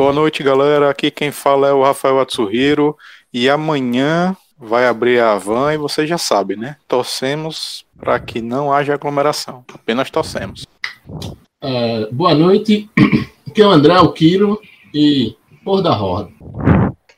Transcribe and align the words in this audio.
Boa 0.00 0.14
noite, 0.14 0.42
galera. 0.42 0.88
Aqui 0.88 1.10
quem 1.10 1.30
fala 1.30 1.68
é 1.68 1.72
o 1.74 1.82
Rafael 1.82 2.18
Atsuhiro. 2.20 2.96
E 3.30 3.50
amanhã 3.50 4.34
vai 4.58 4.86
abrir 4.86 5.20
a 5.20 5.36
van 5.36 5.74
e 5.74 5.76
vocês 5.76 6.08
já 6.08 6.16
sabem, 6.16 6.56
né? 6.56 6.76
Torcemos 6.88 7.84
para 7.98 8.18
que 8.18 8.40
não 8.40 8.72
haja 8.72 8.94
aglomeração. 8.94 9.62
Apenas 9.74 10.10
torcemos. 10.10 10.66
É, 11.60 12.08
boa 12.10 12.34
noite. 12.34 12.88
Aqui 13.46 13.60
é 13.60 13.66
o 13.66 13.68
André 13.68 13.92
Alquiro 13.92 14.58
e 14.94 15.36
Por 15.62 15.82
da 15.82 15.92
Roda. 15.92 16.30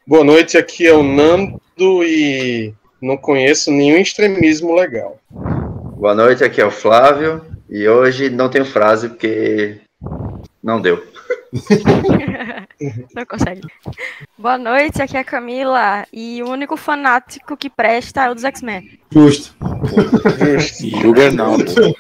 Boa 0.05 0.25
noite, 0.25 0.59
aqui 0.59 0.85
é 0.85 0.93
o 0.93 1.05
Nando 1.05 2.03
e 2.03 2.75
não 3.01 3.17
conheço 3.17 3.71
nenhum 3.71 3.99
extremismo 3.99 4.75
legal. 4.75 5.21
Boa 5.31 6.17
noite, 6.17 6.43
aqui 6.43 6.61
é 6.61 6.67
o 6.67 6.71
Flávio 6.73 7.43
e 7.71 7.87
hoje 7.87 8.29
não 8.29 8.49
tenho 8.49 8.65
frase 8.65 9.09
porque 9.09 9.79
não 10.61 10.81
deu. 10.81 11.12
não 13.15 13.27
consegue. 13.27 13.63
Boa 14.39 14.59
noite, 14.59 15.03
aqui 15.03 15.17
é 15.17 15.21
a 15.21 15.25
Camila 15.25 16.07
e 16.13 16.43
o 16.43 16.51
único 16.51 16.77
fanático 16.77 17.57
que 17.57 17.71
presta 17.71 18.25
é 18.25 18.31
o 18.31 18.35
dos 18.35 18.45
X-Men. 18.45 18.99
Justo. 19.11 19.55
Justo. 20.39 21.13
Bernardo. 21.13 21.95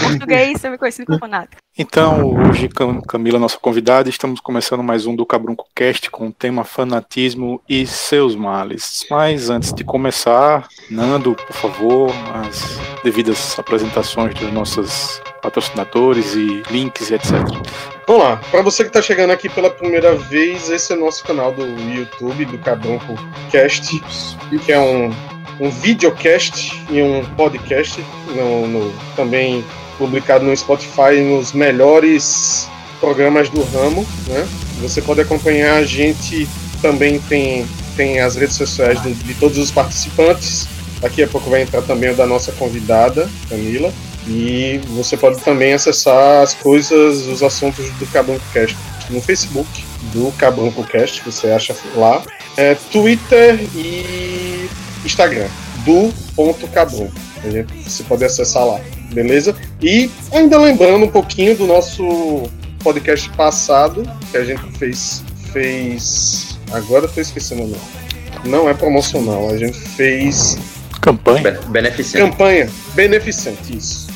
Português, 0.00 0.62
eu 0.62 0.70
me 0.70 0.78
conhecido 0.78 1.06
como 1.06 1.18
fanático. 1.18 1.56
Então, 1.78 2.34
hoje, 2.34 2.68
Camila, 3.08 3.38
nossa 3.38 3.56
convidada, 3.58 4.08
estamos 4.08 4.38
começando 4.38 4.82
mais 4.82 5.06
um 5.06 5.16
do 5.16 5.24
Cabrunco 5.24 5.66
Cast 5.74 6.10
com 6.10 6.28
o 6.28 6.32
tema 6.32 6.62
fanatismo 6.62 7.62
e 7.68 7.86
seus 7.86 8.36
males. 8.36 9.06
Mas 9.10 9.48
antes 9.48 9.72
de 9.72 9.82
começar, 9.82 10.68
Nando, 10.90 11.34
por 11.34 11.56
favor, 11.56 12.10
as 12.34 12.78
devidas 13.02 13.58
apresentações 13.58 14.34
dos 14.34 14.52
nossos 14.52 15.22
patrocinadores 15.40 16.34
e 16.34 16.62
links 16.70 17.10
e 17.10 17.14
etc. 17.14 17.32
Vamos 18.06 18.24
lá, 18.24 18.36
para 18.50 18.60
você 18.60 18.82
que 18.82 18.90
está 18.90 19.00
chegando 19.00 19.30
aqui 19.30 19.48
pela 19.48 19.70
primeira 19.70 20.14
vez, 20.14 20.68
esse 20.68 20.92
é 20.92 20.96
o 20.96 21.00
nosso 21.00 21.24
canal 21.24 21.52
do 21.52 21.64
YouTube, 21.64 22.44
do 22.44 22.58
Cabrunco 22.58 23.14
Cast, 23.50 24.00
que 24.64 24.72
é 24.72 24.78
um 24.78 25.10
um 25.60 25.70
videocast 25.70 26.72
e 26.90 27.02
um 27.02 27.22
podcast, 27.36 28.04
no, 28.34 28.66
no, 28.66 28.92
também 29.14 29.62
publicado 29.98 30.44
no 30.44 30.56
Spotify 30.56 31.20
nos 31.22 31.52
melhores 31.52 32.66
programas 32.98 33.50
do 33.50 33.62
ramo. 33.64 34.06
Né? 34.26 34.48
Você 34.80 35.02
pode 35.02 35.20
acompanhar 35.20 35.76
a 35.76 35.84
gente, 35.84 36.48
também 36.80 37.20
tem, 37.20 37.66
tem 37.96 38.20
as 38.20 38.36
redes 38.36 38.56
sociais 38.56 39.00
de, 39.02 39.12
de 39.12 39.34
todos 39.34 39.58
os 39.58 39.70
participantes. 39.70 40.66
Daqui 41.00 41.22
a 41.22 41.28
pouco 41.28 41.50
vai 41.50 41.62
entrar 41.62 41.82
também 41.82 42.10
o 42.10 42.16
da 42.16 42.26
nossa 42.26 42.50
convidada, 42.52 43.28
Camila. 43.48 43.92
E 44.26 44.80
você 44.88 45.16
pode 45.16 45.40
também 45.42 45.74
acessar 45.74 46.42
as 46.42 46.54
coisas, 46.54 47.26
os 47.26 47.42
assuntos 47.42 47.90
do 47.92 48.06
Cabronco 48.06 48.44
Cast 48.52 48.76
no 49.10 49.20
Facebook 49.20 49.68
do 50.12 50.32
Cabronco 50.38 50.84
Cast, 50.84 51.22
você 51.24 51.50
acha 51.50 51.76
lá. 51.94 52.22
É, 52.56 52.74
Twitter 52.74 53.60
e 53.74 54.68
Instagram, 55.04 55.48
do 55.84 56.12
ponto 56.34 56.66
Cabum. 56.68 57.08
Você 57.84 58.02
pode 58.04 58.24
acessar 58.24 58.66
lá, 58.66 58.80
beleza? 59.12 59.54
E 59.80 60.10
ainda 60.32 60.58
lembrando 60.58 61.04
um 61.04 61.10
pouquinho 61.10 61.56
do 61.56 61.66
nosso 61.66 62.48
podcast 62.82 63.28
passado, 63.30 64.02
que 64.30 64.36
a 64.36 64.44
gente 64.44 64.62
fez. 64.78 65.22
fez 65.52 66.58
agora 66.72 67.04
eu 67.04 67.08
tô 67.08 67.20
esquecendo 67.20 67.62
o 67.62 67.66
nome. 67.66 67.82
Não 68.44 68.68
é 68.68 68.74
promocional, 68.74 69.50
a 69.50 69.56
gente 69.56 69.78
fez. 69.78 70.58
Campanha? 71.00 71.58
Beneficente. 71.68 72.30
Campanha 72.30 72.70
beneficente, 72.94 73.76
isso. 73.76 74.08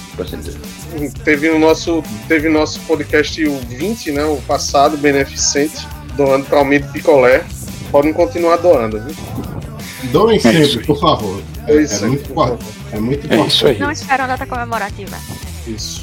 Teve 1.24 1.50
o 1.50 1.58
nosso, 1.58 2.02
teve 2.28 2.48
nosso 2.48 2.78
podcast 2.80 3.44
o 3.44 3.58
20, 3.58 4.12
né? 4.12 4.24
O 4.24 4.36
passado, 4.42 4.96
beneficente, 4.96 5.86
doando 6.16 6.46
para 6.46 6.58
Almir 6.58 6.86
Picolé. 6.92 7.44
Podem 7.90 8.12
continuar 8.12 8.56
doando, 8.56 9.00
viu? 9.00 9.63
Doem 10.12 10.36
é 10.36 10.40
sempre, 10.40 10.84
por 10.84 10.98
favor. 10.98 11.42
É, 11.66 11.72
é, 11.72 12.06
muito 12.06 12.30
importante. 12.30 12.64
É 12.92 13.00
muito 13.00 13.26
importante. 13.26 13.42
É 13.42 13.46
isso 13.46 13.66
aí. 13.66 13.78
Não 13.78 13.90
esperam 13.90 14.26
data 14.26 14.46
comemorativa. 14.46 15.16
Isso. 15.66 16.02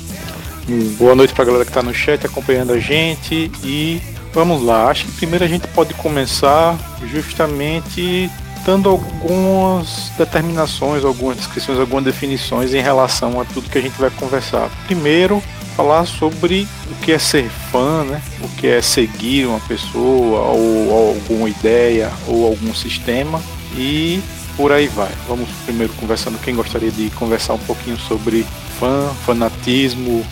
Hum, 0.69 0.95
boa 0.97 1.16
noite 1.16 1.34
pra 1.34 1.44
galera 1.44 1.66
que 1.66 1.72
tá 1.72 1.81
no 1.81 1.94
chat 1.94 2.25
acompanhando 2.25 2.73
a 2.73 2.79
gente 2.79 3.51
e 3.63 4.01
vamos 4.34 4.63
lá. 4.63 4.89
Acho 4.89 5.06
que 5.06 5.12
primeiro 5.13 5.44
a 5.44 5.47
gente 5.47 5.67
pode 5.69 5.94
começar 5.95 6.78
justamente 7.12 8.29
dando 8.66 8.89
algumas 8.89 10.12
determinações, 10.18 11.03
algumas 11.03 11.38
descrições, 11.38 11.79
algumas 11.79 12.03
definições 12.03 12.73
em 12.73 12.81
relação 12.81 13.39
a 13.39 13.45
tudo 13.45 13.69
que 13.69 13.78
a 13.78 13.81
gente 13.81 14.00
vai 14.00 14.12
conversar. 14.12 14.69
Primeiro, 14.85 15.41
falar 15.75 16.06
sobre 16.06 16.68
o 16.91 16.95
que 17.03 17.12
é 17.12 17.18
ser 17.18 17.50
fã, 17.72 18.03
né? 18.03 18.22
O 18.41 18.47
que 18.50 18.68
é 18.68 18.81
seguir 18.81 19.47
uma 19.47 19.59
pessoa 19.62 20.41
ou, 20.41 20.88
ou 20.89 21.09
alguma 21.09 21.50
ideia 21.50 22.12
ou 22.28 22.45
algum 22.45 22.73
sistema 22.73 23.41
e 23.75 24.21
por 24.55 24.71
aí 24.71 24.87
vai. 24.87 25.11
Vamos 25.27 25.49
primeiro 25.65 25.93
conversando 25.93 26.37
quem 26.39 26.55
gostaria 26.55 26.91
de 26.91 27.09
conversar 27.11 27.53
um 27.53 27.59
pouquinho 27.59 27.97
sobre 27.97 28.45
fã, 28.79 29.09
fanatismo. 29.25 30.25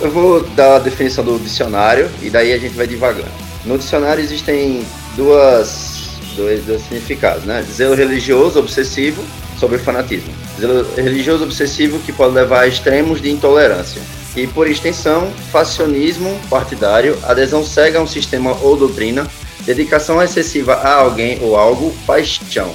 Eu 0.00 0.10
vou 0.10 0.42
dar 0.50 0.76
a 0.76 0.78
definição 0.78 1.24
do 1.24 1.38
dicionário 1.38 2.10
e 2.22 2.30
daí 2.30 2.52
a 2.52 2.58
gente 2.58 2.74
vai 2.74 2.86
divagando. 2.86 3.30
No 3.64 3.76
dicionário 3.76 4.22
existem 4.22 4.84
duas, 5.16 6.18
dois, 6.36 6.64
dois 6.64 6.82
significados, 6.82 7.44
né? 7.44 7.64
Zelo 7.70 7.94
religioso 7.94 8.58
obsessivo 8.58 9.22
sobre 9.58 9.78
fanatismo. 9.78 10.32
Zelo 10.60 10.86
religioso 10.94 11.44
obsessivo 11.44 11.98
que 12.00 12.12
pode 12.12 12.34
levar 12.34 12.62
a 12.62 12.66
extremos 12.68 13.20
de 13.20 13.30
intolerância. 13.30 14.00
E 14.36 14.46
por 14.46 14.68
extensão, 14.68 15.30
facionismo 15.50 16.38
partidário, 16.48 17.18
adesão 17.22 17.64
cega 17.64 17.98
a 17.98 18.02
um 18.02 18.06
sistema 18.06 18.56
ou 18.60 18.76
doutrina, 18.76 19.26
dedicação 19.66 20.22
excessiva 20.22 20.74
a 20.74 20.94
alguém 20.94 21.38
ou 21.42 21.56
algo, 21.56 21.92
paixão. 22.06 22.72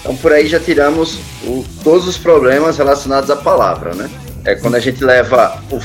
Então 0.00 0.16
por 0.16 0.32
aí 0.32 0.48
já 0.48 0.58
tiramos 0.58 1.18
o, 1.44 1.64
todos 1.84 2.08
os 2.08 2.18
problemas 2.18 2.78
relacionados 2.78 3.30
à 3.30 3.36
palavra, 3.36 3.94
né? 3.94 4.10
É 4.44 4.54
quando 4.54 4.74
a 4.74 4.80
gente 4.80 5.02
leva 5.02 5.62
o 5.70 5.80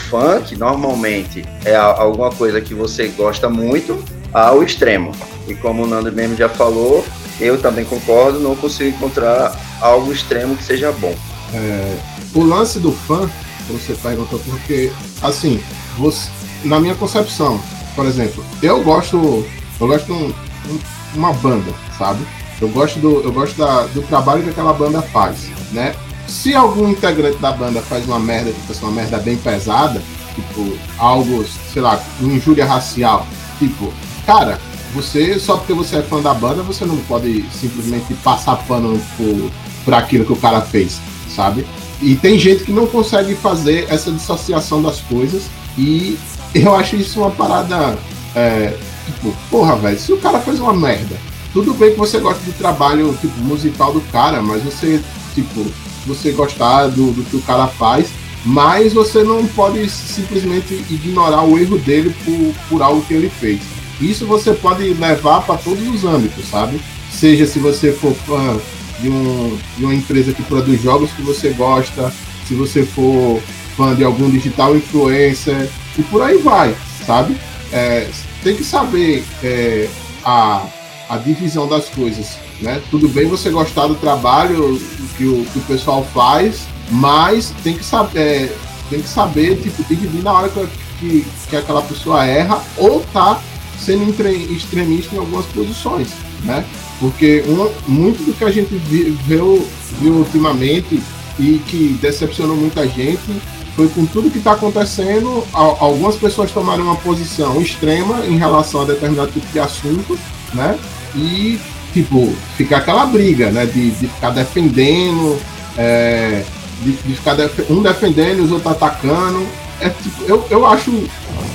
que 0.46 0.58
normalmente 0.58 1.46
é 1.64 1.76
alguma 1.76 2.30
coisa 2.32 2.60
que 2.60 2.74
você 2.74 3.08
gosta 3.08 3.48
muito, 3.50 4.04
ao 4.34 4.64
extremo. 4.64 5.12
E 5.48 5.56
como 5.56 5.84
o 5.84 5.88
Nando 5.88 6.12
mesmo 6.12 6.36
já 6.36 6.50
falou, 6.50 7.06
eu 7.40 7.60
também 7.60 7.86
concordo, 7.86 8.40
não 8.40 8.56
consigo 8.56 8.90
encontrar 8.90 9.58
algo 9.82 10.12
extremo 10.12 10.56
que 10.56 10.64
seja 10.64 10.92
bom. 10.92 11.16
É, 11.54 11.98
o 12.36 12.44
lance 12.44 12.80
do 12.80 12.92
fã, 12.92 13.30
você 13.70 13.94
perguntou, 13.94 14.40
porque, 14.40 14.92
assim, 15.22 15.62
você, 15.98 16.30
na 16.64 16.80
minha 16.80 16.96
concepção, 16.96 17.62
por 17.96 18.06
exemplo, 18.06 18.44
eu 18.62 18.84
gosto 18.84 19.46
eu 19.80 19.88
gosto 19.88 20.06
de 20.06 20.12
um, 20.12 20.26
um, 20.26 20.80
uma 21.16 21.34
banda, 21.34 21.74
sabe? 21.98 22.20
Eu 22.62 22.68
gosto, 22.70 23.00
do, 23.00 23.22
eu 23.22 23.32
gosto 23.32 23.58
da, 23.58 23.84
do 23.88 24.02
trabalho 24.04 24.44
que 24.44 24.50
aquela 24.50 24.74
banda 24.74 25.02
faz, 25.02 25.50
né? 25.72 25.96
Se 26.28 26.54
algum 26.54 26.90
integrante 26.90 27.38
da 27.38 27.52
banda 27.52 27.82
faz 27.82 28.06
uma 28.06 28.20
merda, 28.20 28.52
tipo 28.52 28.72
assim, 28.72 28.84
uma 28.84 28.92
merda 28.92 29.18
bem 29.18 29.38
pesada, 29.38 30.02
tipo, 30.36 30.78
algo, 30.98 31.46
sei 31.74 31.82
lá, 31.82 32.00
injúria 32.22 32.66
racial, 32.66 33.26
tipo, 33.58 33.92
cara, 34.26 34.60
você, 34.94 35.40
só 35.40 35.58
porque 35.58 35.74
você 35.74 35.98
é 35.98 36.02
fã 36.02 36.22
da 36.22 36.34
banda, 36.34 36.62
você 36.62 36.86
não 36.86 36.98
pode 36.98 37.46
simplesmente 37.52 38.14
passar 38.16 38.58
pano 38.68 39.00
por, 39.18 39.52
por 39.86 39.94
aquilo 39.94 40.26
que 40.26 40.34
o 40.34 40.38
cara 40.38 40.62
fez, 40.62 41.00
sabe? 41.34 41.66
E 42.02 42.16
tem 42.16 42.38
gente 42.38 42.64
que 42.64 42.72
não 42.72 42.88
consegue 42.88 43.36
fazer 43.36 43.88
essa 43.90 44.12
dissociação 44.12 44.82
das 44.82 45.02
coisas 45.02 45.44
e 45.78 46.18
eu 46.56 46.76
acho 46.76 46.96
isso 46.96 47.20
uma 47.20 47.32
parada 47.32 47.98
é, 48.36 48.74
Tipo, 49.14 49.36
porra, 49.50 49.76
velho, 49.76 50.00
se 50.00 50.14
o 50.14 50.18
cara 50.18 50.40
fez 50.40 50.60
uma 50.60 50.74
merda, 50.74 51.18
tudo 51.52 51.74
bem 51.74 51.92
que 51.92 51.98
você 51.98 52.20
gosta 52.20 52.44
do 52.44 52.54
trabalho, 52.54 53.18
tipo, 53.20 53.38
musical 53.42 53.92
do 53.92 54.02
cara, 54.12 54.42
mas 54.42 54.64
você, 54.64 55.02
tipo, 55.34 55.66
você 56.06 56.32
gostar 56.32 56.88
do, 56.88 57.12
do 57.12 57.24
que 57.24 57.36
o 57.36 57.42
cara 57.42 57.68
faz, 57.68 58.08
mas 58.46 58.94
você 58.94 59.24
não 59.24 59.46
pode 59.48 59.90
simplesmente 59.90 60.74
ignorar 60.90 61.44
o 61.44 61.58
erro 61.58 61.78
dele 61.80 62.16
por, 62.24 62.54
por 62.70 62.82
algo 62.82 63.02
que 63.02 63.14
ele 63.14 63.30
fez. 63.30 63.60
Isso 64.00 64.26
você 64.26 64.54
pode 64.54 64.94
levar 64.94 65.42
para 65.42 65.58
todos 65.58 65.86
os 65.88 66.06
âmbitos, 66.06 66.48
sabe? 66.48 66.80
Seja 67.12 67.46
se 67.46 67.60
você 67.60 67.92
for 67.92 68.14
fã 68.14 68.58
de, 69.02 69.10
um, 69.10 69.58
de 69.78 69.84
uma 69.84 69.94
empresa 69.94 70.32
que 70.32 70.44
produz 70.44 70.82
jogos 70.82 71.12
que 71.12 71.22
você 71.22 71.50
gosta, 71.50 72.14
se 72.48 72.54
você 72.54 72.84
for 72.84 73.42
fã 73.76 73.96
de 73.96 74.04
algum 74.04 74.30
digital 74.30 74.76
influencer, 74.76 75.70
e 75.98 76.04
por 76.04 76.22
aí 76.22 76.38
vai, 76.38 76.76
sabe? 77.06 77.36
É, 77.74 78.08
tem 78.44 78.56
que 78.56 78.64
saber 78.64 79.24
é, 79.44 79.88
a, 80.24 80.66
a 81.10 81.18
divisão 81.18 81.68
das 81.68 81.90
coisas. 81.90 82.38
Né? 82.62 82.82
Tudo 82.92 83.08
bem 83.10 83.28
você 83.28 83.50
gostar 83.50 83.88
do 83.88 83.96
trabalho 83.96 84.80
que 85.18 85.26
o, 85.26 85.46
que 85.46 85.60
o 85.60 85.62
pessoal 85.64 86.06
faz, 86.14 86.68
mas 86.92 87.54
tem 87.64 87.78
que 87.78 87.84
saber, 87.84 88.20
é, 88.20 88.56
tem 88.90 89.02
que 89.02 89.08
saber, 89.08 89.62
tipo, 89.62 89.84
dividir 89.84 90.24
na 90.24 90.34
hora 90.34 90.50
que, 90.50 90.68
que, 91.00 91.26
que 91.50 91.56
aquela 91.56 91.82
pessoa 91.82 92.26
erra 92.26 92.62
ou 92.78 93.02
tá 93.14 93.42
sendo 93.80 94.10
extremista 94.54 95.16
em 95.16 95.20
algumas 95.20 95.46
posições, 95.48 96.10
né? 96.44 96.66
Porque 97.00 97.44
um, 97.48 97.72
muito 97.90 98.26
do 98.26 98.34
que 98.34 98.44
a 98.44 98.52
gente 98.52 98.76
viu, 98.76 99.66
viu 100.00 100.14
ultimamente 100.14 101.02
e 101.40 101.60
que 101.60 101.98
decepcionou 102.02 102.58
muita 102.58 102.86
gente 102.88 103.42
foi 103.80 103.88
com 103.88 104.06
tudo 104.06 104.30
que 104.30 104.40
está 104.40 104.52
acontecendo, 104.52 105.42
algumas 105.54 106.18
pessoas 106.18 106.52
tomaram 106.52 106.84
uma 106.84 106.98
posição 106.98 107.62
extrema 107.62 108.26
em 108.26 108.38
relação 108.38 108.82
a 108.82 108.84
determinado 108.84 109.32
tipo 109.32 109.48
de 109.54 109.58
assunto, 109.58 110.20
né? 110.54 110.78
E, 111.16 111.58
tipo, 111.94 112.36
ficar 112.58 112.80
aquela 112.80 113.06
briga, 113.06 113.50
né? 113.52 113.66
De, 113.66 113.92
de 113.92 114.08
ficar 114.10 114.32
defendendo, 114.32 115.40
é, 115.78 116.44
de, 116.82 116.92
de, 116.92 117.16
ficar 117.16 117.36
def 117.36 117.58
um 117.70 117.82
defendendo 117.82 118.40
e 118.40 118.42
os 118.42 118.52
outros 118.52 118.70
atacando. 118.70 119.48
É, 119.80 119.88
tipo, 119.88 120.26
eu, 120.28 120.46
eu 120.50 120.66
acho, 120.66 120.92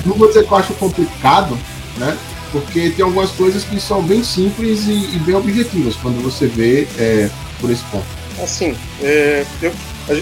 não 0.06 0.16
vou 0.16 0.26
dizer 0.26 0.46
que 0.46 0.50
eu 0.50 0.56
acho 0.56 0.72
complicado, 0.74 1.58
né? 1.98 2.16
Porque 2.50 2.88
tem 2.88 3.04
algumas 3.04 3.32
coisas 3.32 3.64
que 3.64 3.78
são 3.78 4.02
bem 4.02 4.24
simples 4.24 4.86
e, 4.86 5.14
e 5.14 5.18
bem 5.26 5.34
objetivas 5.34 5.94
quando 5.96 6.22
você 6.22 6.46
vê 6.46 6.88
é, 6.96 7.28
por 7.60 7.70
esse 7.70 7.84
ponto. 7.92 8.06
Assim, 8.42 8.74
é, 9.02 9.44
eu, 9.60 9.70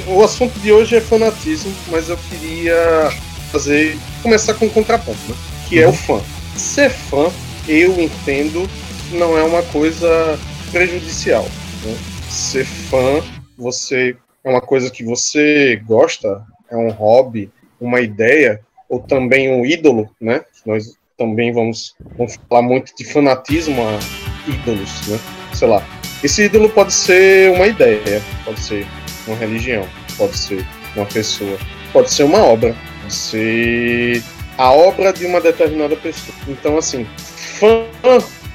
o 0.07 0.23
assunto 0.23 0.59
de 0.61 0.73
hoje 0.73 0.97
é 0.97 1.01
fanatismo, 1.01 1.73
mas 1.89 2.09
eu 2.09 2.17
queria 2.29 3.11
fazer 3.51 3.99
começar 4.23 4.55
com 4.55 4.67
um 4.67 4.71
contraponto, 4.71 5.19
né? 5.29 5.35
que 5.69 5.81
é 5.81 5.89
o 5.89 5.93
fã. 5.93 6.21
Ser 6.57 6.91
fã, 6.91 7.31
eu 7.67 8.01
entendo, 8.01 8.69
não 9.13 9.37
é 9.37 9.43
uma 9.43 9.63
coisa 9.63 10.39
prejudicial. 10.71 11.45
Né? 11.85 11.97
Ser 12.31 12.65
fã, 12.65 13.23
você 13.59 14.17
é 14.45 14.51
uma 14.51 14.61
coisa 14.61 14.91
que 14.91 15.05
você 15.05 15.81
gosta, 15.85 16.45
é 16.71 16.77
um 16.77 16.91
hobby, 16.91 17.51
uma 17.81 18.01
ideia, 18.01 18.61
ou 18.89 19.01
também 19.01 19.51
um 19.51 19.65
ídolo, 19.65 20.11
né? 20.21 20.43
Nós 20.67 20.97
também 21.17 21.53
vamos, 21.53 21.95
vamos 22.17 22.39
falar 22.49 22.63
muito 22.63 22.95
de 22.97 23.05
fanatismo 23.05 23.81
a 23.83 23.99
ídolos, 24.49 25.09
né? 25.09 25.19
Sei 25.55 25.69
lá. 25.69 25.83
Esse 26.23 26.45
ídolo 26.45 26.69
pode 26.69 26.93
ser 26.93 27.51
uma 27.53 27.67
ideia, 27.67 28.23
pode 28.45 28.61
ser 28.61 28.87
uma 29.27 29.37
religião, 29.37 29.87
pode 30.17 30.37
ser 30.37 30.67
uma 30.97 31.07
pessoa, 31.07 31.59
pode 31.93 32.13
ser 32.13 32.25
uma 32.25 32.39
obra, 32.39 32.77
pode 33.01 33.15
ser 33.15 34.23
a 34.59 34.71
obra 34.71 35.13
de 35.13 35.27
uma 35.27 35.41
determinada 35.41 35.97
pessoa. 35.97 36.37
Então, 36.49 36.77
assim, 36.77 37.07
fã 37.17 37.87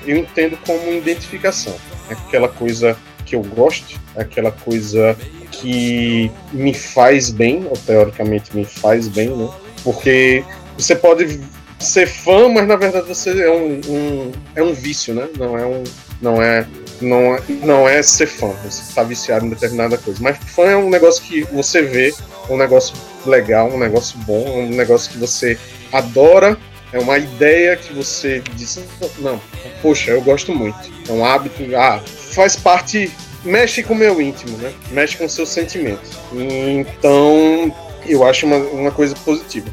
eu 0.05 0.17
entendo 0.17 0.57
como 0.65 0.93
identificação. 0.93 1.75
É 2.09 2.13
aquela 2.13 2.47
coisa 2.47 2.97
que 3.25 3.35
eu 3.35 3.41
gosto, 3.41 3.99
é 4.15 4.21
aquela 4.21 4.51
coisa 4.51 5.17
que 5.51 6.31
me 6.53 6.73
faz 6.73 7.29
bem, 7.29 7.65
ou 7.65 7.73
teoricamente 7.73 8.55
me 8.55 8.63
faz 8.63 9.07
bem, 9.07 9.29
né? 9.29 9.49
Porque 9.83 10.43
você 10.77 10.95
pode 10.95 11.39
ser 11.79 12.07
fã, 12.07 12.47
mas 12.47 12.67
na 12.67 12.75
verdade 12.75 13.07
você 13.07 13.41
é 13.41 13.51
um, 13.51 13.81
um, 13.87 14.31
é 14.55 14.63
um 14.63 14.73
vício, 14.73 15.13
né? 15.13 15.27
Não 15.37 15.57
é 15.57 15.65
um 15.65 15.83
não 16.21 16.41
é 16.41 16.65
não 17.01 17.35
é, 17.35 17.41
não 17.63 17.89
é 17.89 18.01
ser 18.01 18.27
fã, 18.27 18.49
você 18.63 18.81
está 18.81 19.03
viciado 19.03 19.45
em 19.45 19.49
determinada 19.49 19.97
coisa. 19.97 20.19
Mas 20.21 20.37
fã 20.37 20.63
é 20.63 20.77
um 20.77 20.89
negócio 20.89 21.23
que 21.23 21.41
você 21.43 21.81
vê, 21.81 22.13
um 22.49 22.57
negócio 22.57 22.95
legal, 23.25 23.69
um 23.69 23.77
negócio 23.77 24.17
bom, 24.19 24.61
um 24.61 24.69
negócio 24.69 25.11
que 25.11 25.17
você 25.17 25.57
adora, 25.91 26.57
é 26.91 26.99
uma 26.99 27.17
ideia 27.17 27.75
que 27.75 27.93
você 27.93 28.41
diz, 28.55 28.79
não, 29.19 29.41
poxa, 29.81 30.11
eu 30.11 30.21
gosto 30.21 30.53
muito. 30.53 30.77
É 31.07 31.11
um 31.11 31.25
hábito, 31.25 31.63
ah, 31.75 32.01
faz 32.05 32.55
parte, 32.55 33.11
mexe 33.43 33.83
com 33.83 33.93
o 33.93 33.97
meu 33.97 34.21
íntimo, 34.21 34.57
né? 34.57 34.73
Mexe 34.91 35.17
com 35.17 35.27
seus 35.27 35.49
sentimentos. 35.49 36.11
Então, 36.31 37.73
eu 38.05 38.25
acho 38.25 38.45
uma, 38.45 38.57
uma 38.57 38.91
coisa 38.91 39.15
positiva. 39.15 39.69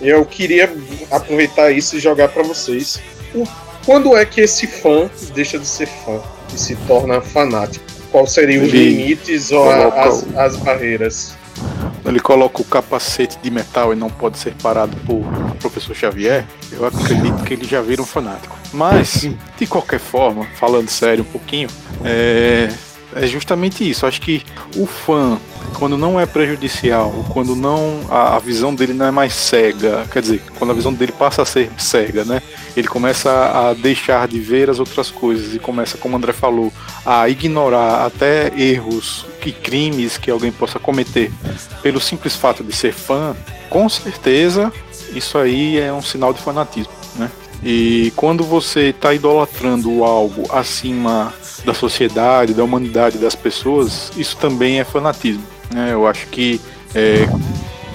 Eu 0.00 0.24
queria 0.24 0.72
aproveitar 1.10 1.70
isso 1.70 1.96
e 1.96 2.00
jogar 2.00 2.28
para 2.28 2.42
vocês. 2.42 3.00
Quando 3.84 4.16
é 4.16 4.24
que 4.24 4.40
esse 4.40 4.66
fã 4.66 5.10
deixa 5.34 5.58
de 5.58 5.66
ser 5.66 5.86
fã 5.86 6.20
e 6.54 6.58
se 6.58 6.76
torna 6.86 7.20
fanático? 7.20 7.84
Quais 8.10 8.32
seriam 8.32 8.64
os 8.64 8.72
limites 8.72 9.52
ou 9.52 9.70
as, 9.70 10.26
as 10.36 10.56
barreiras? 10.56 11.36
Ele 12.04 12.18
coloca 12.18 12.62
o 12.62 12.64
capacete 12.64 13.38
de 13.42 13.50
metal 13.50 13.92
e 13.92 13.96
não 13.96 14.10
pode 14.10 14.38
ser 14.38 14.54
parado 14.62 14.96
por 15.06 15.24
professor 15.60 15.94
Xavier, 15.94 16.44
eu 16.72 16.84
acredito 16.84 17.44
que 17.44 17.54
ele 17.54 17.64
já 17.64 17.80
vira 17.80 18.02
um 18.02 18.06
fanático. 18.06 18.58
Mas, 18.72 19.28
de 19.58 19.66
qualquer 19.66 20.00
forma, 20.00 20.46
falando 20.56 20.88
sério 20.88 21.22
um 21.22 21.30
pouquinho, 21.30 21.68
é, 22.04 22.68
é 23.14 23.26
justamente 23.26 23.88
isso. 23.88 24.06
Acho 24.06 24.20
que 24.20 24.42
o 24.76 24.86
fã, 24.86 25.38
quando 25.70 25.96
não 25.96 26.18
é 26.18 26.26
prejudicial, 26.26 27.24
quando 27.30 27.54
não 27.56 28.00
a, 28.08 28.36
a, 28.36 28.38
visão 28.38 28.74
dele 28.74 28.92
não 28.92 29.06
é 29.06 29.10
mais 29.10 29.32
cega, 29.32 30.06
quer 30.12 30.22
dizer, 30.22 30.42
quando 30.58 30.70
a 30.70 30.74
visão 30.74 30.92
dele 30.92 31.12
passa 31.12 31.42
a 31.42 31.44
ser 31.44 31.70
cega, 31.78 32.24
né? 32.24 32.42
Ele 32.76 32.88
começa 32.88 33.30
a 33.30 33.74
deixar 33.74 34.28
de 34.28 34.38
ver 34.40 34.70
as 34.70 34.78
outras 34.78 35.10
coisas 35.10 35.54
e 35.54 35.58
começa, 35.58 35.98
como 35.98 36.14
o 36.14 36.18
André 36.18 36.32
falou, 36.32 36.72
a 37.04 37.28
ignorar 37.28 38.06
até 38.06 38.52
erros 38.56 39.26
e 39.44 39.52
crimes 39.52 40.18
que 40.18 40.30
alguém 40.30 40.52
possa 40.52 40.78
cometer 40.78 41.32
pelo 41.82 42.00
simples 42.00 42.36
fato 42.36 42.62
de 42.62 42.72
ser 42.72 42.92
fã, 42.92 43.34
com 43.68 43.88
certeza 43.88 44.72
isso 45.14 45.38
aí 45.38 45.78
é 45.78 45.92
um 45.92 46.02
sinal 46.02 46.32
de 46.32 46.40
fanatismo, 46.40 46.92
né? 47.16 47.30
E 47.62 48.12
quando 48.16 48.42
você 48.42 48.88
está 48.88 49.12
idolatrando 49.12 50.02
algo 50.02 50.44
acima 50.50 51.32
da 51.64 51.74
sociedade, 51.74 52.54
da 52.54 52.64
humanidade, 52.64 53.18
das 53.18 53.34
pessoas, 53.34 54.10
isso 54.16 54.36
também 54.36 54.80
é 54.80 54.84
fanatismo. 54.84 55.42
Né? 55.72 55.92
Eu 55.92 56.06
acho 56.06 56.26
que, 56.28 56.60
é, 56.94 57.26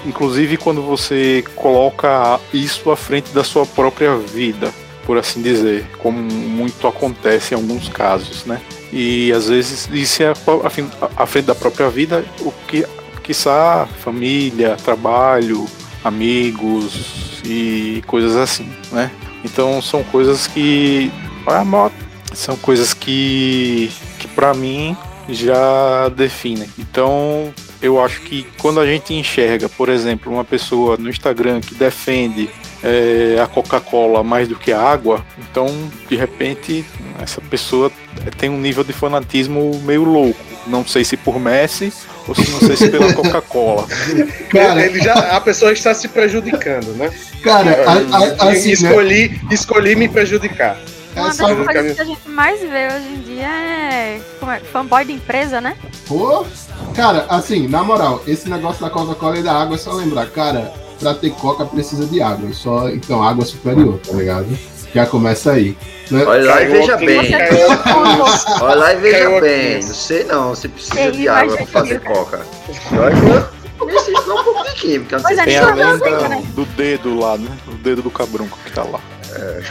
inclusive, 0.06 0.58
quando 0.58 0.82
você 0.82 1.44
coloca 1.56 2.40
isso 2.54 2.90
à 2.92 2.98
frente 2.98 3.32
da 3.32 3.44
sua 3.44 3.66
própria 3.66 4.16
vida, 4.18 4.72
por 5.06 5.18
assim 5.18 5.42
dizer, 5.42 5.86
como 6.00 6.18
muito 6.20 6.88
acontece 6.88 7.54
em 7.54 7.58
alguns 7.58 7.90
casos, 7.90 8.46
né? 8.46 8.60
E 8.92 9.32
às 9.32 9.50
vezes 9.50 9.88
isso 9.92 10.24
é 10.24 10.34
à 11.18 11.26
frente 11.26 11.46
da 11.46 11.54
própria 11.54 11.90
vida, 11.90 12.26
o 12.40 12.52
que, 12.68 12.86
quiçá, 13.22 13.88
família, 14.04 14.78
trabalho, 14.78 15.66
amigos 16.04 17.42
e 17.44 18.04
coisas 18.08 18.36
assim, 18.36 18.70
né? 18.92 19.12
Então 19.44 19.82
são 19.82 20.04
coisas 20.04 20.48
que 20.48 21.12
são 22.34 22.56
coisas 22.58 22.94
que, 22.94 23.92
que 24.20 24.28
para 24.28 24.54
mim 24.54 24.96
já 25.30 26.10
definem. 26.10 26.70
Então, 26.78 27.54
eu 27.86 28.04
acho 28.04 28.22
que 28.22 28.46
quando 28.60 28.80
a 28.80 28.86
gente 28.86 29.14
enxerga, 29.14 29.70
por 29.70 29.90
exemplo, 29.90 30.32
uma 30.32 30.44
pessoa 30.44 30.98
no 30.98 31.10
Instagram 31.10 31.62
que 31.62 31.76
defende 31.76 32.50
é, 32.84 33.40
a 33.42 33.48
Coca-Cola 33.48 34.24
mais 34.24 34.48
do 34.48 34.56
que 34.56 34.72
a 34.72 34.82
água, 34.82 35.24
então 35.38 35.68
de 36.10 36.16
repente 36.16 36.84
essa 37.22 37.40
pessoa 37.42 37.92
tem 38.38 38.50
um 38.50 38.60
nível 38.60 38.84
de 38.84 38.92
fanatismo 38.92 39.80
meio 39.84 40.04
louco. 40.04 40.40
Não 40.66 40.86
sei 40.86 41.04
se 41.04 41.16
por 41.16 41.40
Messi 41.40 41.94
ou 42.28 42.34
se 42.34 42.50
não 42.50 42.60
sei 42.60 42.76
se 42.76 42.90
pela 42.90 43.14
Coca-Cola. 43.14 43.88
Cara, 44.50 44.84
ele 44.84 45.00
já, 45.00 45.14
a 45.14 45.40
pessoa 45.40 45.72
está 45.72 45.94
se 45.94 46.08
prejudicando, 46.08 46.88
né? 46.96 47.12
Cara, 47.44 47.86
a, 47.88 48.46
a, 48.46 48.50
assim, 48.50 48.72
escolhi, 48.72 49.30
né? 49.30 49.40
escolhi 49.52 49.96
me 49.96 50.10
prejudicar. 50.10 50.76
Uma 51.16 51.28
das 51.28 51.38
coisas 51.40 51.96
que 51.96 52.02
a 52.02 52.06
gente 52.06 52.28
mais 52.28 52.60
vê 52.60 52.88
hoje 52.88 53.08
em 53.08 53.22
dia 53.22 53.48
é, 53.48 54.20
é 54.20 54.60
fanboy 54.72 55.06
de 55.06 55.14
empresa, 55.14 55.62
né? 55.62 55.78
Pô, 56.08 56.46
cara, 56.96 57.26
assim, 57.30 57.68
na 57.68 57.84
moral, 57.84 58.22
esse 58.26 58.50
negócio 58.50 58.82
da 58.82 58.90
Coca-Cola 58.90 59.38
e 59.38 59.44
da 59.44 59.54
água 59.54 59.76
é 59.76 59.78
só 59.78 59.94
lembrar, 59.94 60.28
cara, 60.28 60.74
pra 61.00 61.14
ter 61.14 61.32
Coca 61.32 61.66
precisa 61.66 62.06
de 62.06 62.22
água. 62.22 62.52
Só, 62.54 62.90
então, 62.90 63.22
água 63.22 63.46
superior, 63.46 64.00
tá 64.00 64.14
ligado? 64.14 64.48
Já 64.94 65.06
começa 65.06 65.52
aí. 65.52 65.78
Né? 66.10 66.24
Olha 66.26 66.46
lá 66.46 66.62
e 66.62 66.68
veja 66.68 66.98
bem. 66.98 67.20
Olha 68.62 68.76
lá 68.76 68.94
e 68.94 68.96
veja 68.98 69.42
bem. 69.42 69.76
Não 69.76 69.94
sei 69.94 70.24
não, 70.24 70.50
você 70.50 70.68
precisa 70.70 71.12
de 71.12 71.28
água 71.28 71.58
pra 71.58 71.66
fazer 71.66 72.00
Coca. 72.02 72.46
Precisa 72.66 74.20
um 74.22 74.44
pouco 74.44 74.64
de 74.64 74.76
química. 74.76 75.18
Não 75.18 75.28
sei 75.28 75.38
Tem 75.44 75.58
a 75.58 75.74
lenda 75.74 76.42
do 76.54 76.66
dedo 76.66 77.20
lá, 77.20 77.38
né? 77.38 77.50
O 77.68 77.74
dedo 77.74 78.02
do 78.02 78.10
cabrunco 78.10 78.58
que 78.64 78.72
tá 78.72 78.84
lá. 78.84 79.02
É. 79.34 79.64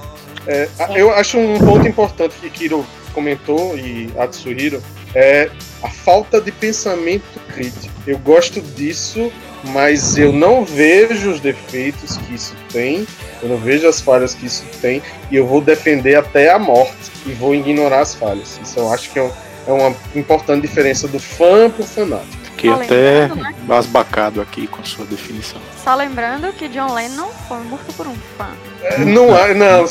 É, 0.46 0.68
eu 0.94 1.10
acho 1.14 1.38
um 1.38 1.58
ponto 1.58 1.88
importante 1.88 2.34
que 2.38 2.50
Kiro 2.50 2.84
comentou 3.14 3.76
e 3.78 4.12
Atsuhiro 4.18 4.82
é 5.14 5.50
a 5.82 5.88
falta 5.88 6.40
de 6.40 6.50
pensamento 6.50 7.40
crítico. 7.52 7.94
Eu 8.06 8.18
gosto 8.18 8.60
disso, 8.60 9.32
mas 9.64 10.18
eu 10.18 10.32
não 10.32 10.64
vejo 10.64 11.30
os 11.30 11.40
defeitos 11.40 12.16
que 12.16 12.34
isso 12.34 12.54
tem, 12.72 13.06
eu 13.42 13.48
não 13.48 13.56
vejo 13.56 13.86
as 13.86 14.00
falhas 14.00 14.34
que 14.34 14.46
isso 14.46 14.64
tem, 14.80 15.02
e 15.30 15.36
eu 15.36 15.46
vou 15.46 15.60
defender 15.60 16.16
até 16.16 16.50
a 16.50 16.58
morte 16.58 17.12
e 17.26 17.32
vou 17.32 17.54
ignorar 17.54 18.00
as 18.00 18.14
falhas. 18.14 18.58
Isso 18.62 18.78
eu 18.78 18.92
acho 18.92 19.10
que 19.10 19.18
é, 19.18 19.30
é 19.66 19.72
uma 19.72 19.94
importante 20.14 20.62
diferença 20.62 21.06
do 21.06 21.18
fã 21.18 21.70
pro 21.70 21.84
fanático. 21.84 22.44
Fiquei 22.44 22.70
até 22.70 23.28
né? 23.28 23.54
basbacado 23.62 24.40
aqui 24.40 24.66
com 24.66 24.80
a 24.80 24.84
sua 24.84 25.04
definição. 25.04 25.60
Só 25.82 25.94
lembrando 25.94 26.52
que 26.52 26.68
John 26.68 26.94
Lennon 26.94 27.28
foi 27.48 27.58
morto 27.60 27.92
por 27.94 28.06
um 28.06 28.14
fã. 28.38 28.48
É, 28.82 28.98
não, 28.98 29.54
não, 29.54 29.86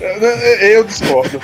eu 0.00 0.84
discordo. 0.84 1.40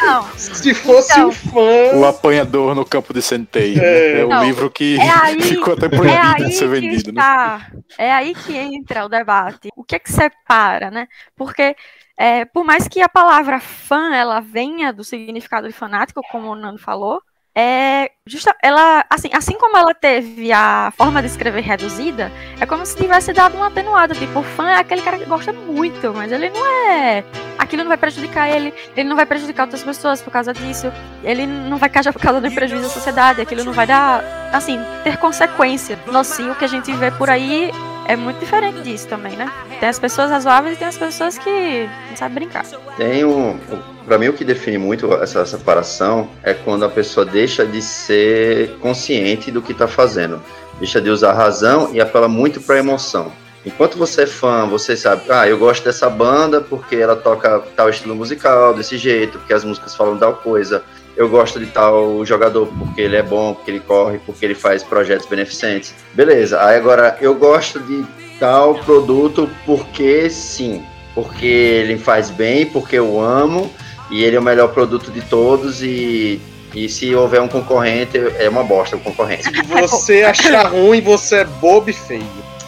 Não. 0.00 0.28
Se 0.36 0.74
fosse 0.74 1.12
então, 1.12 1.28
um 1.28 1.32
fã. 1.32 1.96
O 1.96 2.06
apanhador 2.06 2.74
no 2.74 2.84
campo 2.84 3.12
de 3.12 3.22
centeio. 3.22 3.80
É, 3.80 4.14
né? 4.14 4.20
é 4.20 4.26
o 4.26 4.44
livro 4.44 4.70
que 4.70 4.98
é 4.98 5.10
aí, 5.10 5.40
ficou 5.42 5.74
até 5.74 5.88
proibido 5.88 6.44
é 6.44 6.46
de 6.46 6.52
ser 6.52 6.68
vendido. 6.68 7.12
Né? 7.12 7.20
Está, 7.20 7.68
né? 7.72 7.82
É 7.98 8.12
aí 8.12 8.34
que 8.34 8.56
entra 8.56 9.04
o 9.04 9.08
debate. 9.08 9.68
O 9.76 9.84
que 9.84 9.96
é 9.96 9.98
que 9.98 10.12
separa, 10.12 10.90
né? 10.90 11.06
Porque 11.36 11.76
é, 12.18 12.44
por 12.44 12.64
mais 12.64 12.86
que 12.86 13.00
a 13.00 13.08
palavra 13.08 13.60
fã 13.60 14.14
ela 14.14 14.40
venha 14.40 14.92
do 14.92 15.02
significado 15.02 15.66
de 15.66 15.72
fanático, 15.72 16.20
como 16.30 16.48
o 16.48 16.54
Nando 16.54 16.78
falou, 16.78 17.22
é 17.54 18.10
justa, 18.26 18.54
ela 18.62 19.04
assim, 19.10 19.28
assim 19.32 19.58
como 19.58 19.76
ela 19.76 19.92
teve 19.92 20.52
a 20.52 20.92
forma 20.96 21.20
de 21.20 21.28
escrever 21.28 21.62
reduzida, 21.62 22.30
é 22.60 22.66
como 22.66 22.86
se 22.86 22.96
tivesse 22.96 23.32
dado 23.32 23.56
uma 23.56 23.66
atenuada, 23.66 24.14
tipo, 24.14 24.38
o 24.38 24.42
fã 24.42 24.70
é 24.70 24.76
aquele 24.76 25.02
cara 25.02 25.18
que 25.18 25.24
gosta 25.24 25.52
muito, 25.52 26.12
mas 26.14 26.30
ele 26.30 26.48
não 26.50 26.66
é, 26.66 27.24
aquilo 27.58 27.82
não 27.82 27.88
vai 27.88 27.98
prejudicar 27.98 28.48
ele, 28.48 28.72
ele 28.96 29.08
não 29.08 29.16
vai 29.16 29.26
prejudicar 29.26 29.64
outras 29.64 29.82
pessoas 29.82 30.22
por 30.22 30.30
causa 30.30 30.52
disso, 30.52 30.92
ele 31.24 31.46
não 31.46 31.76
vai 31.76 31.88
cair 31.88 32.12
por 32.12 32.22
causa 32.22 32.40
do 32.40 32.50
prejuízo 32.52 32.86
à 32.86 32.90
sociedade, 32.90 33.40
aquilo 33.40 33.64
não 33.64 33.72
vai 33.72 33.86
dar, 33.86 34.22
assim, 34.52 34.78
ter 35.02 35.16
consequência. 35.16 35.98
Nossa, 36.06 36.42
o 36.42 36.54
que 36.54 36.64
a 36.64 36.68
gente 36.68 36.92
vê 36.92 37.10
por 37.10 37.28
aí 37.28 37.70
é 38.10 38.16
muito 38.16 38.40
diferente 38.40 38.82
disso 38.82 39.06
também, 39.06 39.36
né? 39.36 39.48
Tem 39.78 39.88
as 39.88 39.98
pessoas 39.98 40.30
razoáveis 40.30 40.74
e 40.74 40.78
tem 40.78 40.88
as 40.88 40.98
pessoas 40.98 41.38
que 41.38 41.88
não 42.08 42.16
sabem 42.16 42.34
brincar. 42.34 42.64
Tem 42.96 43.24
um. 43.24 43.56
Pra 44.04 44.18
mim, 44.18 44.26
o 44.26 44.32
que 44.32 44.44
define 44.44 44.78
muito 44.78 45.14
essa 45.14 45.46
separação 45.46 46.28
é 46.42 46.52
quando 46.52 46.84
a 46.84 46.88
pessoa 46.88 47.24
deixa 47.24 47.64
de 47.64 47.80
ser 47.80 48.76
consciente 48.80 49.52
do 49.52 49.62
que 49.62 49.72
tá 49.72 49.86
fazendo. 49.86 50.42
Deixa 50.80 51.00
de 51.00 51.08
usar 51.08 51.30
a 51.30 51.34
razão 51.34 51.90
e 51.92 52.00
apela 52.00 52.26
muito 52.26 52.60
pra 52.60 52.78
emoção. 52.78 53.30
Enquanto 53.64 53.96
você 53.96 54.22
é 54.22 54.26
fã, 54.26 54.66
você 54.66 54.96
sabe, 54.96 55.22
ah, 55.28 55.46
eu 55.46 55.56
gosto 55.56 55.84
dessa 55.84 56.10
banda 56.10 56.60
porque 56.60 56.96
ela 56.96 57.14
toca 57.14 57.62
tal 57.76 57.88
estilo 57.90 58.16
musical, 58.16 58.74
desse 58.74 58.98
jeito, 58.98 59.38
porque 59.38 59.52
as 59.52 59.62
músicas 59.62 59.94
falam 59.94 60.18
tal 60.18 60.34
coisa. 60.34 60.82
Eu 61.20 61.28
gosto 61.28 61.60
de 61.60 61.66
tal 61.66 62.24
jogador 62.24 62.66
porque 62.78 63.02
ele 63.02 63.14
é 63.14 63.22
bom, 63.22 63.52
porque 63.52 63.70
ele 63.70 63.80
corre, 63.80 64.18
porque 64.24 64.42
ele 64.42 64.54
faz 64.54 64.82
projetos 64.82 65.26
beneficentes. 65.26 65.94
Beleza. 66.14 66.64
Aí 66.64 66.78
agora 66.78 67.18
eu 67.20 67.34
gosto 67.34 67.78
de 67.78 68.06
tal 68.38 68.76
produto 68.76 69.46
porque 69.66 70.30
sim, 70.30 70.82
porque 71.14 71.44
ele 71.44 71.98
faz 71.98 72.30
bem, 72.30 72.64
porque 72.64 72.96
eu 72.96 73.20
amo 73.20 73.70
e 74.10 74.24
ele 74.24 74.36
é 74.36 74.40
o 74.40 74.42
melhor 74.42 74.68
produto 74.68 75.10
de 75.10 75.20
todos 75.20 75.82
e 75.82 76.40
e 76.74 76.88
se 76.88 77.14
houver 77.14 77.42
um 77.42 77.48
concorrente, 77.48 78.16
é 78.38 78.48
uma 78.48 78.64
bosta 78.64 78.96
o 78.96 79.00
concorrente. 79.00 79.42
Se 79.42 79.62
você 79.62 80.22
achar 80.22 80.68
ruim, 80.68 81.02
você 81.02 81.40
é 81.40 81.44
bobo 81.44 81.90
e 81.90 81.92
feio. 81.92 82.24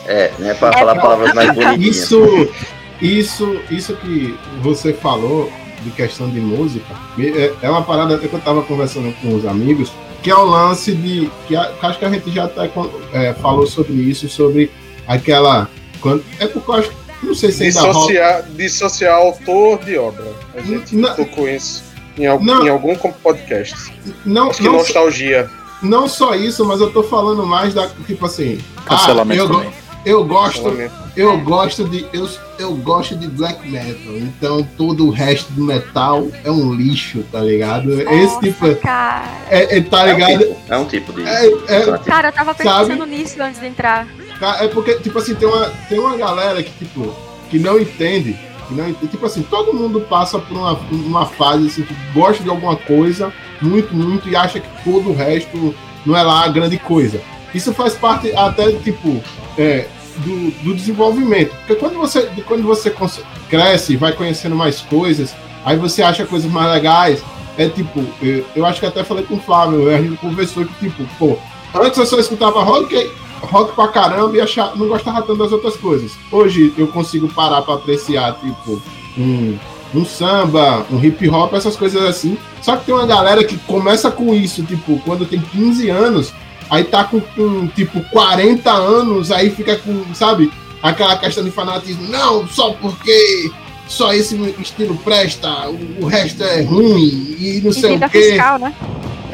É, 0.07 0.31
né? 0.39 0.53
Para 0.53 0.77
falar 0.77 0.97
palavras 0.97 1.33
mais 1.33 1.53
bonitinhas. 1.57 1.97
Isso, 1.97 2.51
isso, 3.01 3.61
isso 3.71 3.97
que 3.97 4.37
você 4.61 4.93
falou 4.93 5.51
de 5.85 5.91
questão 5.91 6.29
de 6.29 6.41
música 6.41 6.95
é, 7.19 7.53
é 7.63 7.71
uma 7.71 7.83
parada 7.83 8.17
que 8.19 8.25
eu 8.25 8.39
estava 8.39 8.63
conversando 8.63 9.13
com 9.21 9.35
os 9.35 9.47
amigos, 9.47 9.93
que 10.23 10.31
é 10.31 10.37
o 10.37 10.45
lance 10.45 10.93
de. 10.95 11.31
que, 11.47 11.57
acho 11.57 11.99
que 11.99 12.05
a 12.05 12.11
gente 12.11 12.31
já 12.31 12.45
até 12.45 12.71
é, 13.13 13.33
falou 13.35 13.67
sobre 13.67 13.95
isso, 13.95 14.29
sobre 14.29 14.71
aquela. 15.07 15.69
Quando, 16.01 16.25
é 16.39 16.47
porque 16.47 16.71
eu 16.71 16.75
acho 16.75 17.03
não 17.23 17.35
sei 17.35 17.53
se 17.53 17.65
ainda 17.65 17.81
dissociar, 17.81 18.33
rola... 18.33 18.49
dissociar 18.57 19.15
autor 19.15 19.79
de 19.85 19.97
obra. 19.97 20.25
A 20.55 20.61
gente 20.61 20.97
não, 20.97 21.15
tocou 21.15 21.49
isso 21.49 21.85
em 22.19 22.27
algum, 22.27 22.45
não, 22.45 22.67
em 22.67 22.69
algum 22.69 22.97
podcast. 22.97 23.95
Não, 24.25 24.51
Acho 24.51 24.59
que 24.59 24.65
não 24.65 24.73
nostalgia. 24.73 25.49
Só, 25.49 25.87
não 25.87 26.09
só 26.09 26.35
isso, 26.35 26.65
mas 26.65 26.81
eu 26.81 26.93
tô 26.93 27.03
falando 27.03 27.47
mais 27.47 27.75
da. 27.75 27.89
Tipo 28.07 28.27
assim. 28.27 28.59
Cancelamento 28.85 29.41
ah, 29.41 29.45
eu, 29.45 29.49
também. 29.49 29.73
Eu 30.05 30.25
gosto, 30.25 30.63
eu 31.17 31.39
gosto 31.41 31.89
de 31.89 32.07
eu, 32.13 32.29
eu 32.59 32.75
gosto 32.77 33.15
de 33.17 33.29
black 33.29 33.69
metal, 33.69 34.17
então 34.17 34.67
todo 34.77 35.07
o 35.07 35.11
resto 35.11 35.53
do 35.53 35.63
metal 35.63 36.27
é 36.43 36.51
um 36.51 36.73
lixo, 36.73 37.23
tá 37.31 37.41
ligado? 37.41 37.97
Nossa, 37.97 38.15
Esse 38.15 38.41
tipo 38.41 38.75
cara. 38.77 39.25
É, 39.51 39.77
é, 39.77 39.81
tá 39.83 40.07
ligado? 40.07 40.31
É 40.31 40.37
um 40.37 40.39
tipo, 40.39 40.73
é 40.73 40.79
um 40.79 40.85
tipo 40.87 41.13
de. 41.13 41.23
É, 41.23 41.47
é, 41.69 41.99
cara, 41.99 42.29
eu 42.29 42.33
tava 42.33 42.55
pensando 42.55 42.99
sabe? 42.99 43.11
nisso 43.11 43.43
antes 43.43 43.61
de 43.61 43.67
entrar. 43.67 44.07
É 44.61 44.67
porque, 44.69 44.95
tipo 44.97 45.19
assim, 45.19 45.35
tem 45.35 45.47
uma, 45.47 45.71
tem 45.89 45.99
uma 45.99 46.17
galera 46.17 46.63
que, 46.63 46.71
tipo, 46.73 47.15
que 47.49 47.59
não 47.59 47.79
entende. 47.79 48.37
Que 48.67 48.75
não 48.75 48.89
entende. 48.89 49.09
Tipo 49.09 49.27
assim, 49.27 49.43
todo 49.43 49.73
mundo 49.73 50.01
passa 50.01 50.39
por 50.39 50.57
uma, 50.57 50.73
uma 50.91 51.27
fase 51.27 51.69
assim, 51.69 51.83
que 51.83 51.95
gosta 52.13 52.43
de 52.43 52.49
alguma 52.49 52.75
coisa, 52.75 53.33
muito, 53.61 53.95
muito, 53.95 54.29
e 54.29 54.35
acha 54.35 54.59
que 54.59 54.69
todo 54.83 55.11
o 55.11 55.15
resto 55.15 55.75
não 56.05 56.17
é 56.17 56.23
lá 56.23 56.45
a 56.45 56.49
grande 56.49 56.79
coisa. 56.79 57.21
Isso 57.55 57.73
faz 57.73 57.95
parte 57.95 58.35
até, 58.35 58.73
tipo, 58.73 59.23
é, 59.57 59.87
do, 60.19 60.51
do, 60.63 60.75
desenvolvimento. 60.75 61.55
Porque 61.59 61.77
quando 61.77 61.95
você, 61.95 62.29
quando 62.47 62.63
você 62.63 62.95
cresce, 63.49 63.97
vai 63.97 64.13
conhecendo 64.13 64.55
mais 64.55 64.81
coisas, 64.81 65.35
aí 65.65 65.77
você 65.77 66.03
acha 66.03 66.27
coisas 66.27 66.51
mais 66.51 66.71
legais. 66.73 67.23
É 67.57 67.69
tipo, 67.69 68.05
eu, 68.23 68.45
eu 68.57 68.67
acho 68.67 68.81
que 68.81 68.87
até 68.87 69.05
falei 69.05 69.25
com 69.25 69.35
o 69.35 69.41
Flávio, 69.41 69.89
a 69.91 70.01
gente 70.01 70.17
conversou 70.17 70.65
que, 70.65 70.89
tipo, 70.89 71.05
pô, 71.19 71.37
antes 71.75 71.99
eu 71.99 72.07
só 72.07 72.19
escutava 72.19 72.63
rock, 72.63 73.11
rock 73.43 73.75
pra 73.75 73.89
caramba 73.89 74.37
e 74.37 74.41
achar, 74.41 74.75
não 74.77 74.89
gostava 74.89 75.21
tanto 75.23 75.37
das 75.37 75.53
outras 75.53 75.77
coisas. 75.77 76.13
Hoje 76.31 76.73
eu 76.79 76.87
consigo 76.89 77.29
parar 77.29 77.63
para 77.63 77.75
apreciar, 77.75 78.35
tipo, 78.41 78.81
um, 79.19 79.59
um 79.95 80.05
samba, 80.05 80.87
um 80.91 81.03
hip 81.03 81.29
hop, 81.29 81.53
essas 81.53 81.77
coisas 81.77 82.03
assim. 82.03 82.39
Só 82.63 82.77
que 82.77 82.87
tem 82.87 82.95
uma 82.95 83.07
galera 83.07 83.45
que 83.45 83.59
começa 83.59 84.11
com 84.11 84.35
isso, 84.35 84.63
tipo, 84.63 84.99
quando 85.01 85.27
tem 85.27 85.41
15 85.41 85.91
anos, 85.91 86.33
aí 86.73 86.85
tá 86.85 87.05
com, 87.05 87.21
com, 87.21 87.69
tipo 87.69 88.01
40 88.05 88.71
anos, 88.73 89.31
aí 89.31 89.51
fica 89.51 89.77
com, 89.77 90.15
sabe, 90.15 90.51
aquela 90.83 91.19
questão 91.19 91.45
de 91.45 91.51
fanatismo, 91.51 92.09
não, 92.09 92.49
só 92.49 92.73
porque 92.73 93.51
só 93.87 94.15
esse 94.15 94.35
estilo 94.59 94.97
presta, 94.97 95.69
o, 95.69 96.05
o 96.05 96.07
resto 96.07 96.43
é 96.43 96.63
ruim 96.63 97.37
e 97.39 97.61
não 97.63 97.73
sei 97.73 97.97
o 97.97 98.01
quê. 98.09 98.23
Fiscal, 98.23 98.59
né? 98.59 98.75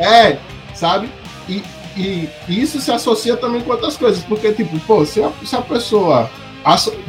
É, 0.00 0.38
sabe? 0.74 1.08
E, 1.48 1.62
e, 1.96 2.28
e, 2.48 2.60
isso 2.60 2.80
se 2.80 2.90
associa 2.90 3.36
também 3.36 3.60
com 3.60 3.70
outras 3.70 3.96
coisas, 3.96 4.24
porque, 4.24 4.50
tipo, 4.52 4.76
pô, 4.80 5.06
se 5.06 5.22
a, 5.22 5.30
se 5.44 5.54
a 5.54 5.62
pessoa 5.62 6.28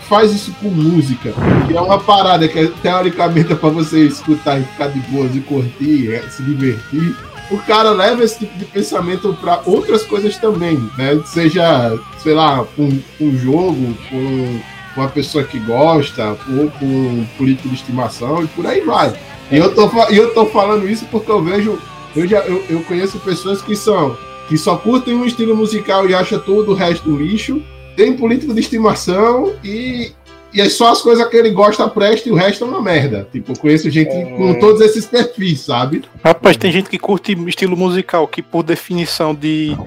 faz 0.07 0.31
isso 0.31 0.53
com 0.61 0.69
música, 0.69 1.33
que 1.67 1.75
é 1.75 1.81
uma 1.81 1.99
parada 1.99 2.47
que 2.47 2.67
teoricamente 2.83 3.51
é 3.51 3.55
pra 3.55 3.69
você 3.69 4.05
escutar 4.05 4.59
e 4.59 4.63
ficar 4.63 4.89
de 4.89 4.99
boas 5.09 5.35
e 5.35 5.39
curtir, 5.39 6.13
é, 6.13 6.21
se 6.29 6.43
divertir 6.43 7.15
o 7.51 7.57
cara 7.57 7.91
leva 7.91 8.23
esse 8.23 8.39
tipo 8.39 8.57
de 8.57 8.65
pensamento 8.65 9.35
para 9.41 9.61
outras 9.65 10.03
coisas 10.03 10.37
também, 10.37 10.77
né? 10.97 11.19
Seja, 11.25 11.97
sei 12.19 12.33
lá, 12.33 12.65
um, 12.77 13.01
um 13.19 13.37
jogo, 13.37 13.95
um, 14.11 14.59
uma 14.95 15.07
pessoa 15.07 15.43
que 15.43 15.59
gosta, 15.59 16.37
ou 16.49 16.69
com 16.71 16.85
um 16.85 17.27
político 17.37 17.69
de 17.69 17.75
estimação, 17.75 18.43
e 18.43 18.47
por 18.47 18.65
aí 18.67 18.81
vai. 18.81 19.13
E 19.51 19.57
eu 19.57 19.73
tô, 19.73 19.89
eu 20.09 20.33
tô 20.33 20.45
falando 20.47 20.87
isso 20.87 21.05
porque 21.09 21.31
eu 21.31 21.43
vejo, 21.43 21.79
eu, 22.15 22.27
já, 22.27 22.39
eu, 22.39 22.63
eu 22.69 22.83
conheço 22.83 23.19
pessoas 23.19 23.61
que 23.61 23.75
são, 23.75 24.15
que 24.47 24.57
só 24.57 24.75
curtem 24.77 25.15
um 25.15 25.25
estilo 25.25 25.55
musical 25.55 26.07
e 26.07 26.13
acham 26.13 26.39
todo 26.39 26.71
o 26.71 26.75
resto 26.75 27.15
lixo, 27.15 27.63
tem 27.95 28.15
político 28.15 28.53
de 28.53 28.59
estimação 28.59 29.55
e, 29.63 30.11
e 30.53 30.61
é 30.61 30.69
só 30.69 30.91
as 30.91 31.01
coisas 31.01 31.27
que 31.27 31.37
ele 31.37 31.51
gosta 31.51 31.87
presta 31.87 32.27
e 32.27 32.31
o 32.31 32.35
resto 32.35 32.63
é 32.63 32.67
uma 32.67 32.81
merda. 32.81 33.27
Tipo, 33.31 33.51
eu 33.51 33.57
conheço 33.57 33.89
gente 33.89 34.09
é... 34.09 34.25
com 34.25 34.59
todos 34.59 34.81
esses 34.81 35.05
perfis, 35.05 35.61
sabe? 35.61 36.03
Rapaz, 36.23 36.57
tem 36.57 36.71
gente 36.71 36.89
que 36.89 36.97
curte 36.97 37.33
estilo 37.47 37.77
musical, 37.77 38.27
que 38.27 38.41
por 38.41 38.63
definição 38.63 39.35
de, 39.35 39.77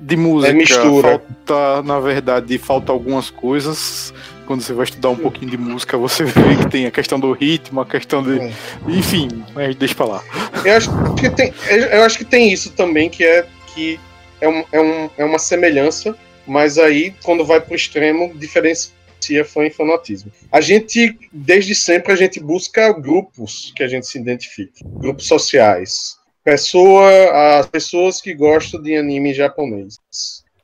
de 0.00 0.16
música 0.16 0.52
é 0.52 0.54
mistura. 0.54 1.20
falta, 1.46 1.82
na 1.82 2.00
verdade, 2.00 2.56
falta 2.58 2.92
algumas 2.92 3.30
coisas. 3.30 4.12
Quando 4.46 4.62
você 4.62 4.72
vai 4.72 4.84
estudar 4.84 5.10
um 5.10 5.16
pouquinho 5.16 5.50
de 5.50 5.58
música, 5.58 5.98
você 5.98 6.24
vê 6.24 6.56
que 6.56 6.70
tem 6.70 6.86
a 6.86 6.90
questão 6.90 7.20
do 7.20 7.32
ritmo, 7.32 7.80
a 7.80 7.86
questão 7.86 8.22
de. 8.22 8.38
É. 8.38 8.52
Enfim, 8.88 9.28
mas 9.54 9.74
deixa 9.76 9.94
pra 9.94 10.06
lá. 10.06 10.22
Eu 10.64 10.76
acho 10.76 10.90
que 11.14 11.28
tem, 11.28 11.52
eu 11.68 12.02
acho 12.04 12.16
que 12.16 12.24
tem 12.24 12.52
isso 12.52 12.70
também, 12.70 13.10
que 13.10 13.24
é 13.24 13.46
que 13.74 14.00
é, 14.40 14.48
um, 14.48 14.64
é, 14.72 14.80
um, 14.80 15.10
é 15.18 15.24
uma 15.24 15.38
semelhança, 15.38 16.16
mas 16.46 16.78
aí, 16.78 17.14
quando 17.22 17.44
vai 17.44 17.60
pro 17.60 17.74
extremo, 17.74 18.32
diferencia 18.34 18.96
é 19.34 19.42
fã 19.42 19.64
e 19.64 19.70
fanatismo. 19.70 20.30
A 20.52 20.60
gente, 20.60 21.18
desde 21.32 21.74
sempre, 21.74 22.12
a 22.12 22.16
gente 22.16 22.38
busca 22.38 22.92
grupos 22.92 23.72
que 23.74 23.82
a 23.82 23.88
gente 23.88 24.06
se 24.06 24.18
identifique, 24.18 24.84
grupos 24.84 25.26
sociais. 25.26 26.16
Pessoa, 26.44 27.58
as 27.58 27.66
pessoas 27.66 28.20
que 28.20 28.34
gostam 28.34 28.80
de 28.82 28.94
anime 28.94 29.32
japonês, 29.32 29.98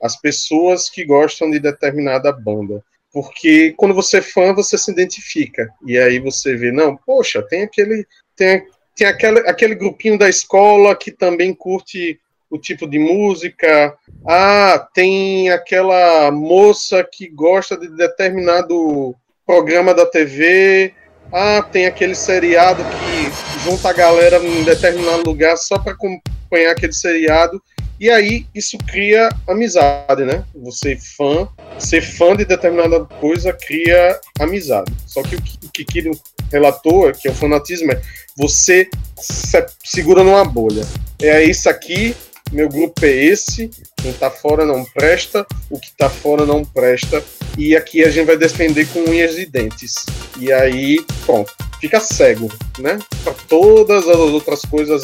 as 0.00 0.20
pessoas 0.20 0.90
que 0.90 1.04
gostam 1.04 1.50
de 1.50 1.58
determinada 1.58 2.30
banda. 2.30 2.84
Porque 3.12 3.74
quando 3.76 3.94
você 3.94 4.18
é 4.18 4.22
fã, 4.22 4.54
você 4.54 4.78
se 4.78 4.90
identifica. 4.90 5.68
E 5.86 5.98
aí 5.98 6.18
você 6.18 6.56
vê, 6.56 6.72
não, 6.72 6.96
poxa, 6.96 7.42
tem 7.42 7.62
aquele. 7.62 8.06
Tem, 8.36 8.64
tem 8.96 9.06
aquele, 9.06 9.40
aquele 9.40 9.74
grupinho 9.74 10.18
da 10.18 10.28
escola 10.28 10.96
que 10.96 11.10
também 11.10 11.54
curte 11.54 12.18
o 12.52 12.58
tipo 12.58 12.86
de 12.86 12.98
música. 12.98 13.96
Ah, 14.26 14.86
tem 14.94 15.50
aquela 15.50 16.30
moça 16.30 17.02
que 17.02 17.28
gosta 17.28 17.76
de 17.76 17.88
determinado 17.88 19.14
programa 19.46 19.94
da 19.94 20.04
TV. 20.06 20.92
Ah, 21.32 21.62
tem 21.62 21.86
aquele 21.86 22.14
seriado 22.14 22.84
que 22.84 23.64
junta 23.64 23.88
a 23.88 23.92
galera 23.92 24.36
em 24.36 24.62
determinado 24.64 25.24
lugar 25.24 25.56
só 25.56 25.78
para 25.78 25.92
acompanhar 25.92 26.72
aquele 26.72 26.92
seriado. 26.92 27.60
E 27.98 28.10
aí 28.10 28.46
isso 28.54 28.76
cria 28.78 29.28
amizade, 29.48 30.24
né? 30.24 30.44
Você 30.56 30.96
fã, 30.96 31.48
ser 31.78 32.02
fã 32.02 32.36
de 32.36 32.44
determinada 32.44 33.04
coisa 33.04 33.52
cria 33.52 34.18
amizade. 34.40 34.92
Só 35.06 35.22
que 35.22 35.36
o 35.36 35.70
que 35.72 35.84
Kiro 35.84 36.10
relatou, 36.50 37.10
que 37.12 37.28
é 37.28 37.30
o 37.30 37.34
fanatismo, 37.34 37.92
é 37.92 38.02
você 38.36 38.88
se 39.16 39.64
segura 39.84 40.24
numa 40.24 40.44
bolha. 40.44 40.82
É 41.20 41.44
isso 41.44 41.68
aqui, 41.68 42.16
meu 42.52 42.68
grupo 42.68 43.04
é 43.04 43.10
esse, 43.10 43.70
quem 43.96 44.12
tá 44.12 44.30
fora 44.30 44.64
não 44.66 44.84
presta, 44.84 45.46
o 45.70 45.78
que 45.78 45.90
tá 45.96 46.10
fora 46.10 46.44
não 46.44 46.64
presta, 46.64 47.24
e 47.56 47.74
aqui 47.74 48.04
a 48.04 48.10
gente 48.10 48.26
vai 48.26 48.36
defender 48.36 48.86
com 48.88 49.00
unhas 49.08 49.38
e 49.38 49.46
dentes. 49.46 49.94
E 50.38 50.52
aí, 50.52 51.04
pronto, 51.24 51.52
fica 51.80 51.98
cego, 51.98 52.52
né? 52.78 52.98
Para 53.24 53.32
todas 53.48 54.06
as 54.06 54.16
outras 54.16 54.62
coisas, 54.62 55.02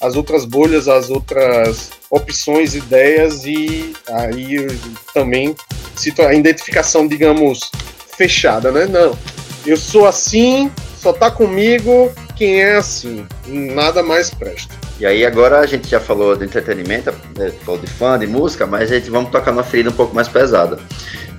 as 0.00 0.14
outras 0.14 0.44
bolhas, 0.44 0.88
as 0.88 1.08
outras 1.10 1.90
opções, 2.10 2.74
ideias 2.74 3.44
e 3.44 3.94
aí 4.08 4.66
também 5.14 5.54
a 6.18 6.34
identificação, 6.34 7.06
digamos, 7.06 7.70
fechada, 8.16 8.70
né? 8.70 8.86
Não, 8.86 9.16
eu 9.66 9.76
sou 9.76 10.06
assim, 10.06 10.70
só 11.00 11.12
tá 11.12 11.30
comigo 11.30 12.12
quem 12.36 12.62
é 12.62 12.76
assim, 12.76 13.26
nada 13.46 14.02
mais 14.02 14.30
presta. 14.30 14.89
E 15.00 15.06
aí 15.06 15.24
agora 15.24 15.60
a 15.60 15.66
gente 15.66 15.88
já 15.88 15.98
falou 15.98 16.36
de 16.36 16.44
entretenimento, 16.44 17.10
né, 17.34 17.50
falou 17.64 17.80
de 17.80 17.86
fã, 17.86 18.18
de 18.18 18.26
música, 18.26 18.66
mas 18.66 18.92
a 18.92 18.96
gente 18.96 19.08
vamos 19.08 19.30
tocar 19.30 19.50
numa 19.50 19.62
ferida 19.62 19.88
um 19.88 19.94
pouco 19.94 20.14
mais 20.14 20.28
pesada. 20.28 20.78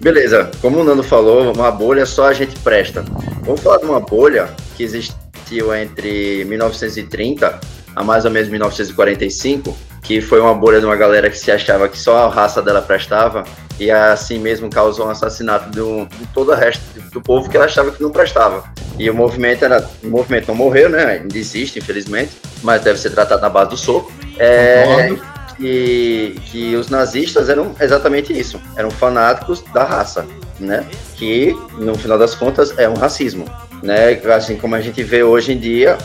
Beleza, 0.01 0.49
como 0.59 0.79
o 0.79 0.83
Nando 0.83 1.03
falou, 1.03 1.53
uma 1.53 1.69
bolha 1.69 2.07
só 2.07 2.27
a 2.27 2.33
gente 2.33 2.57
presta. 2.61 3.05
Vamos 3.43 3.61
falar 3.61 3.77
de 3.77 3.85
uma 3.85 3.99
bolha 3.99 4.49
que 4.75 4.81
existiu 4.81 5.75
entre 5.75 6.43
1930 6.45 7.59
a 7.95 8.03
mais 8.03 8.25
ou 8.25 8.31
menos 8.31 8.49
1945, 8.49 9.77
que 10.01 10.19
foi 10.19 10.39
uma 10.39 10.53
bolha 10.53 10.79
de 10.79 10.85
uma 10.85 10.95
galera 10.95 11.29
que 11.29 11.37
se 11.37 11.51
achava 11.51 11.87
que 11.87 11.97
só 11.97 12.25
a 12.25 12.29
raça 12.29 12.61
dela 12.61 12.81
prestava 12.81 13.43
e 13.79 13.89
assim 13.89 14.39
mesmo 14.39 14.69
causou 14.69 15.07
um 15.07 15.09
assassinato 15.09 15.69
do, 15.69 16.05
de 16.05 16.25
todo 16.33 16.51
o 16.51 16.55
resto 16.55 16.83
do 17.11 17.21
povo 17.21 17.49
que 17.49 17.55
ela 17.55 17.65
achava 17.65 17.91
que 17.91 18.01
não 18.01 18.11
prestava. 18.11 18.63
E 18.97 19.09
o 19.09 19.13
movimento 19.13 19.65
era, 19.65 19.87
o 20.03 20.07
movimento 20.07 20.47
não 20.47 20.55
morreu, 20.55 20.89
né? 20.89 21.03
Ainda 21.05 21.37
existe, 21.37 21.79
infelizmente, 21.79 22.31
mas 22.61 22.81
deve 22.81 22.99
ser 22.99 23.11
tratado 23.11 23.41
na 23.41 23.49
base 23.49 23.71
do 23.71 23.77
soco. 23.77 24.11
É, 24.37 25.15
que, 25.57 26.35
que 26.45 26.75
os 26.75 26.89
nazistas 26.89 27.47
eram 27.49 27.75
exatamente 27.79 28.37
isso, 28.37 28.59
eram 28.75 28.89
fanáticos 28.89 29.63
da 29.73 29.83
raça, 29.83 30.25
né? 30.59 30.85
Que 31.15 31.55
no 31.77 31.95
final 31.95 32.17
das 32.17 32.33
contas 32.33 32.77
é 32.77 32.89
um 32.89 32.95
racismo, 32.95 33.45
né? 33.83 34.13
Assim 34.35 34.57
como 34.57 34.75
a 34.75 34.81
gente 34.81 35.03
vê 35.03 35.23
hoje 35.23 35.53
em 35.53 35.57
dia, 35.57 35.97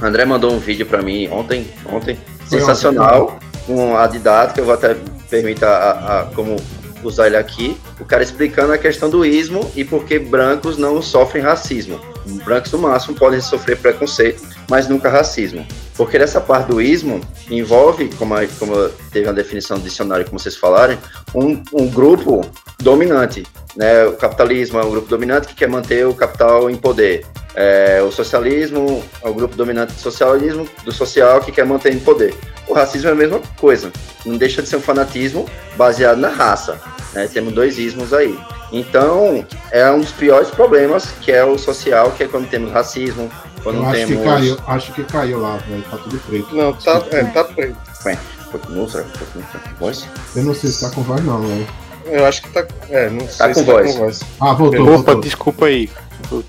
André 0.00 0.24
mandou 0.24 0.52
um 0.52 0.58
vídeo 0.58 0.86
para 0.86 1.02
mim 1.02 1.28
ontem, 1.28 1.68
ontem, 1.92 2.18
sensacional, 2.50 3.38
com 3.66 3.96
a 3.96 4.06
didática, 4.06 4.60
eu 4.60 4.64
vou 4.64 4.74
até 4.74 4.96
permitir 5.28 5.64
a, 5.64 5.90
a, 5.90 6.34
como 6.34 6.56
usar 7.02 7.28
ele 7.28 7.36
aqui, 7.36 7.76
o 7.98 8.04
cara 8.04 8.22
explicando 8.22 8.72
a 8.72 8.78
questão 8.78 9.08
do 9.08 9.24
ismo 9.24 9.70
e 9.74 9.84
por 9.84 10.04
que 10.04 10.18
brancos 10.18 10.76
não 10.76 11.00
sofrem 11.00 11.42
racismo. 11.42 12.00
Brancos 12.44 12.72
no 12.72 12.78
máximo 12.78 13.16
podem 13.16 13.40
sofrer 13.40 13.78
preconceito, 13.78 14.42
mas 14.68 14.88
nunca 14.88 15.08
racismo. 15.08 15.66
Porque 15.96 16.18
nessa 16.18 16.40
parte 16.40 16.68
do 16.68 16.80
ismo 16.80 17.20
envolve, 17.50 18.10
como, 18.16 18.34
a, 18.34 18.46
como 18.58 18.88
teve 19.12 19.26
uma 19.26 19.32
definição 19.32 19.78
do 19.78 19.84
dicionário, 19.84 20.24
como 20.26 20.38
vocês 20.38 20.56
falarem, 20.56 20.98
um, 21.34 21.62
um 21.72 21.88
grupo 21.88 22.42
dominante. 22.78 23.44
Né? 23.76 24.04
O 24.06 24.14
capitalismo 24.14 24.78
é 24.78 24.84
um 24.84 24.90
grupo 24.90 25.08
dominante 25.08 25.48
que 25.48 25.54
quer 25.54 25.68
manter 25.68 26.06
o 26.06 26.14
capital 26.14 26.70
em 26.70 26.76
poder. 26.76 27.24
É, 27.54 28.02
o 28.02 28.10
socialismo 28.10 29.02
é 29.22 29.28
o 29.28 29.34
grupo 29.34 29.56
dominante 29.56 29.92
do 29.92 30.00
socialismo, 30.00 30.68
do 30.84 30.92
social 30.92 31.40
que 31.40 31.52
quer 31.52 31.64
manter 31.64 31.92
em 31.92 31.98
poder. 31.98 32.34
O 32.66 32.72
racismo 32.72 33.08
é 33.08 33.12
a 33.12 33.16
mesma 33.16 33.40
coisa. 33.58 33.90
Não 34.24 34.36
deixa 34.36 34.62
de 34.62 34.68
ser 34.68 34.76
um 34.76 34.80
fanatismo 34.80 35.46
baseado 35.76 36.18
na 36.18 36.28
raça. 36.28 36.80
Né? 37.12 37.28
Temos 37.32 37.52
dois 37.52 37.78
ismos 37.78 38.12
aí. 38.12 38.38
Então, 38.72 39.44
é 39.72 39.90
um 39.90 40.00
dos 40.00 40.12
piores 40.12 40.48
problemas, 40.50 41.06
que 41.20 41.32
é 41.32 41.44
o 41.44 41.58
social, 41.58 42.12
que 42.12 42.22
é 42.22 42.28
quando 42.28 42.48
temos 42.48 42.70
racismo, 42.70 43.30
quando 43.62 43.78
Eu 43.78 43.86
acho 43.86 44.06
temos... 44.06 44.16
que 44.16 44.24
caiu, 44.24 44.58
acho 44.66 44.92
que 44.92 45.04
caiu 45.04 45.40
lá, 45.40 45.56
velho. 45.56 45.82
Tá 45.90 45.96
tudo 45.96 46.18
preto. 46.20 46.54
Não, 46.54 46.72
tá, 46.72 47.02
é, 47.10 47.24
tá 47.24 47.44
preto. 47.44 47.76
Ué, 48.06 48.18
continua, 48.52 48.88
será 48.88 49.04
que 49.04 49.18
continua 49.18 49.46
com 49.48 49.74
voz? 49.84 50.06
Eu 50.36 50.44
não 50.44 50.54
sei 50.54 50.70
se 50.70 50.80
tá 50.80 50.94
com 50.94 51.02
voz 51.02 51.24
não, 51.24 51.42
velho. 51.42 51.66
Eu 52.06 52.26
acho 52.26 52.42
que 52.42 52.50
tá. 52.50 52.66
É, 52.88 53.08
não 53.10 53.28
sei 53.28 53.48
com 53.48 53.54
se 53.54 53.62
voz. 53.64 53.86
tá 53.86 53.92
com 53.92 53.98
voz. 53.98 54.20
Ah, 54.40 54.52
voltou, 54.52 54.82
Opa, 54.82 54.90
voltou. 54.92 55.20
desculpa 55.20 55.66
aí. 55.66 55.90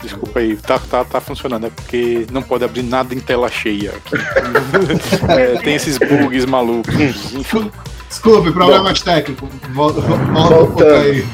Desculpa 0.02 0.40
aí, 0.40 0.58
tá, 0.58 0.78
tá, 0.78 1.04
tá 1.04 1.22
funcionando, 1.22 1.68
é 1.68 1.70
porque 1.70 2.28
não 2.32 2.44
pode 2.44 2.64
abrir 2.64 2.84
nada 2.84 3.16
em 3.16 3.20
tela 3.20 3.50
cheia 3.50 3.92
aqui. 3.92 4.16
É, 5.32 5.58
tem 5.62 5.76
esses 5.76 5.98
bugs 5.98 6.46
malucos. 6.46 6.94
Enfim, 7.34 7.72
Desculpe, 8.12 8.52
problemas 8.52 9.02
técnicos. 9.02 9.50
Volta, 9.74 10.02
volta 10.02 10.84
um 10.84 11.00
aí. 11.00 11.26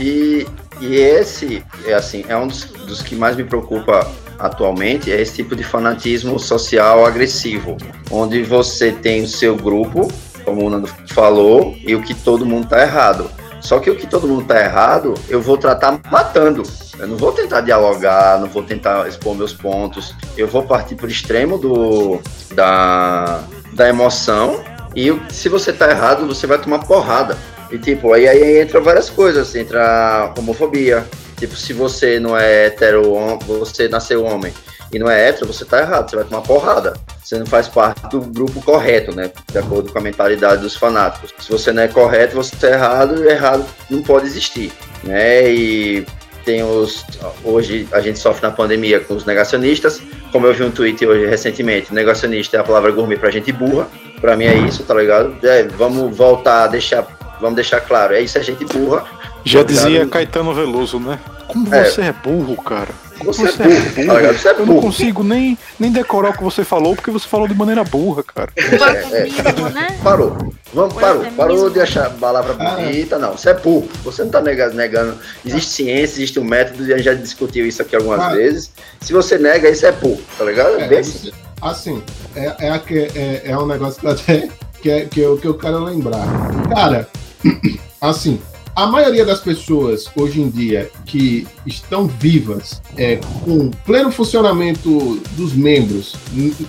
E, 0.00 0.46
e 0.80 0.96
esse, 0.96 1.62
é 1.84 1.92
assim, 1.92 2.24
é 2.26 2.36
um 2.36 2.46
dos, 2.46 2.64
dos 2.64 3.02
que 3.02 3.14
mais 3.14 3.36
me 3.36 3.44
preocupa 3.44 4.10
atualmente, 4.38 5.12
é 5.12 5.20
esse 5.20 5.36
tipo 5.36 5.54
de 5.54 5.62
fanatismo 5.62 6.38
social 6.38 7.04
agressivo, 7.04 7.76
onde 8.10 8.42
você 8.42 8.92
tem 8.92 9.22
o 9.22 9.28
seu 9.28 9.56
grupo, 9.56 10.10
como 10.44 10.64
o 10.66 10.70
Nando 10.70 10.88
falou, 11.08 11.76
e 11.86 11.94
o 11.94 12.02
que 12.02 12.14
todo 12.14 12.46
mundo 12.46 12.68
tá 12.68 12.80
errado. 12.80 13.30
Só 13.66 13.80
que 13.80 13.90
o 13.90 13.96
que 13.96 14.06
todo 14.06 14.28
mundo 14.28 14.44
tá 14.46 14.60
errado, 14.60 15.12
eu 15.28 15.42
vou 15.42 15.58
tratar 15.58 15.98
matando. 16.08 16.62
Eu 17.00 17.08
não 17.08 17.16
vou 17.16 17.32
tentar 17.32 17.62
dialogar, 17.62 18.38
não 18.38 18.46
vou 18.46 18.62
tentar 18.62 19.08
expor 19.08 19.34
meus 19.34 19.52
pontos. 19.52 20.14
Eu 20.36 20.46
vou 20.46 20.62
partir 20.62 20.94
pro 20.94 21.08
extremo 21.08 21.58
do, 21.58 22.20
da, 22.54 23.40
da 23.72 23.88
emoção. 23.88 24.62
E 24.94 25.10
o- 25.10 25.20
se 25.30 25.48
você 25.48 25.72
tá 25.72 25.90
errado, 25.90 26.24
você 26.28 26.46
vai 26.46 26.58
tomar 26.58 26.78
porrada. 26.86 27.36
E 27.68 27.76
tipo, 27.76 28.12
aí, 28.12 28.28
aí 28.28 28.60
entra 28.60 28.80
várias 28.80 29.10
coisas. 29.10 29.52
Entra 29.56 30.32
homofobia. 30.38 31.04
Tipo, 31.36 31.56
se 31.56 31.72
você 31.72 32.20
não 32.20 32.36
é 32.36 32.66
hetero, 32.66 33.14
você 33.48 33.88
nasceu 33.88 34.24
homem 34.24 34.54
e 34.92 34.98
não 34.98 35.10
é 35.10 35.28
hétero, 35.28 35.46
você 35.52 35.64
tá 35.64 35.80
errado, 35.80 36.08
você 36.10 36.16
vai 36.16 36.24
tomar 36.24 36.42
porrada. 36.42 36.94
Você 37.22 37.38
não 37.38 37.46
faz 37.46 37.66
parte 37.68 38.08
do 38.08 38.20
grupo 38.20 38.62
correto, 38.62 39.14
né? 39.14 39.30
De 39.50 39.58
acordo 39.58 39.92
com 39.92 39.98
a 39.98 40.02
mentalidade 40.02 40.62
dos 40.62 40.76
fanáticos. 40.76 41.32
Se 41.40 41.50
você 41.50 41.72
não 41.72 41.82
é 41.82 41.88
correto, 41.88 42.36
você 42.36 42.54
tá 42.56 42.68
errado 42.68 43.24
e 43.24 43.28
errado 43.28 43.64
não 43.90 44.00
pode 44.02 44.26
existir, 44.26 44.72
né? 45.02 45.50
E 45.50 46.06
tem 46.44 46.62
os. 46.62 47.04
Hoje 47.42 47.88
a 47.90 48.00
gente 48.00 48.18
sofre 48.20 48.46
na 48.46 48.52
pandemia 48.52 49.00
com 49.00 49.14
os 49.14 49.24
negacionistas. 49.24 50.00
Como 50.30 50.46
eu 50.46 50.54
vi 50.54 50.62
um 50.62 50.70
tweet 50.70 51.04
hoje 51.04 51.26
recentemente, 51.26 51.92
negacionista 51.92 52.56
é 52.56 52.60
a 52.60 52.64
palavra 52.64 52.92
gourmet 52.92 53.16
pra 53.16 53.30
gente 53.30 53.50
burra. 53.50 53.88
Pra 54.20 54.36
mim 54.36 54.44
é 54.44 54.54
isso, 54.54 54.84
tá 54.84 54.94
ligado? 54.94 55.34
É, 55.42 55.64
vamos 55.64 56.16
voltar 56.16 56.62
a 56.64 56.66
deixar. 56.68 57.04
Vamos 57.40 57.56
deixar 57.56 57.80
claro, 57.80 58.14
é 58.14 58.20
isso, 58.22 58.38
é 58.38 58.42
gente 58.42 58.64
burra. 58.64 59.04
já 59.44 59.60
Obrigado. 59.60 59.84
dizia 59.84 60.06
Caetano 60.06 60.54
Veloso, 60.54 60.98
né? 61.00 61.18
Como 61.48 61.74
É. 61.74 61.84
você 61.84 62.00
é 62.02 62.12
burro, 62.12 62.56
cara. 62.62 62.88
Você 63.24 63.42
é 63.42 63.52
burro, 63.52 63.94
tá 63.94 64.00
ligado? 64.02 64.38
Você 64.38 64.48
é 64.48 64.52
Eu 64.52 64.58
não 64.60 64.66
burro. 64.66 64.80
consigo 64.82 65.22
nem, 65.24 65.58
nem 65.78 65.90
decorar 65.90 66.30
o 66.30 66.32
que 66.36 66.42
você 66.42 66.64
falou, 66.64 66.94
porque 66.94 67.10
você 67.10 67.26
falou 67.26 67.48
de 67.48 67.54
maneira 67.54 67.82
burra, 67.84 68.22
cara. 68.22 68.50
É, 68.56 69.24
Mínimo, 69.24 69.68
né? 69.70 69.98
Parou. 70.02 70.36
Vamos, 70.74 70.94
O 70.94 71.00
parou. 71.00 71.24
Parou 71.36 71.70
de 71.70 71.80
achar 71.80 72.06
a 72.06 72.10
palavra 72.10 72.52
bonita, 72.54 73.18
não. 73.18 73.32
Você 73.32 73.50
é 73.50 73.54
burro. 73.54 73.88
Você 74.04 74.22
não 74.24 74.30
tá 74.30 74.40
nega- 74.40 74.70
negando. 74.70 75.16
Existe 75.44 75.70
ciência, 75.70 76.16
existe 76.16 76.38
um 76.38 76.44
método, 76.44 76.84
e 76.86 76.92
a 76.92 76.96
gente 76.96 77.06
já 77.06 77.14
discutiu 77.14 77.66
isso 77.66 77.80
aqui 77.82 77.96
algumas 77.96 78.20
Ah. 78.20 78.30
vezes. 78.34 78.70
Se 79.00 79.12
você 79.12 79.38
nega, 79.38 79.68
isso 79.70 79.86
é 79.86 79.92
burro, 79.92 80.20
tá 80.36 80.44
ligado? 80.44 80.78
É, 80.80 80.98
assim. 80.98 81.32
Assim, 81.62 82.02
é, 82.36 82.46
é, 82.60 82.82
é, 83.14 83.42
é 83.46 83.58
um 83.58 83.66
negócio 83.66 83.98
que 83.98 84.06
eu 84.06 84.10
até 84.10 84.48
que, 84.82 84.90
é- 84.90 85.04
que, 85.06 85.20
eu, 85.20 85.38
que 85.38 85.46
eu 85.48 85.54
quero 85.54 85.78
lembrar. 85.82 86.26
Cara, 86.68 87.08
assim, 88.00 88.40
a 88.76 88.86
maioria 88.86 89.24
das 89.24 89.40
pessoas 89.40 90.04
hoje 90.14 90.40
em 90.42 90.50
dia 90.50 90.90
que 91.06 91.48
estão 91.66 92.06
vivas, 92.06 92.80
é, 92.96 93.18
com 93.42 93.70
pleno 93.86 94.12
funcionamento 94.12 95.18
dos 95.32 95.54
membros, 95.54 96.14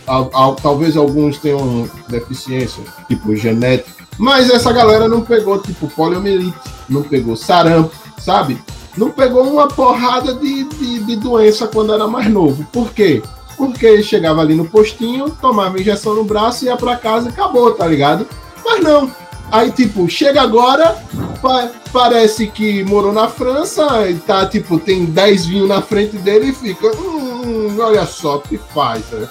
al- 0.08 0.30
al- 0.34 0.56
talvez 0.56 0.96
alguns 0.96 1.38
tenham 1.38 1.88
deficiência, 2.08 2.82
tipo 3.10 3.36
genética, 3.36 3.92
mas 4.18 4.50
essa 4.50 4.72
galera 4.72 5.08
não 5.10 5.22
pegou, 5.22 5.60
tipo, 5.60 5.88
poliomielite, 5.90 6.58
não 6.90 7.04
pegou 7.04 7.36
sarampo, 7.36 7.94
sabe? 8.18 8.58
Não 8.98 9.12
pegou 9.12 9.44
uma 9.44 9.68
porrada 9.68 10.34
de, 10.34 10.64
de, 10.64 11.00
de 11.04 11.16
doença 11.18 11.68
quando 11.68 11.94
era 11.94 12.08
mais 12.08 12.28
novo. 12.32 12.66
Por 12.74 12.92
quê? 12.94 13.22
Porque 13.56 14.02
chegava 14.02 14.42
ali 14.42 14.56
no 14.56 14.66
postinho, 14.66 15.30
tomava 15.42 15.80
injeção 15.80 16.16
no 16.16 16.24
braço, 16.24 16.66
ia 16.66 16.76
pra 16.78 16.96
casa 16.96 17.28
e 17.28 17.32
acabou, 17.32 17.72
tá 17.74 17.86
ligado? 17.86 18.26
Mas 18.66 18.82
não. 18.82 19.12
Aí, 19.52 19.72
tipo, 19.72 20.10
chega 20.10 20.42
agora, 20.42 20.98
pa- 21.42 21.70
parece 21.94 22.48
que 22.48 22.84
morou 22.84 23.14
na 23.14 23.28
França, 23.30 24.10
e 24.10 24.16
tá, 24.16 24.46
tipo, 24.46 24.78
tem 24.80 25.06
10 25.06 25.46
vinhos 25.46 25.70
na 25.70 25.82
frente 25.82 26.18
dele 26.18 26.48
e 26.50 26.54
fica. 26.54 26.88
Hum, 26.98 27.76
olha 27.80 28.06
só 28.06 28.38
o 28.38 28.42
que 28.42 28.58
faz, 28.58 29.04
né? 29.12 29.28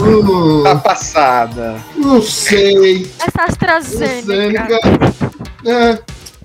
Hum, 0.00 0.62
Tá 0.62 0.76
passada. 0.76 1.82
não 1.96 2.22
sei. 2.22 3.10
Essa 3.18 3.44
AstraZeneca. 3.44 4.78
É, 5.66 5.98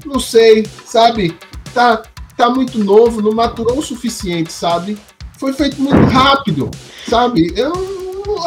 não 0.06 0.20
sei, 0.20 0.68
sabe? 0.86 1.38
Tá, 1.74 2.02
tá 2.36 2.50
muito 2.50 2.80
novo, 2.84 3.22
não 3.22 3.32
maturou 3.32 3.78
o 3.80 3.84
suficiente, 3.84 4.52
sabe? 4.52 4.98
Foi 5.38 5.54
feito 5.54 5.82
muito 5.82 6.06
rápido, 6.12 6.72
sabe? 7.10 7.54
Eu 7.56 7.72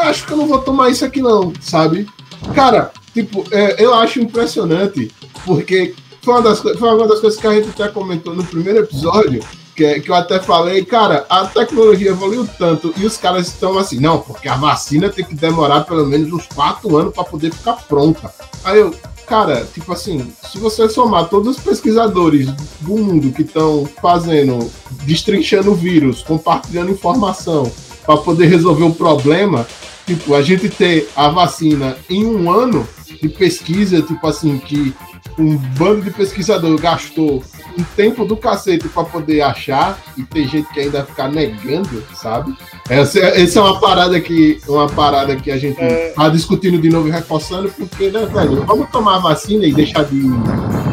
acho 0.00 0.26
que 0.26 0.32
eu 0.32 0.36
não 0.36 0.46
vou 0.46 0.58
tomar 0.58 0.90
isso 0.90 1.04
aqui, 1.04 1.20
não, 1.22 1.52
sabe? 1.60 2.06
Cara, 2.54 2.90
tipo, 3.22 3.44
é, 3.50 3.82
eu 3.82 3.92
acho 3.94 4.20
impressionante, 4.20 5.10
porque 5.44 5.94
foi 6.22 6.34
uma, 6.34 6.42
das, 6.42 6.60
foi 6.60 6.74
uma 6.94 7.08
das 7.08 7.20
coisas 7.20 7.40
que 7.40 7.46
a 7.46 7.54
gente 7.54 7.70
até 7.70 7.88
comentou 7.88 8.34
no 8.34 8.44
primeiro 8.44 8.80
episódio, 8.80 9.42
que, 9.74 9.84
é- 9.84 10.00
que 10.00 10.10
eu 10.10 10.14
até 10.14 10.38
falei, 10.38 10.84
cara, 10.84 11.26
a 11.28 11.46
tecnologia 11.46 12.10
evoluiu 12.10 12.48
tanto 12.58 12.92
e 12.96 13.04
os 13.04 13.16
caras 13.16 13.48
estão 13.48 13.76
assim, 13.76 13.98
não, 13.98 14.20
porque 14.20 14.48
a 14.48 14.56
vacina 14.56 15.08
tem 15.08 15.24
que 15.24 15.34
demorar 15.34 15.80
pelo 15.82 16.06
menos 16.06 16.32
uns 16.32 16.46
quatro 16.46 16.96
anos 16.96 17.12
para 17.12 17.24
poder 17.24 17.52
ficar 17.52 17.74
pronta. 17.88 18.32
Aí 18.64 18.78
eu, 18.78 18.94
cara, 19.26 19.66
tipo 19.74 19.92
assim, 19.92 20.32
se 20.50 20.58
você 20.58 20.88
somar 20.88 21.28
todos 21.28 21.56
os 21.56 21.62
pesquisadores 21.62 22.46
do 22.80 22.96
mundo 22.96 23.32
que 23.32 23.42
estão 23.42 23.88
fazendo, 24.00 24.70
destrinchando 25.04 25.72
o 25.72 25.74
vírus, 25.74 26.22
compartilhando 26.22 26.92
informação, 26.92 27.70
para 28.08 28.16
poder 28.16 28.46
resolver 28.46 28.84
o 28.84 28.94
problema. 28.94 29.66
Tipo, 30.06 30.34
a 30.34 30.40
gente 30.40 30.70
ter 30.70 31.06
a 31.14 31.28
vacina 31.28 31.98
em 32.08 32.24
um 32.24 32.50
ano 32.50 32.88
de 33.20 33.28
pesquisa, 33.28 34.02
tipo 34.02 34.26
assim, 34.26 34.58
que 34.58 34.94
um 35.38 35.56
bando 35.56 36.02
de 36.02 36.10
pesquisador 36.10 36.78
gastou 36.80 37.42
um 37.78 37.82
tempo 37.96 38.24
do 38.24 38.36
cacete 38.36 38.88
para 38.88 39.04
poder 39.04 39.40
achar 39.40 39.98
e 40.16 40.22
tem 40.24 40.48
gente 40.48 40.68
que 40.72 40.80
ainda 40.80 41.04
ficar 41.04 41.30
negando, 41.30 42.02
sabe? 42.14 42.56
Essa, 42.88 43.20
essa 43.20 43.58
é 43.58 43.62
uma 43.62 43.80
parada 43.80 44.20
que 44.20 44.60
uma 44.66 44.88
parada 44.88 45.36
que 45.36 45.50
a 45.50 45.58
gente 45.58 45.80
é... 45.80 46.12
tá 46.14 46.28
discutindo 46.28 46.80
de 46.80 46.88
novo 46.88 47.08
e 47.08 47.10
reforçando, 47.10 47.70
porque, 47.70 48.10
né, 48.10 48.26
velho, 48.26 48.64
vamos 48.64 48.90
tomar 48.90 49.16
a 49.16 49.20
vacina 49.20 49.64
e 49.64 49.72
deixar 49.72 50.04
de 50.04 50.20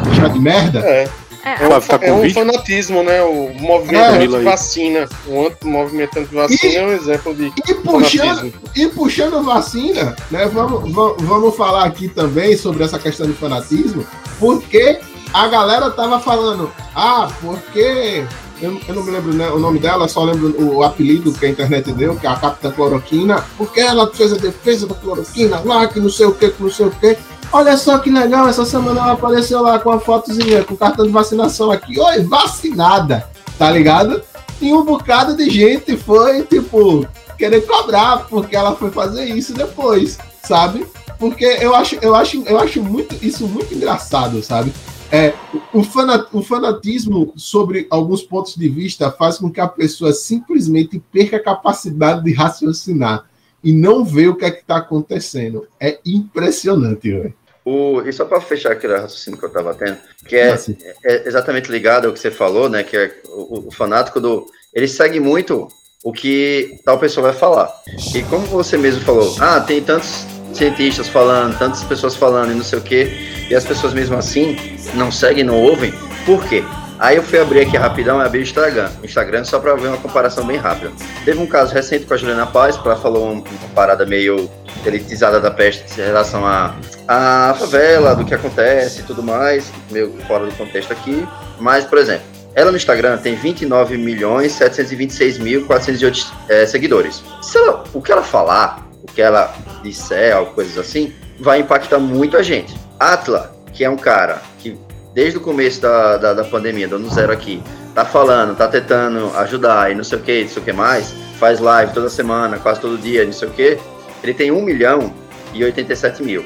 deixar 0.04 0.28
de 0.28 0.38
merda? 0.38 0.80
É. 0.80 1.08
É, 1.46 1.62
é, 1.62 1.68
um, 1.68 1.80
tá 1.80 1.98
é 2.02 2.12
um 2.12 2.28
fanatismo, 2.30 3.04
né? 3.04 3.22
O 3.22 3.54
movimento 3.54 4.02
é, 4.02 4.24
anti-vacina. 4.24 5.08
O 5.28 5.52
movimento 5.64 6.18
anti-vacina 6.18 6.74
é 6.74 6.86
um 6.86 6.92
exemplo 6.92 7.32
de 7.36 7.52
e 7.68 7.74
puxando, 7.74 8.52
e 8.74 8.86
puxando 8.88 9.44
vacina, 9.44 10.16
né? 10.28 10.50
Vamos, 10.52 10.92
vamos, 10.92 11.22
vamos 11.22 11.56
falar 11.56 11.84
aqui 11.84 12.08
também 12.08 12.56
sobre 12.56 12.82
essa 12.82 12.98
questão 12.98 13.28
de 13.28 13.32
fanatismo, 13.34 14.04
porque 14.40 14.98
a 15.32 15.46
galera 15.46 15.88
tava 15.92 16.18
falando, 16.18 16.72
ah, 16.96 17.30
porque 17.40 18.24
eu, 18.60 18.80
eu, 18.88 18.94
não 18.94 19.02
me 19.02 19.10
lembro 19.10 19.34
né, 19.34 19.50
o 19.50 19.58
nome 19.58 19.78
dela, 19.78 20.08
só 20.08 20.24
lembro 20.24 20.54
o 20.60 20.82
apelido 20.82 21.32
que 21.32 21.44
a 21.44 21.48
internet 21.48 21.92
deu, 21.92 22.16
que 22.16 22.26
é 22.26 22.30
a 22.30 22.36
Capitã 22.36 22.70
Cloroquina, 22.70 23.44
porque 23.56 23.80
ela 23.80 24.10
fez 24.12 24.32
a 24.32 24.36
defesa 24.36 24.86
da 24.86 24.94
cloroquina 24.94 25.60
lá, 25.64 25.86
que 25.86 26.00
não 26.00 26.08
sei 26.08 26.26
o 26.26 26.34
que, 26.34 26.48
que 26.50 26.62
não 26.62 26.70
sei 26.70 26.86
o 26.86 26.90
que. 26.90 27.16
Olha 27.52 27.76
só 27.76 27.98
que 27.98 28.10
legal, 28.10 28.48
essa 28.48 28.64
semana 28.64 29.00
ela 29.00 29.12
apareceu 29.12 29.62
lá 29.62 29.78
com 29.78 29.90
a 29.90 30.00
fotozinha, 30.00 30.64
com 30.64 30.74
o 30.74 30.76
cartão 30.76 31.06
de 31.06 31.12
vacinação 31.12 31.70
aqui. 31.70 31.98
Oi, 31.98 32.22
vacinada, 32.22 33.28
tá 33.58 33.70
ligado? 33.70 34.22
E 34.60 34.72
um 34.72 34.84
bocado 34.84 35.36
de 35.36 35.50
gente 35.50 35.96
foi, 35.96 36.42
tipo, 36.42 37.06
querer 37.36 37.60
cobrar 37.66 38.26
porque 38.28 38.56
ela 38.56 38.74
foi 38.74 38.90
fazer 38.90 39.26
isso 39.26 39.52
depois, 39.52 40.18
sabe? 40.42 40.86
Porque 41.18 41.44
eu 41.44 41.74
acho, 41.74 41.96
eu 42.00 42.14
acho, 42.14 42.42
eu 42.46 42.58
acho 42.58 42.82
muito, 42.82 43.16
isso 43.24 43.46
muito 43.46 43.74
engraçado, 43.74 44.42
sabe? 44.42 44.72
É, 45.10 45.34
o, 45.72 45.82
fanat, 45.82 46.28
o 46.32 46.42
fanatismo 46.42 47.32
sobre 47.36 47.86
alguns 47.90 48.22
pontos 48.22 48.56
de 48.56 48.68
vista 48.68 49.10
faz 49.10 49.38
com 49.38 49.50
que 49.50 49.60
a 49.60 49.68
pessoa 49.68 50.12
simplesmente 50.12 51.02
perca 51.12 51.36
a 51.36 51.42
capacidade 51.42 52.24
de 52.24 52.32
raciocinar 52.32 53.28
e 53.62 53.72
não 53.72 54.04
vê 54.04 54.28
o 54.28 54.36
que 54.36 54.44
é 54.44 54.50
que 54.50 54.60
está 54.60 54.78
acontecendo. 54.78 55.66
É 55.80 55.98
impressionante, 56.04 57.10
velho. 57.10 57.34
O, 57.64 58.00
e 58.02 58.12
só 58.12 58.24
para 58.24 58.40
fechar 58.40 58.72
aquele 58.72 58.96
raciocínio 58.96 59.38
que 59.38 59.44
eu 59.44 59.48
estava 59.48 59.74
tendo, 59.74 59.98
que 60.24 60.36
é, 60.36 60.56
é, 61.04 61.26
exatamente 61.26 61.68
ligado 61.68 62.06
ao 62.06 62.12
que 62.12 62.20
você 62.20 62.30
falou, 62.30 62.68
né? 62.68 62.84
Que 62.84 62.96
é 62.96 63.20
o, 63.24 63.66
o, 63.66 63.70
fanático 63.72 64.20
do. 64.20 64.46
Ele 64.72 64.86
segue 64.86 65.18
muito 65.18 65.66
o 66.04 66.12
que 66.12 66.78
tal 66.84 66.96
pessoa 66.96 67.32
vai 67.32 67.36
falar. 67.36 67.68
E 68.14 68.22
como 68.22 68.46
você 68.46 68.76
mesmo 68.78 69.00
falou, 69.00 69.34
ah, 69.40 69.60
tem 69.60 69.82
tantos 69.82 70.24
cientistas 70.56 71.08
falando, 71.08 71.58
tantas 71.58 71.82
pessoas 71.84 72.16
falando 72.16 72.52
e 72.52 72.54
não 72.54 72.64
sei 72.64 72.78
o 72.78 72.82
quê, 72.82 73.46
e 73.48 73.54
as 73.54 73.64
pessoas 73.64 73.94
mesmo 73.94 74.16
assim 74.16 74.56
não 74.94 75.10
seguem, 75.10 75.44
não 75.44 75.60
ouvem, 75.60 75.92
por 76.24 76.44
quê? 76.44 76.64
Aí 76.98 77.16
eu 77.16 77.22
fui 77.22 77.38
abrir 77.38 77.60
aqui 77.60 77.76
rapidão 77.76 78.18
abri 78.20 78.40
o 78.40 78.42
Instagram, 78.42 78.90
Instagram 79.04 79.44
só 79.44 79.58
para 79.58 79.74
ver 79.74 79.88
uma 79.88 79.98
comparação 79.98 80.46
bem 80.46 80.56
rápida. 80.56 80.92
Teve 81.24 81.38
um 81.38 81.46
caso 81.46 81.74
recente 81.74 82.06
com 82.06 82.14
a 82.14 82.16
Juliana 82.16 82.46
Paz, 82.46 82.76
que 82.76 82.88
ela 82.88 82.96
falou 82.96 83.32
uma, 83.32 83.44
parada 83.74 84.06
meio 84.06 84.50
elitizada 84.84 85.38
da 85.38 85.50
peste 85.50 86.00
em 86.00 86.04
relação 86.04 86.46
à 86.46 86.74
a 87.06 87.54
favela, 87.58 88.16
do 88.16 88.24
que 88.24 88.34
acontece 88.34 89.00
e 89.00 89.02
tudo 89.04 89.22
mais, 89.22 89.70
meio 89.90 90.12
fora 90.26 90.46
do 90.46 90.54
contexto 90.54 90.92
aqui. 90.92 91.26
Mas, 91.60 91.84
por 91.84 91.98
exemplo, 91.98 92.24
ela 92.54 92.70
no 92.70 92.76
Instagram 92.76 93.18
tem 93.18 93.34
29 93.34 93.98
milhões 93.98 94.52
726 94.52 95.38
mil 95.38 95.66
408 95.66 96.34
é, 96.48 96.66
seguidores. 96.66 97.22
Se 97.42 97.58
ela, 97.58 97.84
o 97.92 98.00
que 98.00 98.10
ela 98.10 98.22
falar, 98.22 98.85
que 99.16 99.22
ela 99.22 99.52
disser, 99.82 100.38
ou 100.38 100.46
coisas 100.46 100.76
assim, 100.76 101.10
vai 101.40 101.60
impactar 101.60 101.98
muito 101.98 102.36
a 102.36 102.42
gente. 102.42 102.76
Atla, 103.00 103.56
que 103.72 103.82
é 103.82 103.88
um 103.88 103.96
cara 103.96 104.42
que 104.58 104.78
desde 105.14 105.38
o 105.38 105.40
começo 105.40 105.80
da, 105.80 106.18
da, 106.18 106.34
da, 106.34 106.44
pandemia, 106.44 106.86
dando 106.86 107.08
zero 107.08 107.32
aqui, 107.32 107.62
tá 107.94 108.04
falando, 108.04 108.54
tá 108.54 108.68
tentando 108.68 109.34
ajudar 109.38 109.90
e 109.90 109.94
não 109.94 110.04
sei 110.04 110.18
o 110.18 110.20
que, 110.20 110.42
não 110.42 110.48
sei 110.50 110.62
o 110.62 110.64
que 110.66 110.72
mais, 110.72 111.14
faz 111.38 111.58
live 111.60 111.94
toda 111.94 112.10
semana, 112.10 112.58
quase 112.58 112.78
todo 112.78 112.98
dia, 112.98 113.24
não 113.24 113.32
sei 113.32 113.48
o 113.48 113.50
que, 113.50 113.78
ele 114.22 114.34
tem 114.34 114.50
1 114.50 114.62
milhão 114.62 115.14
e 115.54 115.64
87 115.64 116.22
mil. 116.22 116.44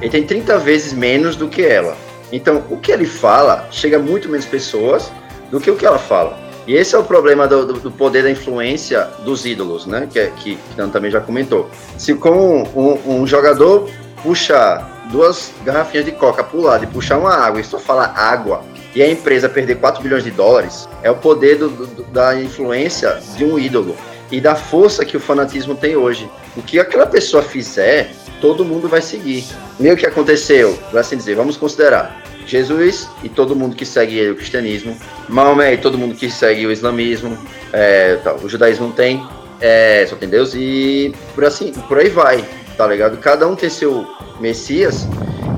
Ele 0.00 0.10
tem 0.10 0.24
30 0.24 0.58
vezes 0.58 0.92
menos 0.92 1.36
do 1.36 1.46
que 1.46 1.62
ela. 1.62 1.96
Então, 2.32 2.64
o 2.70 2.76
que 2.76 2.90
ele 2.90 3.06
fala 3.06 3.68
chega 3.70 3.98
a 3.98 4.00
muito 4.00 4.28
menos 4.28 4.46
pessoas 4.46 5.12
do 5.48 5.60
que 5.60 5.70
o 5.70 5.76
que 5.76 5.86
ela 5.86 5.98
fala. 5.98 6.36
E 6.70 6.76
esse 6.76 6.94
é 6.94 6.98
o 6.98 7.02
problema 7.02 7.48
do, 7.48 7.66
do, 7.66 7.72
do 7.80 7.90
poder 7.90 8.22
da 8.22 8.30
influência 8.30 9.08
dos 9.24 9.44
ídolos, 9.44 9.86
né? 9.86 10.06
Que, 10.08 10.20
é, 10.20 10.26
que, 10.36 10.54
que 10.54 10.88
também 10.92 11.10
já 11.10 11.20
comentou. 11.20 11.68
Se 11.98 12.14
com 12.14 12.62
um, 12.62 13.22
um 13.22 13.26
jogador 13.26 13.90
puxa 14.22 14.86
duas 15.10 15.50
garrafinhas 15.64 16.06
de 16.06 16.12
coca 16.12 16.44
pro 16.44 16.60
lado 16.60 16.84
e 16.84 16.86
puxar 16.86 17.18
uma 17.18 17.34
água 17.34 17.60
e 17.60 17.64
só 17.64 17.76
falar 17.76 18.14
água 18.16 18.62
e 18.94 19.02
a 19.02 19.10
empresa 19.10 19.48
perder 19.48 19.80
4 19.80 20.00
bilhões 20.00 20.22
de 20.22 20.30
dólares, 20.30 20.88
é 21.02 21.10
o 21.10 21.16
poder 21.16 21.58
do, 21.58 21.70
do, 21.70 22.04
da 22.04 22.40
influência 22.40 23.20
de 23.36 23.44
um 23.44 23.58
ídolo 23.58 23.96
e 24.30 24.40
da 24.40 24.54
força 24.54 25.04
que 25.04 25.16
o 25.16 25.20
fanatismo 25.20 25.74
tem 25.74 25.96
hoje. 25.96 26.30
O 26.56 26.62
que 26.62 26.78
aquela 26.78 27.04
pessoa 27.04 27.42
fizer, 27.42 28.12
todo 28.40 28.64
mundo 28.64 28.88
vai 28.88 29.02
seguir. 29.02 29.44
Meio 29.76 29.96
que 29.96 30.06
aconteceu, 30.06 30.78
vai 30.92 31.00
assim 31.00 31.16
dizer, 31.16 31.34
vamos 31.34 31.56
considerar 31.56 32.29
Jesus 32.46 33.08
e 33.22 33.28
todo 33.28 33.56
mundo 33.56 33.76
que 33.76 33.84
segue 33.84 34.18
ele, 34.18 34.30
o 34.32 34.36
cristianismo, 34.36 34.96
Maomé 35.28 35.74
e 35.74 35.78
todo 35.78 35.98
mundo 35.98 36.14
que 36.14 36.30
segue 36.30 36.66
o 36.66 36.72
islamismo, 36.72 37.38
é, 37.72 38.16
tá, 38.16 38.34
o 38.34 38.48
judaísmo 38.48 38.86
não 38.86 38.92
tem, 38.92 39.26
é, 39.60 40.06
só 40.08 40.16
tem 40.16 40.28
Deus 40.28 40.54
e 40.54 41.14
por 41.34 41.44
assim, 41.44 41.72
por 41.72 41.98
aí 41.98 42.08
vai 42.08 42.44
tá 42.80 42.86
ligado? 42.86 43.18
Cada 43.18 43.46
um 43.46 43.54
tem 43.54 43.68
seu 43.68 44.06
Messias, 44.40 45.06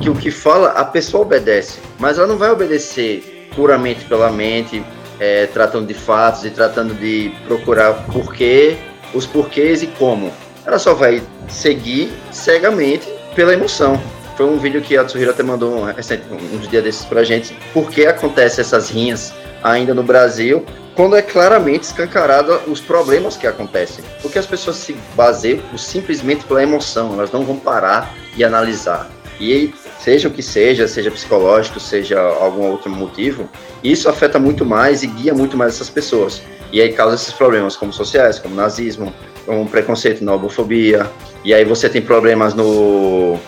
que 0.01 0.11
o 0.11 0.15
que 0.15 0.29
fala, 0.29 0.71
a 0.71 0.85
pessoa 0.85 1.23
obedece, 1.23 1.79
mas 1.97 2.19
ela 2.19 2.27
não 2.27 2.37
vai 2.37 2.51
obedecer 2.51 3.49
puramente 3.55 4.05
pela 4.07 4.29
mente, 4.29 4.85
é, 5.21 5.47
tratando 5.47 5.87
de 5.87 5.95
fatos 5.95 6.45
e 6.45 6.51
tratando 6.51 6.95
de 6.95 7.33
procurar 7.47 7.93
porquê, 8.13 8.77
os 9.15 9.25
porquês 9.25 9.85
e 9.85 9.87
como. 9.87 10.33
Ela 10.67 10.81
só 10.81 10.95
vai 10.95 11.23
seguir 11.49 12.13
cegamente 12.33 13.09
pela 13.37 13.53
emoção. 13.53 14.03
Foi 14.37 14.47
um 14.47 14.59
vídeo 14.59 14.81
que 14.81 14.97
a 14.97 15.05
Tsuhiro 15.05 15.31
até 15.31 15.43
mandou 15.43 15.85
um, 15.85 16.57
uns 16.57 16.69
dias 16.69 16.83
desses 16.83 17.05
pra 17.05 17.23
gente. 17.23 17.57
Por 17.73 17.91
que 17.91 18.07
acontecem 18.07 18.63
essas 18.63 18.91
rinhas 18.91 19.33
ainda 19.63 19.95
no 19.95 20.03
Brasil 20.03 20.65
quando 20.95 21.17
é 21.17 21.23
claramente 21.23 21.85
escancarado 21.85 22.61
os 22.67 22.81
problemas 22.81 23.37
que 23.37 23.47
acontecem. 23.47 24.05
Porque 24.21 24.39
as 24.39 24.47
pessoas 24.47 24.77
se 24.77 24.95
baseiam 25.15 25.61
simplesmente 25.77 26.45
pela 26.45 26.63
emoção, 26.63 27.15
elas 27.15 27.33
não 27.33 27.45
vão 27.45 27.57
parar 27.57 28.15
e 28.37 28.45
analisar. 28.45 29.11
E 29.41 29.73
seja 29.99 30.29
o 30.29 30.31
que 30.31 30.43
seja, 30.43 30.87
seja 30.87 31.11
psicológico, 31.11 31.81
seja 31.81 32.21
algum 32.21 32.71
outro 32.71 32.91
motivo, 32.91 33.49
isso 33.83 34.09
afeta 34.09 34.39
muito 34.39 34.65
mais 34.65 35.03
e 35.03 35.07
guia 35.07 35.35
muito 35.35 35.57
mais 35.57 35.75
essas 35.75 35.89
pessoas. 35.89 36.43
E 36.71 36.81
aí 36.81 36.93
causa 36.93 37.17
esses 37.17 37.33
problemas 37.33 37.77
como 37.77 37.93
sociais, 37.93 38.39
como 38.39 38.55
nazismo, 38.55 39.13
como 39.45 39.69
preconceito 39.69 40.25
na 40.25 40.35
homofobia. 40.35 41.11
E 41.45 41.53
aí 41.53 41.65
você 41.65 41.89
tem 41.89 42.01
problemas 42.01 42.55
no 42.55 43.39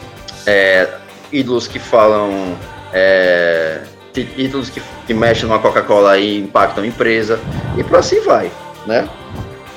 é, 0.46 0.88
ídolos 1.32 1.66
que 1.66 1.78
falam 1.78 2.56
é, 2.92 3.82
títulos 4.12 4.70
que, 4.70 4.80
que 5.06 5.14
mexem 5.14 5.48
numa 5.48 5.58
Coca-Cola 5.58 6.18
e 6.18 6.40
impactam 6.40 6.84
a 6.84 6.86
empresa, 6.86 7.40
e 7.76 7.82
por 7.82 7.98
assim 7.98 8.20
vai, 8.20 8.50
né? 8.86 9.08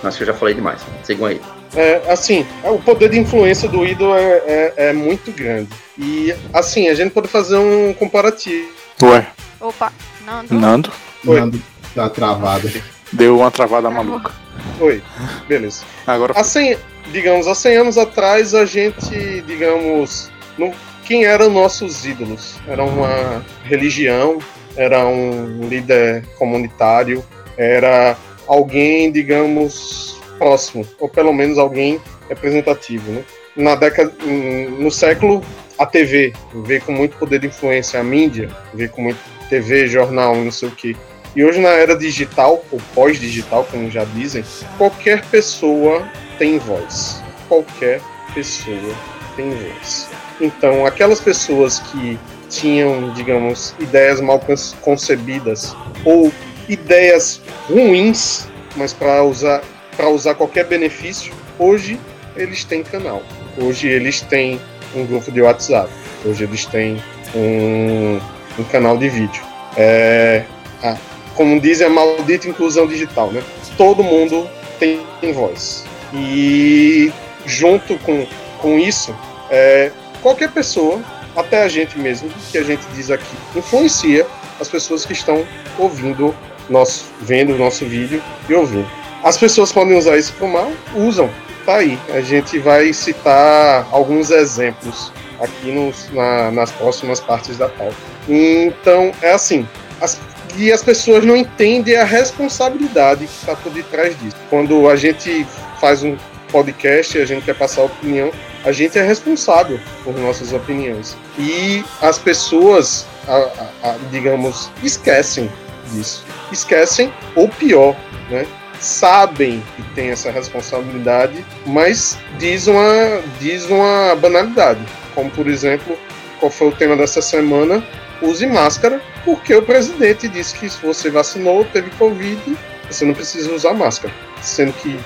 Acho 0.03 0.17
que 0.17 0.23
eu 0.23 0.27
já 0.27 0.33
falei 0.33 0.53
demais. 0.53 0.81
Sigam 1.03 1.25
aí. 1.25 1.41
É, 1.75 2.01
assim, 2.11 2.45
o 2.63 2.79
poder 2.79 3.09
de 3.09 3.19
influência 3.19 3.67
do 3.67 3.85
ídolo 3.85 4.15
é, 4.15 4.41
é, 4.45 4.73
é, 4.77 4.93
muito 4.93 5.31
grande. 5.31 5.69
E, 5.97 6.33
assim, 6.53 6.87
a 6.87 6.95
gente 6.95 7.11
pode 7.11 7.27
fazer 7.27 7.57
um 7.57 7.93
comparativo. 7.93 8.69
Ué. 9.01 9.27
Opa, 9.59 9.91
Nando. 10.25 10.53
Nando. 10.53 10.91
Oi. 11.25 11.39
Nando 11.39 11.61
tá 11.97 12.09
travado. 12.09 12.69
Deu 13.11 13.39
uma 13.39 13.49
travada 13.49 13.89
maluca. 13.89 14.31
Oi, 14.79 15.01
beleza. 15.47 15.83
Agora. 16.05 16.43
100, 16.43 16.77
digamos, 17.11 17.47
há 17.47 17.55
100 17.55 17.77
anos 17.77 17.97
atrás, 17.97 18.53
a 18.53 18.65
gente, 18.65 19.41
digamos, 19.41 20.31
não, 20.57 20.73
quem 21.05 21.25
eram 21.25 21.49
nossos 21.49 22.05
ídolos? 22.05 22.59
Era 22.67 22.83
uma 22.83 23.45
religião, 23.63 24.39
era 24.75 25.05
um 25.07 25.67
líder 25.67 26.25
comunitário, 26.37 27.23
era 27.57 28.17
alguém, 28.47 29.11
digamos, 29.11 30.19
próximo, 30.37 30.85
ou 30.99 31.09
pelo 31.09 31.33
menos 31.33 31.57
alguém 31.57 31.99
representativo. 32.29 33.11
Né? 33.11 33.23
Na 33.55 33.75
década, 33.75 34.13
no 34.23 34.91
século, 34.91 35.43
a 35.77 35.85
TV 35.85 36.33
veio 36.65 36.81
com 36.81 36.91
muito 36.91 37.17
poder 37.17 37.39
de 37.39 37.47
influência, 37.47 37.99
a 37.99 38.03
mídia 38.03 38.49
veio 38.73 38.89
com 38.89 39.01
muito 39.01 39.19
TV, 39.49 39.87
jornal, 39.87 40.35
não 40.35 40.51
sei 40.51 40.69
o 40.69 40.71
que. 40.71 40.95
E 41.35 41.43
hoje 41.43 41.59
na 41.59 41.69
era 41.69 41.95
digital, 41.95 42.63
ou 42.71 42.81
pós-digital, 42.95 43.65
como 43.69 43.89
já 43.91 44.03
dizem, 44.05 44.43
qualquer 44.77 45.23
pessoa 45.25 46.07
tem 46.37 46.57
voz. 46.57 47.21
Qualquer 47.47 48.01
pessoa 48.33 48.95
tem 49.35 49.51
voz. 49.51 50.09
Então, 50.39 50.85
aquelas 50.85 51.19
pessoas 51.19 51.79
que 51.79 52.17
tinham, 52.49 53.11
digamos, 53.13 53.75
ideias 53.79 54.21
mal 54.21 54.41
concebidas 54.81 55.75
ou 56.05 56.31
ideias 56.69 57.41
ruins, 57.69 58.47
mas 58.75 58.93
para 58.93 59.23
usar 59.23 59.61
para 59.97 60.09
usar 60.09 60.35
qualquer 60.35 60.65
benefício, 60.65 61.33
hoje 61.57 61.99
eles 62.35 62.63
têm 62.63 62.83
canal. 62.83 63.23
Hoje 63.57 63.87
eles 63.87 64.21
têm 64.21 64.61
um 64.95 65.03
grupo 65.05 65.31
de 65.31 65.41
WhatsApp. 65.41 65.89
Hoje 66.23 66.43
eles 66.43 66.65
têm 66.67 67.01
um, 67.33 68.19
um 68.59 68.63
canal 68.65 68.95
de 68.95 69.09
vídeo. 69.09 69.41
É, 69.75 70.43
a, 70.83 70.95
como 71.33 71.59
dizem, 71.59 71.87
a 71.87 71.89
maldita 71.89 72.47
inclusão 72.47 72.85
digital, 72.85 73.31
né? 73.31 73.43
Todo 73.75 74.03
mundo 74.03 74.47
tem 74.79 75.01
voz. 75.33 75.83
E 76.13 77.11
junto 77.45 77.97
com, 77.99 78.25
com 78.59 78.77
isso, 78.77 79.15
é, 79.49 79.91
qualquer 80.21 80.51
pessoa, 80.51 81.01
até 81.35 81.63
a 81.63 81.67
gente 81.67 81.97
mesmo, 81.97 82.29
que 82.51 82.57
a 82.57 82.63
gente 82.63 82.85
diz 82.95 83.11
aqui, 83.11 83.35
influencia 83.55 84.25
as 84.59 84.67
pessoas 84.67 85.05
que 85.05 85.13
estão 85.13 85.45
ouvindo 85.77 86.35
nosso, 86.69 87.05
vendo 87.21 87.53
o 87.53 87.57
nosso 87.57 87.85
vídeo 87.85 88.21
e 88.49 88.53
ouvindo. 88.53 88.89
As 89.23 89.37
pessoas 89.37 89.71
podem 89.71 89.97
usar 89.97 90.17
isso 90.17 90.33
para 90.33 90.47
mal, 90.47 90.71
usam. 90.95 91.29
Tá 91.65 91.77
aí. 91.77 91.99
A 92.13 92.21
gente 92.21 92.59
vai 92.59 92.93
citar 92.93 93.87
alguns 93.91 94.29
exemplos 94.29 95.11
aqui 95.39 95.71
nos, 95.71 96.09
na, 96.13 96.51
nas 96.51 96.71
próximas 96.71 97.19
partes 97.19 97.57
da 97.57 97.67
pauta. 97.67 97.95
Então, 98.27 99.11
é 99.21 99.31
assim. 99.31 99.67
As, 99.99 100.19
e 100.55 100.71
as 100.71 100.81
pessoas 100.81 101.25
não 101.25 101.35
entendem 101.35 101.95
a 101.97 102.03
responsabilidade 102.03 103.27
que 103.27 103.33
está 103.33 103.55
por 103.55 103.71
detrás 103.71 104.17
disso. 104.19 104.35
Quando 104.49 104.89
a 104.89 104.95
gente 104.95 105.45
faz 105.79 106.03
um 106.03 106.15
podcast 106.51 107.17
a 107.17 107.25
gente 107.25 107.45
quer 107.45 107.55
passar 107.55 107.83
opinião, 107.83 108.31
a 108.63 108.71
gente 108.71 108.97
é 108.97 109.03
responsável 109.03 109.79
por 110.03 110.17
nossas 110.17 110.53
opiniões. 110.53 111.17
E 111.37 111.83
as 112.01 112.17
pessoas, 112.17 113.05
a, 113.27 113.35
a, 113.35 113.89
a, 113.89 113.97
digamos, 114.11 114.69
esquecem 114.83 115.49
disso. 115.91 116.25
Esquecem, 116.51 117.13
ou 117.35 117.47
pior, 117.47 117.95
né? 118.29 118.45
sabem 118.79 119.63
que 119.75 119.83
tem 119.95 120.09
essa 120.09 120.31
responsabilidade, 120.31 121.43
mas 121.65 122.17
diz 122.37 122.67
uma, 122.67 123.21
diz 123.39 123.65
uma 123.65 124.15
banalidade. 124.15 124.81
Como, 125.15 125.29
por 125.31 125.47
exemplo, 125.47 125.97
qual 126.39 126.51
foi 126.51 126.67
o 126.67 126.71
tema 126.71 126.95
dessa 126.95 127.21
semana? 127.21 127.83
Use 128.21 128.45
máscara, 128.45 129.01
porque 129.23 129.53
o 129.53 129.61
presidente 129.61 130.27
disse 130.27 130.57
que 130.57 130.69
se 130.69 130.77
você 130.83 131.09
vacinou, 131.09 131.65
teve 131.65 131.89
Covid, 131.91 132.57
você 132.89 133.05
não 133.05 133.13
precisa 133.13 133.51
usar 133.51 133.73
máscara. 133.73 134.13
Sendo 134.41 134.73
que 134.73 134.99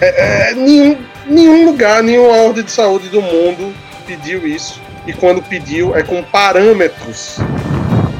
é, 0.00 0.50
é, 0.50 0.54
nenhum, 0.54 0.98
nenhum 1.26 1.66
lugar, 1.66 2.02
nenhuma 2.02 2.36
ordem 2.36 2.64
de 2.64 2.70
saúde 2.70 3.08
do 3.08 3.20
mundo 3.20 3.74
pediu 4.06 4.46
isso. 4.46 4.80
E 5.06 5.12
quando 5.12 5.42
pediu, 5.42 5.96
é 5.96 6.02
com 6.02 6.22
parâmetros 6.22 7.38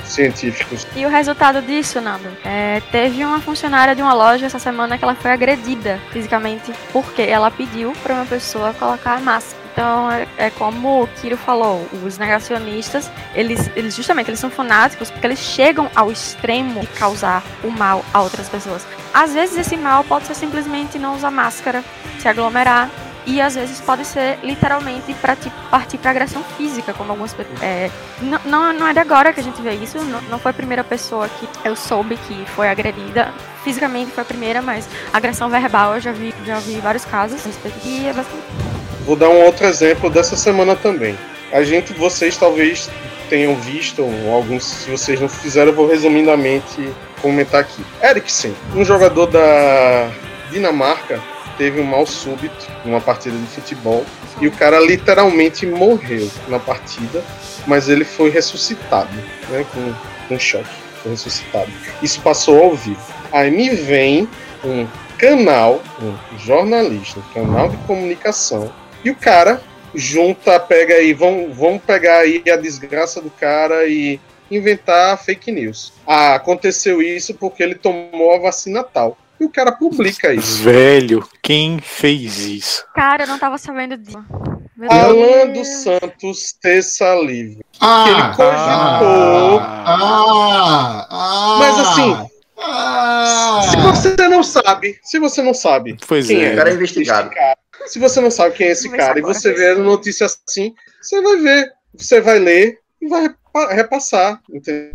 científicos. 0.05 0.87
E 0.95 1.07
o 1.07 1.09
resultado 1.09 1.63
disso, 1.63 2.01
Nando? 2.01 2.29
É, 2.45 2.83
teve 2.91 3.25
uma 3.25 3.41
funcionária 3.41 3.95
de 3.95 4.03
uma 4.03 4.13
loja 4.13 4.47
essa 4.47 4.59
semana 4.59 4.99
que 4.99 5.05
ela 5.05 5.15
foi 5.15 5.31
agredida 5.31 6.01
fisicamente 6.11 6.73
porque 6.93 7.23
ela 7.23 7.51
pediu 7.51 7.93
para 8.03 8.15
uma 8.15 8.27
pessoa 8.27 8.75
colocar 8.75 9.17
a 9.17 9.21
máscara. 9.21 9.61
Então, 9.73 10.11
é, 10.11 10.27
é, 10.37 10.51
como 10.51 11.05
o 11.05 11.07
Kiro 11.07 11.37
falou, 11.37 11.87
os 12.05 12.19
negacionistas, 12.19 13.11
eles, 13.35 13.71
eles 13.77 13.95
justamente 13.95 14.29
eles 14.29 14.41
são 14.41 14.51
fanáticos 14.51 15.11
porque 15.11 15.27
eles 15.27 15.39
chegam 15.39 15.89
ao 15.95 16.11
extremo 16.11 16.81
de 16.81 16.87
causar 16.89 17.43
o 17.63 17.71
mal 17.71 18.05
a 18.13 18.21
outras 18.21 18.49
pessoas. 18.49 18.85
Às 19.13 19.35
vezes 19.35 19.59
esse 19.59 19.77
mal 19.77 20.05
pode 20.05 20.27
ser 20.27 20.35
simplesmente 20.35 20.99
não 20.99 21.17
usar 21.17 21.31
máscara, 21.31 21.85
se 22.19 22.29
aglomerar, 22.29 22.91
e 23.27 23.41
às 23.41 23.55
vezes 23.55 23.81
pode 23.81 24.05
ser 24.05 24.39
literalmente 24.43 25.13
para 25.15 25.37
partir 25.71 25.99
para 25.99 26.11
agressão 26.11 26.43
física, 26.57 26.93
como 26.93 27.13
algumas. 27.13 27.35
É, 27.61 27.91
não, 28.45 28.73
não 28.73 28.87
é 28.87 28.93
de 28.93 28.99
agora 28.99 29.33
que 29.33 29.41
a 29.41 29.43
gente 29.43 29.61
vê 29.61 29.75
isso, 29.75 29.99
não, 29.99 30.21
não 30.23 30.39
foi 30.39 30.51
a 30.51 30.55
primeira 30.55 30.83
pessoa 30.83 31.29
que 31.29 31.49
eu 31.65 31.77
soube 31.77 32.17
que 32.17 32.45
foi 32.47 32.69
agredida. 32.69 33.33
Fisicamente 33.63 34.11
foi 34.11 34.23
a 34.23 34.25
primeira, 34.25 34.63
mas 34.63 34.89
agressão 35.13 35.49
verbal 35.51 35.95
eu 35.95 36.01
já 36.01 36.13
vi, 36.13 36.35
já 36.47 36.59
vi 36.59 36.77
vários 36.81 37.05
casos 37.05 37.41
e 37.85 38.07
é 38.07 38.13
bastante. 38.13 38.43
Vou 39.05 39.17
dar 39.17 39.29
um 39.29 39.45
outro 39.45 39.67
exemplo 39.67 40.09
dessa 40.09 40.37
semana 40.37 40.75
também. 40.75 41.17
A 41.53 41.63
gente, 41.63 41.93
vocês 41.93 42.37
talvez 42.37 42.89
tenham 43.29 43.55
visto, 43.57 44.03
alguns, 44.33 44.65
se 44.65 44.91
vocês 44.91 45.21
não 45.21 45.29
fizeram, 45.29 45.71
eu 45.71 45.75
vou 45.77 45.87
resumidamente 45.87 46.93
comentar 47.21 47.61
aqui. 47.61 47.85
Eriksen, 48.03 48.55
um 48.75 48.85
jogador 48.85 49.27
da 49.27 50.11
Dinamarca, 50.51 51.21
teve 51.57 51.81
um 51.81 51.85
mal 51.85 52.07
súbito 52.07 52.67
numa 52.85 53.01
partida 53.01 53.37
de 53.37 53.47
futebol 53.47 54.05
e 54.41 54.47
o 54.47 54.53
cara 54.53 54.81
literalmente 54.81 55.67
morreu 55.67 56.31
na 56.49 56.59
partida, 56.59 57.23
mas 57.67 57.89
ele 57.89 58.05
foi 58.05 58.31
ressuscitado, 58.31 59.15
né, 59.49 59.67
com, 59.73 59.95
com 60.29 60.39
choque, 60.39 60.71
foi 61.03 61.13
ressuscitado. 61.13 61.71
Isso 62.03 62.21
passou 62.23 62.63
ao 62.63 62.75
vivo. 62.75 63.01
Aí 63.31 63.51
me 63.51 63.69
vem 63.71 64.29
um 64.65 64.87
canal, 65.19 65.83
um 66.01 66.39
jornalista, 66.39 67.21
um 67.21 67.35
canal 67.35 67.69
de 67.69 67.77
comunicação, 67.79 68.73
e 69.05 69.11
o 69.11 69.15
cara 69.15 69.61
junta, 69.95 70.59
pega 70.59 70.95
aí, 70.95 71.13
vamos, 71.13 71.57
vamos 71.57 71.83
pegar 71.83 72.19
aí 72.19 72.43
a 72.51 72.57
desgraça 72.57 73.21
do 73.21 73.31
cara 73.31 73.87
e 73.87 74.19
inventar 74.51 75.17
fake 75.23 75.51
news. 75.53 75.93
Ah, 76.07 76.35
aconteceu 76.35 77.01
isso 77.03 77.35
porque 77.35 77.63
ele 77.63 77.75
tomou 77.75 78.35
a 78.35 78.39
vacina 78.39 78.83
tal 78.83 79.17
e 79.41 79.45
o 79.45 79.51
cara 79.51 79.73
publica 79.73 80.33
isso. 80.35 80.63
Velho, 80.63 81.27
quem 81.43 81.79
fez 81.81 82.39
isso? 82.39 82.85
Cara, 82.95 83.25
eu 83.25 83.29
não 83.29 83.39
tava 83.39 83.57
sabendo 83.59 83.97
disso. 83.97 84.19
Alan 84.89 85.49
dos 85.53 85.69
Santos 85.69 86.55
Terça 86.61 87.15
Livre. 87.17 87.61
Ah, 87.81 88.05
que 88.05 88.11
ele 88.11 88.23
cogitou. 88.37 89.59
Ah, 89.61 91.07
ah, 91.11 91.57
mas 91.59 91.79
assim. 91.79 92.31
Ah, 92.63 93.61
Se 93.71 93.77
você 93.77 94.29
não 94.29 94.43
sabe, 94.43 94.99
se 95.03 95.19
você 95.19 95.43
não 95.43 95.55
sabe 95.55 95.97
Pois 96.07 96.27
quem 96.27 96.43
é. 96.45 96.53
é, 96.53 96.57
cara 96.57 96.71
é 96.71 96.75
investigado. 96.75 97.31
cara, 97.31 97.57
se 97.87 97.99
você 97.99 98.21
não 98.21 98.31
sabe 98.31 98.55
quem 98.55 98.67
é 98.69 98.71
esse 98.73 98.89
cara 98.91 99.19
e 99.19 99.23
você 99.23 99.53
vê 99.55 99.71
a 99.71 99.75
notícia 99.77 100.27
assim, 100.27 100.75
você 101.01 101.21
vai 101.23 101.37
ver, 101.37 101.73
você 101.95 102.21
vai 102.21 102.39
ler 102.39 102.79
e 103.01 103.09
vai 103.09 103.31
repassar, 103.71 104.41
entendeu? 104.53 104.93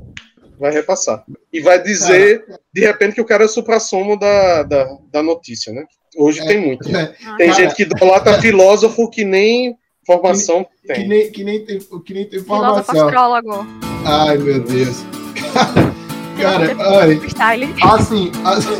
Vai 0.60 0.72
repassar. 0.72 1.24
E 1.52 1.60
vai 1.60 1.82
dizer, 1.82 2.46
de 2.74 2.82
repente, 2.82 3.16
que 3.16 3.22
o 3.22 3.26
cara 3.26 3.44
é 3.44 3.46
o 3.46 3.50
supra-sumo 3.50 4.18
da, 4.18 4.64
da, 4.64 4.88
da 5.12 5.22
notícia, 5.24 5.74
né? 5.74 5.84
Hoje 6.18 6.40
É. 6.42 6.46
tem 6.46 6.62
muito. 6.66 6.88
é, 6.96 7.08
Tem 7.38 7.50
Cara, 7.50 7.54
gente 7.54 7.76
que 7.76 7.84
idolatra 7.84 8.40
filósofo 8.42 9.10
que 9.10 9.26
nem 9.26 9.76
formação 10.08 10.64
que, 10.64 10.88
tem. 10.94 11.08
nem, 11.08 11.30
que, 11.32 11.44
nem 11.44 11.66
tem, 11.66 11.80
que 11.80 12.14
nem 12.14 12.26
tem 12.26 12.40
astrólogo. 12.40 13.68
Ai, 14.06 14.38
meu 14.38 14.62
Deus. 14.64 15.04
Cara, 16.42 16.66
ai, 17.00 17.16
Freestyle. 17.18 17.74
assim, 17.82 18.32
assim 18.44 18.76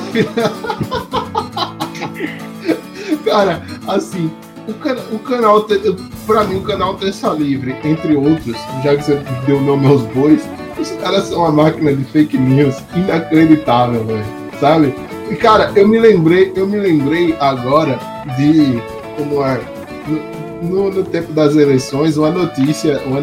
cara, 3.26 3.62
assim, 3.88 4.32
o, 4.68 4.74
cana 4.74 5.02
o 5.12 5.20
canal, 5.20 5.66
pra 6.26 6.44
mim, 6.44 6.58
o 6.58 6.62
canal 6.62 6.96
Terça 6.96 7.30
Livre, 7.30 7.76
entre 7.84 8.16
outros, 8.16 8.56
já 8.84 8.96
que 8.96 9.04
você 9.04 9.22
deu 9.46 9.62
nome 9.62 9.88
aos 9.88 10.02
bois, 10.04 10.42
os 10.80 10.92
caras 10.92 11.26
são 11.26 11.40
uma 11.40 11.52
máquina 11.52 11.94
de 11.94 12.04
fake 12.06 12.38
news 12.38 12.76
inacreditável, 12.96 14.04
velho, 14.06 14.26
sabe? 14.60 14.96
E, 15.30 15.36
cara, 15.36 15.72
eu 15.76 15.88
me 15.88 16.00
lembrei, 16.00 16.52
eu 16.56 16.68
me 16.68 16.78
lembrei 16.78 17.36
agora 17.40 18.00
de 18.38 18.82
como 19.18 19.44
é, 19.44 19.60
no, 20.62 20.92
no 20.92 21.04
tempo 21.04 21.32
das 21.34 21.56
eleições, 21.56 22.18
uma 22.18 22.30
notícia, 22.30 23.02
uma, 23.06 23.20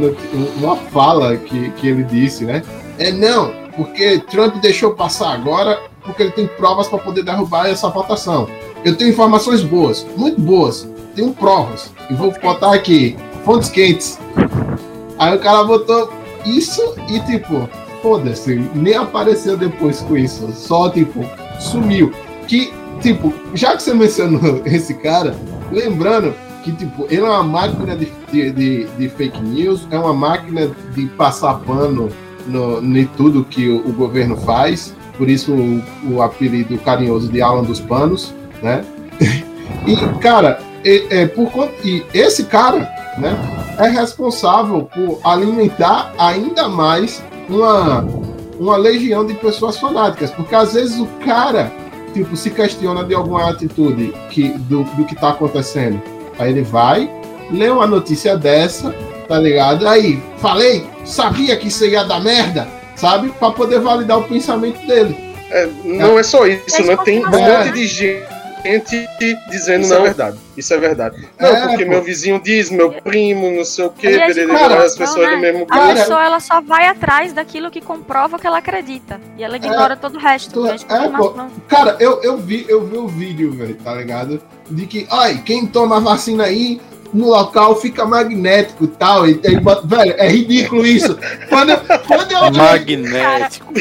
uma 0.56 0.76
fala 0.76 1.36
que, 1.36 1.70
que 1.70 1.88
ele 1.88 2.02
disse, 2.04 2.44
né? 2.44 2.62
É 2.98 3.12
não, 3.12 3.52
porque 3.76 4.18
Trump 4.30 4.56
deixou 4.56 4.94
passar 4.94 5.32
agora 5.32 5.78
porque 6.04 6.22
ele 6.24 6.32
tem 6.32 6.46
provas 6.46 6.88
para 6.88 6.98
poder 6.98 7.22
derrubar 7.22 7.68
essa 7.68 7.88
votação. 7.88 8.48
Eu 8.84 8.96
tenho 8.96 9.10
informações 9.10 9.62
boas, 9.62 10.04
muito 10.16 10.40
boas, 10.40 10.88
tenho 11.14 11.32
provas. 11.32 11.92
E 12.10 12.14
vou 12.14 12.32
botar 12.42 12.74
aqui, 12.74 13.16
fontes 13.44 13.68
quentes. 13.68 14.18
Aí 15.18 15.36
o 15.36 15.38
cara 15.38 15.64
botou 15.64 16.12
isso 16.44 16.82
e 17.08 17.20
tipo, 17.20 17.68
foda-se, 18.02 18.56
nem 18.74 18.94
apareceu 18.94 19.56
depois 19.56 20.00
com 20.00 20.16
isso. 20.16 20.50
Só 20.52 20.90
tipo, 20.90 21.24
sumiu. 21.60 22.12
Que, 22.48 22.72
tipo, 23.00 23.32
já 23.54 23.76
que 23.76 23.82
você 23.82 23.94
mencionou 23.94 24.62
esse 24.66 24.94
cara, 24.94 25.36
lembrando 25.70 26.34
que 26.64 26.72
tipo, 26.72 27.06
ele 27.10 27.22
é 27.22 27.28
uma 27.28 27.42
máquina 27.42 27.96
de, 27.96 28.06
de, 28.30 28.84
de- 28.84 29.08
fake 29.08 29.40
news, 29.42 29.86
é 29.90 29.98
uma 29.98 30.14
máquina 30.14 30.70
de 30.94 31.06
passar 31.06 31.54
pano 31.60 32.08
no, 32.46 32.80
em 32.80 33.06
tudo 33.16 33.44
que 33.44 33.68
o, 33.68 33.78
o 33.88 33.92
governo 33.92 34.36
faz, 34.36 34.94
por 35.18 35.28
isso 35.28 35.52
o, 35.52 35.82
o 36.12 36.22
apelido 36.22 36.78
carinhoso 36.78 37.28
de 37.28 37.42
Alan 37.42 37.64
dos 37.64 37.80
Panos, 37.80 38.34
né? 38.62 38.84
E, 39.86 39.96
cara, 40.18 40.60
é, 40.84 41.22
é, 41.22 41.26
por 41.26 41.50
conta, 41.50 41.72
e 41.84 42.04
esse 42.14 42.44
cara, 42.44 42.80
né, 43.18 43.36
é 43.78 43.88
responsável 43.88 44.82
por 44.84 45.20
alimentar 45.24 46.12
ainda 46.18 46.68
mais 46.68 47.22
uma, 47.48 48.06
uma 48.58 48.76
legião 48.76 49.24
de 49.24 49.34
pessoas 49.34 49.78
fanáticas, 49.78 50.30
porque 50.30 50.54
às 50.54 50.74
vezes 50.74 50.98
o 50.98 51.06
cara, 51.24 51.72
tipo, 52.14 52.36
se 52.36 52.50
questiona 52.50 53.04
de 53.04 53.14
alguma 53.14 53.50
atitude 53.50 54.14
que, 54.30 54.48
do, 54.50 54.84
do 54.84 55.04
que 55.04 55.14
tá 55.14 55.30
acontecendo. 55.30 56.00
Aí 56.38 56.50
ele 56.50 56.62
vai, 56.62 57.10
lê 57.50 57.68
uma 57.68 57.86
notícia 57.86 58.36
dessa, 58.36 58.94
tá 59.28 59.38
ligado? 59.38 59.86
Aí, 59.86 60.22
falei, 60.38 60.86
sabia 61.04 61.56
que 61.56 61.68
isso 61.68 61.84
ia 61.84 62.04
dar 62.04 62.20
merda, 62.20 62.66
sabe? 62.96 63.30
Pra 63.38 63.50
poder 63.50 63.80
validar 63.80 64.18
o 64.18 64.24
pensamento 64.24 64.84
dele. 64.86 65.16
É, 65.50 65.68
não 65.84 66.18
é 66.18 66.22
só 66.22 66.46
isso, 66.46 66.64
É 66.76 66.82
né? 66.82 66.96
Tem 67.04 67.18
um 67.18 67.28
informação. 67.28 67.58
monte 67.66 67.72
de 67.74 67.86
gente. 67.86 68.31
Gente 68.62 69.08
dizendo 69.50 69.82
isso 69.82 69.94
é 69.94 69.96
não. 69.96 70.04
é 70.04 70.08
verdade. 70.08 70.38
Isso 70.56 70.74
é 70.74 70.78
verdade. 70.78 71.28
Não, 71.40 71.48
é, 71.48 71.68
porque 71.68 71.84
pô. 71.84 71.90
meu 71.90 72.02
vizinho 72.02 72.40
diz, 72.42 72.70
meu 72.70 72.92
primo, 72.92 73.50
não 73.50 73.64
sei 73.64 73.86
o 73.86 73.90
quê, 73.90 74.08
Aliás, 74.08 74.46
cara, 74.46 74.84
as 74.84 74.96
pessoas 74.96 75.28
né? 75.28 75.34
do 75.34 75.40
mesmo 75.40 75.66
A 75.70 75.94
pessoa 75.94 76.24
ela 76.24 76.40
só 76.40 76.60
vai 76.60 76.86
atrás 76.86 77.32
daquilo 77.32 77.70
que 77.70 77.80
comprova 77.80 78.38
que 78.38 78.46
ela 78.46 78.58
acredita. 78.58 79.20
E 79.36 79.44
ela 79.44 79.56
ignora 79.56 79.94
é, 79.94 79.96
todo 79.96 80.16
o 80.16 80.18
resto. 80.18 80.52
Tu, 80.52 80.66
é, 80.66 81.08
pô, 81.16 81.34
cara, 81.68 81.96
eu, 82.00 82.22
eu 82.22 82.38
vi, 82.38 82.66
eu 82.68 82.84
vi 82.86 82.96
o 82.96 83.08
vídeo, 83.08 83.52
velho, 83.52 83.74
tá 83.76 83.94
ligado? 83.94 84.42
De 84.70 84.86
que, 84.86 85.06
ai, 85.10 85.42
quem 85.44 85.66
toma 85.66 86.00
vacina 86.00 86.44
aí 86.44 86.80
no 87.12 87.28
local 87.28 87.76
fica 87.80 88.04
magnético 88.04 88.84
e 88.84 88.88
tal. 88.88 89.28
E, 89.28 89.32
e, 89.32 89.86
velho, 89.86 90.14
é 90.16 90.28
ridículo 90.28 90.86
isso. 90.86 91.18
Quando, 91.48 91.76
quando 92.06 92.32
eu. 92.32 92.50
Magnético. 92.52 93.72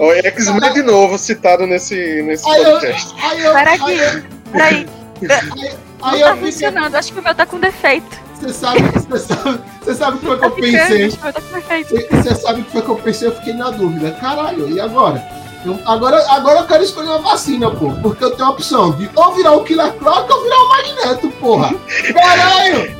o 0.00 0.12
X-Men 0.12 0.72
de 0.72 0.82
novo 0.82 1.16
citado 1.18 1.66
nesse, 1.66 2.22
nesse 2.22 2.48
aí 2.48 2.64
podcast. 2.64 3.12
Eu, 3.12 3.28
aí 3.28 3.44
eu, 3.44 3.52
Pera 3.52 3.72
aqui, 3.72 4.28
peraí. 4.50 4.86
Aí, 5.22 5.76
aí 6.02 6.20
não 6.20 6.28
tá 6.28 6.36
funcionando, 6.36 6.94
acho 6.96 7.12
que 7.12 7.20
o 7.20 7.22
meu 7.22 7.34
tá 7.34 7.46
com 7.46 7.60
defeito. 7.60 8.22
Você 8.34 8.52
sabe, 8.52 8.80
você 8.80 9.18
sabe, 9.18 9.60
você 9.80 9.94
sabe 9.94 10.16
o 10.16 10.20
que 10.20 10.26
foi 10.26 10.38
que 10.38 10.44
eu 10.44 10.50
pensei? 10.50 11.10
Você 11.10 12.34
sabe 12.34 12.60
o 12.60 12.64
que 12.64 12.72
foi 12.72 12.82
que 12.82 12.88
eu 12.88 12.96
pensei? 12.96 13.28
Eu 13.28 13.36
fiquei 13.36 13.52
na 13.52 13.70
dúvida. 13.70 14.10
Caralho, 14.20 14.68
e 14.68 14.80
agora? 14.80 15.41
Agora, 15.86 16.24
agora 16.30 16.60
eu 16.60 16.66
quero 16.66 16.82
escolher 16.82 17.08
uma 17.08 17.18
vacina, 17.18 17.70
pô. 17.70 17.92
Porque 18.02 18.24
eu 18.24 18.32
tenho 18.32 18.48
a 18.48 18.50
opção 18.50 18.92
de 18.92 19.08
ou 19.14 19.32
virar 19.32 19.52
o 19.52 19.64
Killer 19.64 19.92
Croc 19.92 20.28
ou 20.30 20.42
virar 20.42 20.56
o 20.56 20.68
Magneto, 20.68 21.30
porra. 21.32 21.74
Caralho! 22.12 22.96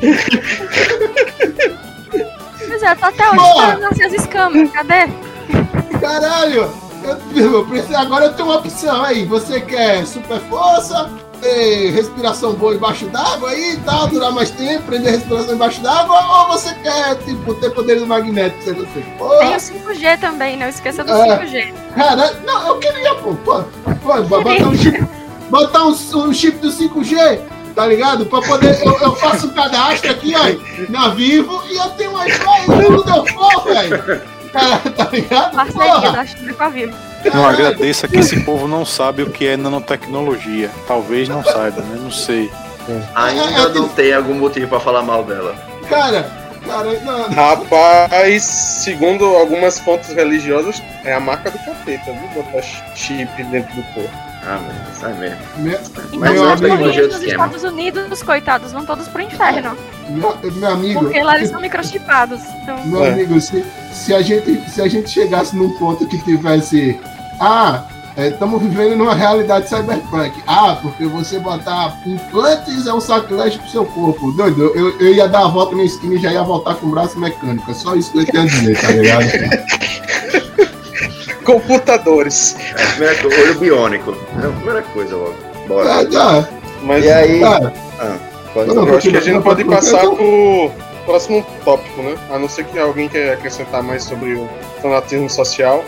Pois 2.69 2.83
é, 2.83 2.95
tô 2.95 3.07
até 3.07 3.31
hoje 3.31 3.41
esperando 3.41 3.81
nascer 3.81 4.05
as 4.05 4.13
escamas. 4.13 4.71
Cadê? 4.71 5.09
Caralho! 6.01 6.71
Eu, 7.35 7.53
eu 7.53 7.67
preciso, 7.67 7.97
agora 7.97 8.27
eu 8.27 8.35
tenho 8.35 8.49
uma 8.49 8.59
opção 8.59 9.03
aí. 9.03 9.25
Você 9.27 9.61
quer 9.61 10.07
super 10.07 10.39
força? 10.43 11.11
Ter 11.43 11.91
respiração 11.91 12.55
boa 12.55 12.75
embaixo 12.75 13.07
d'água 13.07 13.51
aí 13.51 13.75
e 13.75 13.77
tal, 13.79 14.07
durar 14.07 14.31
mais 14.31 14.51
tempo, 14.51 14.85
prender 14.85 15.13
respiração 15.13 15.55
embaixo 15.55 15.81
d'água, 15.83 16.17
ou 16.39 16.53
você 16.53 16.73
quer, 16.75 17.17
tipo, 17.17 17.53
ter 17.55 17.71
poderes 17.71 18.07
magnéticos? 18.07 18.75
Você, 18.75 19.05
Tem 19.41 19.57
o 19.57 19.59
5G 19.59 20.21
também, 20.21 20.57
não 20.57 20.69
esqueça 20.69 21.03
do 21.03 21.13
é, 21.13 21.45
5G. 21.45 21.75
Cara, 21.97 22.33
não, 22.47 22.69
eu 22.69 22.79
queria, 22.79 23.15
pô, 23.17 23.35
pô, 23.35 23.65
pô 24.03 24.23
botar, 24.23 24.69
um 24.69 24.75
chip, 24.77 25.07
botar 25.51 25.85
um, 25.85 25.97
um 26.29 26.33
chip 26.33 26.59
do 26.59 26.69
5G, 26.69 27.41
tá 27.75 27.87
ligado? 27.87 28.25
Pra 28.27 28.41
poder. 28.41 28.81
Eu, 28.85 28.99
eu 29.01 29.17
faço 29.17 29.49
um 29.49 29.51
cadastro 29.51 30.11
aqui, 30.13 30.33
ó, 30.37 30.91
na 30.91 31.09
Vivo, 31.09 31.61
e 31.69 31.77
eu 31.77 31.91
tenho 31.91 32.11
uma 32.11 32.21
Wi-Fi 32.21 32.67
tudo 32.87 33.11
eu 33.11 33.27
for, 33.27 33.65
velho. 33.65 34.23
Cara, 34.53 34.79
tá 34.79 35.09
ligado? 35.11 35.57
Parceria 35.57 36.13
da 36.13 36.27
China 36.27 36.55
com 36.55 36.63
a 36.63 36.69
Vivo. 36.69 37.12
Não 37.33 37.47
agradeça 37.47 38.09
que 38.09 38.19
esse 38.19 38.41
povo 38.41 38.67
não 38.67 38.85
sabe 38.85 39.23
o 39.23 39.31
que 39.31 39.47
é 39.47 39.57
nanotecnologia. 39.57 40.71
Talvez 40.87 41.29
não 41.29 41.43
saiba, 41.45 41.83
né? 41.83 41.99
Não 42.01 42.11
sei. 42.11 42.51
Ainda 43.15 43.43
é, 43.45 43.65
é, 43.65 43.69
não 43.69 43.89
tem 43.89 44.13
algum 44.13 44.35
motivo 44.35 44.69
para 44.69 44.81
falar 44.81 45.03
mal 45.03 45.25
dela. 45.25 45.55
Cara, 45.89 46.29
cara, 46.67 47.01
não. 47.01 47.29
Rapaz, 47.31 48.43
segundo 48.43 49.25
algumas 49.25 49.79
fontes 49.79 50.13
religiosas, 50.13 50.83
é 51.05 51.15
a 51.15 51.21
marca 51.21 51.51
do 51.51 51.59
capeta, 51.59 52.13
viu? 52.13 52.43
Botar 52.43 52.63
chip 52.95 53.31
dentro 53.45 53.75
do 53.75 53.83
corpo. 53.95 54.33
Ah, 54.45 54.61
mas 54.67 54.99
sai 54.99 55.15
mesmo. 55.15 55.39
Meu, 55.59 55.79
mas 56.19 56.33
meu 56.33 56.49
amigo, 56.49 56.89
Estados 56.89 57.63
Unidos, 57.63 58.23
coitados, 58.25 58.73
vão 58.73 58.85
todos 58.85 59.07
pro 59.07 59.23
inferno. 59.23 59.77
Meu, 60.09 60.37
meu 60.55 60.71
amigo. 60.71 61.01
Porque 61.01 61.23
lá 61.23 61.37
eles 61.37 61.51
são 61.51 61.61
microchipados. 61.61 62.41
Então... 62.63 62.85
Meu 62.87 63.05
é. 63.05 63.13
amigo, 63.13 63.41
se, 63.41 63.65
se, 63.93 64.13
a 64.13 64.21
gente, 64.21 64.69
se 64.69 64.83
a 64.83 64.89
gente 64.89 65.09
chegasse 65.09 65.55
num 65.55 65.71
ponto 65.79 66.07
que 66.09 66.19
tivesse. 66.25 66.99
Ah, 67.45 67.83
estamos 68.17 68.63
é, 68.63 68.65
vivendo 68.65 68.99
numa 68.99 69.15
realidade 69.15 69.69
cyberpunk. 69.69 70.33
Ah, 70.47 70.79
porque 70.81 71.07
você 71.07 71.41
botar 71.41 71.99
implantes 72.07 72.87
é 72.87 72.95
um 72.95 73.01
sacrilégio 73.01 73.59
pro 73.59 73.69
seu 73.69 73.85
corpo. 73.85 74.31
Doido, 74.31 74.71
eu, 74.77 74.97
eu 75.01 75.13
ia 75.13 75.27
dar 75.27 75.47
a 75.47 75.49
volta 75.49 75.75
na 75.75 75.83
esquina 75.83 76.15
e 76.15 76.19
já 76.19 76.31
ia 76.31 76.45
voltar 76.45 76.77
com 76.77 76.87
o 76.87 76.91
braço 76.91 77.19
mecânico. 77.19 77.69
É 77.69 77.75
só 77.75 77.97
isso 77.97 78.13
que 78.13 78.21
eu 78.21 78.27
tenho 78.27 78.45
a 78.45 78.47
dizer, 78.47 78.81
tá 78.81 78.93
ligado? 78.93 79.25
computadores. 81.45 82.55
É, 82.77 82.87
primeira 82.93 83.21
coisa, 83.21 83.43
olho 83.43 83.59
biônico. 83.59 84.17
É 84.41 84.47
a 84.47 84.51
primeira 84.51 84.83
coisa 84.83 85.17
logo. 85.17 85.35
Bora. 85.67 86.01
Ah, 86.01 86.07
tá. 86.07 86.49
Mas, 86.85 87.05
e 87.05 87.11
aí. 87.11 87.43
Ah, 87.43 87.73
pode... 88.55 88.73
não, 88.73 88.87
eu 88.87 88.99
acho 88.99 89.11
que 89.11 89.17
a 89.17 89.21
gente 89.21 89.43
pode 89.43 89.65
passar 89.65 90.09
pro 90.09 90.71
próximo 91.05 91.45
tópico, 91.65 92.03
né? 92.03 92.15
A 92.31 92.39
não 92.39 92.49
ser 92.49 92.67
que 92.67 92.79
alguém 92.79 93.09
quer 93.09 93.33
acrescentar 93.33 93.83
mais 93.83 94.05
sobre 94.05 94.35
o 94.35 94.49
fanatismo 94.81 95.29
social. 95.29 95.85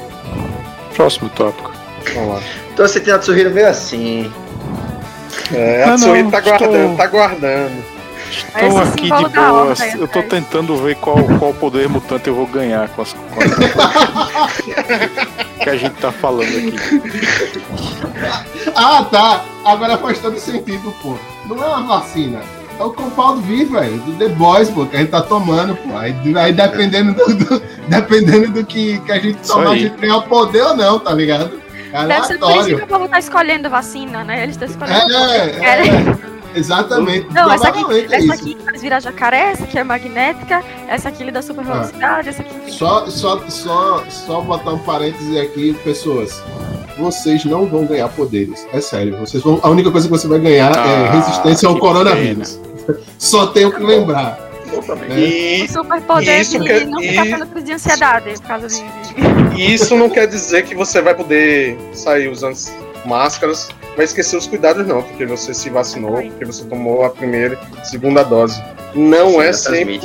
Próximo 0.95 1.29
tópico. 1.31 1.73
Vamos 2.15 2.35
lá. 2.35 2.43
Então 2.73 2.87
você 2.87 3.01
tem 3.01 3.13
a 3.13 3.19
Tsuhiro 3.19 3.51
meio 3.51 3.69
assim. 3.69 4.33
É, 5.53 5.85
a 5.85 5.95
Tsuhiro 5.95 6.31
tá 6.31 6.41
guardando, 6.41 6.97
tá 6.97 7.07
guardando. 7.07 7.95
Estou 8.31 8.79
aqui 8.79 9.03
de 9.03 9.29
boas. 9.35 9.81
Eu 9.95 10.09
tô 10.09 10.23
tentando 10.23 10.77
ver 10.77 10.97
qual, 10.97 11.23
qual 11.39 11.55
poder 11.55 11.89
mutante 11.89 12.29
eu 12.29 12.35
vou 12.35 12.47
ganhar 12.47 12.89
com 12.89 13.03
as, 13.03 13.13
com 13.13 13.41
as 13.41 14.55
que 15.63 15.71
a 15.71 15.77
gente 15.77 15.95
tá 16.01 16.11
falando 16.11 16.49
aqui. 16.49 16.75
Ah, 18.75 19.07
tá. 19.11 19.45
Agora 19.65 19.97
faz 19.99 20.19
todo 20.19 20.39
sentido, 20.39 20.93
pô. 21.01 21.17
Não 21.47 21.63
é 21.63 21.67
uma 21.67 22.01
vacina. 22.01 22.41
É 22.79 22.83
o 22.83 22.91
Compound 22.91 23.41
V, 23.43 23.65
velho, 23.67 23.99
do 23.99 24.13
The 24.19 24.29
Boys, 24.31 24.69
pô, 24.69 24.85
que 24.85 24.97
a 24.97 25.01
gente 25.01 25.11
tá 25.11 25.23
tomando, 25.23 25.77
pô. 25.77 25.97
Aí, 25.97 26.15
aí 26.37 26.53
dependendo, 26.53 27.13
do, 27.15 27.35
do, 27.35 27.63
dependendo 27.89 28.51
do 28.51 28.67
que, 28.67 28.99
que 29.01 29.13
a 29.13 29.19
gente 29.19 29.47
tomar, 29.47 29.71
a 29.71 29.77
gente 29.77 29.97
ganha 29.97 30.17
o 30.17 30.23
poder 30.23 30.63
ou 30.63 30.77
não, 30.77 30.99
tá 30.99 31.13
ligado? 31.13 31.63
É 31.93 32.07
Deve 32.07 32.27
ser 32.27 32.39
por 32.39 32.51
isso 32.57 32.67
que 32.67 32.75
o 32.75 32.87
povo 32.89 33.09
tá 33.09 33.21
escolhendo 33.21 33.71
vacina, 33.71 34.25
né? 34.25 34.43
Eles 34.43 34.57
estão 34.57 34.67
escolhendo. 34.67 35.15
É, 35.15 35.51
é, 35.61 35.89
é. 35.89 36.59
Exatamente. 36.59 37.33
Não, 37.33 37.53
essa 37.53 37.69
aqui, 37.69 37.85
é 37.93 38.17
essa 38.17 38.35
aqui 38.35 38.57
faz 38.65 38.83
virar 38.83 39.01
jacaré, 39.01 39.53
essa 39.53 39.65
aqui 39.65 39.79
é 39.79 39.85
magnética, 39.85 40.63
essa 40.89 41.09
aqui 41.09 41.25
lhe 41.25 41.31
dá 41.31 41.43
super 41.43 41.65
velocidade, 41.65 42.29
ah. 42.29 42.31
essa 42.31 42.43
aqui. 42.43 42.73
Só, 42.73 43.07
só, 43.09 43.41
só, 43.49 44.05
só 44.09 44.41
botar 44.41 44.73
um 44.73 44.79
parêntese 44.79 45.39
aqui, 45.39 45.75
pessoas. 45.85 46.43
Vocês 46.99 47.45
não 47.45 47.67
vão 47.67 47.87
ganhar 47.87 48.09
poderes. 48.09 48.67
É 48.73 48.81
sério. 48.81 49.17
Vocês 49.19 49.43
vão, 49.43 49.59
a 49.63 49.69
única 49.69 49.91
coisa 49.91 50.07
que 50.07 50.13
você 50.13 50.29
vai 50.29 50.39
ganhar 50.39 50.73
é 50.73 50.79
ah, 50.79 50.87
é 50.87 51.11
resistência 51.17 51.69
ao 51.69 51.79
coronavírus. 51.79 52.59
Só 53.19 53.49
tenho 53.49 53.73
que 53.73 53.83
lembrar. 53.83 54.39
É. 55.09 55.19
E, 55.19 55.63
o 55.65 55.69
superpoder 55.69 56.41
isso 56.41 56.59
de 56.59 56.65
quer, 56.65 56.87
não 56.87 56.99
ficar 57.01 57.47
crise 57.47 57.67
de 57.67 57.73
ansiedade 57.73 58.33
por 58.41 58.43
causa 58.43 58.69
de. 58.69 59.73
Isso 59.73 59.95
não 59.97 60.11
quer 60.11 60.27
dizer 60.27 60.65
que 60.65 60.75
você 60.75 61.01
vai 61.01 61.15
poder 61.15 61.79
sair 61.93 62.29
usando 62.29 62.57
máscaras 63.05 63.69
vai 63.97 64.05
esquecer 64.05 64.37
os 64.37 64.47
cuidados, 64.47 64.87
não, 64.87 65.03
porque 65.03 65.25
você 65.25 65.55
se 65.55 65.71
vacinou, 65.71 66.21
porque 66.23 66.45
você 66.45 66.65
tomou 66.65 67.05
a 67.05 67.11
primeira 67.11 67.59
segunda 67.85 68.23
dose. 68.23 68.63
Não 68.95 69.35
você 69.35 69.47
é 69.47 69.53
sempre. 69.53 70.01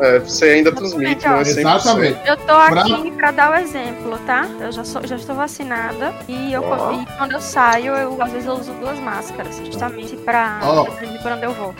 É, 0.00 0.18
você 0.18 0.46
ainda 0.46 0.72
transmite, 0.72 1.26
não 1.26 1.36
é. 1.36 1.40
Exatamente. 1.42 2.18
Eu 2.26 2.36
tô 2.36 2.52
aqui 2.52 3.10
pra... 3.12 3.30
dar 3.30 3.52
o 3.52 3.54
exemplo, 3.54 4.18
tá? 4.26 4.48
Eu 4.60 4.72
já, 4.72 4.84
sou, 4.84 5.06
já 5.06 5.16
estou 5.16 5.34
vacinada 5.34 6.14
e, 6.28 6.52
eu, 6.52 6.62
oh. 6.62 6.92
e 6.92 7.06
quando 7.16 7.32
eu 7.32 7.40
saio, 7.40 7.92
eu, 7.94 8.20
às 8.20 8.32
vezes 8.32 8.46
eu 8.46 8.54
uso 8.54 8.72
duas 8.74 8.98
máscaras, 8.98 9.56
justamente 9.64 10.16
pra, 10.16 10.60
oh. 10.62 10.84
pra 11.22 11.34
onde 11.34 11.44
eu 11.44 11.52
vou. 11.52 11.74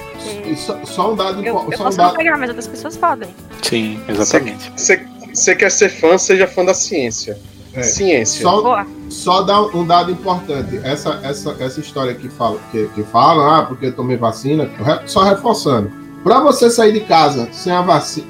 Só, 0.57 0.85
só, 0.85 1.13
um 1.13 1.17
dado 1.17 1.45
Eu, 1.45 1.55
eu 1.71 1.77
só 1.77 1.85
posso 1.85 2.01
um 2.01 2.05
dado... 2.05 2.17
pegar, 2.17 2.39
mas 2.39 2.49
outras 2.49 2.69
pessoas 2.69 2.97
podem. 2.97 3.29
Sim, 3.63 4.01
exatamente. 4.09 4.73
Você 4.77 5.57
quer 5.57 5.71
ser 5.71 5.89
fã, 5.89 6.17
seja 6.17 6.47
fã 6.47 6.65
da 6.65 6.75
ciência. 6.75 7.37
É. 7.75 7.83
Ciência. 7.83 8.43
Só, 8.43 8.87
só 9.09 9.43
dar 9.43 9.63
um 9.63 9.85
dado 9.85 10.13
importante. 10.13 10.79
Essa, 10.85 11.21
essa, 11.25 11.57
essa 11.59 11.81
história 11.81 12.15
que 12.15 12.29
fala, 12.29 12.61
que, 12.71 12.87
que 12.95 13.03
fala, 13.03 13.59
ah, 13.59 13.63
porque 13.65 13.87
eu 13.87 13.93
tomei 13.93 14.17
vacina, 14.17 14.71
só 15.07 15.25
reforçando. 15.25 16.04
Para 16.25 16.41
você 16.41 16.71
sair 16.71 16.93
de 16.93 17.01
casa 17.01 17.49
sem. 17.53 17.73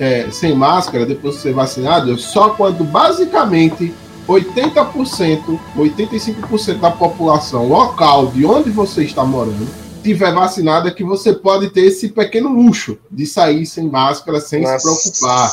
É, 0.01 0.29
sem 0.31 0.55
máscara, 0.55 1.07
depois 1.07 1.37
de 1.37 1.43
ser 1.43 1.55
vacinado, 1.55 2.19
só 2.19 2.51
quando 2.51 2.83
basicamente 2.83 3.95
80%, 4.29 5.59
85% 5.77 6.81
da 6.81 6.91
população 6.91 7.69
local 7.69 8.27
de 8.27 8.45
onde 8.45 8.71
você 8.71 9.05
está 9.05 9.25
morando 9.25 9.85
tiver 10.05 10.35
vacinada 10.35 10.91
que 10.91 11.03
você 11.03 11.33
pode 11.33 11.71
ter 11.71 11.87
esse 11.87 12.11
pequeno 12.11 12.51
luxo 12.51 12.99
de 13.11 13.25
sair 13.25 13.65
sem 13.65 13.89
máscara, 13.89 14.39
sem 14.39 14.61
na, 14.61 14.79
se 14.79 14.85
preocupar. 14.85 15.51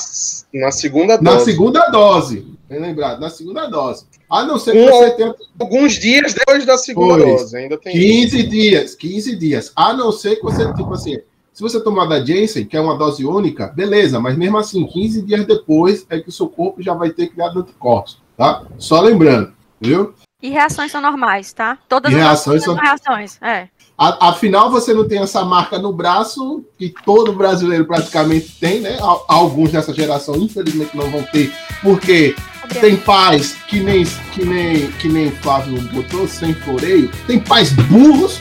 Na 0.54 0.72
segunda 0.72 1.16
dose. 1.16 1.38
Na 1.38 1.40
segunda 1.40 1.90
dose. 1.90 2.46
Bem 2.70 2.82
lembrado, 2.82 3.22
na 3.22 3.30
segunda 3.30 3.66
dose. 3.68 4.06
A 4.30 4.44
não 4.44 4.60
ser 4.60 4.74
que 4.74 4.80
um, 4.80 4.92
você 4.92 5.12
tenha. 5.12 5.36
Alguns 5.58 5.94
dias 5.94 6.34
depois 6.34 6.66
da 6.66 6.78
segunda 6.78 7.24
pois, 7.24 7.42
dose, 7.42 7.58
ainda 7.58 7.78
tem. 7.78 7.94
15 7.94 8.40
isso. 8.40 8.50
dias, 8.50 8.96
15 8.96 9.36
dias. 9.38 9.72
A 9.74 9.94
não 9.94 10.12
ser 10.12 10.36
que 10.36 10.44
você, 10.44 10.74
tipo 10.74 10.94
assim, 10.94 11.18
se 11.54 11.62
você 11.62 11.82
tomar 11.82 12.06
da 12.06 12.24
Janssen, 12.24 12.66
que 12.66 12.78
é 12.78 12.82
uma 12.82 12.98
dose 12.98 13.26
única, 13.26 13.68
beleza, 13.68 14.20
mas 14.20 14.38
mesmo 14.38 14.58
assim, 14.58 14.86
15 14.86 15.22
dias 15.24 15.46
depois 15.46 16.06
é 16.10 16.20
que 16.20 16.30
o 16.30 16.32
seu 16.32 16.48
corpo 16.48 16.82
já 16.82 16.94
vai 16.94 17.10
ter 17.10 17.28
criado 17.28 17.60
anticorpos, 17.60 18.22
tá? 18.38 18.64
Só 18.78 19.02
lembrando, 19.02 19.52
viu? 19.80 20.14
E 20.42 20.50
reações 20.50 20.92
são 20.92 21.02
normais, 21.02 21.54
tá? 21.54 21.78
Todas 21.88 22.12
e 22.12 22.16
as 22.16 22.22
reações 22.22 22.64
são 22.64 22.76
reações, 22.76 23.38
é. 23.42 23.68
Afinal, 23.98 24.72
você 24.72 24.96
não 24.96 25.08
tem 25.08 25.20
essa 25.20 25.46
marca 25.46 25.78
no 25.78 25.94
braço, 25.94 26.66
que 26.76 26.92
todo 27.06 27.34
brasileiro 27.34 27.86
praticamente 27.86 28.58
tem, 28.60 28.80
né? 28.80 28.98
Alguns 29.28 29.72
dessa 29.72 29.94
geração, 29.94 30.36
infelizmente, 30.38 30.98
não 30.98 31.10
vão 31.10 31.24
ter, 31.24 31.54
porque. 31.84 32.36
Tem 32.80 32.96
pais 32.96 33.58
que 33.68 33.82
nem, 33.82 34.06
que 34.32 34.46
nem, 34.46 34.90
que 34.94 35.10
nem 35.10 35.30
Flávio 35.30 35.82
botou, 35.90 36.26
sem 36.26 36.54
floreio. 36.54 37.12
Tem 37.28 37.38
pais 37.38 37.74
burros 37.74 38.40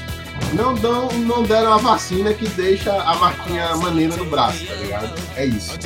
não, 0.52 0.74
dão, 0.74 1.08
não 1.12 1.42
deram 1.42 1.72
a 1.74 1.76
vacina 1.78 2.32
que 2.34 2.48
deixa 2.50 2.92
a 2.92 3.14
marquinha 3.16 3.74
maneira 3.76 4.16
no 4.16 4.24
braço, 4.24 4.64
tá 4.66 4.74
ligado? 4.74 5.10
É 5.36 5.44
isso. 5.46 5.78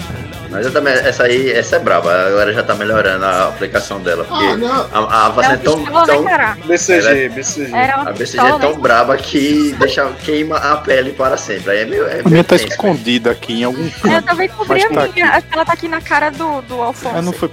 Mas 0.51 0.67
eu 0.67 0.73
também, 0.73 0.93
essa 0.93 1.25
aí, 1.25 1.51
essa 1.51 1.77
é 1.77 1.79
braba. 1.79 2.11
A 2.13 2.31
galera 2.31 2.53
já 2.53 2.63
tá 2.63 2.75
melhorando 2.75 3.25
a 3.25 3.49
aplicação 3.49 4.01
dela. 4.01 4.25
Porque 4.25 4.45
Ah, 4.45 4.87
a, 4.93 5.27
a 5.27 5.29
vacina 5.31 5.55
é 5.55 5.59
tão. 5.59 5.79
pistola, 5.81 6.07
tão 6.07 6.23
né, 6.23 6.31
cara? 6.31 6.57
BCG, 6.65 7.09
é- 7.09 7.29
BCG. 7.29 7.75
Era 7.75 7.97
uma 8.01 8.11
a 8.11 8.13
BCG 8.13 8.39
é 8.47 8.59
tão 8.59 8.73
né? 8.73 8.79
braba 8.79 9.17
que 9.17 9.75
deixa, 9.79 10.07
queima 10.25 10.57
a 10.57 10.77
pele 10.77 11.13
para 11.13 11.37
sempre. 11.37 11.73
Aí 11.73 11.79
é 11.81 11.85
meio. 11.87 12.05
É 12.07 12.13
A 12.13 12.15
meio 12.17 12.29
minha 12.31 12.45
tá 12.45 12.57
tenso, 12.57 12.69
escondida 12.69 13.31
aqui 13.33 13.61
em 13.61 13.65
algum 13.65 13.85
Eu 13.85 13.91
canto. 14.03 14.27
também 14.27 14.49
cobri 14.49 14.69
Mas 14.69 14.85
a 14.85 14.89
tá 14.89 14.93
minha. 14.95 15.05
aqui. 15.07 15.23
Acho 15.23 15.47
que 15.47 15.55
ela 15.55 15.65
tá 15.65 15.73
aqui 15.73 15.89
na 15.89 16.01
cara 16.01 16.31
do, 16.31 16.63
do 16.63 16.81
Alfonso. 16.83 17.17
Ah, 17.17 17.23
não 17.23 17.33
foi, 17.33 17.51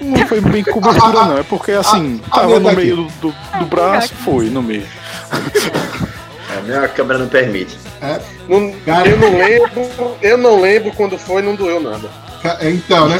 não 0.00 0.26
foi 0.26 0.40
bem 0.40 0.64
cobertura, 0.64 1.12
não. 1.24 1.38
É 1.38 1.42
porque 1.44 1.72
assim, 1.78 2.20
a 2.30 2.34
tava 2.34 2.46
minha 2.48 2.60
no 2.60 2.68
tá 2.70 2.74
meio 2.76 2.96
do, 2.96 3.04
do, 3.20 3.34
do 3.60 3.64
braço, 3.66 4.12
foi 4.24 4.46
no 4.50 4.62
meio. 4.62 4.86
A 6.58 6.60
minha 6.62 6.88
câmera 6.88 7.18
não 7.18 7.28
permite. 7.28 7.76
Não- 8.48 8.72
Cara. 8.84 9.08
eu 9.08 9.16
não 9.18 9.36
lembro, 9.38 10.16
eu 10.22 10.38
não 10.38 10.60
lembro 10.60 10.92
quando 10.92 11.18
foi, 11.18 11.42
não 11.42 11.54
doeu 11.54 11.80
nada. 11.80 12.08
Ca- 12.42 12.58
Então, 12.62 13.08
né? 13.08 13.18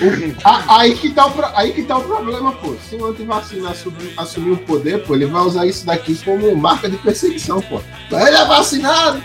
O- 0.00 0.34
a- 0.48 0.78
aí, 0.80 0.94
que 0.96 1.10
tá 1.10 1.26
o, 1.26 1.32
aí 1.54 1.72
que 1.72 1.82
tá 1.82 1.98
o 1.98 2.02
problema, 2.02 2.52
pô. 2.52 2.74
Se 2.88 2.96
o 2.96 3.06
antivacina 3.06 3.70
assumir, 3.70 4.12
assumir 4.16 4.50
o 4.52 4.56
poder, 4.56 5.04
pô, 5.04 5.14
ele 5.14 5.26
vai 5.26 5.42
usar 5.42 5.66
isso 5.66 5.84
daqui 5.86 6.16
como 6.24 6.54
marca 6.56 6.88
de 6.88 6.96
perseguição, 6.96 7.60
pô. 7.60 7.80
Ele 8.10 8.36
é 8.36 8.44
vacinado! 8.44 9.22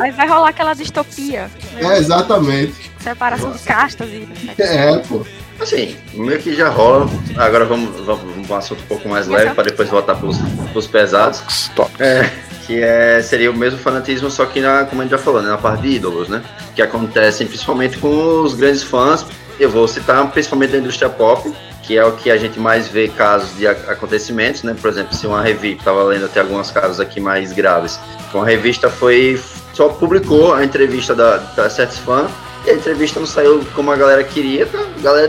Aí 0.00 0.10
vai 0.10 0.26
rolar 0.26 0.48
aquela 0.48 0.74
distopia. 0.74 1.48
É, 1.76 1.98
exatamente. 1.98 2.90
Separação 2.98 3.52
de 3.52 3.58
castas 3.60 4.08
e. 4.08 4.26
É, 4.58 4.98
pô. 4.98 5.24
Assim, 5.60 5.96
meio 6.14 6.38
que 6.38 6.54
já 6.54 6.68
rola. 6.68 7.08
Agora 7.36 7.64
vamos, 7.64 8.04
vamos, 8.04 8.48
um 8.48 8.54
assunto 8.54 8.80
um 8.82 8.86
pouco 8.86 9.08
mais 9.08 9.26
leve 9.26 9.54
para 9.54 9.64
depois 9.64 9.88
voltar 9.88 10.14
pros, 10.16 10.38
pros 10.72 10.86
pesados. 10.86 11.42
Stop. 11.48 11.90
É, 11.98 12.30
que 12.66 12.82
é, 12.82 13.22
seria 13.22 13.50
o 13.50 13.56
mesmo 13.56 13.78
fanatismo, 13.78 14.30
só 14.30 14.44
que 14.44 14.60
na, 14.60 14.84
como 14.84 15.00
a 15.00 15.04
gente 15.04 15.12
já 15.12 15.18
falou, 15.18 15.40
né, 15.40 15.48
na 15.48 15.58
parte 15.58 15.82
de 15.82 15.88
ídolos, 15.88 16.28
né? 16.28 16.42
Que 16.74 16.82
acontecem 16.82 17.46
principalmente 17.46 17.98
com 17.98 18.42
os 18.42 18.54
grandes 18.54 18.82
fãs. 18.82 19.24
Eu 19.58 19.70
vou 19.70 19.88
citar 19.88 20.30
principalmente 20.30 20.72
da 20.72 20.78
indústria 20.78 21.08
pop, 21.08 21.50
que 21.82 21.96
é 21.96 22.04
o 22.04 22.12
que 22.12 22.30
a 22.30 22.36
gente 22.36 22.58
mais 22.58 22.88
vê 22.88 23.08
casos 23.08 23.56
de 23.56 23.66
acontecimentos, 23.66 24.62
né? 24.62 24.76
Por 24.78 24.90
exemplo, 24.90 25.14
se 25.14 25.26
uma 25.26 25.40
revista, 25.40 25.78
estava 25.78 26.02
lendo 26.04 26.26
até 26.26 26.40
alguns 26.40 26.70
casos 26.70 27.00
aqui 27.00 27.20
mais 27.20 27.52
graves, 27.52 27.98
uma 28.34 28.44
revista 28.44 28.90
foi 28.90 29.40
só 29.72 29.88
publicou 29.88 30.54
a 30.54 30.64
entrevista 30.64 31.14
da, 31.14 31.36
da 31.36 31.70
certos 31.70 31.98
fãs 31.98 32.30
a 32.70 32.74
entrevista 32.74 33.18
não 33.20 33.26
saiu 33.26 33.64
como 33.74 33.90
a 33.92 33.96
galera 33.96 34.22
queria, 34.24 34.66
tá? 34.66 34.78
a 34.78 35.02
galera 35.02 35.28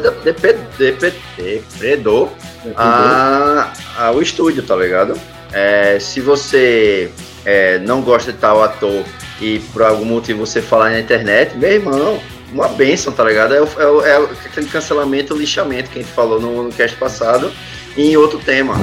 depredou 1.80 2.32
a, 2.76 3.72
a- 3.98 4.12
o 4.12 4.22
estúdio, 4.22 4.64
tá 4.64 4.76
ligado? 4.76 5.20
É, 5.54 5.98
se 6.00 6.20
você 6.20 7.10
é, 7.46 7.80
não 7.80 8.02
gosta 8.02 8.32
de 8.32 8.38
tal 8.38 8.62
ator 8.64 9.04
e 9.40 9.60
por 9.72 9.82
algum 9.84 10.06
motivo 10.06 10.46
você 10.46 10.62
falar 10.62 10.90
na 10.92 11.00
internet, 11.00 11.56
meu 11.58 11.72
irmão, 11.72 12.20
uma 12.52 12.68
benção, 12.70 13.14
tá 13.14 13.24
ligado? 13.24 13.54
É, 13.56 13.62
o- 13.62 13.68
é 13.80 13.88
o- 13.88 14.06
é 14.06 14.16
aquele 14.46 14.68
cancelamento, 14.68 15.34
o 15.34 15.38
lixamento 15.38 15.90
que 15.90 16.00
a 16.00 16.02
gente 16.02 16.14
falou 16.14 16.40
no, 16.40 16.64
no 16.64 16.72
cast 16.72 16.98
passado 16.98 17.52
em 17.96 18.16
outro 18.18 18.40
tema. 18.40 18.76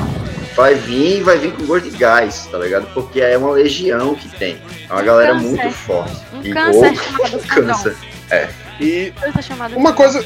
Vai 0.57 0.74
vir, 0.76 1.20
vai 1.24 1.36
vir 1.36 1.52
com 1.52 1.64
gosto 1.66 1.90
de 1.90 1.96
gás, 1.96 2.46
tá 2.50 2.59
ligado? 2.59 2.86
Porque 2.94 3.20
é 3.20 3.36
uma 3.36 3.50
legião 3.50 4.14
que 4.14 4.28
tem. 4.38 4.57
É 4.88 4.92
uma 4.92 5.02
galera 5.02 5.32
câncer. 5.32 5.46
muito 5.48 5.70
forte. 5.72 6.16
Um 6.32 6.42
E- 6.44 6.52
câncer 6.52 6.88
ou- 6.90 6.94
chamado 6.96 7.38
câncer. 7.48 7.96
E 8.81 9.12
Câncer 9.20 9.43
chamado 9.43 9.77
uma 9.77 9.93
coisa. 9.93 10.25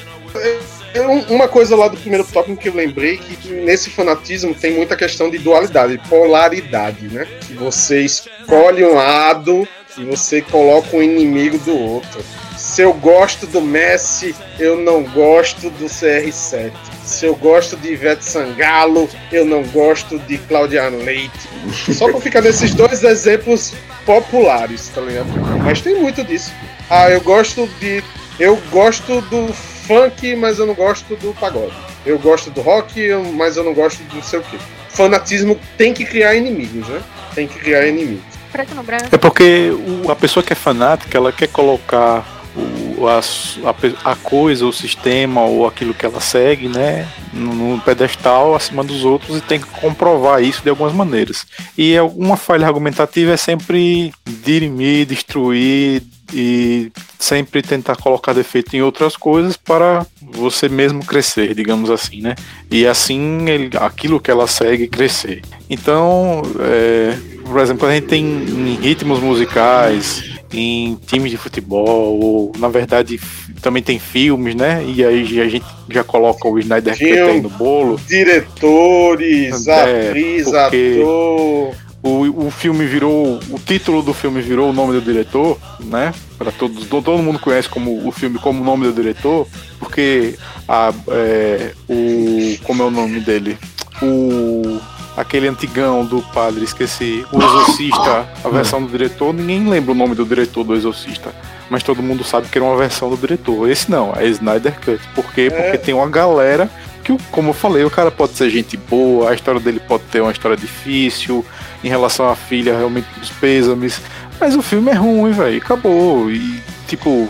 é, 0.95 1.01
um- 1.03 1.35
Uma 1.35 1.49
coisa 1.49 1.77
lá 1.77 1.89
do 1.89 1.97
primeiro 1.97 2.25
tópico 2.25 2.57
que 2.57 2.69
eu 2.69 2.75
lembrei 2.75 3.19
que 3.19 3.49
nesse 3.53 3.91
fanatismo 3.91 4.55
tem 4.55 4.73
muita 4.73 4.97
questão 4.97 5.29
de 5.31 5.39
dualidade, 5.39 6.01
polaridade, 6.09 7.07
né? 7.09 7.27
Que 7.47 7.55
você 7.55 8.01
escolhe 8.03 8.85
um 8.85 8.95
lado 8.95 9.67
e 9.97 10.05
você 10.05 10.41
coloca 10.41 10.97
um 10.97 11.03
inimigo 11.03 11.59
do 11.59 11.77
outro. 11.77 12.21
Se 12.57 12.83
eu 12.83 12.93
gosto 12.93 13.47
do 13.47 13.61
Messi, 13.61 14.35
eu 14.59 14.77
não 14.77 15.03
gosto 15.05 15.71
do 15.71 15.87
CR7. 15.87 16.73
Se 17.05 17.25
eu 17.27 17.35
gosto 17.37 17.77
de 17.77 17.93
Ivete 17.93 18.25
Sangalo, 18.25 19.09
eu 19.33 19.45
não 19.45 19.63
gosto 19.65 20.19
de 20.21 20.39
Claudiano 20.39 20.99
Leite. 20.99 21.49
Só 21.95 22.11
pra 22.11 22.21
ficar 22.21 22.41
nesses 22.43 22.75
dois 22.75 23.03
exemplos 23.05 23.73
populares, 24.05 24.89
tá 24.89 25.01
ligado? 25.01 25.29
Mas 25.65 25.81
tem 25.81 25.95
muito 26.01 26.25
disso. 26.25 26.51
Ah, 26.91 27.11
eu 27.11 27.21
gosto 27.21 27.69
de. 27.81 28.03
Eu 28.39 28.57
gosto 28.71 29.21
do 29.23 29.53
funk, 29.53 30.37
mas 30.37 30.59
eu 30.59 30.67
não 30.67 30.75
gosto 30.75 31.17
do 31.17 31.35
pagode. 31.35 31.73
Eu 32.07 32.19
gosto 32.19 32.51
do 32.51 32.61
rock, 32.61 33.01
mas 33.35 33.57
eu 33.57 33.65
não 33.65 33.75
gosto 33.75 34.03
do 34.05 34.15
não 34.17 34.23
sei 34.23 34.39
o 34.39 34.43
quê. 34.43 34.57
Fanatismo 34.89 35.59
tem 35.77 35.93
que 35.93 36.05
criar 36.05 36.35
inimigos, 36.35 36.89
né? 36.89 37.01
Tem 37.35 37.47
que 37.49 37.59
criar 37.59 37.87
inimigos. 37.87 38.23
Preto 38.53 38.75
no 38.75 38.83
branco. 38.83 39.07
É 39.13 39.19
porque 39.19 39.71
o- 40.05 40.11
a 40.11 40.17
pessoa 40.17 40.43
que 40.43 40.53
é 40.53 40.57
fanática, 40.57 41.19
ela 41.19 41.33
quer 41.33 41.49
colocar 41.49 42.25
o- 42.57 43.07
a, 43.07 43.19
a 43.19 44.13
a 44.13 44.17
coisa, 44.17 44.65
o 44.67 44.73
sistema 44.73 45.45
ou 45.45 45.67
aquilo 45.67 45.93
que 45.93 46.07
ela 46.07 46.21
segue, 46.21 46.69
né, 46.69 47.07
no, 47.33 47.53
no 47.55 47.81
pedestal 47.81 48.55
acima 48.55 48.83
dos 48.83 49.05
outros 49.05 49.37
e 49.39 49.41
tem 49.41 49.61
que 49.61 49.67
comprovar 49.67 50.43
isso 50.43 50.63
de 50.63 50.71
algumas 50.71 50.93
maneiras. 50.93 51.47
E 51.77 51.97
alguma 51.97 52.37
falha 52.37 52.67
argumentativa 52.67 53.33
é 53.33 53.37
sempre 53.37 54.13
dirimir, 54.27 55.07
destruir 55.07 56.03
e 56.33 56.91
sempre 57.19 57.63
tentar 57.63 57.97
colocar 57.97 58.33
defeito 58.33 58.75
em 58.77 58.83
outras 58.83 59.17
coisas 59.17 59.57
para 59.57 60.07
você 60.21 60.69
mesmo 60.69 61.05
crescer, 61.05 61.55
digamos 61.55 61.91
assim, 61.91 62.21
né? 62.21 62.35
E 62.71 62.87
assim 62.87 63.49
ele, 63.49 63.71
aquilo 63.77 64.21
que 64.21 64.31
ela 64.31 64.47
segue 64.47 64.87
crescer. 64.89 65.43
Então, 65.69 66.43
é, 66.61 67.17
por 67.45 67.61
exemplo, 67.61 67.81
quando 67.81 67.93
a 67.93 67.95
gente 67.95 68.07
tem 68.09 68.25
em 68.25 68.75
ritmos 68.81 69.21
musicais, 69.21 70.23
em 70.53 70.99
times 71.07 71.31
de 71.31 71.37
futebol, 71.37 72.19
ou 72.21 72.53
na 72.59 72.69
verdade 72.69 73.21
também 73.61 73.83
tem 73.83 73.99
filmes, 73.99 74.55
né? 74.55 74.85
E 74.87 75.05
aí 75.05 75.41
a 75.41 75.49
gente 75.49 75.67
já 75.91 76.05
coloca 76.05 76.47
o 76.49 76.59
Snyder 76.59 76.97
Cut 76.97 77.05
aí 77.13 77.41
no 77.41 77.51
bolo. 77.51 77.99
Diretores, 78.07 79.67
É, 79.67 80.09
atriz, 80.09 80.45
porque- 80.45 80.99
ator. 81.01 81.88
O, 82.03 82.47
o 82.47 82.51
filme 82.51 82.87
virou. 82.87 83.41
O 83.51 83.59
título 83.59 84.03
do 84.03 84.15
filme 84.15 84.41
virou 84.41 84.71
o 84.71 84.73
nome 84.73 84.93
do 84.93 85.01
diretor, 85.01 85.59
né? 85.81 86.15
Para 86.39 86.53
todos. 86.53 86.85
to- 86.87 87.03
Todo 87.03 87.21
mundo 87.23 87.39
conhece 87.39 87.69
como 87.69 88.07
o 88.07 88.13
filme 88.13 88.39
como 88.39 88.61
o 88.63 88.65
nome 88.65 88.87
do 88.87 88.93
diretor, 88.93 89.47
porque 89.79 90.37
a, 90.69 90.93
é, 91.09 91.73
o. 91.89 92.57
Como 92.63 92.83
é 92.83 92.87
o 92.87 92.91
nome 92.91 93.21
dele? 93.21 93.59
O. 94.01 94.79
Aquele 95.17 95.49
antigão 95.49 96.05
do 96.05 96.23
padre, 96.33 96.63
esqueci. 96.63 97.27
O 97.33 97.43
Exorcista, 97.43 98.29
a 98.45 98.49
versão 98.49 98.81
do 98.81 98.89
diretor, 98.89 99.35
ninguém 99.35 99.69
lembra 99.69 99.91
o 99.91 99.95
nome 99.97 100.15
do 100.15 100.25
diretor 100.25 100.63
do 100.63 100.77
Exorcista. 100.77 101.35
Mas 101.69 101.83
todo 101.83 102.01
mundo 102.01 102.23
sabe 102.23 102.47
que 102.49 102.57
era 102.57 102.65
uma 102.65 102.77
versão 102.77 103.11
do 103.11 103.17
diretor. 103.17 103.69
Esse 103.69 103.91
não, 103.91 104.13
é 104.15 104.25
Snyder 104.29 104.79
Cut. 104.81 105.01
Por 105.17 105.25
quê? 105.33 105.51
Porque 105.51 105.77
tem 105.77 105.93
uma 105.93 106.09
galera 106.09 106.71
que, 107.03 107.17
como 107.33 107.49
eu 107.51 107.53
falei, 107.53 107.83
o 107.85 107.91
cara 107.91 108.13
pode 108.13 108.35
ser 108.35 108.49
gente 108.49 108.77
boa, 108.77 109.31
a 109.31 109.35
história 109.35 109.61
dele 109.61 109.81
pode 109.81 110.05
ter 110.05 110.21
uma 110.21 110.31
história 110.31 110.57
difícil, 110.57 111.45
em 111.83 111.89
relação 111.89 112.29
à 112.29 112.37
filha, 112.37 112.77
realmente 112.77 113.07
dos 113.19 113.31
pêsames. 113.31 114.01
Mas 114.41 114.55
o 114.55 114.63
filme 114.63 114.91
é 114.91 114.95
ruim, 114.95 115.33
velho. 115.33 115.59
Acabou. 115.59 116.31
E, 116.31 116.63
tipo, 116.87 117.29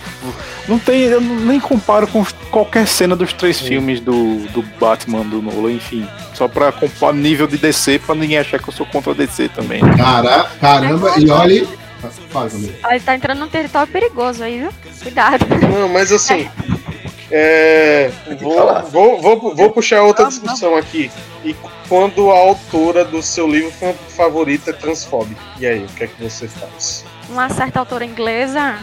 não 0.68 0.78
tem. 0.78 1.02
Eu 1.02 1.20
nem 1.20 1.58
comparo 1.58 2.06
com 2.06 2.24
qualquer 2.50 2.86
cena 2.86 3.16
dos 3.16 3.32
três 3.32 3.60
filmes 3.60 4.00
do, 4.00 4.46
do 4.52 4.62
Batman, 4.78 5.22
do 5.22 5.40
Nolan, 5.40 5.72
enfim. 5.72 6.06
Só 6.34 6.46
pra 6.46 6.70
comparar 6.70 7.14
nível 7.14 7.46
de 7.46 7.56
DC, 7.56 8.00
pra 8.00 8.14
ninguém 8.14 8.38
achar 8.38 8.58
que 8.58 8.68
eu 8.68 8.74
sou 8.74 8.86
contra 8.86 9.14
DC 9.14 9.48
também. 9.48 9.80
Cara, 9.96 10.50
caramba, 10.60 11.14
e 11.18 11.30
olha. 11.30 11.66
Camila. 12.32 12.72
Ele 12.90 13.00
tá 13.00 13.14
entrando 13.14 13.38
num 13.40 13.48
território 13.48 13.90
perigoso 13.90 14.44
aí, 14.44 14.60
viu? 14.60 14.70
Cuidado. 15.02 15.44
Não, 15.68 15.88
mas 15.88 16.12
assim. 16.12 16.48
É, 16.60 16.77
vou, 18.40 18.56
falar. 18.56 18.80
vou, 18.82 19.20
vou, 19.20 19.54
vou 19.54 19.70
puxar 19.70 20.02
outra 20.02 20.26
discussão 20.26 20.76
aqui. 20.76 21.10
E 21.44 21.54
quando 21.88 22.30
a 22.30 22.34
autora 22.38 23.04
do 23.04 23.22
seu 23.22 23.46
livro 23.46 23.70
fa- 23.72 23.94
favorito 24.16 24.70
é 24.70 24.72
transfóbica? 24.72 25.40
E 25.58 25.66
aí, 25.66 25.84
o 25.84 25.88
que 25.88 26.04
é 26.04 26.06
que 26.06 26.22
você 26.22 26.48
faz? 26.48 27.04
Uma 27.28 27.48
certa 27.50 27.78
autora 27.80 28.04
inglesa. 28.04 28.76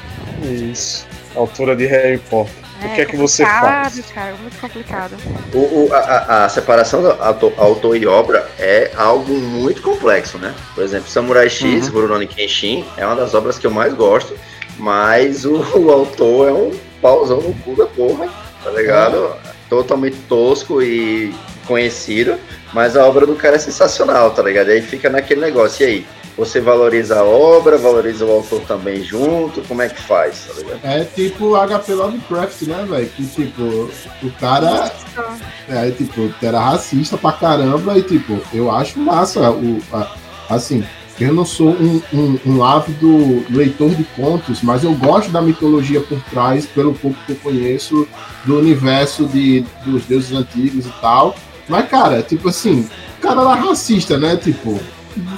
Isso. 0.44 1.06
Autora 1.36 1.76
de 1.76 1.86
Harry 1.86 2.18
Potter. 2.20 2.54
O 2.84 2.90
que 2.94 3.02
é 3.02 3.06
que 3.06 3.16
você 3.16 3.44
faz? 3.46 4.00
cara, 4.14 4.36
muito 4.36 4.60
complicado. 4.60 5.16
O, 5.54 5.58
o- 5.88 5.94
a, 5.94 6.44
a- 6.46 6.50
separação 6.50 7.02
do 7.02 7.12
autor, 7.12 7.54
autor 7.58 7.98
e 7.98 8.06
obra 8.06 8.48
é 8.60 8.92
algo 8.96 9.34
muito 9.34 9.82
complexo, 9.82 10.38
né? 10.38 10.54
Por 10.76 10.84
exemplo, 10.84 11.10
Samurai 11.10 11.50
X, 11.50 11.88
Rurouni 11.88 12.28
Kenshin, 12.28 12.86
é 12.98 13.06
uma 13.06 13.16
das 13.16 13.34
obras 13.34 13.58
que 13.58 13.66
eu 13.66 13.72
mais 13.72 13.94
gosto, 13.94 14.38
mas 14.78 15.46
o, 15.46 15.56
o 15.80 15.90
autor 15.92 16.50
é 16.50 16.52
um 16.54 16.72
pauzão 17.06 17.40
no 17.40 17.54
cu 17.54 17.76
da 17.76 17.86
porra, 17.86 18.28
tá 18.64 18.72
ligado? 18.72 19.36
Totalmente 19.70 20.18
tosco 20.28 20.82
e 20.82 21.32
conhecido, 21.68 22.36
mas 22.74 22.98
a 22.98 23.06
obra 23.06 23.28
do 23.28 23.36
cara 23.36 23.58
é 23.58 23.60
sensacional, 23.60 24.32
tá 24.32 24.42
ligado? 24.42 24.70
Aí 24.70 24.82
fica 24.82 25.08
naquele 25.08 25.42
negócio, 25.42 25.84
e 25.84 25.88
aí? 25.88 26.08
Você 26.36 26.60
valoriza 26.60 27.20
a 27.20 27.24
obra, 27.24 27.78
valoriza 27.78 28.26
o 28.26 28.32
autor 28.32 28.62
também 28.62 29.04
junto, 29.04 29.62
como 29.68 29.84
é 29.84 29.88
que 29.88 30.02
faz, 30.02 30.48
tá 30.48 30.54
ligado? 30.56 30.80
É 30.84 31.04
tipo 31.04 31.56
HP 31.56 31.94
Lovecraft, 31.94 32.62
né, 32.64 32.86
velho? 32.90 33.08
Que 33.10 33.26
tipo, 33.26 33.62
o 33.62 34.32
cara. 34.40 34.92
É, 35.70 35.92
tipo, 35.92 36.34
era 36.42 36.60
racista 36.60 37.18
pra 37.18 37.32
caramba 37.32 37.98
e 37.98 38.02
tipo, 38.02 38.42
eu 38.52 38.70
acho 38.70 39.00
massa 39.00 39.50
o. 39.50 39.82
A, 39.94 40.12
assim, 40.50 40.84
eu 41.20 41.34
não 41.34 41.46
sou 41.46 41.70
um, 41.70 42.02
um, 42.14 42.40
um, 42.46 42.64
ávido 42.64 43.46
leitor 43.50 43.90
de 43.92 44.04
contos, 44.16 44.62
mas 44.62 44.84
eu 44.84 44.94
gosto 44.94 45.32
da 45.32 45.42
mitologia 45.42 46.02
por 46.02 46.20
trás, 46.24 46.66
pelo 46.66 46.94
pouco 46.94 47.18
que 47.26 47.32
eu 47.32 47.38
conheço 47.38 48.08
do 48.44 48.60
universo 48.60 49.26
de, 49.26 49.64
dos 49.86 50.06
deuses 50.06 50.34
antigos 50.34 50.86
e 50.86 50.94
tal. 51.00 51.36
Mas, 51.70 51.88
cara, 51.90 52.22
tipo 52.22 52.50
assim, 52.50 52.88
o 53.18 53.22
cara 53.22 53.42
era 53.42 53.56
racista, 53.56 54.18
né? 54.18 54.36
Tipo, 54.36 54.78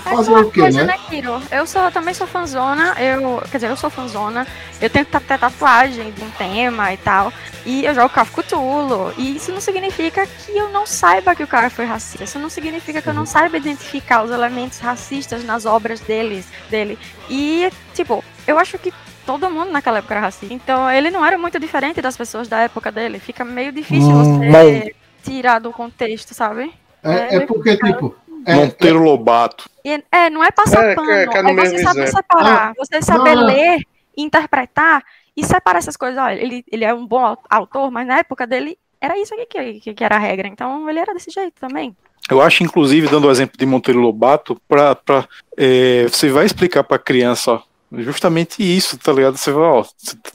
fazer 0.03 0.33
é 0.33 0.37
o 0.37 0.51
quê, 0.51 0.61
coisa, 0.61 0.83
né? 0.83 0.97
Kiro? 1.09 1.41
Eu 1.51 1.65
sou, 1.65 1.91
também 1.91 2.13
sou 2.13 2.27
fanzona, 2.27 2.95
eu, 2.99 3.41
quer 3.51 3.57
dizer, 3.57 3.69
eu 3.69 3.77
sou 3.77 3.89
fanzona, 3.89 4.47
eu 4.81 4.89
tenho 4.89 5.05
que 5.05 5.11
ter 5.11 5.37
tatuagem 5.37 6.11
de 6.11 6.23
um 6.23 6.29
tema 6.31 6.91
e 6.93 6.97
tal, 6.97 7.31
e 7.65 7.85
eu 7.85 7.93
jogo 7.93 8.09
Call 8.09 8.25
Cthulhu, 8.25 9.13
e 9.17 9.35
isso 9.35 9.51
não 9.51 9.61
significa 9.61 10.25
que 10.25 10.57
eu 10.57 10.69
não 10.69 10.85
saiba 10.85 11.35
que 11.35 11.43
o 11.43 11.47
cara 11.47 11.69
foi 11.69 11.85
racista, 11.85 12.23
isso 12.23 12.39
não 12.39 12.49
significa 12.49 13.01
que 13.01 13.09
eu 13.09 13.13
não 13.13 13.21
uhum. 13.21 13.27
saiba 13.27 13.57
identificar 13.57 14.23
os 14.23 14.31
elementos 14.31 14.79
racistas 14.79 15.43
nas 15.43 15.65
obras 15.65 15.99
deles, 15.99 16.45
dele, 16.69 16.97
e, 17.29 17.69
tipo, 17.93 18.23
eu 18.45 18.57
acho 18.57 18.77
que 18.77 18.93
todo 19.25 19.49
mundo 19.49 19.71
naquela 19.71 19.99
época 19.99 20.13
era 20.13 20.21
racista, 20.21 20.53
então 20.53 20.89
ele 20.89 21.11
não 21.11 21.25
era 21.25 21.37
muito 21.37 21.59
diferente 21.59 22.01
das 22.01 22.15
pessoas 22.17 22.47
da 22.47 22.59
época 22.61 22.91
dele, 22.91 23.19
fica 23.19 23.43
meio 23.43 23.71
difícil 23.71 24.09
hum, 24.09 24.39
você 24.39 24.49
mas... 24.49 24.89
tirar 25.23 25.59
do 25.59 25.71
contexto, 25.71 26.33
sabe? 26.33 26.73
É, 27.03 27.11
é, 27.11 27.35
é 27.35 27.39
porque, 27.45 27.77
tipo, 27.77 28.15
é, 28.47 28.55
Monteiro 28.55 28.99
é. 28.99 29.01
Lobato. 29.01 29.69
É, 30.11 30.29
não 30.29 30.43
é 30.43 30.49
passar 30.51 30.83
é, 30.85 30.95
pano, 30.95 31.11
é, 31.11 31.23
é 31.23 31.53
você 31.53 31.79
saber 31.79 32.07
separar, 32.07 32.69
ah, 32.69 32.73
você 32.77 33.01
saber 33.01 33.35
não. 33.35 33.45
ler, 33.45 33.81
interpretar 34.15 35.03
e 35.35 35.43
separar 35.43 35.79
essas 35.79 35.97
coisas. 35.97 36.17
Olha, 36.17 36.41
ele, 36.41 36.63
ele 36.71 36.85
é 36.85 36.93
um 36.93 37.05
bom 37.05 37.37
autor, 37.49 37.91
mas 37.91 38.07
na 38.07 38.19
época 38.19 38.47
dele 38.47 38.77
era 38.99 39.19
isso 39.19 39.33
aqui 39.33 39.79
que, 39.79 39.93
que 39.93 40.03
era 40.03 40.15
a 40.15 40.19
regra, 40.19 40.47
então 40.47 40.89
ele 40.89 40.99
era 40.99 41.13
desse 41.13 41.29
jeito 41.29 41.53
também. 41.59 41.95
Eu 42.29 42.41
acho, 42.41 42.63
inclusive, 42.63 43.07
dando 43.07 43.27
o 43.27 43.31
exemplo 43.31 43.57
de 43.57 43.65
Monteiro 43.65 43.99
Lobato, 43.99 44.59
pra, 44.67 44.95
pra, 44.95 45.27
é, 45.55 46.03
você 46.03 46.29
vai 46.29 46.45
explicar 46.45 46.83
para 46.83 46.97
a 46.97 46.99
criança 46.99 47.61
justamente 47.91 48.61
isso, 48.61 48.97
tá 48.97 49.13
ligado? 49.13 49.37
Você 49.37 49.51
vai, 49.51 49.63
ó, 49.63 49.85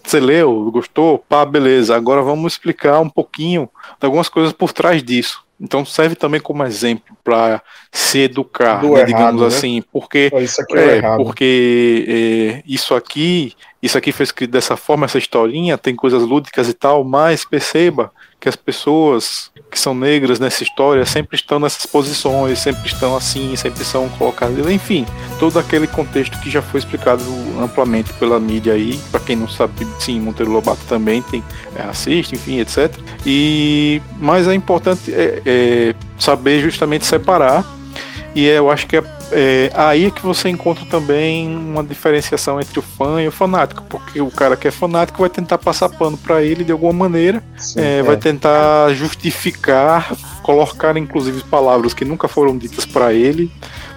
você 0.02 0.20
leu, 0.20 0.70
gostou, 0.70 1.18
pá, 1.18 1.44
beleza. 1.44 1.94
Agora 1.94 2.22
vamos 2.22 2.54
explicar 2.54 3.00
um 3.00 3.10
pouquinho 3.10 3.68
de 4.00 4.06
algumas 4.06 4.28
coisas 4.28 4.52
por 4.52 4.72
trás 4.72 5.02
disso. 5.02 5.44
Então 5.62 5.84
serve 5.84 6.16
também 6.16 6.40
como 6.40 6.64
exemplo 6.64 7.16
para 7.22 7.62
se 7.92 8.18
educar, 8.18 8.82
né, 8.82 9.04
digamos 9.04 9.42
né? 9.42 9.46
assim, 9.46 9.84
porque 9.92 10.28
isso 10.40 10.60
é, 10.72 10.98
é 10.98 11.16
porque 11.16 12.04
é, 12.08 12.62
isso 12.66 12.96
aqui, 12.96 13.54
isso 13.80 13.96
aqui 13.96 14.10
foi 14.10 14.24
escrito 14.24 14.50
dessa 14.50 14.76
forma, 14.76 15.04
essa 15.04 15.18
historinha 15.18 15.78
tem 15.78 15.94
coisas 15.94 16.24
lúdicas 16.24 16.68
e 16.68 16.74
tal, 16.74 17.04
mas 17.04 17.44
perceba 17.44 18.10
que 18.42 18.48
as 18.48 18.56
pessoas 18.56 19.52
que 19.70 19.78
são 19.78 19.94
negras 19.94 20.40
nessa 20.40 20.64
história 20.64 21.06
sempre 21.06 21.36
estão 21.36 21.60
nessas 21.60 21.86
posições, 21.86 22.58
sempre 22.58 22.84
estão 22.88 23.16
assim, 23.16 23.54
sempre 23.54 23.84
são 23.84 24.08
colocadas, 24.08 24.68
enfim, 24.68 25.06
todo 25.38 25.60
aquele 25.60 25.86
contexto 25.86 26.36
que 26.40 26.50
já 26.50 26.60
foi 26.60 26.80
explicado 26.80 27.22
amplamente 27.62 28.12
pela 28.14 28.40
mídia 28.40 28.72
aí, 28.72 28.98
para 29.12 29.20
quem 29.20 29.36
não 29.36 29.46
sabe, 29.48 29.86
sim, 30.00 30.18
Monteiro 30.18 30.50
Lobato 30.50 30.80
também 30.88 31.22
tem 31.22 31.42
é 31.76 31.82
racista, 31.82 32.34
enfim, 32.34 32.58
etc. 32.58 32.92
E 33.24 34.02
mas 34.18 34.48
é 34.48 34.54
importante 34.54 35.14
é, 35.14 35.40
é 35.46 35.94
saber 36.18 36.60
justamente 36.60 37.06
separar 37.06 37.64
e 38.34 38.48
é, 38.48 38.58
eu 38.58 38.70
acho 38.70 38.86
que 38.86 38.96
é, 38.96 39.04
é, 39.30 39.70
aí 39.74 40.10
que 40.10 40.22
você 40.22 40.48
encontra 40.48 40.84
também 40.86 41.54
uma 41.54 41.84
diferenciação 41.84 42.60
entre 42.60 42.78
o 42.78 42.82
fã 42.82 43.22
e 43.22 43.28
o 43.28 43.32
fanático, 43.32 43.82
porque 43.88 44.20
o 44.20 44.30
cara 44.30 44.56
que 44.56 44.68
é 44.68 44.70
fanático 44.70 45.20
vai 45.20 45.30
tentar 45.30 45.58
passar 45.58 45.88
pano 45.88 46.16
para 46.16 46.42
ele 46.42 46.64
de 46.64 46.72
alguma 46.72 46.92
maneira, 46.92 47.42
Sim, 47.56 47.80
é, 47.80 47.98
é. 47.98 48.02
vai 48.02 48.16
tentar 48.16 48.92
justificar, 48.94 50.14
colocar 50.42 50.96
inclusive 50.96 51.42
palavras 51.44 51.92
que 51.92 52.04
nunca 52.04 52.26
foram 52.26 52.56
ditas 52.56 52.86
para 52.86 53.12
ele, 53.12 53.50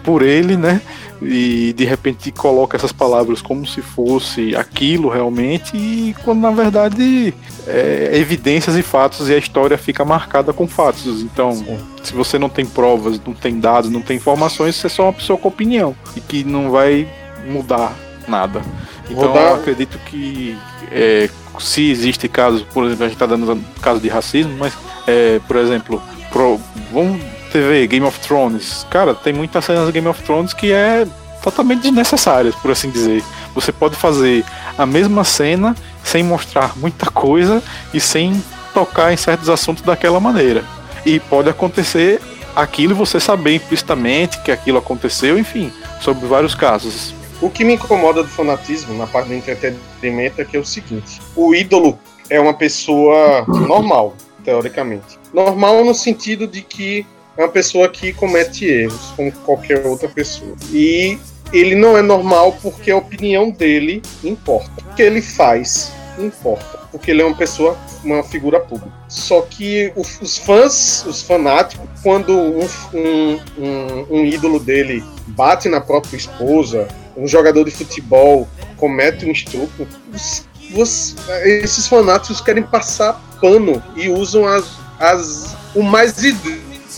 por 0.06 0.22
ele, 0.22 0.56
né? 0.56 0.82
e 1.22 1.74
de 1.74 1.86
repente 1.86 2.32
coloca 2.32 2.76
essas 2.76 2.92
palavras 2.92 3.42
como 3.42 3.66
se 3.66 3.82
fosse 3.82 4.56
aquilo 4.56 5.10
realmente, 5.10 5.76
e 5.76 6.16
quando 6.24 6.42
na 6.42 6.52
verdade 6.52 7.34
é 7.68 8.12
evidências 8.14 8.76
e 8.76 8.82
fatos 8.82 9.30
e 9.30 9.34
a 9.34 9.38
história 9.38 9.78
fica 9.78 10.04
marcada 10.04 10.54
com 10.54 10.68
fatos. 10.68 11.22
Então, 11.22 11.64
se 12.04 12.14
você 12.14 12.38
não 12.38 12.50
tem 12.50 12.66
provas, 12.66 13.20
não 13.26 13.34
tem 13.34 13.60
dados, 13.60 13.90
não 13.90 14.02
tem 14.02 14.18
informações, 14.18 14.76
você 14.76 14.88
é 14.88 14.90
só 14.90 15.04
uma 15.04 15.14
pessoa 15.14 15.38
com 15.38 15.48
opinião 15.48 15.96
e 16.16 16.22
que 16.22 16.44
não 16.44 16.70
vai 16.70 17.08
mudar 17.48 17.96
nada. 18.28 18.62
Então, 19.10 19.34
dar... 19.34 19.42
eu 19.42 19.56
acredito 19.56 19.98
que 20.06 20.58
é, 20.92 21.30
se 21.60 21.90
existe 21.90 22.28
casos, 22.28 22.64
por 22.64 22.86
exemplo, 22.86 23.06
a 23.06 23.08
gente 23.08 23.16
está 23.16 23.26
dando 23.26 23.64
caso 23.82 24.00
de 24.00 24.10
racismo, 24.10 24.56
mas, 24.58 24.74
é, 25.08 25.40
por 25.48 25.58
exemplo, 25.58 26.02
pro, 26.32 26.60
vamos 26.92 27.22
TV, 27.56 27.88
Game 27.88 28.06
of 28.06 28.20
Thrones. 28.20 28.86
Cara, 28.90 29.16
tem 29.16 29.32
muitas 29.32 29.64
cenas 29.64 29.86
do 29.86 29.92
Game 29.94 30.08
of 30.10 30.22
Thrones 30.24 30.54
que 30.54 30.74
é 30.74 31.08
totalmente 31.42 31.84
desnecessárias, 31.84 32.54
por 32.56 32.70
assim 32.70 32.90
dizer. 32.90 33.24
Você 33.54 33.72
pode 33.72 33.96
fazer 33.96 34.44
a 34.78 34.86
mesma 34.86 35.24
cena 35.24 35.74
sem 36.04 36.22
mostrar 36.22 36.78
muita 36.78 37.10
coisa 37.10 37.64
e 37.94 38.00
sem 38.02 38.44
tocar 38.74 39.14
em 39.14 39.18
certos 39.18 39.48
assuntos 39.48 39.84
daquela 39.84 40.20
maneira. 40.20 40.66
E 41.06 41.18
pode 41.18 41.50
acontecer 41.50 42.20
aquilo 42.54 42.94
você 42.94 43.22
saber 43.22 43.56
implicitamente 43.56 44.42
que 44.42 44.52
aquilo 44.52 44.78
aconteceu, 44.78 45.40
enfim, 45.40 45.72
sobre 46.02 46.28
vários 46.28 46.56
casos. 46.56 47.14
O 47.42 47.50
que 47.50 47.64
me 47.64 47.76
incomoda 47.76 48.22
do 48.22 48.30
fanatismo 48.30 48.98
na 48.98 49.08
parte 49.08 49.28
do 49.28 49.34
entretenimento 49.34 50.42
é 50.42 50.46
que 50.46 50.58
é 50.58 50.60
o 50.60 50.66
seguinte: 50.66 51.22
o 51.34 51.56
ídolo 51.56 51.98
é 52.30 52.38
uma 52.38 52.54
pessoa 52.54 53.46
normal, 53.48 54.14
teoricamente. 54.44 55.18
Normal 55.34 55.86
no 55.86 55.94
sentido 55.94 56.48
de 56.48 56.62
que 56.62 57.06
é 57.38 57.42
uma 57.42 57.50
pessoa 57.50 57.90
que 57.90 58.14
comete 58.14 58.66
erros, 58.66 59.14
como 59.16 59.32
qualquer 59.32 59.86
outra 59.86 60.08
pessoa. 60.08 60.56
E 60.72 61.18
ele 61.52 61.76
não 61.76 61.98
é 61.98 62.02
normal 62.02 62.58
porque 62.62 62.92
a 62.92 62.98
opinião 62.98 63.52
dele 63.52 64.02
importa. 64.24 64.72
O 64.82 64.96
que 64.96 65.02
ele 65.02 65.22
faz 65.22 65.92
importa, 66.18 66.80
porque 66.92 67.12
ele 67.12 67.22
é 67.22 67.26
uma 67.26 67.36
pessoa, 67.36 67.78
uma 68.04 68.24
figura 68.24 68.60
pública. 68.60 68.92
Só 69.08 69.42
que 69.42 69.92
os 69.96 70.38
fãs, 70.38 71.06
os 71.06 71.22
fanáticos, 71.22 71.86
quando 72.02 72.32
um, 72.34 72.68
um, 72.94 74.06
um, 74.10 74.26
ídolo 74.26 74.60
dele 74.60 75.04
bate 75.28 75.68
na 75.68 75.82
própria 75.82 76.16
esposa, 76.16 76.88
um 77.18 77.28
jogador 77.28 77.66
de 77.66 77.72
futebol 77.72 78.48
comete 78.78 79.26
um 79.26 79.32
estupro, 79.32 79.88
os, 80.14 80.46
os, 80.74 81.16
esses 81.44 81.88
fanáticos 81.88 82.42
querem 82.42 82.64
passar 82.64 83.22
pano 83.42 83.84
e 83.96 84.10
usam 84.10 84.48
as, 84.48 84.66
as, 85.00 85.56
o 85.76 85.84
mais 85.84 86.14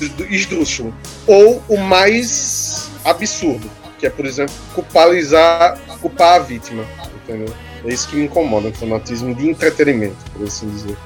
esdrúxulo 0.01 0.93
ou 1.25 1.63
o 1.67 1.77
mais 1.77 2.89
absurdo, 3.03 3.69
que 3.99 4.05
é, 4.05 4.09
por 4.09 4.25
exemplo, 4.25 4.53
culpabilizar, 4.73 5.77
culpar 6.01 6.35
a 6.35 6.39
vítima, 6.39 6.83
entendeu? 7.23 7.53
É 7.85 7.93
isso 7.93 8.07
que 8.07 8.15
me 8.15 8.25
incomoda, 8.25 8.69
o 8.69 8.73
fanatismo 8.73 9.33
de 9.33 9.49
entretenimento, 9.49 10.17
por 10.33 10.45
assim 10.45 10.69
dizer. 10.69 10.97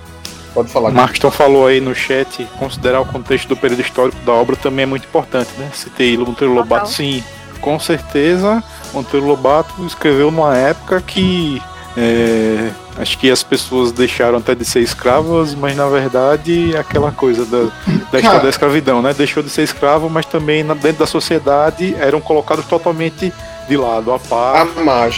Pode 0.54 0.70
falar. 0.70 0.90
O 0.90 0.94
Markston 0.94 1.32
falou 1.32 1.68
aí 1.68 1.80
no 1.80 1.96
chat, 1.96 2.46
considerar 2.60 3.00
o 3.00 3.06
contexto 3.06 3.48
do 3.48 3.56
período 3.56 3.82
histórico 3.82 4.20
da 4.26 4.34
obra 4.34 4.56
também 4.56 4.84
é 4.84 4.86
muito 4.86 5.06
importante, 5.06 5.50
né? 5.58 5.70
Citei 5.74 6.18
Monteiro 6.18 6.54
Lobato, 6.54 6.90
sim, 6.90 7.24
com 7.62 7.80
certeza 7.80 8.62
Monteiro 8.94 9.26
Lobato 9.26 9.86
escreveu 9.86 10.32
numa 10.32 10.58
época 10.58 11.02
que 11.02 11.62
é, 11.98 12.72
acho 12.98 13.18
que 13.18 13.30
as 13.30 13.44
pessoas 13.44 13.92
deixaram 13.92 14.38
até 14.38 14.56
de 14.56 14.64
ser 14.64 14.80
escravas, 14.80 15.54
mas 15.54 15.76
na 15.76 15.88
verdade 15.88 16.74
é 16.74 16.80
aquela 16.80 17.12
coisa 17.12 17.46
da, 17.46 17.70
da 18.12 18.20
história 18.20 18.40
da 18.40 18.50
escravidão, 18.50 19.02
né? 19.02 19.14
Deixou 19.14 19.44
de 19.44 19.50
ser 19.50 19.64
escravo, 19.64 20.10
mas 20.10 20.26
também 20.26 20.66
dentro 20.66 21.00
da 21.00 21.06
sociedade 21.06 21.96
eram 22.00 22.22
colocados 22.22 22.66
totalmente 22.66 23.34
de 23.68 23.78
lado, 23.78 24.12
a 24.12 24.20
par, 24.20 24.68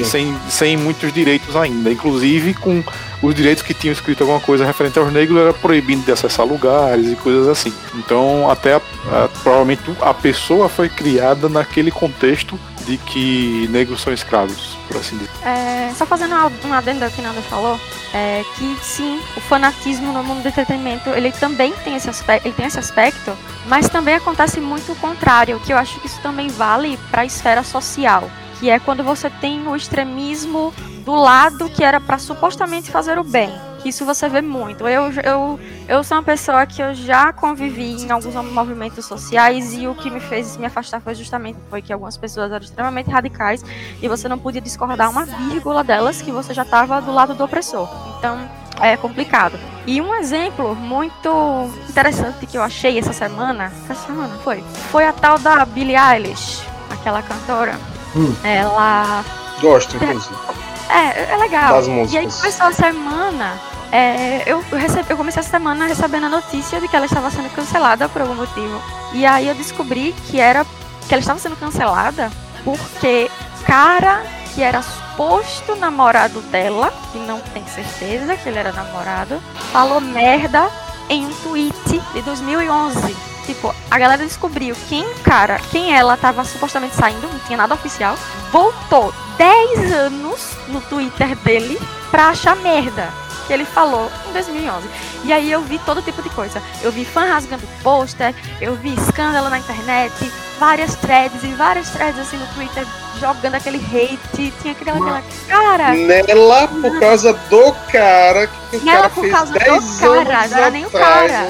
sem, 0.06 0.36
sem 0.50 0.78
muitos 0.78 1.12
direitos 1.14 1.56
ainda. 1.56 1.92
Inclusive 1.92 2.54
com 2.54 2.84
os 3.22 3.34
direitos 3.34 3.64
que 3.64 3.74
tinham 3.74 3.94
escrito 3.94 4.22
alguma 4.22 4.40
coisa 4.40 4.66
referente 4.66 5.00
aos 5.00 5.12
negros 5.12 5.40
era 5.40 5.54
proibido 5.54 6.02
de 6.04 6.12
acessar 6.12 6.46
lugares 6.46 7.12
e 7.12 7.16
coisas 7.16 7.48
assim. 7.48 7.74
Então 7.96 8.50
até 8.50 8.76
a, 8.76 8.78
a, 8.78 9.30
provavelmente 9.42 9.82
a 10.02 10.14
pessoa 10.14 10.68
foi 10.68 10.90
criada 10.90 11.48
naquele 11.48 11.92
contexto 11.92 12.60
de 12.86 12.98
que 12.98 13.68
negros 13.70 14.02
são 14.02 14.14
escravos, 14.14 14.78
por 14.88 14.98
assim 14.98 15.18
dizer. 15.18 15.32
É, 15.46 15.94
só 15.96 16.06
fazendo 16.06 16.36
um 16.66 16.74
adendo 16.74 17.06
ao 17.06 17.12
que 17.12 17.22
Nanda 17.22 17.42
falou, 17.44 17.80
é 18.14 18.44
que 18.56 18.78
sim, 18.82 19.20
o 19.36 19.42
fanatismo 19.42 20.12
no 20.12 20.24
mundo 20.24 20.42
do 20.42 20.48
entretenimento, 20.48 21.10
ele 21.10 21.32
também 21.32 21.74
tem 21.84 21.96
esse 21.96 22.10
aspecto, 22.10 22.46
ele 22.46 22.56
tem 22.56 22.66
esse 22.66 22.80
aspecto, 22.80 23.36
mas 23.68 23.90
também 23.90 24.16
acontece 24.16 24.60
muito 24.60 24.92
o 24.92 24.96
contrário, 24.96 25.60
que 25.60 25.74
eu 25.74 25.78
acho 25.78 26.00
que 26.00 26.08
isso 26.08 26.20
também 26.22 26.48
vale 26.48 26.98
para 27.10 27.22
a 27.24 27.26
esfera 27.26 27.64
social, 27.64 28.30
que 28.60 28.70
é 28.70 28.80
quando 28.80 29.04
você 29.04 29.30
tem 29.30 29.68
o 29.68 29.76
extremismo 29.76 30.74
do 31.04 31.16
lado 31.16 31.70
que 31.70 31.84
era 31.84 32.00
para 32.00 32.18
supostamente 32.18 32.92
fazer 32.92 33.18
o 33.18 33.24
bem, 33.24 33.52
isso 33.90 34.06
você 34.06 34.28
vê 34.30 34.42
muito. 34.42 34.88
Eu, 34.88 35.12
eu, 35.24 35.60
eu 35.88 36.04
sou 36.04 36.18
uma 36.18 36.24
pessoa 36.24 36.66
que 36.66 36.82
eu 36.82 36.94
já 36.94 37.32
convivi 37.34 38.04
em 38.04 38.12
alguns 38.12 38.36
movimentos 38.36 39.06
sociais 39.06 39.74
e 39.74 39.88
o 39.88 39.96
que 39.96 40.10
me 40.10 40.20
fez 40.20 40.58
me 40.58 40.66
afastar 40.66 41.02
foi 41.02 41.16
justamente 41.16 41.58
foi 41.70 41.82
que 41.82 41.92
algumas 41.92 42.18
pessoas 42.18 42.52
eram 42.52 42.64
extremamente 42.64 43.10
radicais 43.10 43.64
e 44.02 44.08
você 44.08 44.28
não 44.28 44.38
podia 44.38 44.62
discordar 44.62 45.10
uma 45.10 45.26
vírgula 45.26 45.84
delas 45.84 46.22
que 46.22 46.32
você 46.32 46.54
já 46.54 46.64
estava 46.64 47.02
do 47.02 47.12
lado 47.12 47.34
do 47.34 47.44
opressor. 47.44 47.88
Então, 48.18 48.38
é 48.82 48.98
complicado. 48.98 49.60
E 49.86 50.02
um 50.02 50.16
exemplo 50.16 50.76
muito 50.76 51.70
interessante 51.90 52.46
que 52.46 52.58
eu 52.58 52.64
achei 52.64 52.98
essa 52.98 53.14
semana, 53.14 53.72
essa 53.90 53.96
semana 54.08 54.34
foi, 54.44 54.64
foi 54.92 55.06
a 55.06 55.14
tal 55.14 55.38
da 55.38 55.66
Billie 55.66 55.96
Eilish, 55.96 56.66
aquela 56.90 57.22
cantora. 57.22 57.76
Hum. 58.16 58.34
Ela 58.44 59.24
Gosto, 59.62 59.96
inclusive. 59.96 60.63
É, 60.90 61.34
é 61.34 61.38
legal. 61.38 61.74
Das 61.76 61.88
E 61.88 61.90
aí 61.90 61.96
músicas. 62.26 62.36
começou 62.38 62.66
a 62.68 62.74
semana. 62.74 63.54
é, 63.92 64.44
eu, 64.46 64.64
recebi, 64.72 65.10
eu 65.10 65.18
comecei 65.18 65.40
essa 65.40 65.50
semana 65.52 65.86
recebendo 65.86 66.26
a 66.26 66.30
notícia 66.30 66.80
de 66.82 66.88
que 66.88 66.96
ela 66.96 67.06
estava 67.06 67.30
sendo 67.30 67.50
cancelada 67.54 68.10
por 68.10 68.22
algum 68.22 68.36
motivo. 68.36 68.82
E 69.14 69.26
aí 69.26 69.48
eu 69.48 69.56
descobri 69.56 70.14
que 70.28 70.40
era 70.40 70.66
que 71.08 71.14
ela 71.14 71.20
estava 71.22 71.40
sendo 71.40 71.56
cancelada 71.58 72.32
porque 72.64 73.30
cara 73.66 74.24
que 74.56 74.62
era 74.64 74.82
suposto 74.82 75.76
namorado 75.76 76.40
dela, 76.44 76.94
que 77.12 77.18
não 77.20 77.40
tem 77.40 77.66
certeza 77.68 78.36
que 78.36 78.48
ele 78.50 78.60
era 78.60 78.72
namorado, 78.72 79.42
falou 79.72 80.00
merda 80.00 80.70
em 81.10 81.26
um 81.26 81.34
tweet 81.34 82.00
de 82.14 82.22
2011. 82.22 83.16
Tipo, 83.46 83.74
a 83.92 84.00
galera 84.00 84.26
descobriu 84.26 84.76
quem 84.88 85.06
cara, 85.24 85.60
quem 85.72 85.94
ela 85.96 86.16
tava 86.16 86.46
supostamente 86.46 86.96
saindo, 86.96 87.28
não 87.28 87.40
tinha 87.40 87.58
nada 87.58 87.74
oficial, 87.74 88.16
voltou 88.52 89.14
10 89.38 89.92
anos 89.92 90.58
no 90.68 90.80
Twitter 90.82 91.36
dele 91.38 91.80
pra 92.10 92.30
achar 92.30 92.56
merda 92.58 93.12
que 93.46 93.54
ele 93.54 93.66
falou 93.66 94.10
em 94.30 94.34
2011. 94.34 94.88
E 95.26 95.34
aí 95.34 95.52
eu 95.52 95.62
vi 95.62 95.80
todo 95.80 96.02
tipo 96.02 96.22
de 96.22 96.30
coisa. 96.30 96.62
Eu 96.82 96.92
vi 96.92 97.06
fã 97.06 97.26
rasgando 97.26 97.68
pôster, 97.82 98.34
eu 98.62 98.76
vi 98.76 98.94
escândalo 98.94 99.50
na 99.50 99.60
internet, 99.60 100.14
várias 100.60 100.96
threads 100.96 101.44
e 101.44 101.48
várias 101.48 101.90
threads 101.90 102.20
assim 102.20 102.38
no 102.38 102.48
Twitter 102.48 102.86
jogando 103.20 103.56
aquele 103.56 103.78
hate. 103.78 104.54
Tinha 104.62 104.74
aquela, 104.74 104.98
aquela 104.98 105.24
cara. 105.48 105.94
Nela 105.94 106.68
por 106.68 107.00
causa 107.00 107.34
do 107.34 107.72
cara 107.92 108.48
que 108.48 108.78
o 108.78 108.84
Nela 108.84 108.98
cara 109.02 109.10
por 109.10 109.22
fez 109.22 109.34
causa 109.34 109.54
do 109.54 109.60
10 109.60 109.70
cara, 110.00 110.40
anos 110.40 110.52
não 110.52 110.58
era 110.58 110.70
nem 110.72 110.84
o 110.84 110.88
atrás, 110.88 111.32
cara. 111.32 111.48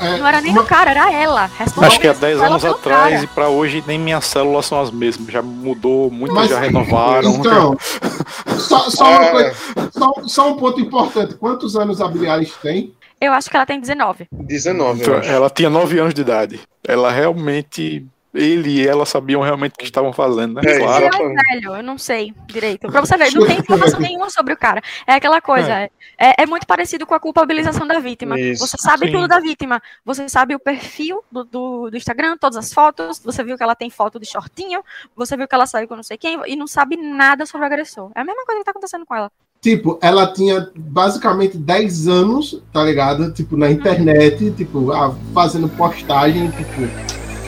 É, 0.00 0.18
Não 0.18 0.26
era 0.26 0.40
nem 0.40 0.50
uma- 0.52 0.62
o 0.62 0.66
cara, 0.66 0.90
era 0.90 1.12
ela. 1.12 1.50
Acho 1.82 2.00
que 2.00 2.08
há 2.08 2.12
10 2.12 2.36
Ela 2.38 2.46
anos 2.48 2.62
pelo 2.62 2.74
atrás 2.74 3.12
cara. 3.14 3.24
e 3.24 3.26
pra 3.28 3.48
hoje 3.48 3.84
nem 3.86 3.98
minhas 3.98 4.24
células 4.24 4.66
são 4.66 4.80
as 4.80 4.90
mesmas. 4.90 5.28
Já 5.32 5.40
mudou, 5.42 6.10
muitas 6.10 6.36
Mas- 6.36 6.50
já 6.50 6.58
renovaram. 6.58 7.30
Então, 7.36 7.76
só, 8.58 8.90
só, 8.90 9.04
uma 9.08 9.20
Ah, 9.20 9.30
coisa, 9.30 9.54
só, 9.92 10.12
só 10.26 10.48
um 10.50 10.56
ponto 10.56 10.80
importante. 10.80 11.34
Quantos 11.34 11.76
anos 11.76 12.00
a 12.00 12.08
Billie 12.08 12.28
Eilish 12.28 12.54
tem? 12.60 12.92
Eu 13.20 13.32
acho 13.32 13.48
que 13.48 13.56
ela 13.56 13.64
tem 13.66 13.78
19. 13.80 14.26
19, 14.32 15.00
eu 15.00 15.06
Então, 15.06 15.18
acho. 15.20 15.30
ela 15.30 15.48
tinha 15.50 15.70
9 15.70 15.98
anos 16.00 16.12
de 16.14 16.20
idade. 16.22 16.60
Ela 16.86 17.10
realmente. 17.12 18.04
Ele 18.34 18.70
e 18.70 18.86
ela 18.86 19.04
sabiam 19.04 19.42
realmente 19.42 19.72
o 19.72 19.78
que 19.78 19.84
estavam 19.84 20.12
fazendo, 20.12 20.54
né? 20.54 20.62
É, 20.64 20.78
claro. 20.78 21.04
Ele 21.04 21.16
é 21.16 21.54
velho, 21.54 21.76
eu 21.76 21.82
não 21.82 21.98
sei 21.98 22.34
direito. 22.46 22.90
Pra 22.90 23.00
você 23.00 23.16
ver, 23.16 23.30
não 23.32 23.46
tem 23.46 23.58
informação 23.58 24.00
nenhuma 24.00 24.30
sobre 24.30 24.54
o 24.54 24.56
cara. 24.56 24.82
É 25.06 25.14
aquela 25.14 25.40
coisa, 25.40 25.70
é, 25.72 25.90
é 26.18 26.46
muito 26.46 26.66
parecido 26.66 27.06
com 27.06 27.14
a 27.14 27.20
culpabilização 27.20 27.86
da 27.86 27.98
vítima. 27.98 28.38
Isso, 28.38 28.66
você 28.66 28.76
sabe 28.78 29.06
sim. 29.06 29.12
tudo 29.12 29.28
da 29.28 29.38
vítima. 29.38 29.82
Você 30.04 30.28
sabe 30.28 30.54
o 30.54 30.58
perfil 30.58 31.22
do, 31.30 31.44
do, 31.44 31.90
do 31.90 31.96
Instagram, 31.96 32.36
todas 32.38 32.56
as 32.56 32.72
fotos. 32.72 33.20
Você 33.24 33.44
viu 33.44 33.56
que 33.56 33.62
ela 33.62 33.74
tem 33.74 33.90
foto 33.90 34.18
de 34.18 34.26
shortinho. 34.26 34.82
Você 35.14 35.36
viu 35.36 35.46
que 35.46 35.54
ela 35.54 35.66
saiu 35.66 35.86
com 35.86 35.96
não 35.96 36.02
sei 36.02 36.16
quem. 36.16 36.40
E 36.46 36.56
não 36.56 36.66
sabe 36.66 36.96
nada 36.96 37.44
sobre 37.44 37.64
o 37.64 37.66
agressor. 37.66 38.10
É 38.14 38.20
a 38.20 38.24
mesma 38.24 38.44
coisa 38.46 38.60
que 38.60 38.64
tá 38.64 38.70
acontecendo 38.70 39.04
com 39.04 39.14
ela. 39.14 39.30
Tipo, 39.60 39.96
ela 40.02 40.26
tinha 40.32 40.72
basicamente 40.74 41.56
10 41.56 42.08
anos, 42.08 42.60
tá 42.72 42.82
ligado? 42.82 43.32
Tipo, 43.32 43.56
na 43.56 43.70
internet, 43.70 44.50
tipo, 44.52 44.88
fazendo 45.32 45.68
postagem, 45.68 46.50
tipo, 46.50 46.82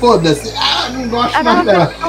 foda-se, 0.09 0.53
ah, 0.59 0.89
não 0.93 1.09
gosto 1.09 1.39
É 1.39 1.43
mais 1.43 1.65
dela. 1.65 1.95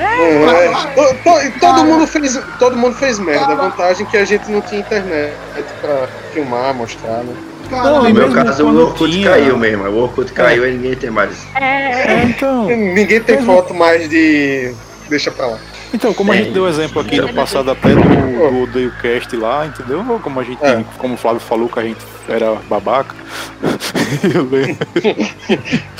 É, 0.00 0.66
é. 0.66 0.70
To- 0.94 1.14
to- 1.22 1.60
todo 1.60 1.84
mundo 1.84 2.06
fez, 2.08 2.40
todo 2.58 2.76
mundo 2.76 2.94
fez 2.96 3.18
merda. 3.20 3.52
A 3.52 3.54
vantagem 3.54 4.04
é 4.06 4.10
que 4.10 4.16
a 4.16 4.24
gente 4.24 4.50
não 4.50 4.60
tinha 4.62 4.80
internet 4.80 5.32
pra 5.80 6.08
filmar, 6.32 6.74
mostrar, 6.74 7.22
né? 7.22 7.34
Caralho, 7.70 8.02
No 8.02 8.14
meu 8.14 8.30
caso, 8.32 8.64
quando 8.64 8.76
o 8.78 8.82
Orkut 8.86 9.10
tinha- 9.12 9.30
caiu 9.30 9.56
mesmo. 9.56 9.84
O 9.88 10.02
Orkut 10.02 10.32
caiu 10.32 10.66
e 10.68 10.72
ninguém 10.72 10.94
tem 10.96 11.10
mais. 11.10 11.32
é, 11.54 12.12
É, 12.20 12.24
então. 12.24 12.64
Ninguém 12.66 13.20
tem 13.20 13.42
foto 13.42 13.72
mais 13.74 14.08
de. 14.08 14.72
Deixa 15.08 15.30
pra 15.30 15.46
lá. 15.46 15.58
Então, 15.96 16.12
como 16.12 16.30
a 16.30 16.34
É. 16.36 16.38
gente 16.42 16.52
deu 16.52 16.68
exemplo 16.68 17.00
aqui 17.00 17.18
no 17.18 17.32
passado 17.32 17.70
até 17.70 17.88
do, 17.88 18.00
do 18.02 18.62
Odeio 18.64 18.92
Cast 19.00 19.34
lá, 19.34 19.64
entendeu? 19.66 20.04
Como 20.22 20.38
a 20.38 20.44
gente, 20.44 20.62
É. 20.62 20.84
como 20.98 21.14
o 21.14 21.16
Flávio 21.16 21.40
falou 21.40 21.68
que 21.70 21.78
a 21.78 21.82
gente 21.82 21.98
era 22.28 22.54
babaca. 22.68 23.14
Eu 24.34 24.44
lembro. 24.44 24.76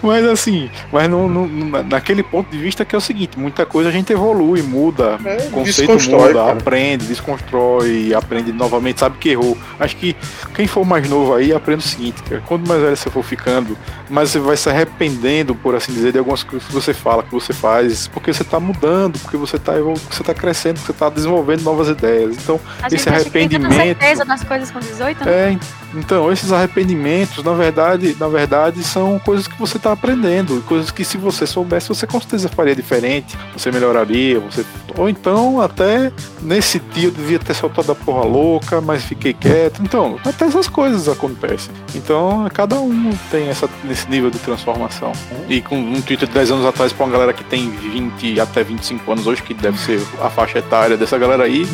Mas 0.00 0.24
assim, 0.26 0.70
mas 0.92 1.10
não- 1.10 1.28
na- 1.28 1.82
naquele 1.82 2.22
ponto 2.22 2.48
de 2.52 2.56
vista 2.56 2.84
que 2.84 2.94
é 2.94 2.98
o 2.98 3.00
seguinte, 3.00 3.36
muita 3.36 3.66
coisa 3.66 3.88
a 3.88 3.92
gente 3.92 4.12
evolui, 4.12 4.62
muda, 4.62 5.18
É, 5.24 5.48
o 5.48 5.50
conceito 5.50 5.90
muda, 6.08 6.34
cara. 6.34 6.52
aprende, 6.52 7.04
desconstrói, 7.06 8.14
aprende 8.14 8.52
novamente, 8.52 9.00
sabe 9.00 9.18
que 9.18 9.30
errou. 9.30 9.58
Acho 9.80 9.96
que 9.96 10.14
quem 10.54 10.68
for 10.68 10.84
mais 10.86 11.08
novo 11.10 11.34
aí 11.34 11.52
aprende 11.52 11.84
o 11.84 11.88
seguinte, 11.88 12.22
cara, 12.22 12.40
quanto 12.46 12.68
mais 12.68 12.80
velho 12.80 12.96
você 12.96 13.10
for 13.10 13.24
ficando, 13.24 13.76
mais 14.08 14.30
você 14.30 14.38
vai 14.38 14.56
se 14.56 14.70
arrependendo, 14.70 15.52
por 15.56 15.74
assim 15.74 15.92
dizer, 15.92 16.12
de 16.12 16.18
algumas 16.18 16.44
coisas 16.44 16.68
que 16.68 16.72
você 16.74 16.94
fala, 16.94 17.24
que 17.24 17.32
você 17.32 17.52
faz, 17.52 18.06
porque 18.06 18.32
você 18.32 18.44
tá 18.44 18.60
mudando, 18.60 19.18
porque 19.28 19.36
você 19.36 19.58
tá, 19.58 19.76
evolu- 19.78 20.00
você 20.10 20.24
tá 20.24 20.32
crescendo, 20.32 20.78
você 20.80 20.92
tá 20.94 21.10
desenvolvendo 21.10 21.60
novas 21.62 21.88
ideias. 21.88 22.34
Então, 22.38 22.58
a 22.82 22.88
gente 22.88 23.00
esse 23.00 23.08
arrependimento- 23.10 23.74
certeza 23.74 24.24
das 24.24 24.42
coisas 24.42 24.70
com 24.70 24.78
18, 24.80 25.22
né? 25.26 25.52
é, 25.52 25.58
então, 25.94 26.30
esses 26.30 26.52
arrependimentos, 26.52 27.42
na 27.42 27.52
verdade, 27.52 28.16
na 28.18 28.28
verdade, 28.28 28.82
são 28.82 29.18
coisas 29.18 29.46
que 29.46 29.58
você 29.58 29.76
está 29.76 29.92
aprendendo, 29.92 30.62
coisas 30.66 30.90
que 30.90 31.04
se 31.04 31.16
você 31.16 31.46
soubesse, 31.46 31.88
você 31.88 32.06
com 32.06 32.20
certeza 32.20 32.48
faria 32.48 32.74
diferente, 32.74 33.36
você 33.54 33.70
melhoraria, 33.70 34.38
você 34.40 34.64
ou 34.96 35.08
então 35.08 35.60
até 35.60 36.10
nesse 36.42 36.80
dia 36.80 37.06
eu 37.08 37.10
devia 37.10 37.38
ter 37.38 37.54
soltado 37.54 37.92
a 37.92 37.94
porra 37.94 38.24
louca, 38.24 38.80
mas 38.80 39.04
fiquei 39.04 39.32
quieto. 39.32 39.80
Então, 39.82 40.18
até 40.24 40.46
essas 40.46 40.68
coisas 40.68 41.08
acontecem. 41.08 41.72
Então, 41.94 42.48
cada 42.52 42.76
um 42.80 43.10
tem 43.30 43.48
essa, 43.48 43.68
esse 43.90 44.10
nível 44.10 44.30
de 44.30 44.38
transformação. 44.38 45.12
E 45.48 45.60
com 45.60 45.76
um 45.76 46.00
Twitter 46.00 46.26
de 46.26 46.34
10 46.34 46.50
anos 46.50 46.66
atrás 46.66 46.92
para 46.92 47.06
uma 47.06 47.12
galera 47.12 47.32
que 47.32 47.44
tem 47.44 47.70
20 47.70 48.40
até 48.40 48.62
25 48.62 49.12
anos 49.12 49.26
hoje, 49.26 49.42
que 49.42 49.54
deve 49.54 49.78
ser 49.78 50.00
a 50.20 50.28
faixa 50.28 50.58
etária 50.58 50.96
dessa 50.96 51.16
galera 51.16 51.44
aí, 51.44 51.66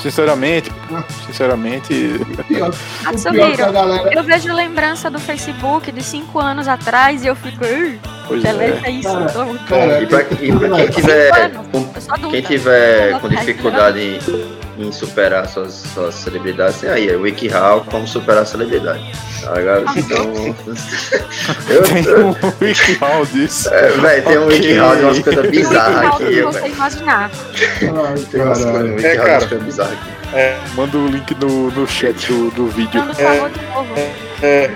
sinceramente, 0.00 0.72
sinceramente, 1.26 2.20
pior, 2.48 2.72
o 3.12 3.18
seu 3.18 3.32
pior 3.32 3.56
Liro, 3.60 3.72
galera. 3.72 4.10
Eu 4.14 4.22
vejo 4.22 4.52
lembrança 4.52 5.10
do 5.10 5.18
Facebook 5.18 5.90
de 5.92 6.02
5 6.02 6.38
anos 6.38 6.66
atrás 6.68 7.22
e 7.24 7.26
eu 7.26 7.36
fico, 7.36 7.64
"Ih, 7.64 7.98
pois 8.26 8.44
é. 8.44 8.52
deleta 8.52 8.88
isso. 8.90 9.08
Cara, 9.12 9.26
tô- 9.30 9.46
cara, 9.68 10.02
E 10.02 10.06
pra, 10.06 10.20
e 10.22 10.52
pra 10.52 10.68
quem 10.76 10.88
tiver, 10.90 11.32
anos, 11.44 11.66
com- 11.70 12.26
eu 12.26 12.30
quem 12.30 12.42
tiver 12.42 13.10
Eu 13.12 13.20
com 13.20 13.28
dificuldade 13.28 14.20
em, 14.78 14.86
em 14.86 14.92
superar 14.92 15.46
suas, 15.48 15.74
suas 15.94 16.14
celebridades, 16.14 16.80
tem 16.80 16.90
aí, 16.90 17.08
é 17.08 17.16
WikiHow, 17.16 17.84
como 17.90 18.06
superar 18.06 18.42
a 18.42 18.46
celebridade. 18.46 19.00
Tá? 19.42 19.54
Então. 19.96 20.24
eu, 21.68 21.82
Tem 21.82 22.04
eu, 22.04 22.26
um 22.28 22.34
WikiHow 22.60 23.24
disso. 23.26 23.72
é, 23.72 23.88
véi, 23.92 24.20
tem 24.22 24.38
um. 24.38 24.46
WikiHow 24.46 24.96
de 24.96 25.02
umas 25.04 25.18
coisas 25.20 25.50
bizarras 25.50 26.04
aqui, 26.14 26.18
que 26.18 26.24
velho. 26.24 26.46
você 26.52 26.66
imaginar. 26.68 27.30
Ai, 27.30 27.78
Tem 27.80 27.90
umas 27.90 28.24
coisas, 28.24 28.64
caralho. 28.64 28.94
WikiHow 28.96 29.10
É, 29.10 29.16
cara. 29.16 29.46
Aqui. 30.32 30.76
Manda 30.76 30.96
o 30.98 31.06
link 31.06 31.34
no, 31.40 31.70
no 31.70 31.86
chat 31.86 32.26
do, 32.32 32.50
do 32.50 32.66
vídeo. 32.68 33.04
Não 33.04 33.14
falou 33.14 33.48
de 33.48 33.66
novo. 33.66 33.94
É, 34.42 34.70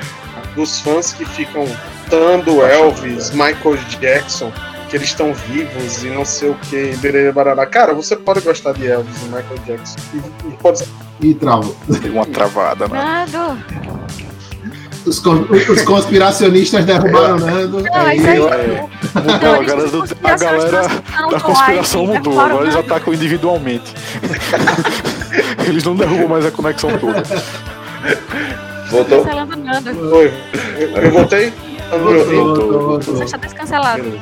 dos 0.54 0.80
fãs 0.80 1.12
que 1.12 1.24
ficam 1.24 1.66
dando 2.08 2.62
Elvis, 2.62 3.30
Michael 3.30 3.76
Jackson, 4.00 4.52
que 4.90 4.96
eles 4.96 5.08
estão 5.08 5.32
vivos 5.34 6.02
e 6.04 6.08
não 6.08 6.24
sei 6.24 6.50
o 6.50 6.54
que, 6.54 6.94
barará. 7.32 7.66
Cara, 7.66 7.94
você 7.94 8.14
pode 8.16 8.40
gostar 8.40 8.72
de 8.72 8.86
Elvis 8.86 9.16
e 9.22 9.24
Michael 9.26 9.58
Jackson. 9.66 9.96
E, 10.14 10.48
e 10.48 10.56
pode 10.58 10.84
E 11.20 11.34
trava. 11.34 11.70
Deu 11.88 12.12
uma 12.12 12.26
travada, 12.26 12.86
né? 12.88 13.26
Nando. 13.32 13.58
Os, 15.06 15.18
os 15.22 15.82
conspiracionistas 15.82 16.82
derrubaram 16.86 17.36
o 17.36 17.40
Nando. 17.40 17.82
Não, 17.82 17.94
aí- 17.94 18.16
isso 18.16 18.26
aí. 18.26 18.36
é. 18.40 18.88
Mudou, 19.14 19.54
a 19.54 19.62
galera, 19.62 19.88
do- 19.88 20.04
a 20.24 20.36
galera 20.36 20.88
da 21.30 21.40
conspiração 21.40 22.06
mudou, 22.06 22.40
agora 22.40 22.64
eles 22.64 22.76
atacam 22.76 23.12
individualmente. 23.12 23.92
Eles 25.66 25.84
não 25.84 25.94
derrubam 25.96 26.28
mais 26.28 26.46
a 26.46 26.50
conexão 26.50 26.90
toda. 26.98 27.22
Voltou? 28.90 29.24
Cancelando 29.24 29.56
Nando. 29.56 30.14
Oi, 30.16 30.32
eu, 30.78 30.88
eu 30.90 31.10
voltei? 31.10 31.50
Tá? 31.90 31.96
Voltou, 31.96 32.82
voltou, 32.82 33.14
Você 33.16 33.24
está 33.24 33.36
descancelado. 33.36 34.20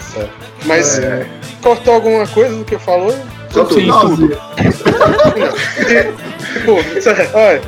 Certo. 0.00 0.30
Mas 0.64 0.98
É. 0.98 1.26
cortou 1.62 1.94
alguma 1.94 2.26
coisa 2.26 2.56
do 2.56 2.64
que 2.64 2.74
eu 2.74 2.80
falou? 2.80 3.14
Só 3.50 3.64
tudo. 3.64 3.80
Finalzinho. 3.80 4.38
Pô, 6.64 7.00
sério, 7.00 7.30
olha, 7.34 7.62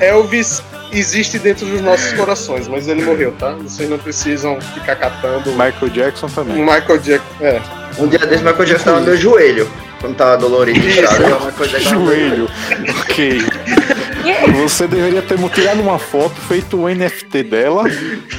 Elvis 0.00 0.62
existe 0.92 1.38
dentro 1.38 1.66
dos 1.66 1.80
nossos 1.80 2.12
corações, 2.12 2.68
mas 2.68 2.88
ele 2.88 3.02
morreu, 3.02 3.32
tá? 3.38 3.52
Vocês 3.62 3.88
não 3.88 3.98
precisam 3.98 4.60
ficar 4.60 4.96
catando 4.96 5.50
o 5.50 5.52
Michael 5.52 5.88
Jackson 5.92 6.26
também. 6.28 6.56
Michael 6.58 6.98
Jackson. 6.98 7.26
É. 7.40 7.60
Um 7.98 8.06
dia 8.08 8.18
desse, 8.20 8.42
Michael 8.42 8.64
Jackson 8.64 8.84
tava 8.84 9.00
no 9.00 9.06
meu 9.06 9.16
joelho. 9.16 9.68
Quando 10.04 10.16
tava 10.16 10.36
dolorido, 10.36 10.78
inchado. 10.86 11.22
Tava 11.22 11.50
no 11.50 11.56
meu 11.56 11.80
Joelho. 11.80 12.50
Ok. 13.00 13.38
Você 14.62 14.86
deveria 14.86 15.22
ter 15.22 15.38
tirado 15.50 15.80
uma 15.80 15.98
foto, 15.98 16.34
feito 16.42 16.76
o 16.78 16.88
NFT 16.88 17.42
dela 17.42 17.84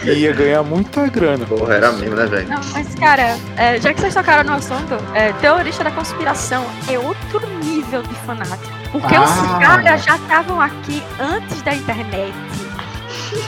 e 0.03 0.09
ia 0.11 0.31
ganhar 0.31 0.61
muita 0.61 1.07
grana. 1.07 1.43
Porra, 1.45 1.73
era 1.75 1.91
mesmo, 1.91 2.15
né, 2.15 2.25
velho? 2.27 2.47
Não, 2.47 2.61
mas 2.71 2.93
cara, 2.95 3.35
é, 3.57 3.79
já 3.81 3.93
que 3.93 3.99
vocês 4.01 4.13
tocaram 4.13 4.43
no 4.43 4.55
assunto, 4.57 4.95
é, 5.15 5.31
teorista 5.33 5.83
da 5.83 5.89
conspiração 5.91 6.65
é 6.87 6.99
outro 6.99 7.41
nível 7.63 8.03
de 8.03 8.13
fanático. 8.27 8.71
Porque 8.91 9.15
Ah. 9.15 9.21
os 9.23 9.59
caras 9.65 10.03
já 10.03 10.15
estavam 10.17 10.61
aqui 10.61 11.01
antes 11.19 11.61
da 11.63 11.73
internet. 11.73 12.33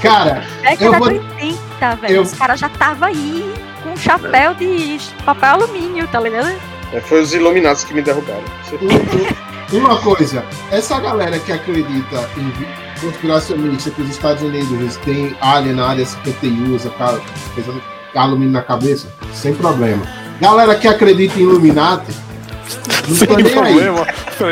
Cara, 0.01 0.43
Década 0.63 0.83
Eu 0.85 0.93
vou- 0.93 1.09
de 1.09 1.15
80, 1.19 1.95
velho. 2.01 2.15
eu- 2.15 2.21
Os 2.23 2.33
caras 2.33 2.59
já 2.59 2.67
estavam 2.67 3.07
aí 3.07 3.53
com 3.83 3.89
um 3.91 3.97
chapéu 3.97 4.53
de 4.55 4.99
papel 5.23 5.49
alumínio, 5.51 6.07
tá 6.07 6.19
ligado? 6.19 6.51
É, 6.93 7.01
foi 7.01 7.21
os 7.21 7.33
Illuminados 7.33 7.83
que 7.83 7.93
me 7.93 8.01
derrubaram. 8.01 8.43
um- 8.81 9.75
um- 9.75 9.79
uma 9.79 9.97
coisa, 9.97 10.43
essa 10.71 10.99
galera 10.99 11.37
que 11.39 11.51
acredita 11.51 12.29
em 12.37 12.53
conspiracionista 13.01 13.89
que 13.91 14.01
os 14.01 14.09
Estados 14.09 14.41
Unidos 14.41 14.95
tem 15.03 15.35
alien 15.41 15.75
na 15.75 15.87
área 15.89 16.05
51, 16.05 16.73
usa 16.75 16.91
alumínio 18.15 18.53
na 18.53 18.61
cabeça, 18.61 19.07
sem 19.33 19.53
problema. 19.53 20.05
Galera 20.39 20.75
que 20.75 20.87
acredita 20.87 21.37
em 21.37 21.43
Illuminati, 21.43 22.11
não 23.07 23.15
Sem 23.15 23.27
nem 23.27 23.45
aí. 23.45 23.51
problema. 23.53 24.07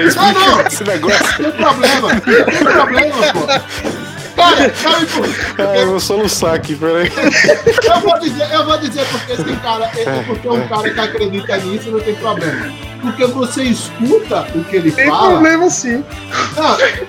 Explica 0.05 0.33
Não, 0.33 0.51
não. 0.57 0.61
esse 0.61 0.83
negócio. 0.83 1.37
Tem 1.37 1.51
problema, 1.51 2.21
tem 2.21 2.57
problema, 2.73 3.15
pô. 3.33 4.14
Sabe 4.35 5.05
por 5.07 5.25
Ah, 5.59 5.77
eu 5.77 5.87
vou 5.87 5.99
soluçar 5.99 6.53
aqui, 6.55 6.75
peraí. 6.75 7.11
Eu 7.83 7.99
vou 8.01 8.19
dizer, 8.19 8.51
eu 8.51 8.65
vou 8.65 8.77
dizer 8.77 9.05
porque 9.07 9.31
esse 9.33 9.55
cara, 9.57 9.85
é 9.95 10.23
porque 10.27 10.47
um 10.47 10.67
cara 10.67 10.89
que 10.89 10.99
acredita 10.99 11.57
nisso 11.57 11.91
não 11.91 11.99
tem 11.99 12.15
problema. 12.15 12.71
Porque 13.01 13.25
você 13.27 13.63
escuta 13.63 14.47
o 14.55 14.63
que 14.63 14.75
ele 14.77 14.91
Tem 14.91 15.07
fala, 15.07 15.29
problema 15.33 15.69
sim. 15.69 16.03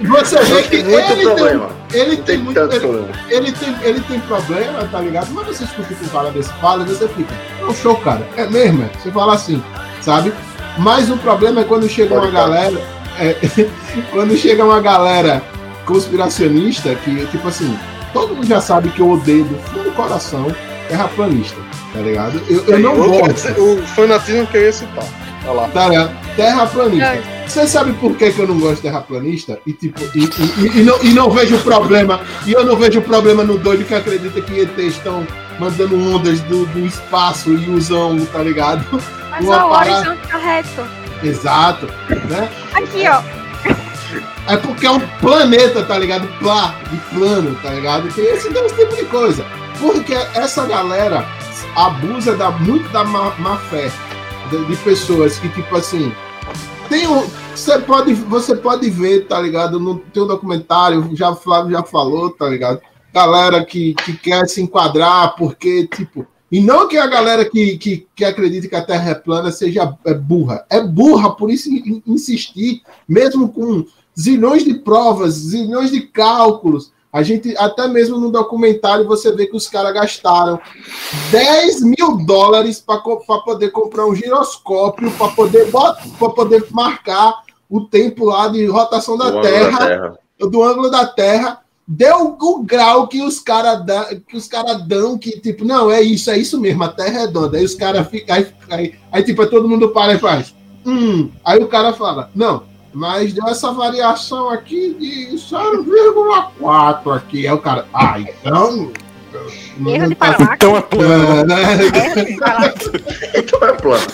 não, 0.01 0.19
você 0.19 0.39
vê 0.45 0.63
que 0.63 0.69
Tem 0.69 0.85
muito 0.85 1.13
ele 1.13 1.23
problema. 1.23 1.69
tem, 1.89 2.01
ele 2.01 2.17
tem 2.17 2.25
tem 2.25 2.39
muito, 2.39 2.61
ele, 2.61 2.81
problema. 2.81 3.09
ele 3.31 3.53
tem, 3.53 3.77
ele 3.83 4.01
tem 4.01 4.21
problema, 4.21 4.85
tá 4.93 5.01
ligado? 5.01 5.29
Mas 5.33 5.47
você 5.47 5.65
escuta 5.65 5.93
o 5.93 5.97
que 5.97 6.05
o 6.05 6.09
cara 6.11 6.31
desse 6.31 6.53
fala 6.61 6.83
e 6.85 6.87
você 6.87 7.09
fica, 7.09 7.35
é 7.61 7.65
um 7.65 7.75
show, 7.75 7.97
cara. 7.97 8.27
É 8.37 8.47
mesmo, 8.47 8.85
é. 8.85 8.99
Você 8.99 9.11
fala 9.11 9.35
assim, 9.35 9.63
sabe? 10.03 10.33
Mas 10.79 11.09
o 11.11 11.17
problema 11.17 11.63
é 11.63 11.65
quando 11.65 11.89
chega 11.89 12.13
uma 12.15 12.21
Pode 12.23 12.33
falar. 12.35 12.49
galera, 12.49 12.83
é, 13.19 13.37
quando 14.13 14.37
chega 14.37 14.65
uma 14.65 14.81
galera 14.81 15.43
conspiracionista 15.87 16.95
que, 16.97 17.27
tipo 17.27 17.49
assim, 17.49 17.79
todo 18.13 18.35
mundo 18.35 18.47
já 18.47 18.61
sabe 18.61 18.91
que 18.91 19.01
eu 19.01 19.11
odeio 19.11 19.45
do 19.45 19.57
fundo 19.69 19.85
do 19.85 19.93
coração 19.93 20.47
terraplanista, 20.89 21.57
tá 21.93 22.01
ligado? 22.01 22.41
Eu, 22.49 22.65
eu 22.67 22.79
não 22.79 22.99
Outro- 23.01 23.29
gosto. 23.33 23.49
O 23.61 23.83
fanatismo 23.89 24.47
que 24.47 24.57
eu 24.57 24.63
ia 24.63 24.73
citar. 24.73 25.05
Olha 25.45 25.53
lá. 25.53 25.69
Tá 25.69 25.89
ligado? 25.89 26.11
Terraplanista. 26.37 27.19
Você 27.47 27.67
sabe 27.69 27.93
por 27.95 28.17
que, 28.17 28.31
que 28.33 28.39
eu 28.41 28.49
não 28.49 28.59
gosto 28.59 28.77
de 28.77 28.83
terraplanista? 28.83 29.59
E, 29.67 29.73
tipo, 29.73 30.01
e, 30.15 30.25
e- 30.25 30.81
e 30.81 30.83
não, 30.83 31.03
e 31.03 31.09
não 31.15 31.31
vejo 31.31 31.57
problema. 31.59 32.21
E 32.45 32.53
eu 32.53 32.65
não 32.65 32.77
vejo 32.77 33.01
problema 33.03 33.43
no 33.45 33.57
doido 33.57 33.85
que 33.85 33.95
acredita 33.95 34.41
que 34.41 34.61
ETs 34.61 34.97
estão 34.97 35.27
mandando 35.59 35.97
ondas 36.15 36.41
do, 36.41 36.67
do 36.67 36.81
espaço 36.87 37.51
e 37.53 37.71
usam, 37.71 38.19
tá 38.27 38.41
ligado? 38.43 38.85
Mas 39.31 39.45
Uma 39.45 39.67
o 39.67 39.71
parada- 39.71 39.97
horizonte 40.11 40.29
tá 40.29 40.39
reto. 40.39 40.87
Exato. 41.23 41.87
Né? 42.29 42.49
Aqui, 42.75 43.05
ó. 43.09 43.23
É 44.49 44.57
porque 44.57 44.87
é 44.87 44.91
um 44.91 45.01
planeta, 45.19 45.83
tá 45.85 45.99
ligado? 45.99 46.27
Plá, 46.39 46.75
de 46.91 46.97
plano, 47.17 47.57
tá 47.63 47.71
ligado? 47.71 48.13
Tem 48.15 48.25
esse, 48.27 48.49
tem 48.53 48.65
esse 48.65 48.77
tipo 48.77 48.95
de 48.95 49.05
coisa. 49.07 49.45
Porque 49.81 50.15
essa 50.15 50.65
galera 50.67 51.27
abusa 51.75 52.37
da, 52.37 52.51
muito 52.51 52.89
da 52.91 53.05
má, 53.05 53.35
má 53.39 53.57
fé 53.59 53.91
de, 54.51 54.65
de 54.65 54.77
pessoas 54.77 55.39
que, 55.39 55.49
tipo 55.49 55.77
assim, 55.77 56.13
tem 56.89 57.07
um. 57.09 57.27
Você 57.55 57.79
pode, 57.81 58.15
você 58.15 58.55
pode 58.55 58.89
ver, 58.91 59.27
tá 59.27 59.41
ligado? 59.41 59.81
No 59.81 59.99
teu 59.99 60.27
documentário, 60.27 61.11
já 61.15 61.31
o 61.31 61.37
Flávio 61.37 61.73
já 61.73 61.83
falou, 61.83 62.31
tá 62.31 62.49
ligado? 62.49 62.81
Galera 63.13 63.65
que, 63.65 63.95
que 63.95 64.13
quer 64.13 64.47
se 64.47 64.63
enquadrar 64.63 65.35
porque, 65.37 65.87
tipo. 65.89 66.27
E 66.53 66.61
não 66.61 66.87
que 66.87 66.97
a 66.97 67.09
galera 67.09 67.45
que, 67.45 67.77
que, 67.77 68.07
que 68.15 68.25
acredita 68.25 68.69
que 68.69 68.77
a 68.77 68.85
Terra 68.85 69.11
é 69.11 69.15
plana 69.15 69.51
seja 69.51 69.93
é 70.05 70.15
burra. 70.15 70.65
É 70.71 70.81
burra, 70.81 71.35
por 71.35 71.51
isso 71.51 71.69
in- 71.69 72.01
insistir, 72.07 72.83
mesmo 73.09 73.49
com 73.49 73.85
zilhões 74.19 74.65
de 74.65 74.75
provas, 74.75 75.35
zilhões 75.35 75.91
de 75.91 76.01
cálculos. 76.01 76.93
A 77.13 77.23
gente, 77.23 77.57
até 77.57 77.89
mesmo 77.89 78.19
no 78.19 78.31
documentário, 78.31 79.07
você 79.07 79.33
vê 79.33 79.47
que 79.47 79.57
os 79.57 79.69
caras 79.69 79.95
gastaram 79.95 80.61
10 81.31 81.83
mil 81.83 82.19
dólares 82.27 82.81
para 82.81 82.99
poder 82.99 83.71
comprar 83.71 84.07
um 84.07 84.15
giroscópio, 84.15 85.11
para 85.13 85.29
poder, 85.29 85.71
pra 85.71 86.29
poder 86.31 86.67
marcar 86.71 87.43
o 87.71 87.81
tempo 87.81 88.27
lá 88.27 88.49
de 88.49 88.67
rotação 88.67 89.17
da 89.17 89.41
Terra, 89.41 89.79
Terra. 89.79 90.19
do 90.39 90.63
ângulo 90.63 90.91
da 90.91 91.07
Terra. 91.07 91.61
Deu 91.89 92.37
o 92.39 92.63
grau 92.65 93.07
que 93.07 93.23
os 93.23 93.39
caras 93.39 93.81
que 94.27 94.37
os 94.37 94.49
cara 94.49 94.75
dão, 94.75 95.17
que 95.17 95.41
tipo, 95.41 95.65
não, 95.65 95.89
é 95.89 96.03
isso, 96.03 96.31
é 96.31 96.37
isso 96.37 96.61
mesmo, 96.61 96.83
a 96.83 96.89
Terra 96.89 97.09
é 97.09 97.21
redonda. 97.21 97.59
Aí 97.59 97.65
os 97.65 97.77
caras 97.77 98.09
ficam. 98.09 98.35
Aí, 98.35 98.47
aí, 98.69 98.95
aí, 99.13 99.23
tipo, 99.23 99.47
todo 99.47 99.69
mundo 99.69 99.91
para 99.91 100.15
e 100.15 100.19
faz. 100.19 100.53
Hum. 100.85 101.31
Aí 101.45 101.63
o 101.63 101.69
cara 101.69 101.93
fala, 101.93 102.31
não, 102.35 102.65
mas 102.97 103.35
deu 103.35 103.47
essa 103.47 103.71
variação 103.73 104.49
aqui 104.49 104.97
de 104.99 105.37
0,4 105.37 107.15
aqui. 107.15 107.47
Aí 107.47 107.53
o 107.53 107.59
cara, 107.59 107.87
ah, 107.93 108.19
então. 108.19 108.91
Erro 109.87 110.09
de 110.09 110.15
tá- 110.15 110.33
parallaxe. 110.33 110.55
Então 110.55 110.77
é 110.77 110.81
plano. 110.81 111.45
né? 111.45 111.63
Erro 112.17 112.25
de 112.25 112.37
parallaxe. 112.39 112.91
Então 113.35 113.69
é 113.69 113.73
plano. 113.75 114.07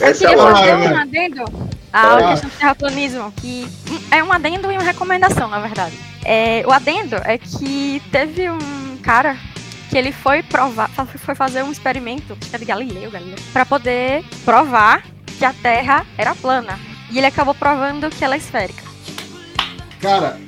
Eu 0.00 0.06
Essa 0.08 0.24
é 0.24 0.28
queria 0.28 0.42
fazer 0.52 0.76
né? 0.76 0.92
um 0.92 0.98
adendo 0.98 1.44
à 1.92 2.16
Ah. 2.16 2.30
questão 2.30 2.50
do 2.50 2.56
terraplanismo, 2.56 3.32
que 3.36 3.68
é 4.10 4.24
um 4.24 4.32
adendo 4.32 4.72
e 4.72 4.74
uma 4.74 4.82
recomendação, 4.82 5.48
na 5.48 5.60
verdade. 5.60 5.96
É, 6.24 6.64
o 6.66 6.72
adendo 6.72 7.14
é 7.24 7.38
que 7.38 8.02
teve 8.10 8.50
um 8.50 8.96
cara 9.04 9.36
que 9.88 9.96
ele 9.96 10.10
foi 10.10 10.42
provar, 10.42 10.90
foi 11.16 11.34
fazer 11.36 11.62
um 11.62 11.70
experimento, 11.70 12.36
acho 12.40 12.50
que 12.50 12.56
é 12.56 12.58
de 12.58 12.64
Galileu, 12.64 13.08
Galileu, 13.10 13.38
para 13.52 13.64
poder 13.64 14.24
provar 14.44 15.04
que 15.38 15.44
a 15.44 15.52
Terra 15.52 16.04
era 16.18 16.34
plana. 16.34 16.76
E 17.10 17.18
ele 17.18 17.26
acabou 17.26 17.54
provando 17.54 18.10
que 18.10 18.24
ela 18.24 18.34
é 18.34 18.38
esférica. 18.38 18.82
Cara, 20.00 20.38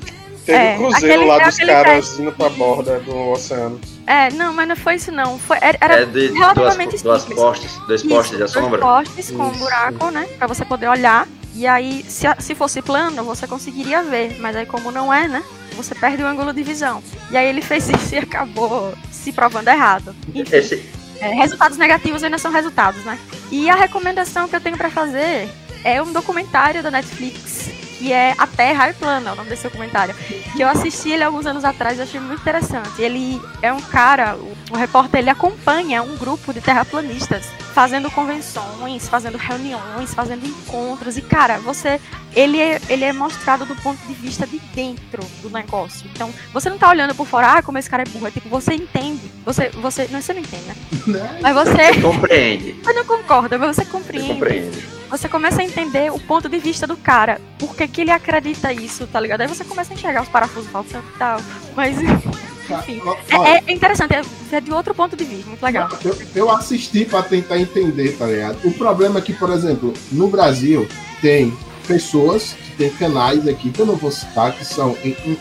Teve 0.47 0.59
É, 0.59 0.75
um 0.75 0.79
cruzeiro 0.91 1.15
aquele- 1.15 1.25
lá 1.31 1.39
dos 1.45 1.57
caras 1.59 2.19
indo 2.19 2.33
pra 2.33 2.49
borda 2.49 2.99
do 3.01 3.15
oceano. 3.31 3.79
É, 4.07 4.31
não, 4.33 4.53
mas 4.55 4.67
não 4.67 4.75
foi 4.75 4.95
isso 4.95 5.13
não. 5.13 5.39
Foi, 5.39 5.59
era, 5.61 6.01
É 6.01 6.05
de 6.07 6.29
duas, 6.29 6.39
relativamente 6.41 7.03
duas 7.03 7.23
simples. 7.23 7.39
postes, 7.41 7.73
dois 7.87 8.01
Isso, 8.01 8.09
postes 8.09 8.31
de 8.33 8.39
dois 8.39 8.51
sombra. 8.51 8.81
postes 8.81 9.31
com 9.31 9.43
um 9.45 9.51
Isso. 9.51 9.59
buraco, 9.61 10.11
né? 10.11 10.27
Pra 10.39 10.47
você 10.49 10.65
poder 10.65 10.89
olhar. 10.89 11.29
E 11.55 11.67
aí, 11.67 12.03
se, 12.09 12.27
se 12.39 12.55
fosse 12.55 12.81
plano, 12.81 13.23
você 13.23 13.47
conseguiria 13.47 14.03
ver. 14.03 14.39
Mas 14.41 14.57
aí, 14.57 14.65
como 14.67 14.91
não 14.91 15.13
é, 15.13 15.29
né? 15.29 15.43
Você 15.77 15.95
perde 15.95 16.23
o 16.23 16.27
ângulo 16.27 16.53
de 16.55 16.63
visão. 16.63 17.03
E 17.31 17.37
aí 17.37 17.47
ele 17.47 17.61
fez 17.61 17.89
isso 17.91 18.15
e 18.15 18.19
acabou 18.19 18.95
se 19.13 19.33
provando 19.33 19.69
errado. 19.69 20.17
Enfim, 20.35 20.57
Esse, 20.57 20.83
é, 21.21 21.29
resultados 21.35 21.77
negativos 21.77 22.25
ainda 22.25 22.39
são 22.39 22.51
resultados, 22.51 23.05
né? 23.05 23.19
E 23.53 23.69
a 23.69 23.75
recomendação 23.75 24.49
que 24.49 24.57
eu 24.57 24.61
tenho 24.61 24.77
pra 24.79 24.91
fazer 24.91 25.49
é 25.85 26.03
um 26.03 26.12
documentário 26.12 26.83
da 26.83 26.91
Netflix 26.91 27.81
que 28.01 28.14
é 28.14 28.35
A 28.39 28.47
Terra 28.47 28.89
é 28.89 28.93
Plana, 28.95 29.28
é 29.28 29.33
o 29.35 29.37
nome 29.37 29.51
desse 29.51 29.64
documentário. 29.64 30.14
Que 30.57 30.62
eu 30.62 30.68
assisti 30.68 31.11
ele 31.11 31.22
alguns 31.22 31.45
anos 31.45 31.66
atrás 31.66 31.99
e 31.99 32.03
achei 32.03 32.18
muito 32.18 32.41
interessante. 32.41 33.01
Ele 33.01 33.39
é 33.61 33.70
um 33.70 33.81
cara, 33.81 34.37
o, 34.70 34.74
repórter, 34.74 35.20
ele 35.20 35.28
acompanha 35.28 36.03
um 36.03 36.16
grupo 36.16 36.55
de 36.55 36.62
terraplanistas 36.62 37.45
fazendo 37.74 38.11
convenções, 38.11 39.07
fazendo 39.07 39.37
reuniões, 39.37 40.14
fazendo 40.14 40.47
encontros. 40.47 41.18
E, 41.18 41.22
cara, 41.22 41.59
você. 41.59 42.01
Ele 42.35 42.61
é, 42.61 42.81
ele 42.89 43.05
é 43.05 43.12
mostrado 43.12 43.66
do 43.66 43.74
ponto 43.76 43.99
de 44.07 44.14
vista 44.14 44.47
de 44.47 44.59
dentro 44.72 45.22
do 45.43 45.51
negócio. 45.51 46.09
Então, 46.14 46.33
você 46.55 46.70
não 46.70 46.78
tá 46.78 46.89
olhando 46.89 47.14
por 47.14 47.26
fora, 47.26 47.59
ah, 47.59 47.62
como 47.62 47.76
esse 47.76 47.91
cara 47.91 48.05
é 48.05 48.07
burro. 48.07 48.28
É 48.28 48.31
tipo, 48.31 48.49
você 48.49 48.72
entende. 48.72 49.31
Você. 49.45 49.68
você 49.70 50.09
não, 50.11 50.22
você 50.22 50.33
não 50.33 50.41
entende, 50.41 50.64
né? 50.64 50.74
né? 51.09 51.39
Mas 51.43 51.55
você. 51.55 52.01
compreende. 52.01 52.81
Você 52.83 52.93
não 52.95 53.05
concorda, 53.05 53.59
mas 53.59 53.76
você 53.76 53.85
Você 53.85 53.91
compreende. 53.91 54.99
Você 55.11 55.29
começa 55.29 55.61
a 55.61 55.65
entender 55.65 56.13
o 56.13 56.19
ponto 56.19 56.49
de 56.49 56.59
vista 56.59 56.87
do 56.87 56.97
cara. 56.97 57.41
Por 57.59 57.75
que, 57.75 57.87
que 57.89 58.01
ele 58.03 58.11
acredita 58.13 58.73
isso, 58.73 59.07
tá 59.07 59.19
ligado? 59.21 59.41
Aí 59.41 59.49
você 59.49 59.65
começa 59.65 59.93
a 59.93 59.95
enxergar 59.97 60.23
os 60.23 60.29
parafusos 60.29 60.71
faltando 60.71 61.05
e 61.15 61.19
tal. 61.19 61.41
Mas 61.75 61.97
Enfim. 61.99 63.03
Ó, 63.05 63.45
é, 63.45 63.63
é- 63.67 63.73
interessante, 63.73 64.15
é, 64.15 64.23
é 64.53 64.61
de 64.61 64.73
outro 64.73 64.95
ponto 64.95 65.17
de 65.17 65.25
vista, 65.25 65.49
muito 65.49 65.63
legal. 65.63 65.89
Eu, 66.05 66.17
eu 66.35 66.51
assisti 66.51 67.05
para 67.05 67.23
tentar 67.23 67.59
entender, 67.59 68.17
tá 68.17 68.27
ligado? 68.27 68.59
O 68.65 68.73
problema 68.73 69.19
é 69.19 69.23
que, 69.23 69.33
por 69.33 69.51
exemplo, 69.51 69.93
no 70.13 70.29
Brasil 70.29 70.87
tem 71.21 71.53
pessoas 71.89 72.53
que 72.53 72.77
tem 72.77 72.91
canais 72.91 73.49
aqui 73.49 73.71
que 73.71 73.81
eu 73.81 73.87
não 73.87 73.97
vou 73.97 74.13
citar, 74.13 74.53
que 74.53 74.65
são 74.65 74.97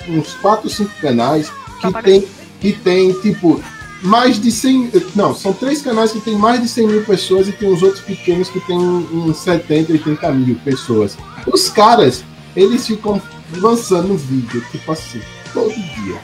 uns 0.08 0.34
4 0.36 0.64
ou 0.68 0.70
5 0.74 0.92
canais 1.00 1.50
que 1.50 1.82
Propaganda. 1.82 2.02
tem, 2.04 2.28
que 2.60 2.74
tem, 2.74 3.14
tipo, 3.22 3.64
mais 4.02 4.40
de 4.40 4.52
100. 4.52 4.92
Não, 5.16 5.36
são 5.36 5.54
três 5.54 5.82
canais 5.82 6.12
que 6.12 6.20
tem 6.20 6.36
mais 6.36 6.62
de 6.62 6.68
100 6.68 6.88
mil 6.88 7.04
pessoas 7.04 7.48
e 7.48 7.52
tem 7.52 7.72
os 7.72 7.82
outros 7.82 8.04
pequenos 8.04 8.50
que 8.50 8.60
tem 8.62 8.78
uns 8.78 9.38
70, 9.38 9.94
80 9.94 10.32
mil 10.32 10.56
pessoas. 10.64 11.18
Os 11.48 11.70
caras, 11.70 12.24
eles 12.56 12.86
ficam 12.86 13.22
lançando 13.58 14.16
vídeo, 14.16 14.64
tipo 14.72 14.92
assim, 14.92 15.22
todo 15.54 15.74
dia. 15.74 16.18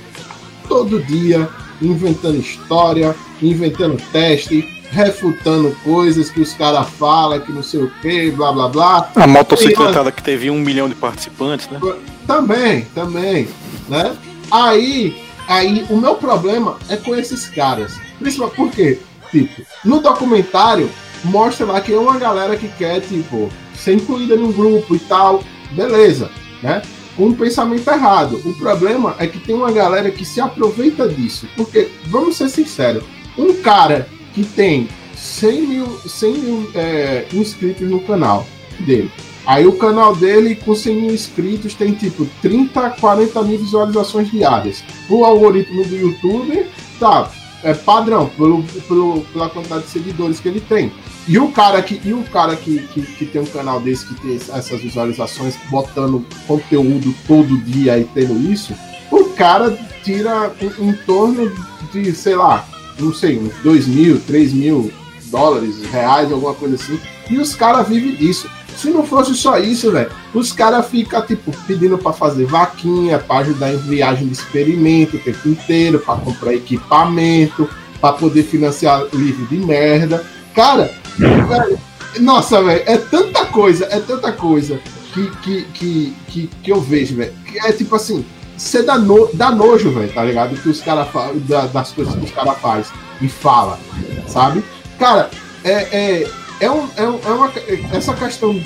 Todo 0.67 1.03
dia, 1.03 1.47
inventando 1.81 2.37
história, 2.37 3.15
inventando 3.41 4.01
teste, 4.11 4.67
refutando 4.91 5.75
coisas 5.83 6.29
que 6.29 6.39
os 6.39 6.53
caras 6.53 6.87
falam, 6.91 7.39
que 7.39 7.51
não 7.51 7.61
sei 7.61 7.83
o 7.83 7.91
que, 8.01 8.31
blá 8.31 8.51
blá 8.51 8.69
blá. 8.69 9.11
A 9.15 9.27
motocicletada 9.27 10.11
que 10.11 10.23
teve 10.23 10.49
um 10.49 10.59
milhão 10.59 10.87
de 10.87 10.95
participantes, 10.95 11.69
né? 11.69 11.79
Também, 12.25 12.85
também, 12.95 13.47
né? 13.89 14.15
Aí, 14.49 15.15
aí 15.47 15.85
o 15.89 15.97
meu 15.97 16.15
problema 16.15 16.77
é 16.89 16.95
com 16.97 17.15
esses 17.15 17.47
caras. 17.47 17.93
Principalmente 18.19 18.55
porque, 18.55 18.99
tipo, 19.31 19.61
no 19.83 19.99
documentário 19.99 20.89
mostra 21.23 21.65
lá 21.65 21.81
que 21.81 21.93
é 21.93 21.97
uma 21.97 22.17
galera 22.17 22.55
que 22.55 22.67
quer, 22.69 23.01
tipo, 23.01 23.49
ser 23.75 23.95
incluída 23.95 24.35
num 24.35 24.51
grupo 24.51 24.95
e 24.95 24.99
tal, 24.99 25.43
beleza, 25.71 26.29
né? 26.61 26.81
Um 27.17 27.33
pensamento 27.33 27.89
errado. 27.89 28.41
O 28.45 28.53
problema 28.55 29.15
é 29.19 29.27
que 29.27 29.39
tem 29.39 29.55
uma 29.55 29.71
galera 29.71 30.11
que 30.11 30.25
se 30.25 30.41
aproveita 30.41 31.07
disso. 31.07 31.47
Porque, 31.55 31.89
vamos 32.07 32.35
ser 32.35 32.49
sinceros, 32.49 33.03
um 33.37 33.61
cara 33.61 34.07
que 34.33 34.43
tem 34.43 34.87
100 35.15 35.61
mil, 35.61 35.99
100 36.05 36.33
mil 36.33 36.71
é, 36.75 37.25
inscritos 37.33 37.89
no 37.89 38.01
canal 38.01 38.45
dele, 38.79 39.11
Aí 39.45 39.67
o 39.67 39.77
canal 39.77 40.15
dele, 40.15 40.55
com 40.55 40.75
100 40.75 40.95
mil 40.95 41.13
inscritos, 41.13 41.73
tem 41.73 41.93
tipo 41.93 42.25
30, 42.41 42.89
40 42.91 43.43
mil 43.43 43.59
visualizações 43.59 44.31
diárias. 44.31 44.83
O 45.09 45.23
algoritmo 45.23 45.85
do 45.85 45.95
YouTube 45.95 46.65
tá 46.99 47.29
é 47.63 47.73
padrão 47.73 48.27
pelo, 48.37 48.63
pelo, 48.87 49.21
pela 49.33 49.49
quantidade 49.49 49.85
de 49.85 49.89
seguidores 49.89 50.39
que 50.39 50.47
ele 50.47 50.61
tem. 50.61 50.91
E 51.27 51.39
o 51.39 51.51
cara 51.51 51.81
que, 51.81 51.99
e 52.07 52.13
o 52.13 52.23
cara 52.25 52.55
que, 52.55 52.79
que, 52.93 53.01
que, 53.01 53.25
tem 53.25 53.41
um 53.41 53.45
canal 53.45 53.79
desse 53.79 54.05
que 54.05 54.13
tem 54.21 54.35
essas 54.35 54.79
visualizações, 54.79 55.57
botando 55.71 56.23
conteúdo 56.47 57.13
todo 57.25 57.57
dia 57.57 57.97
e 57.97 58.03
tendo 58.03 58.39
isso, 58.51 58.75
o 59.11 59.25
cara 59.29 59.75
tira 60.03 60.53
em, 60.61 60.89
em 60.89 60.93
torno 61.07 61.51
de, 61.91 62.13
sei 62.13 62.35
lá, 62.35 62.67
não 62.99 63.11
sei, 63.11 63.39
uns 63.39 63.55
2 63.63 63.87
mil, 63.87 64.21
3 64.21 64.53
mil 64.53 64.91
dólares, 65.25 65.83
reais, 65.91 66.31
alguma 66.31 66.53
coisa 66.53 66.75
assim. 66.75 66.99
E 67.29 67.39
os 67.39 67.55
caras 67.55 67.87
vivem 67.87 68.13
disso. 68.13 68.47
Se 68.75 68.89
não 68.89 69.05
fosse 69.05 69.33
só 69.35 69.57
isso, 69.57 69.91
velho, 69.91 70.11
os 70.33 70.51
caras 70.51 70.87
ficam, 70.87 71.21
tipo, 71.25 71.51
pedindo 71.65 71.97
para 71.97 72.11
fazer 72.13 72.45
vaquinha, 72.45 73.17
para 73.19 73.41
ajudar 73.41 73.73
em 73.73 73.77
viagem 73.77 74.27
de 74.27 74.33
experimento 74.33 75.17
o 75.17 75.19
tempo 75.19 75.47
inteiro, 75.47 75.99
para 75.99 76.19
comprar 76.19 76.53
equipamento, 76.53 77.69
para 78.01 78.13
poder 78.13 78.43
financiar 78.43 79.03
livro 79.13 79.45
de 79.47 79.57
merda. 79.57 80.23
Cara, 80.53 80.91
velho, 81.17 81.79
nossa, 82.19 82.61
velho, 82.61 82.83
é 82.85 82.97
tanta 82.97 83.45
coisa, 83.45 83.87
é 83.89 83.99
tanta 83.99 84.31
coisa 84.31 84.79
que, 85.13 85.31
que, 85.37 85.61
que, 85.73 86.15
que, 86.27 86.49
que 86.63 86.71
eu 86.71 86.81
vejo, 86.81 87.15
velho. 87.15 87.33
É 87.63 87.71
tipo 87.71 87.95
assim, 87.95 88.25
você 88.57 88.83
dá, 88.83 88.97
no, 88.97 89.29
dá 89.33 89.51
nojo, 89.51 89.91
velho, 89.91 90.11
tá 90.13 90.23
ligado? 90.23 90.55
Que 90.61 90.69
os 90.69 90.81
caras 90.81 91.07
da, 91.47 91.65
das 91.67 91.91
coisas 91.91 92.13
que 92.15 92.25
os 92.25 92.31
caras 92.31 92.57
fazem 92.59 92.91
e 93.21 93.27
fala, 93.27 93.79
sabe? 94.27 94.63
Cara, 94.99 95.29
é, 95.63 95.71
é 95.71 96.31
é, 96.59 96.69
um, 96.69 96.87
é, 96.95 97.07
um, 97.07 97.19
é 97.25 97.29
uma, 97.29 97.51
essa 97.93 98.13
questão 98.13 98.59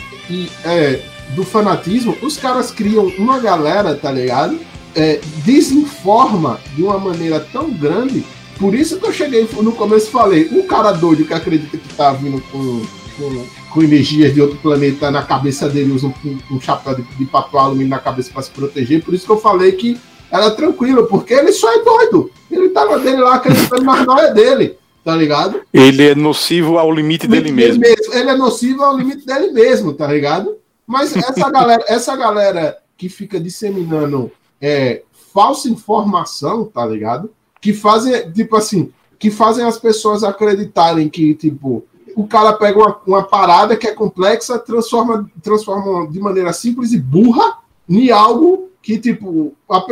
é, 0.66 1.02
do 1.36 1.44
fanatismo, 1.44 2.16
os 2.22 2.38
caras 2.38 2.72
criam 2.72 3.08
uma 3.18 3.40
galera, 3.40 3.96
tá 3.96 4.12
ligado? 4.12 4.60
É, 4.96 5.20
desinforma 5.44 6.60
de 6.76 6.84
uma 6.84 6.98
maneira 6.98 7.40
tão 7.40 7.72
grande. 7.72 8.26
Por 8.58 8.76
isso 8.76 9.00
que 9.00 9.06
eu 9.06 9.14
cheguei 9.14 9.48
no 9.62 9.72
começo 9.72 10.08
e 10.08 10.12
falei: 10.12 10.50
um 10.52 10.66
cara 10.68 10.92
doido 10.92 11.26
que 11.26 11.34
acredita 11.34 11.78
que 11.78 11.94
tá 11.94 12.12
vindo 12.12 12.42
com, 12.52 12.82
com, 13.18 13.46
com 13.72 13.84
energias 13.84 14.34
de 14.34 14.42
outro 14.42 14.58
planeta 14.58 15.10
na 15.12 15.24
cabeça 15.24 15.70
dele, 15.70 15.94
usa 15.94 16.08
um, 16.08 16.38
um 16.52 16.60
chapéu 16.60 16.96
de, 16.96 17.04
de 17.04 17.26
papel 17.26 17.60
alumínio 17.60 17.90
na 17.90 18.00
cabeça 18.00 18.32
para 18.34 18.42
se 18.42 18.52
proteger. 18.52 19.04
Por 19.04 19.14
isso 19.14 19.26
que 19.26 19.32
eu 19.32 19.40
falei 19.40 19.72
que 19.74 19.98
era 20.32 20.52
tranquilo, 20.52 21.08
porque 21.08 21.34
ele 21.34 21.52
só 21.52 21.72
é 21.74 21.84
doido. 21.84 22.32
Ele 22.52 22.70
tava 22.70 23.00
dele 23.00 23.22
lá 23.22 23.36
acreditando 23.36 23.84
nas 23.84 24.06
noias 24.06 24.34
dele 24.34 24.79
tá 25.04 25.16
ligado? 25.16 25.62
Ele 25.74 26.10
é 26.10 26.16
nocivo 26.16 26.78
ao 26.78 26.92
limite 26.92 27.28
dele 27.28 27.52
mesmo. 27.52 27.82
mesmo. 27.82 28.14
Ele 28.14 28.30
é 28.30 28.36
nocivo 28.36 28.84
ao 28.84 28.98
limite 28.98 29.26
dele 29.26 29.52
mesmo, 29.52 29.94
tá 29.94 30.08
ligado? 30.08 30.58
Mas 30.86 31.16
essa 31.16 31.50
galera, 31.50 31.84
essa 31.88 32.16
galera 32.16 32.78
que 32.98 33.08
fica 33.10 33.40
disseminando 33.40 34.32
é, 34.62 35.04
falsa 35.34 35.70
informação, 35.70 36.66
tá 36.66 36.86
ligado? 36.86 37.32
Que 37.62 37.74
fazem, 37.74 38.32
tipo 38.32 38.56
assim, 38.56 38.92
que 39.18 39.30
fazem 39.30 39.66
as 39.66 39.78
pessoas 39.78 40.24
acreditarem 40.24 41.10
que, 41.10 41.36
tipo, 41.36 41.86
o 42.16 42.28
cara 42.28 42.54
pega 42.54 42.78
uma, 42.78 43.00
uma 43.06 43.24
parada 43.24 43.78
que 43.78 43.88
é 43.88 43.94
complexa, 43.94 44.58
transforma, 44.60 45.30
transforma 45.42 46.10
de 46.10 46.20
maneira 46.20 46.52
simples 46.54 46.92
e 46.92 46.98
burra 46.98 47.60
em 47.88 48.12
algo 48.12 48.70
que, 48.82 48.98
tipo, 48.98 49.54
a, 49.70 49.86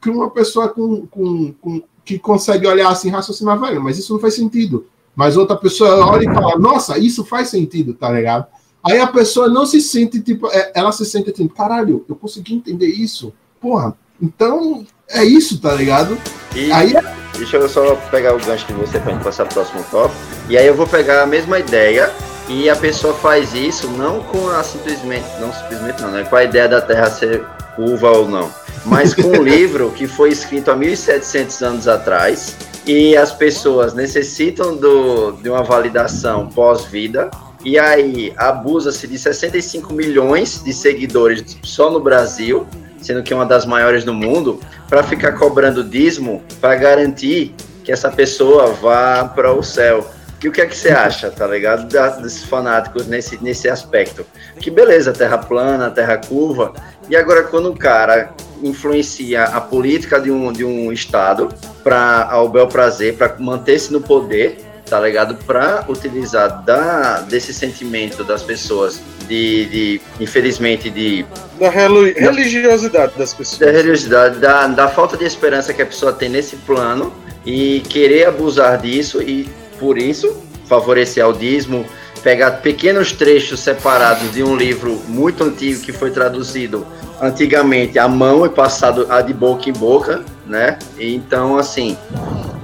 que 0.00 0.10
uma 0.10 0.30
pessoa 0.30 0.68
com, 0.68 1.06
com, 1.06 1.52
com 1.60 1.82
que 2.10 2.18
consegue 2.18 2.66
olhar 2.66 2.88
assim 2.88 3.08
raciocinar, 3.08 3.58
velho, 3.60 3.80
mas 3.80 3.96
isso 3.96 4.12
não 4.12 4.20
faz 4.20 4.34
sentido. 4.34 4.86
Mas 5.14 5.36
outra 5.36 5.56
pessoa 5.56 6.04
olha 6.06 6.28
e 6.28 6.34
fala, 6.34 6.58
nossa, 6.58 6.98
isso 6.98 7.24
faz 7.24 7.48
sentido, 7.48 7.94
tá 7.94 8.10
ligado? 8.10 8.46
Aí 8.82 8.98
a 8.98 9.06
pessoa 9.06 9.48
não 9.48 9.64
se 9.64 9.80
sente, 9.80 10.20
tipo, 10.20 10.48
é, 10.48 10.72
ela 10.74 10.90
se 10.90 11.04
sente 11.04 11.30
tipo, 11.30 11.54
caralho, 11.54 12.04
eu 12.08 12.16
consegui 12.16 12.54
entender 12.54 12.86
isso. 12.86 13.32
Porra, 13.60 13.94
então 14.20 14.84
é 15.08 15.24
isso, 15.24 15.60
tá 15.60 15.72
ligado? 15.74 16.18
E 16.54 16.72
aí 16.72 16.94
deixa 17.36 17.58
eu 17.58 17.68
só 17.68 17.94
pegar 18.10 18.34
o 18.34 18.44
gancho 18.44 18.66
de 18.66 18.72
você 18.72 18.98
pra 18.98 19.12
gente 19.12 19.22
passar 19.22 19.44
pro 19.44 19.54
próximo 19.54 19.84
tópico. 19.90 20.20
E 20.48 20.58
aí 20.58 20.66
eu 20.66 20.74
vou 20.74 20.86
pegar 20.86 21.22
a 21.22 21.26
mesma 21.26 21.58
ideia 21.58 22.10
e 22.48 22.68
a 22.68 22.74
pessoa 22.74 23.14
faz 23.14 23.54
isso 23.54 23.86
não 23.88 24.20
com 24.20 24.48
a 24.48 24.64
simplesmente, 24.64 25.28
não 25.40 25.52
simplesmente 25.52 26.02
não, 26.02 26.10
né? 26.10 26.24
Com 26.24 26.36
a 26.36 26.44
ideia 26.44 26.68
da 26.68 26.80
Terra 26.80 27.10
ser 27.10 27.44
curva 27.76 28.10
ou 28.10 28.28
não 28.28 28.50
mas 28.84 29.14
com 29.14 29.28
um 29.28 29.42
livro 29.44 29.90
que 29.90 30.06
foi 30.06 30.30
escrito 30.30 30.70
há 30.70 30.76
1.700 30.76 31.66
anos 31.66 31.88
atrás 31.88 32.56
e 32.86 33.16
as 33.16 33.32
pessoas 33.32 33.94
necessitam 33.94 34.76
do, 34.76 35.32
de 35.32 35.48
uma 35.48 35.62
validação 35.62 36.48
pós-vida. 36.48 37.30
E 37.64 37.78
aí 37.78 38.32
abusa-se 38.36 39.06
de 39.06 39.18
65 39.18 39.92
milhões 39.92 40.62
de 40.64 40.72
seguidores 40.72 41.58
só 41.62 41.90
no 41.90 42.00
Brasil, 42.00 42.66
sendo 43.00 43.22
que 43.22 43.32
é 43.32 43.36
uma 43.36 43.44
das 43.44 43.66
maiores 43.66 44.02
do 44.02 44.14
mundo, 44.14 44.58
para 44.88 45.02
ficar 45.02 45.32
cobrando 45.32 45.84
dízimo 45.84 46.42
para 46.60 46.74
garantir 46.76 47.54
que 47.84 47.92
essa 47.92 48.10
pessoa 48.10 48.68
vá 48.68 49.24
para 49.24 49.52
o 49.52 49.62
céu. 49.62 50.10
E 50.42 50.48
o 50.48 50.52
que 50.52 50.60
é 50.60 50.66
que 50.66 50.76
você 50.76 50.88
acha, 50.88 51.30
tá 51.30 51.46
ligado? 51.46 51.86
Desses 52.22 52.44
fanáticos 52.44 53.06
nesse, 53.06 53.42
nesse 53.42 53.68
aspecto. 53.68 54.24
Que 54.58 54.70
beleza, 54.70 55.12
terra 55.12 55.36
plana, 55.36 55.90
terra 55.90 56.16
curva. 56.16 56.72
E 57.08 57.16
agora, 57.16 57.42
quando 57.42 57.70
o 57.70 57.76
cara 57.76 58.32
influencia 58.62 59.44
a 59.44 59.60
política 59.60 60.18
de 60.20 60.30
um, 60.30 60.52
de 60.52 60.64
um 60.64 60.92
Estado 60.92 61.48
para 61.82 62.26
ao 62.30 62.48
bel 62.48 62.66
prazer, 62.68 63.16
para 63.16 63.36
manter-se 63.38 63.92
no 63.92 64.00
poder, 64.00 64.58
tá 64.90 64.98
ligado? 64.98 65.36
Para 65.44 65.84
utilizar 65.88 66.62
da, 66.64 67.20
desse 67.20 67.54
sentimento 67.54 68.24
das 68.24 68.42
pessoas, 68.42 69.00
de, 69.28 69.66
de 69.66 70.00
infelizmente, 70.18 70.90
de. 70.90 71.24
Da 71.58 71.70
religiosidade 71.70 73.12
das 73.16 73.32
pessoas. 73.32 73.58
Da 73.58 73.70
religiosidade, 73.70 74.38
da, 74.38 74.66
da 74.66 74.88
falta 74.88 75.16
de 75.16 75.24
esperança 75.24 75.72
que 75.72 75.82
a 75.82 75.86
pessoa 75.86 76.12
tem 76.12 76.28
nesse 76.28 76.56
plano 76.56 77.12
e 77.46 77.80
querer 77.88 78.26
abusar 78.26 78.78
disso 78.78 79.22
e, 79.22 79.48
por 79.80 79.98
isso, 79.98 80.36
favorecer 80.66 81.26
o 81.26 81.32
dízimo, 81.32 81.84
pegar 82.22 82.50
pequenos 82.62 83.12
trechos 83.12 83.60
separados 83.60 84.32
de 84.32 84.42
um 84.42 84.54
livro 84.54 85.00
muito 85.08 85.42
antigo 85.42 85.80
que 85.80 85.90
foi 85.90 86.10
traduzido 86.10 86.86
antigamente 87.20 87.98
à 87.98 88.06
mão 88.06 88.44
e 88.46 88.48
passado 88.48 89.06
a 89.08 89.20
de 89.20 89.32
boca 89.32 89.68
em 89.68 89.72
boca, 89.72 90.22
né? 90.46 90.78
Então, 90.98 91.56
assim, 91.56 91.96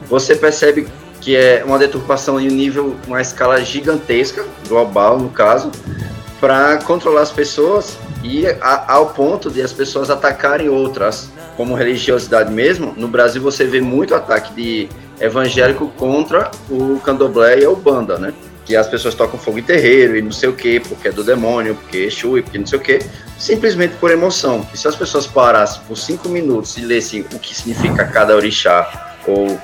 você 0.09 0.37
percebe 0.37 0.87
que 1.21 1.35
é 1.35 1.65
uma 1.65 1.79
deturpação 1.79 2.39
em 2.39 2.49
um 2.49 2.55
nível, 2.55 2.97
uma 3.07 3.21
escala 3.21 3.61
gigantesca, 3.65 4.45
global 4.69 5.19
no 5.19 5.31
caso, 5.31 5.73
para 6.39 6.77
controlar 6.79 7.23
as 7.23 7.33
pessoas 7.33 7.97
e 8.23 8.47
a, 8.47 8.95
ao 8.95 9.07
ponto 9.07 9.51
de 9.51 9.63
as 9.63 9.73
pessoas 9.73 10.11
atacarem 10.11 10.69
outras, 10.69 11.31
como 11.57 11.75
religiosidade 11.75 12.53
mesmo. 12.53 12.95
No 12.97 13.09
Brasil 13.09 13.43
você 13.43 13.65
vê 13.65 13.81
muito 13.81 14.15
ataque 14.15 14.55
de 14.55 14.89
evangélico 15.21 15.89
contra 15.97 16.51
o 16.71 17.01
candomblé 17.01 17.61
e 17.61 17.65
a 17.65 17.71
ubanda, 17.71 18.19
né? 18.19 18.33
que 18.67 18.75
as 18.75 18.89
pessoas 18.89 19.15
tocam 19.15 19.39
fogo 19.39 19.61
em 19.61 19.63
terreiro 19.63 20.17
e 20.17 20.21
não 20.21 20.33
sei 20.33 20.49
o 20.49 20.53
que, 20.53 20.81
porque 20.81 21.09
é 21.09 21.13
do 21.13 21.23
demônio, 21.23 21.77
porque 21.77 21.99
é 21.99 22.01
Exu 22.07 22.43
porque 22.43 22.59
não 22.59 22.67
sei 22.67 22.79
o 22.79 22.83
que, 22.83 22.99
simplesmente 23.39 23.95
por 23.95 24.11
emoção. 24.11 24.67
E 24.75 24.77
se 24.77 24.89
as 24.89 24.97
pessoas 24.97 25.25
parassem 25.25 25.81
por 25.87 25.97
cinco 25.97 26.29
minutos 26.29 26.77
e 26.77 26.81
lessem 26.81 27.21
o 27.33 27.39
que 27.39 27.55
significa 27.55 28.05
cada 28.05 28.35
orixá, 28.35 29.17
ou 29.25 29.59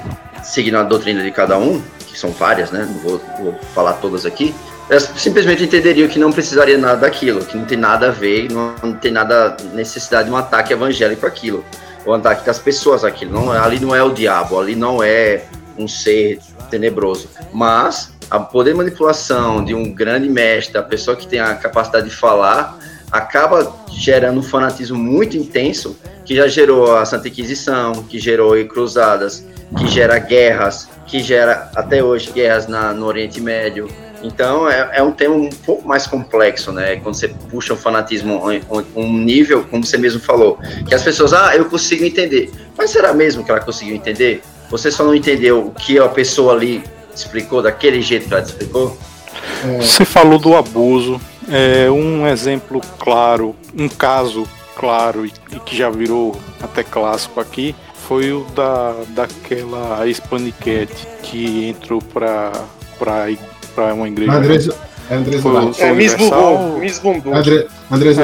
seguindo 0.44 0.78
a 0.78 0.84
doutrina 0.84 1.22
de 1.22 1.32
cada 1.32 1.58
um, 1.58 1.82
que 2.06 2.16
são 2.16 2.30
várias, 2.30 2.70
né? 2.70 2.86
Não 2.88 2.98
vou, 3.00 3.20
vou 3.40 3.54
falar 3.74 3.94
todas 3.94 4.24
aqui, 4.24 4.54
elas 4.88 5.10
simplesmente 5.16 5.64
entenderiam 5.64 6.08
que 6.08 6.18
não 6.18 6.30
precisaria 6.30 6.78
nada 6.78 6.98
daquilo, 6.98 7.44
que 7.44 7.56
não 7.56 7.64
tem 7.64 7.78
nada 7.78 8.08
a 8.08 8.10
ver, 8.10 8.52
não, 8.52 8.74
não 8.82 8.92
tem 8.92 9.10
nada 9.10 9.56
necessidade 9.72 10.26
de 10.26 10.30
um 10.30 10.36
ataque 10.36 10.72
evangélico 10.72 11.26
aquilo, 11.26 11.64
o 12.04 12.12
ataque 12.12 12.44
das 12.44 12.58
pessoas 12.58 13.04
aquilo. 13.04 13.32
Não, 13.32 13.52
ali 13.52 13.78
não 13.80 13.94
é 13.94 14.02
o 14.02 14.10
diabo, 14.10 14.58
ali 14.58 14.74
não 14.74 15.02
é 15.02 15.44
um 15.78 15.88
ser 15.88 16.38
tenebroso, 16.70 17.28
mas 17.52 18.12
a 18.30 18.38
poder 18.40 18.74
manipulação 18.74 19.64
de 19.64 19.74
um 19.74 19.92
grande 19.92 20.28
mestre, 20.28 20.78
a 20.78 20.82
pessoa 20.82 21.16
que 21.16 21.26
tem 21.26 21.38
a 21.38 21.54
capacidade 21.54 22.08
de 22.08 22.14
falar, 22.14 22.78
acaba 23.10 23.74
gerando 23.90 24.40
um 24.40 24.42
fanatismo 24.42 24.98
muito 24.98 25.36
intenso 25.36 25.98
que 26.24 26.34
já 26.34 26.48
gerou 26.48 26.96
a 26.96 27.04
Santa 27.04 27.28
Inquisição, 27.28 27.92
que 28.04 28.18
gerou 28.18 28.52
cruzadas, 28.66 29.44
que 29.76 29.86
gera 29.86 30.18
guerras, 30.18 30.88
que 31.06 31.22
gera 31.22 31.70
até 31.76 32.02
hoje 32.02 32.30
guerras 32.30 32.66
na, 32.66 32.94
no 32.94 33.04
Oriente 33.06 33.40
Médio, 33.40 33.86
Então 34.22 34.68
é, 34.68 34.90
é, 34.94 35.02
um 35.02 35.12
tema 35.12 35.34
um 35.34 35.50
pouco 35.50 35.86
mais 35.86 36.06
complexo, 36.06 36.72
né? 36.72 36.96
Quando 36.96 37.16
você 37.16 37.28
puxa 37.28 37.74
o 37.74 37.76
fanatismo 37.76 38.42
um 38.94 39.12
nível, 39.18 39.64
como 39.64 39.84
você 39.84 39.98
mesmo 39.98 40.20
falou, 40.20 40.58
que 40.86 40.94
as 40.94 41.02
pessoas, 41.02 41.32
ah, 41.32 41.56
eu 41.56 41.64
consigo 41.66 42.04
entender. 42.04 42.50
Mas 42.76 42.90
será 42.90 43.12
mesmo 43.12 43.44
que 43.44 43.50
ela 43.50 43.60
conseguiu 43.60 43.96
entender? 43.96 44.42
Você 44.70 44.90
só 44.90 45.04
não 45.04 45.14
entendeu 45.14 45.66
o 45.66 45.70
que 45.70 45.98
a 45.98 46.08
pessoa 46.08 46.54
ali 46.54 46.82
explicou 47.14 47.60
daquele 47.60 48.00
jeito 48.00 48.28
que 48.28 48.34
ela 48.34 48.42
te 48.42 48.50
explicou? 48.50 48.96
É... 49.64 49.78
Você 49.78 50.04
falou 50.04 50.38
do 50.38 50.56
abuso. 50.56 51.20
É 51.50 51.90
um 51.90 52.26
exemplo 52.28 52.80
claro, 52.98 53.56
um 53.76 53.88
caso 53.88 54.46
claro 54.76 55.26
e, 55.26 55.32
e 55.50 55.58
que 55.60 55.76
já 55.76 55.90
virou 55.90 56.40
até 56.62 56.82
clássico 56.82 57.40
aqui 57.40 57.74
foi 57.94 58.32
o 58.32 58.44
da 58.54 58.94
daquela 59.08 60.06
Hispaniquete 60.06 61.06
que 61.22 61.68
entrou 61.68 62.00
para 62.00 62.52
para 62.98 63.30
para 63.72 63.94
uma 63.94 64.08
igreja. 64.08 64.32
Andrés, 64.32 64.68
é 65.10 65.14
Andrés 65.14 65.42
foi, 65.42 65.86
é 65.86 65.92
Miss 65.92 66.14
Bumbum. 66.14 66.78
Miss 66.78 66.98
Bumbum. 66.98 67.34
André, 67.34 67.66
Andrés 67.90 68.18
é, 68.18 68.22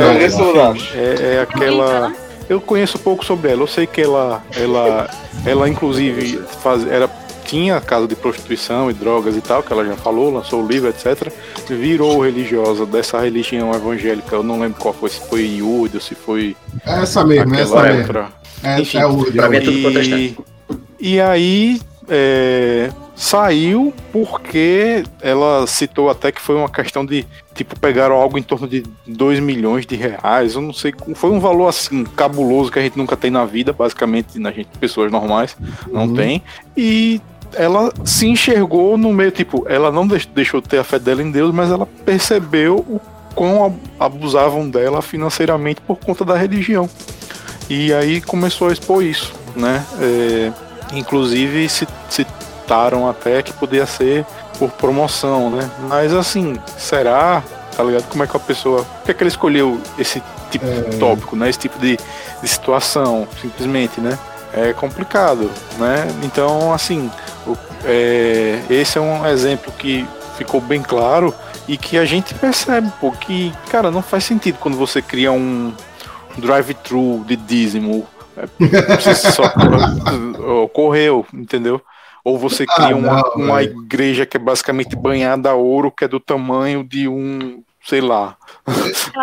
é, 0.95 1.35
é 1.35 1.41
aquela. 1.43 2.13
Eu 2.49 2.61
conheço 2.61 2.99
pouco 2.99 3.25
sobre 3.25 3.51
ela. 3.51 3.63
Eu 3.63 3.67
sei 3.67 3.87
que 3.87 4.01
ela, 4.01 4.43
ela, 4.57 5.11
ela 5.45 5.69
inclusive 5.69 6.39
faz, 6.63 6.87
era 6.87 7.09
tinha 7.49 7.81
casa 7.81 8.07
de 8.07 8.15
prostituição 8.15 8.91
e 8.91 8.95
drogas 8.95 9.35
e 9.35 9.41
tal, 9.41 9.63
que 9.63 9.73
ela 9.73 9.83
já 9.85 9.97
falou, 9.97 10.31
lançou 10.31 10.63
o 10.63 10.69
livro, 10.69 10.91
etc. 10.91 11.33
Virou 11.67 12.21
religiosa 12.21 12.85
dessa 12.85 13.19
religião 13.21 13.73
evangélica. 13.75 14.37
Eu 14.37 14.43
não 14.43 14.61
lembro 14.61 14.79
qual 14.79 14.93
foi, 14.93 15.09
se 15.09 15.21
foi 15.29 15.47
Yud 15.47 15.95
ou 15.95 16.01
se 16.01 16.15
foi. 16.15 16.55
Essa 16.85 17.25
mesmo, 17.25 17.55
essa 17.55 17.75
outra. 17.75 17.95
mesmo. 17.95 18.29
É, 18.63 18.81
Enfim, 18.81 18.99
é 18.99 19.33
pra 19.33 19.49
mim 19.49 19.57
é 19.57 19.61
tudo 19.61 19.81
protestante. 19.81 20.39
E 21.01 21.21
aí. 21.21 21.81
É, 22.11 22.91
saiu 23.15 23.93
porque 24.13 25.05
ela 25.21 25.67
citou 25.67 26.09
até 26.09 26.33
que 26.33 26.41
foi 26.41 26.55
uma 26.55 26.69
questão 26.69 27.05
de, 27.05 27.27
tipo, 27.55 27.79
pegaram 27.79 28.15
algo 28.15 28.39
em 28.39 28.43
torno 28.43 28.67
de 28.67 28.85
2 29.07 29.41
milhões 29.41 29.85
de 29.85 29.97
reais, 29.97 30.55
eu 30.55 30.63
não 30.63 30.73
sei, 30.73 30.95
foi 31.15 31.31
um 31.31 31.41
valor 31.41 31.69
assim, 31.69 32.05
cabuloso 32.05 32.71
que 32.71 32.79
a 32.79 32.83
gente 32.83 32.97
nunca 32.97 33.17
tem 33.17 33.31
na 33.31 33.45
vida, 33.45 33.73
basicamente, 33.73 34.39
na 34.39 34.53
gente, 34.53 34.69
pessoas 34.79 35.11
normais, 35.11 35.57
não 35.93 36.07
uhum. 36.07 36.15
tem, 36.15 36.43
e 36.77 37.21
ela 37.55 37.93
se 38.05 38.27
enxergou 38.27 38.97
no 38.97 39.13
meio, 39.13 39.31
tipo, 39.31 39.67
ela 39.69 39.91
não 39.91 40.07
deixou 40.07 40.61
de 40.61 40.69
ter 40.69 40.79
a 40.79 40.85
fé 40.85 40.99
dela 40.99 41.23
em 41.23 41.31
Deus, 41.31 41.53
mas 41.53 41.71
ela 41.71 41.87
percebeu 42.05 42.77
o 42.77 43.01
quão 43.35 43.79
abusavam 43.99 44.69
dela 44.69 45.01
financeiramente 45.03 45.81
por 45.81 45.97
conta 45.97 46.25
da 46.25 46.37
religião. 46.37 46.89
E 47.71 47.93
aí 47.93 48.21
começou 48.21 48.69
a 48.69 48.73
expor 48.73 49.03
isso, 49.03 49.33
né? 49.55 49.85
É, 50.01 50.53
inclusive 50.93 51.69
citaram 52.09 53.09
até 53.09 53.43
que 53.43 53.53
podia 53.53 53.87
ser 53.87 54.25
por 54.59 54.71
promoção, 54.71 55.51
né? 55.51 55.71
Mas 55.89 56.13
assim, 56.13 56.57
será? 56.77 57.43
Tá 57.77 57.85
ligado? 57.85 58.09
Como 58.09 58.25
é 58.25 58.27
que 58.27 58.37
a 58.37 58.41
pessoa. 58.41 58.85
Por 58.85 59.05
que, 59.05 59.11
é 59.11 59.15
que 59.15 59.23
ele 59.23 59.29
escolheu 59.29 59.81
esse 59.99 60.23
tipo 60.51 60.67
é... 60.67 60.81
de 60.83 60.97
tópico, 60.97 61.37
né? 61.37 61.49
Esse 61.49 61.61
tipo 61.61 61.79
de, 61.79 61.97
de 62.43 62.49
situação, 62.49 63.29
simplesmente, 63.41 64.01
né? 64.01 64.19
É 64.53 64.73
complicado, 64.73 65.51
né? 65.79 66.09
Então, 66.23 66.73
assim, 66.73 67.11
o, 67.47 67.57
é, 67.85 68.61
esse 68.69 68.99
é 68.99 69.01
um 69.01 69.27
exemplo 69.27 69.73
que 69.79 70.07
ficou 70.37 70.61
bem 70.61 70.83
claro 70.83 71.35
e 71.67 71.77
que 71.77 71.99
a 71.99 72.05
gente 72.05 72.35
percebe, 72.35 72.91
pô, 72.99 73.13
que, 73.13 73.53
cara, 73.71 73.91
não 73.91 74.03
faz 74.03 74.25
sentido 74.25 74.59
quando 74.59 74.77
você 74.77 75.03
cria 75.03 75.31
um 75.31 75.73
drive-thru 76.39 77.25
de 77.27 77.37
dízimo. 77.37 78.07
É, 78.39 79.15
só 79.15 79.43
ocorreu, 80.65 81.27
entendeu? 81.33 81.81
Ou 82.25 82.39
você 82.39 82.65
ah, 82.69 82.75
cria 82.75 82.95
ah, 82.95 82.97
uma, 82.97 83.17
não, 83.17 83.45
uma 83.45 83.63
igreja 83.63 84.27
que 84.27 84.37
é 84.37 84.41
basicamente 84.41 84.95
banhada 84.97 85.51
a 85.51 85.55
ouro, 85.55 85.91
que 85.91 86.05
é 86.05 86.09
do 86.09 86.21
tamanho 86.21 86.85
de 86.85 87.09
um, 87.09 87.63
sei 87.85 88.01
lá, 88.01 88.37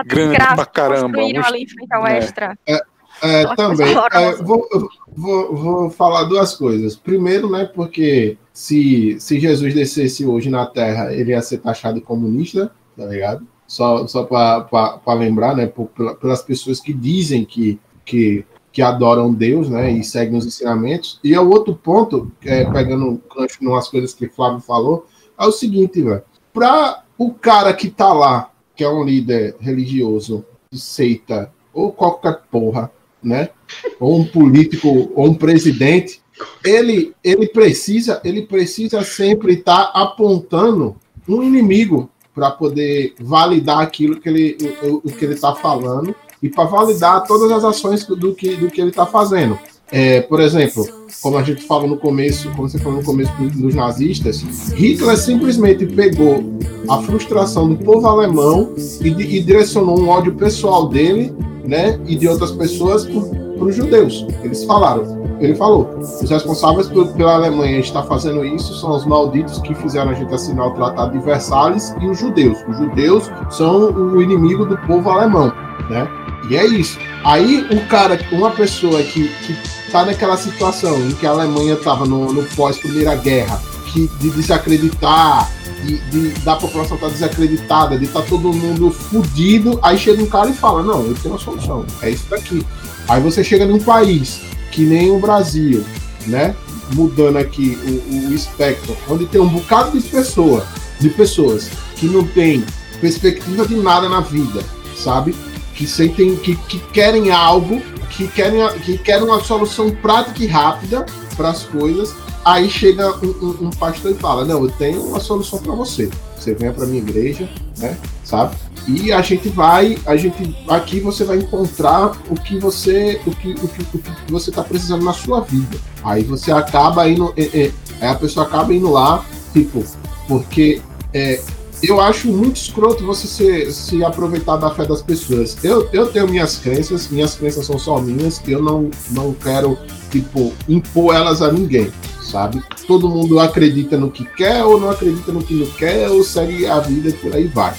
grande 0.05 0.37
pra 0.37 0.65
caramba. 0.65 1.19
Um, 1.19 1.45
ali 1.45 1.63
em 1.63 1.67
frente 1.67 1.93
ao 1.93 2.07
é. 2.07 2.17
extra. 2.17 2.57
É, 2.65 2.81
é, 3.21 3.55
também. 3.55 3.95
É, 4.11 4.35
vou, 4.41 4.67
vou, 5.07 5.55
vou 5.55 5.89
falar 5.89 6.23
duas 6.23 6.55
coisas. 6.55 6.95
Primeiro, 6.95 7.49
né, 7.49 7.69
porque 7.73 8.37
se, 8.51 9.17
se 9.19 9.39
Jesus 9.39 9.73
descesse 9.73 10.25
hoje 10.25 10.49
na 10.49 10.65
Terra, 10.65 11.13
ele 11.13 11.31
ia 11.31 11.41
ser 11.41 11.59
taxado 11.59 12.01
comunista, 12.01 12.71
tá 12.97 13.05
ligado? 13.05 13.45
Só, 13.67 14.05
só 14.07 14.23
para 14.23 15.13
lembrar, 15.13 15.55
né, 15.55 15.67
por, 15.67 15.89
pelas 16.19 16.41
pessoas 16.41 16.79
que 16.79 16.93
dizem 16.93 17.45
que, 17.45 17.79
que 18.03 18.45
que 18.75 18.81
adoram 18.81 19.33
Deus, 19.33 19.69
né, 19.69 19.89
e 19.89 20.03
seguem 20.03 20.37
os 20.37 20.45
ensinamentos. 20.45 21.17
E 21.23 21.35
o 21.37 21.49
outro 21.49 21.73
ponto, 21.73 22.29
é, 22.43 22.65
pegando 22.65 23.21
gancho 23.33 23.59
umas 23.61 23.87
coisas 23.87 24.13
que 24.13 24.25
o 24.25 24.29
Flávio 24.29 24.59
falou, 24.59 25.07
é 25.39 25.45
o 25.45 25.51
seguinte, 25.53 26.01
velho. 26.01 26.21
Para 26.53 27.05
o 27.17 27.33
cara 27.33 27.73
que 27.73 27.89
tá 27.89 28.11
lá, 28.11 28.51
que 28.75 28.83
é 28.83 28.89
um 28.89 29.05
líder 29.05 29.55
religioso, 29.61 30.43
de 30.69 30.77
seita, 30.77 31.53
ou 31.73 31.93
qualquer 31.93 32.41
porra, 32.51 32.91
né, 33.23 33.49
ou 33.97 34.19
um 34.19 34.25
político, 34.25 35.09
ou 35.15 35.27
um 35.27 35.35
presidente, 35.35 36.21
ele, 36.61 37.15
ele 37.23 37.47
precisa, 37.47 38.19
ele 38.25 38.41
precisa 38.41 39.05
sempre 39.05 39.53
estar 39.53 39.85
tá 39.85 40.01
apontando 40.01 40.97
um 41.25 41.41
inimigo 41.41 42.09
para 42.33 42.51
poder 42.51 43.15
validar 43.21 43.79
aquilo 43.79 44.19
que 44.19 44.27
ele, 44.27 44.57
o, 44.83 44.95
o 44.97 45.11
que 45.13 45.23
ele 45.23 45.35
está 45.35 45.55
falando 45.55 46.13
e 46.41 46.49
para 46.49 46.65
validar 46.65 47.23
todas 47.25 47.51
as 47.51 47.63
ações 47.63 48.05
do 48.05 48.33
que, 48.33 48.55
do 48.55 48.67
que 48.67 48.81
ele 48.81 48.89
está 48.89 49.05
fazendo. 49.05 49.57
É, 49.91 50.21
por 50.21 50.41
exemplo, 50.41 50.85
como 51.21 51.37
a 51.37 51.43
gente 51.43 51.61
falou 51.63 51.87
no 51.87 51.97
começo, 51.97 52.49
como 52.51 52.67
você 52.67 52.79
falou 52.79 52.99
no 52.99 53.05
começo 53.05 53.31
dos 53.39 53.75
nazistas, 53.75 54.41
Hitler 54.73 55.15
simplesmente 55.17 55.85
pegou 55.85 56.43
a 56.89 57.01
frustração 57.03 57.69
do 57.69 57.77
povo 57.77 58.07
alemão 58.07 58.73
e, 59.01 59.07
e 59.07 59.41
direcionou 59.41 59.99
um 59.99 60.09
ódio 60.09 60.33
pessoal 60.33 60.87
dele, 60.87 61.33
né, 61.63 61.99
e 62.07 62.15
de 62.15 62.27
outras 62.27 62.51
pessoas 62.51 63.05
para 63.05 63.63
os 63.63 63.75
judeus. 63.75 64.25
Eles 64.43 64.63
falaram, 64.63 65.23
ele 65.39 65.55
falou, 65.55 65.89
os 65.99 66.29
responsáveis 66.29 66.87
por, 66.87 67.07
pela 67.13 67.35
Alemanha 67.35 67.79
estar 67.79 68.03
fazendo 68.03 68.43
isso 68.43 68.73
são 68.75 68.95
os 68.95 69.05
malditos 69.05 69.59
que 69.59 69.73
fizeram 69.75 70.11
a 70.11 70.13
gente 70.13 70.33
assinar 70.33 70.67
o 70.67 70.71
Tratado 70.71 71.17
de 71.17 71.23
Versalhes 71.23 71.95
e 72.01 72.07
os 72.07 72.19
judeus. 72.19 72.57
Os 72.67 72.77
judeus 72.77 73.31
são 73.49 73.91
o 73.91 74.21
inimigo 74.21 74.65
do 74.65 74.77
povo 74.79 75.09
alemão, 75.09 75.51
né? 75.89 76.07
E 76.49 76.55
é 76.55 76.65
isso. 76.65 76.97
Aí 77.23 77.65
o 77.71 77.85
cara, 77.87 78.19
uma 78.31 78.51
pessoa 78.51 79.01
que, 79.01 79.27
que 79.27 79.57
tá 79.91 80.05
naquela 80.05 80.37
situação 80.37 80.97
em 81.07 81.11
que 81.13 81.25
a 81.25 81.31
Alemanha 81.31 81.73
estava 81.73 82.05
no, 82.05 82.31
no 82.31 82.43
pós-primeira 82.55 83.15
guerra, 83.15 83.61
que 83.91 84.07
de 84.19 84.29
desacreditar, 84.29 85.49
de, 85.83 85.97
de, 86.09 86.29
da 86.41 86.55
população 86.55 86.95
estar 86.95 87.07
tá 87.07 87.13
desacreditada, 87.13 87.97
de 87.97 88.05
estar 88.05 88.21
tá 88.21 88.27
todo 88.27 88.53
mundo 88.53 88.91
fudido, 88.91 89.79
aí 89.81 89.97
chega 89.97 90.21
um 90.21 90.27
cara 90.27 90.49
e 90.49 90.53
fala, 90.53 90.83
não, 90.83 91.05
eu 91.05 91.15
tenho 91.15 91.33
uma 91.33 91.39
solução, 91.39 91.85
é 92.01 92.09
isso 92.09 92.25
daqui. 92.29 92.65
Aí 93.07 93.21
você 93.21 93.43
chega 93.43 93.65
num 93.65 93.79
país 93.79 94.41
que 94.71 94.83
nem 94.83 95.11
o 95.11 95.19
Brasil, 95.19 95.85
né? 96.27 96.55
Mudando 96.93 97.37
aqui 97.37 97.77
o, 97.85 98.29
o 98.29 98.33
espectro, 98.33 98.95
onde 99.09 99.25
tem 99.25 99.39
um 99.39 99.47
bocado 99.47 99.97
de 99.97 100.07
pessoa, 100.07 100.65
de 100.99 101.09
pessoas 101.09 101.69
que 101.95 102.07
não 102.07 102.25
tem 102.25 102.63
perspectiva 102.99 103.65
de 103.67 103.75
nada 103.75 104.09
na 104.09 104.21
vida, 104.21 104.63
sabe? 104.95 105.35
Que 105.75 105.85
sentem 105.85 106.35
que, 106.37 106.55
que 106.55 106.79
querem 106.91 107.31
algo, 107.31 107.81
que 108.09 108.27
querem, 108.27 108.67
que 108.79 108.97
querem 108.97 109.25
uma 109.25 109.41
solução 109.41 109.91
prática 109.91 110.43
e 110.43 110.47
rápida 110.47 111.05
para 111.35 111.49
as 111.49 111.63
coisas. 111.63 112.15
Aí 112.43 112.69
chega 112.69 113.13
um, 113.25 113.27
um, 113.27 113.67
um, 113.67 113.69
pastor 113.71 114.11
e 114.11 114.15
fala: 114.15 114.45
Não, 114.45 114.63
eu 114.63 114.71
tenho 114.71 115.01
uma 115.03 115.19
solução 115.19 115.59
para 115.59 115.73
você. 115.73 116.09
Você 116.37 116.53
venha 116.53 116.71
para 116.71 116.85
minha 116.85 117.01
igreja, 117.01 117.49
né? 117.77 117.97
Sabe? 118.23 118.55
E 118.87 119.11
a 119.11 119.21
gente 119.21 119.49
vai, 119.49 119.97
a 120.05 120.15
gente 120.15 120.55
aqui 120.67 120.99
você 120.99 121.23
vai 121.23 121.37
encontrar 121.37 122.15
o 122.29 122.35
que 122.35 122.59
você, 122.59 123.19
o 123.25 123.31
que, 123.31 123.53
o 123.53 123.67
que, 123.67 123.81
o 123.81 123.99
que 123.99 124.31
você 124.31 124.51
está 124.51 124.63
precisando 124.63 125.03
na 125.03 125.13
sua 125.13 125.41
vida. 125.41 125.77
Aí 126.03 126.23
você 126.23 126.51
acaba 126.51 127.09
indo, 127.09 127.33
é, 127.35 127.43
é, 127.43 127.71
aí 127.99 128.09
a 128.09 128.15
pessoa 128.15 128.45
acaba 128.45 128.71
indo 128.71 128.91
lá, 128.91 129.25
tipo, 129.53 129.83
porque 130.27 130.81
é, 131.11 131.41
eu 131.87 131.99
acho 131.99 132.27
muito 132.27 132.57
escroto 132.57 133.05
você 133.05 133.27
se, 133.27 133.71
se 133.73 134.03
aproveitar 134.03 134.57
da 134.57 134.69
fé 134.69 134.85
das 134.85 135.01
pessoas. 135.01 135.57
Eu, 135.63 135.89
eu 135.91 136.07
tenho 136.07 136.27
minhas 136.27 136.57
crenças, 136.57 137.09
minhas 137.09 137.35
crenças 137.35 137.65
são 137.65 137.77
só 137.77 137.99
minhas, 137.99 138.41
eu 138.47 138.61
não, 138.61 138.89
não 139.11 139.33
quero, 139.33 139.77
tipo, 140.09 140.53
impor 140.69 141.15
elas 141.15 141.41
a 141.41 141.51
ninguém, 141.51 141.91
sabe? 142.21 142.63
Todo 142.87 143.09
mundo 143.09 143.39
acredita 143.39 143.97
no 143.97 144.09
que 144.09 144.23
quer, 144.23 144.63
ou 144.63 144.79
não 144.79 144.89
acredita 144.89 145.31
no 145.31 145.43
que 145.43 145.53
não 145.53 145.67
quer, 145.67 146.09
ou 146.09 146.23
segue 146.23 146.65
a 146.65 146.79
vida 146.79 147.11
por 147.21 147.35
aí 147.35 147.47
vai. 147.47 147.73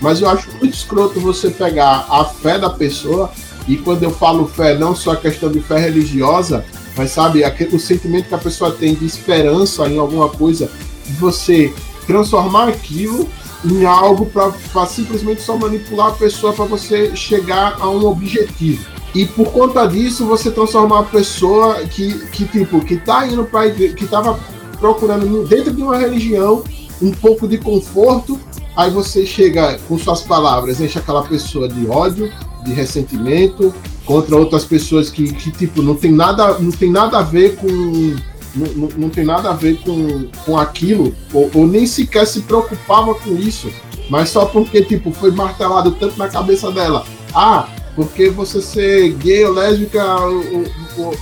Mas 0.00 0.20
eu 0.20 0.28
acho 0.28 0.50
muito 0.58 0.74
escroto 0.74 1.18
você 1.20 1.50
pegar 1.50 2.06
a 2.10 2.24
fé 2.24 2.58
da 2.58 2.68
pessoa, 2.68 3.30
e 3.66 3.76
quando 3.76 4.02
eu 4.02 4.10
falo 4.10 4.46
fé, 4.46 4.76
não 4.76 4.94
só 4.94 5.12
a 5.12 5.16
questão 5.16 5.50
de 5.50 5.60
fé 5.60 5.78
religiosa, 5.78 6.64
mas 6.96 7.10
sabe, 7.10 7.42
aquele, 7.42 7.74
o 7.74 7.80
sentimento 7.80 8.28
que 8.28 8.34
a 8.34 8.38
pessoa 8.38 8.70
tem 8.70 8.94
de 8.94 9.06
esperança 9.06 9.88
em 9.88 9.98
alguma 9.98 10.28
coisa, 10.28 10.70
você 11.18 11.72
transformar 12.06 12.68
aquilo 12.68 13.28
em 13.64 13.84
algo 13.84 14.26
para 14.26 14.86
simplesmente 14.86 15.40
só 15.40 15.56
manipular 15.56 16.08
a 16.08 16.12
pessoa 16.12 16.52
para 16.52 16.64
você 16.66 17.14
chegar 17.16 17.76
a 17.80 17.88
um 17.88 18.04
objetivo. 18.06 18.84
E 19.14 19.24
por 19.26 19.50
conta 19.52 19.86
disso, 19.86 20.26
você 20.26 20.50
transformar 20.50 21.00
a 21.00 21.04
pessoa 21.04 21.76
que, 21.86 22.12
que 22.30 22.44
tipo, 22.46 22.80
que 22.80 22.96
tá 22.96 23.26
indo 23.26 23.44
para 23.44 23.70
que 23.70 24.04
estava 24.04 24.38
procurando 24.78 25.46
dentro 25.46 25.72
de 25.72 25.82
uma 25.82 25.96
religião 25.96 26.64
um 27.00 27.12
pouco 27.12 27.46
de 27.46 27.58
conforto, 27.58 28.38
aí 28.76 28.90
você 28.90 29.24
chega 29.24 29.78
com 29.88 29.96
suas 29.98 30.22
palavras, 30.22 30.80
enche 30.80 30.98
aquela 30.98 31.22
pessoa 31.22 31.68
de 31.68 31.86
ódio, 31.86 32.30
de 32.64 32.72
ressentimento 32.72 33.72
contra 34.04 34.36
outras 34.36 34.64
pessoas 34.64 35.10
que, 35.10 35.32
que 35.32 35.50
tipo, 35.50 35.80
não 35.80 35.94
tem 35.94 36.12
nada, 36.12 36.58
não 36.58 36.70
tem 36.70 36.90
nada 36.90 37.18
a 37.18 37.22
ver 37.22 37.56
com. 37.56 38.16
Não, 38.54 38.66
não, 38.68 38.88
não 38.96 39.10
tem 39.10 39.24
nada 39.24 39.50
a 39.50 39.54
ver 39.54 39.78
com, 39.82 40.26
com 40.44 40.56
aquilo, 40.56 41.14
ou, 41.32 41.50
ou 41.54 41.66
nem 41.66 41.86
sequer 41.86 42.26
se 42.26 42.42
preocupava 42.42 43.14
com 43.14 43.36
isso, 43.36 43.70
mas 44.08 44.30
só 44.30 44.46
porque, 44.46 44.82
tipo, 44.82 45.10
foi 45.10 45.30
martelado 45.30 45.92
tanto 45.92 46.16
na 46.18 46.28
cabeça 46.28 46.70
dela. 46.70 47.04
Ah, 47.34 47.68
porque 47.96 48.30
você 48.30 48.60
ser 48.60 49.12
gay 49.14 49.44
ou 49.44 49.54
lésbica 49.54 50.02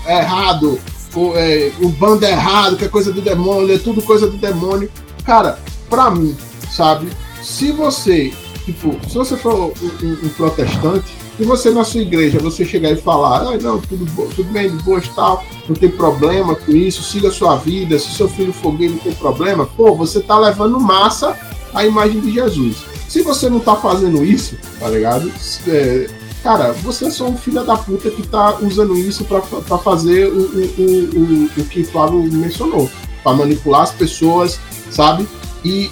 é 0.06 0.18
errado, 0.18 0.78
o, 1.14 1.32
é, 1.34 1.72
o 1.80 1.88
bando 1.88 2.24
é 2.24 2.32
errado, 2.32 2.76
que 2.76 2.84
é 2.84 2.88
coisa 2.88 3.12
do 3.12 3.20
demônio, 3.20 3.74
é 3.74 3.78
tudo 3.78 4.02
coisa 4.02 4.26
do 4.26 4.36
demônio. 4.36 4.90
Cara, 5.24 5.58
pra 5.88 6.10
mim, 6.10 6.36
sabe, 6.70 7.08
se 7.42 7.70
você, 7.72 8.32
tipo, 8.64 8.98
se 9.08 9.14
você 9.14 9.36
for 9.36 9.54
um, 9.54 10.06
um, 10.06 10.12
um 10.24 10.28
protestante, 10.30 11.21
se 11.42 11.46
você 11.46 11.70
na 11.70 11.82
sua 11.82 12.02
igreja 12.02 12.38
você 12.38 12.64
chegar 12.64 12.92
e 12.92 12.96
falar, 12.96 13.40
ah, 13.40 13.58
não, 13.60 13.80
tudo, 13.80 14.06
tudo 14.32 14.52
bem, 14.52 14.70
de 14.70 14.80
boa 14.84 15.02
tal, 15.12 15.44
não 15.68 15.74
tem 15.74 15.90
problema 15.90 16.54
com 16.54 16.70
isso, 16.70 17.02
siga 17.02 17.28
a 17.28 17.32
sua 17.32 17.56
vida, 17.56 17.98
se 17.98 18.12
seu 18.12 18.28
filho 18.28 18.52
for 18.52 18.72
gay 18.76 18.88
não 18.88 18.98
tem 18.98 19.12
problema, 19.12 19.66
pô, 19.66 19.92
você 19.92 20.20
tá 20.20 20.38
levando 20.38 20.78
massa 20.78 21.36
a 21.74 21.84
imagem 21.84 22.20
de 22.20 22.30
Jesus. 22.30 22.84
Se 23.08 23.22
você 23.22 23.50
não 23.50 23.58
tá 23.58 23.74
fazendo 23.74 24.24
isso, 24.24 24.56
tá 24.78 24.88
ligado? 24.88 25.32
É, 25.66 26.08
cara, 26.44 26.72
você 26.74 27.06
é 27.06 27.10
só 27.10 27.26
um 27.26 27.36
filho 27.36 27.64
da 27.64 27.76
puta 27.76 28.08
que 28.08 28.24
tá 28.28 28.58
usando 28.62 28.96
isso 28.96 29.24
para 29.24 29.78
fazer 29.78 30.28
o, 30.28 30.42
o, 30.42 31.50
o, 31.58 31.60
o, 31.60 31.64
que 31.64 31.80
o 31.80 31.86
Flávio 31.86 32.22
mencionou, 32.22 32.88
para 33.24 33.36
manipular 33.36 33.82
as 33.82 33.90
pessoas, 33.90 34.60
sabe? 34.92 35.26
E 35.64 35.90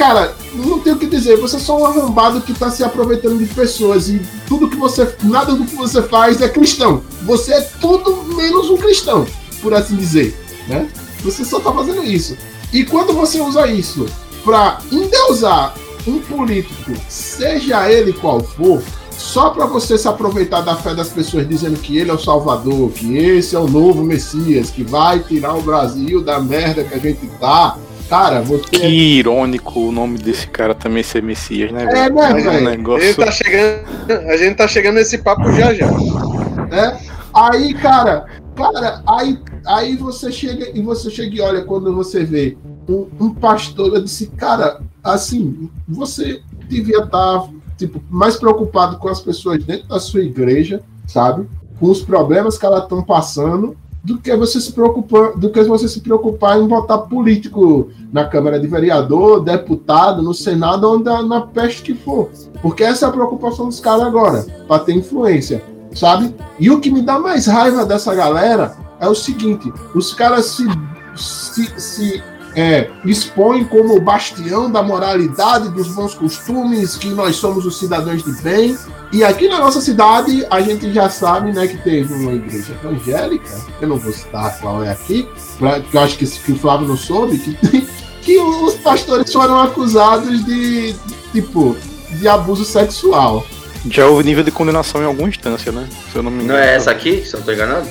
cara, 0.00 0.34
não 0.54 0.78
tenho 0.78 0.96
o 0.96 0.98
que 0.98 1.04
dizer, 1.04 1.36
você 1.36 1.56
é 1.56 1.58
só 1.58 1.76
um 1.78 1.84
arrombado 1.84 2.40
que 2.40 2.54
tá 2.54 2.70
se 2.70 2.82
aproveitando 2.82 3.38
de 3.38 3.44
pessoas 3.52 4.08
e 4.08 4.18
tudo 4.48 4.66
que 4.66 4.76
você, 4.76 5.14
nada 5.22 5.54
do 5.54 5.66
que 5.66 5.76
você 5.76 6.00
faz 6.00 6.40
é 6.40 6.48
cristão. 6.48 7.02
Você 7.24 7.52
é 7.52 7.60
tudo 7.60 8.34
menos 8.34 8.70
um 8.70 8.78
cristão, 8.78 9.26
por 9.60 9.74
assim 9.74 9.96
dizer, 9.96 10.34
né? 10.66 10.88
Você 11.22 11.44
só 11.44 11.60
tá 11.60 11.70
fazendo 11.70 12.02
isso. 12.02 12.34
E 12.72 12.82
quando 12.82 13.12
você 13.12 13.42
usa 13.42 13.66
isso 13.66 14.06
para 14.42 14.78
endeusar 14.90 15.74
um 16.06 16.18
político, 16.18 16.92
seja 17.06 17.92
ele 17.92 18.14
qual 18.14 18.40
for, 18.40 18.82
só 19.18 19.50
para 19.50 19.66
você 19.66 19.98
se 19.98 20.08
aproveitar 20.08 20.62
da 20.62 20.76
fé 20.76 20.94
das 20.94 21.10
pessoas 21.10 21.46
dizendo 21.46 21.78
que 21.78 21.98
ele 21.98 22.10
é 22.10 22.14
o 22.14 22.18
Salvador, 22.18 22.90
que 22.92 23.18
esse 23.18 23.54
é 23.54 23.58
o 23.58 23.68
novo 23.68 24.02
Messias, 24.02 24.70
que 24.70 24.82
vai 24.82 25.18
tirar 25.18 25.54
o 25.54 25.60
Brasil 25.60 26.22
da 26.22 26.40
merda 26.40 26.84
que 26.84 26.94
a 26.94 26.98
gente 26.98 27.26
tá, 27.38 27.76
Cara, 28.10 28.42
você. 28.42 28.64
Que 28.64 29.18
irônico 29.18 29.78
o 29.78 29.92
nome 29.92 30.18
desse 30.18 30.48
cara 30.48 30.74
também 30.74 31.00
ser 31.00 31.22
Messias, 31.22 31.70
né? 31.70 31.84
É, 31.84 32.10
né, 32.10 32.10
velho? 32.10 32.60
negócio... 32.68 33.04
a, 33.04 33.06
gente 33.06 33.24
tá 33.24 33.30
chegando, 33.30 34.28
a 34.28 34.36
gente 34.36 34.56
tá 34.56 34.66
chegando 34.66 34.94
nesse 34.96 35.18
papo 35.18 35.52
já 35.52 35.72
já. 35.72 35.86
É? 35.86 36.98
Aí, 37.32 37.72
cara, 37.74 38.26
cara, 38.56 39.00
aí, 39.06 39.38
aí 39.64 39.96
você 39.96 40.32
chega 40.32 40.76
e 40.76 40.82
você 40.82 41.08
chega 41.08 41.36
e 41.36 41.40
olha 41.40 41.62
quando 41.62 41.94
você 41.94 42.24
vê 42.24 42.58
um, 42.88 43.06
um 43.20 43.32
pastor, 43.32 43.94
eu 43.94 44.02
disse, 44.02 44.26
cara, 44.26 44.80
assim, 45.04 45.70
você 45.86 46.42
devia 46.68 47.04
estar 47.04 47.08
tá, 47.10 47.48
tipo, 47.78 48.02
mais 48.10 48.34
preocupado 48.34 48.98
com 48.98 49.08
as 49.08 49.20
pessoas 49.20 49.62
dentro 49.62 49.86
da 49.86 50.00
sua 50.00 50.22
igreja, 50.22 50.82
sabe? 51.06 51.48
Com 51.78 51.86
os 51.86 52.02
problemas 52.02 52.58
que 52.58 52.66
elas 52.66 52.82
estão 52.82 53.04
passando 53.04 53.76
do 54.02 54.18
que 54.18 54.34
você 54.34 54.60
se 54.60 54.72
preocupar, 54.72 55.36
do 55.36 55.50
que 55.50 55.62
você 55.62 55.88
se 55.88 56.00
preocupar 56.00 56.58
em 56.58 56.66
votar 56.66 56.98
político 57.02 57.90
na 58.12 58.24
Câmara 58.24 58.58
de 58.58 58.66
Vereador, 58.66 59.40
deputado, 59.40 60.22
no 60.22 60.32
Senado 60.32 60.98
na, 60.98 61.22
na 61.22 61.40
peste 61.42 61.82
que 61.82 61.94
for. 61.94 62.30
Porque 62.62 62.82
essa 62.82 63.06
é 63.06 63.08
a 63.08 63.12
preocupação 63.12 63.66
dos 63.66 63.80
caras 63.80 64.06
agora, 64.06 64.46
para 64.66 64.82
ter 64.82 64.94
influência, 64.94 65.62
sabe? 65.94 66.34
E 66.58 66.70
o 66.70 66.80
que 66.80 66.90
me 66.90 67.02
dá 67.02 67.18
mais 67.18 67.46
raiva 67.46 67.84
dessa 67.84 68.14
galera 68.14 68.74
é 68.98 69.08
o 69.08 69.14
seguinte: 69.14 69.70
os 69.94 70.14
caras 70.14 70.46
se, 70.46 70.66
se, 71.14 71.80
se 71.80 72.22
é, 72.54 72.90
expõe 73.04 73.64
como 73.64 74.00
bastião 74.00 74.70
da 74.70 74.82
moralidade, 74.82 75.68
dos 75.70 75.88
bons 75.88 76.14
costumes, 76.14 76.96
que 76.96 77.08
nós 77.08 77.36
somos 77.36 77.64
os 77.64 77.78
cidadãos 77.78 78.22
de 78.22 78.32
bem. 78.42 78.76
E 79.12 79.24
aqui 79.24 79.48
na 79.48 79.58
nossa 79.58 79.80
cidade, 79.80 80.46
a 80.50 80.60
gente 80.60 80.92
já 80.92 81.08
sabe 81.08 81.52
né, 81.52 81.66
que 81.66 81.78
teve 81.78 82.12
uma 82.14 82.32
igreja 82.32 82.72
evangélica, 82.82 83.50
eu 83.80 83.88
não 83.88 83.96
vou 83.96 84.12
citar 84.12 84.58
qual 84.60 84.84
é 84.84 84.90
aqui, 84.90 85.28
porque 85.58 85.96
eu 85.96 86.00
acho 86.00 86.16
que, 86.16 86.26
que 86.26 86.52
o 86.52 86.56
Flávio 86.56 86.86
não 86.86 86.96
soube, 86.96 87.38
que, 87.38 87.86
que 88.22 88.38
os 88.38 88.74
pastores 88.74 89.32
foram 89.32 89.60
acusados 89.60 90.44
de, 90.44 90.94
tipo, 91.32 91.76
de 92.10 92.28
abuso 92.28 92.64
sexual. 92.64 93.44
Já 93.88 94.06
houve 94.06 94.24
nível 94.24 94.44
de 94.44 94.50
condenação 94.50 95.02
em 95.02 95.06
alguma 95.06 95.28
instância, 95.28 95.72
né? 95.72 95.88
Se 96.12 96.16
eu 96.16 96.22
não 96.22 96.30
me 96.30 96.44
engano. 96.44 96.58
Não 96.58 96.64
é 96.64 96.74
essa 96.74 96.90
aqui, 96.90 97.24
se 97.24 97.34
eu 97.34 97.40
não 97.40 97.46
tô 97.46 97.52
enganado? 97.52 97.88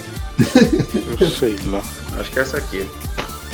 eu 1.19 1.29
sei 1.29 1.55
lá. 1.65 1.81
Acho 2.19 2.31
que 2.31 2.39
é 2.39 2.41
essa 2.41 2.57
aqui. 2.57 2.87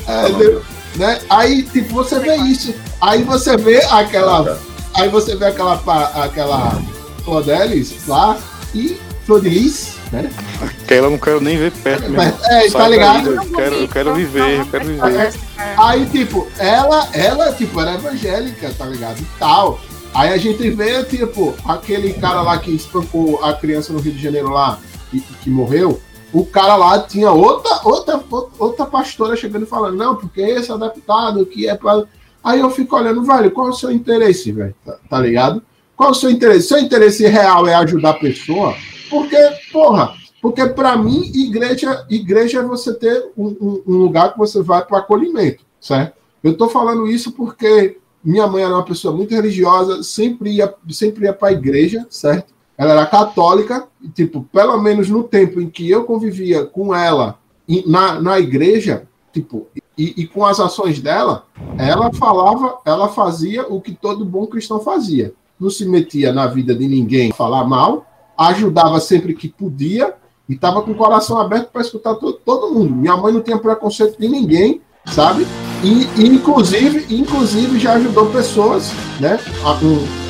É, 0.07 0.29
deu, 0.33 0.61
né? 0.95 1.19
Aí, 1.29 1.63
tipo, 1.63 1.93
você 1.93 2.19
vê 2.19 2.35
isso. 2.35 2.73
Aí 3.01 3.23
você 3.23 3.57
vê 3.57 3.83
aquela. 3.89 4.59
Aí 4.93 5.09
você 5.09 5.35
vê 5.35 5.45
aquela. 5.45 5.81
aquela 6.23 6.81
Flodelis 7.23 8.07
lá 8.07 8.37
e 8.73 8.99
Flodilis, 9.25 9.95
né? 10.11 10.29
Aquela 10.61 11.07
eu 11.07 11.11
não 11.11 11.17
quero 11.17 11.41
nem 11.41 11.57
ver 11.57 11.71
perto. 11.71 12.09
Mesmo. 12.09 12.39
É, 12.45 12.69
tá 12.69 12.87
ligado? 12.87 13.31
Eu 13.31 13.41
quero, 13.51 13.75
eu 13.75 13.87
quero 13.87 14.13
viver, 14.13 14.59
eu 14.59 14.65
quero 14.67 14.85
viver. 14.85 15.33
Aí, 15.77 16.05
tipo, 16.05 16.47
ela, 16.59 17.09
ela, 17.13 17.51
tipo, 17.53 17.81
era 17.81 17.95
evangélica, 17.95 18.71
tá 18.77 18.85
ligado? 18.85 19.19
E 19.19 19.25
tal. 19.39 19.79
Aí 20.13 20.31
a 20.31 20.37
gente 20.37 20.69
vê, 20.69 21.03
tipo, 21.03 21.55
aquele 21.65 22.13
cara 22.13 22.41
lá 22.41 22.57
que 22.59 22.71
espancou 22.71 23.43
a 23.43 23.53
criança 23.53 23.91
no 23.91 23.99
Rio 23.99 24.13
de 24.13 24.21
Janeiro 24.21 24.49
lá, 24.49 24.79
que, 25.09 25.19
que 25.19 25.49
morreu, 25.49 25.99
o 26.35 26.45
cara 26.45 26.75
lá 26.75 26.99
tinha 26.99 27.31
outra, 27.31 27.79
outra, 27.85 28.21
outra 28.59 28.85
pastora 28.85 29.37
chegando 29.37 29.63
e 29.63 29.69
falando, 29.69 29.95
não, 29.95 30.17
porque 30.17 30.41
esse 30.41 30.77
deputado 30.77 31.45
que 31.45 31.65
é 31.65 31.75
para. 31.75 32.03
Aí 32.43 32.59
eu 32.59 32.69
fico 32.69 32.93
olhando, 32.97 33.23
velho, 33.23 33.49
qual 33.51 33.67
é 33.67 33.69
o 33.69 33.73
seu 33.73 33.89
interesse, 33.89 34.51
velho? 34.51 34.75
Tá, 34.85 34.97
tá, 35.09 35.19
ligado? 35.19 35.63
Qual 35.95 36.09
é 36.09 36.11
o 36.11 36.15
seu 36.15 36.29
interesse? 36.29 36.67
Seu 36.67 36.77
interesse 36.77 37.25
real 37.25 37.65
é 37.69 37.75
ajudar 37.75 38.09
a 38.09 38.19
pessoa? 38.19 38.75
Porque, 39.09 39.37
porra, 39.71 40.13
porque 40.41 40.65
para 40.67 40.97
mim, 40.97 41.31
igreja, 41.33 42.05
igreja 42.09 42.59
é 42.59 42.63
você 42.63 42.93
ter 42.93 43.31
um, 43.37 43.81
um 43.87 43.95
lugar 43.95 44.33
que 44.33 44.37
você 44.37 44.61
vai 44.61 44.83
para 44.83 44.97
acolhimento, 44.97 45.63
certo? 45.79 46.17
Eu 46.43 46.57
tô 46.57 46.67
falando 46.67 47.07
isso 47.07 47.31
porque 47.31 47.97
minha 48.21 48.45
mãe 48.45 48.61
era 48.61 48.73
uma 48.73 48.83
pessoa 48.83 49.15
muito 49.15 49.33
religiosa, 49.33 50.03
sempre 50.03 50.51
ia, 50.51 50.73
sempre 50.89 51.25
ia 51.25 51.33
para 51.33 51.47
a 51.47 51.53
igreja, 51.53 52.05
certo? 52.09 52.53
Ela 52.77 52.91
era 52.91 53.05
católica, 53.05 53.87
e, 54.01 54.09
tipo, 54.09 54.43
pelo 54.51 54.77
menos 54.81 55.09
no 55.09 55.23
tempo 55.23 55.61
em 55.61 55.69
que 55.69 55.89
eu 55.89 56.03
convivia 56.03 56.65
com 56.65 56.93
ela 56.93 57.39
na, 57.85 58.19
na 58.21 58.39
igreja, 58.39 59.07
tipo, 59.31 59.67
e, 59.97 60.13
e, 60.17 60.27
com 60.27 60.45
as 60.45 60.59
ações 60.59 60.99
dela, 60.99 61.45
ela 61.77 62.11
falava, 62.13 62.79
ela 62.85 63.07
fazia 63.07 63.65
o 63.67 63.79
que 63.79 63.93
todo 63.93 64.25
bom 64.25 64.45
cristão 64.45 64.79
fazia. 64.79 65.33
Não 65.59 65.69
se 65.69 65.85
metia 65.85 66.33
na 66.33 66.47
vida 66.47 66.75
de 66.75 66.85
ninguém 66.85 67.31
falar 67.31 67.63
mal, 67.63 68.05
ajudava 68.37 68.99
sempre 68.99 69.33
que 69.33 69.47
podia 69.47 70.13
e 70.49 70.53
estava 70.53 70.81
com 70.81 70.91
o 70.91 70.95
coração 70.95 71.39
aberto 71.39 71.71
para 71.71 71.81
escutar 71.81 72.15
todo, 72.15 72.33
todo 72.33 72.73
mundo. 72.73 72.93
Minha 72.93 73.15
mãe 73.15 73.33
não 73.33 73.41
tinha 73.41 73.57
preconceito 73.57 74.19
de 74.19 74.27
ninguém, 74.27 74.81
sabe? 75.05 75.47
E, 75.81 76.21
e 76.21 76.27
inclusive, 76.27 77.15
inclusive 77.15 77.79
já 77.79 77.93
ajudou 77.93 78.27
pessoas, 78.27 78.91
né? 79.19 79.39
Um, 79.81 80.24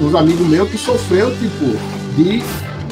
uns 0.00 0.14
amigos 0.14 0.46
meus 0.46 0.70
que 0.70 0.78
sofreu, 0.78 1.30
tipo, 1.36 1.76
de, 2.16 2.42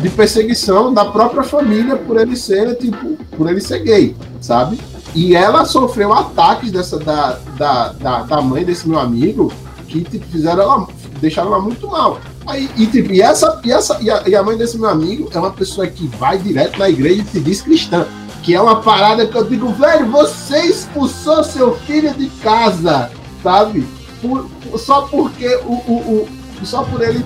de 0.03 0.11
perseguição 0.11 0.93
da 0.93 1.05
própria 1.05 1.43
família 1.43 1.97
por 1.97 2.19
ele 2.21 2.37
ser, 2.37 2.77
tipo, 2.77 3.17
por 3.37 3.49
ele 3.49 3.61
ser 3.61 3.81
gay, 3.81 4.17
sabe? 4.41 4.79
E 5.15 5.35
ela 5.35 5.65
sofreu 5.65 6.13
ataques 6.13 6.71
dessa, 6.71 6.99
da, 6.99 7.39
da, 7.57 7.89
da, 7.93 8.23
da 8.23 8.43
mãe 8.43 8.65
desse 8.65 8.89
meu 8.89 8.99
amigo 8.99 9.53
que 9.87 10.03
tipo, 10.03 10.27
fizeram 10.27 10.63
ela, 10.63 10.89
deixaram 11.21 11.49
ela 11.49 11.61
muito 11.61 11.89
mal. 11.89 12.21
Aí, 12.47 12.69
e, 12.77 12.87
tipo, 12.87 13.13
e, 13.13 13.23
essa, 13.23 13.61
e, 13.65 13.73
essa, 13.73 13.99
e 14.01 14.11
a, 14.11 14.23
e 14.27 14.35
a 14.35 14.43
mãe 14.43 14.57
desse 14.57 14.79
meu 14.79 14.89
amigo 14.89 15.29
é 15.33 15.39
uma 15.39 15.51
pessoa 15.51 15.87
que 15.87 16.07
vai 16.19 16.39
direto 16.39 16.79
na 16.79 16.89
igreja 16.89 17.23
e 17.23 17.27
se 17.27 17.41
diz 17.41 17.63
cristã. 17.63 18.07
Que 18.43 18.55
é 18.55 18.61
uma 18.61 18.81
parada 18.81 19.27
que 19.27 19.37
eu 19.37 19.45
digo, 19.45 19.73
velho, 19.73 20.07
você 20.11 20.67
expulsou 20.67 21.43
seu 21.43 21.75
filho 21.79 22.15
de 22.15 22.29
casa, 22.43 23.11
sabe? 23.43 23.87
Por, 24.21 24.49
só 24.79 25.03
porque 25.03 25.49
o, 25.65 25.73
o, 25.73 26.29
só 26.65 26.83
por 26.85 27.03
ele 27.03 27.25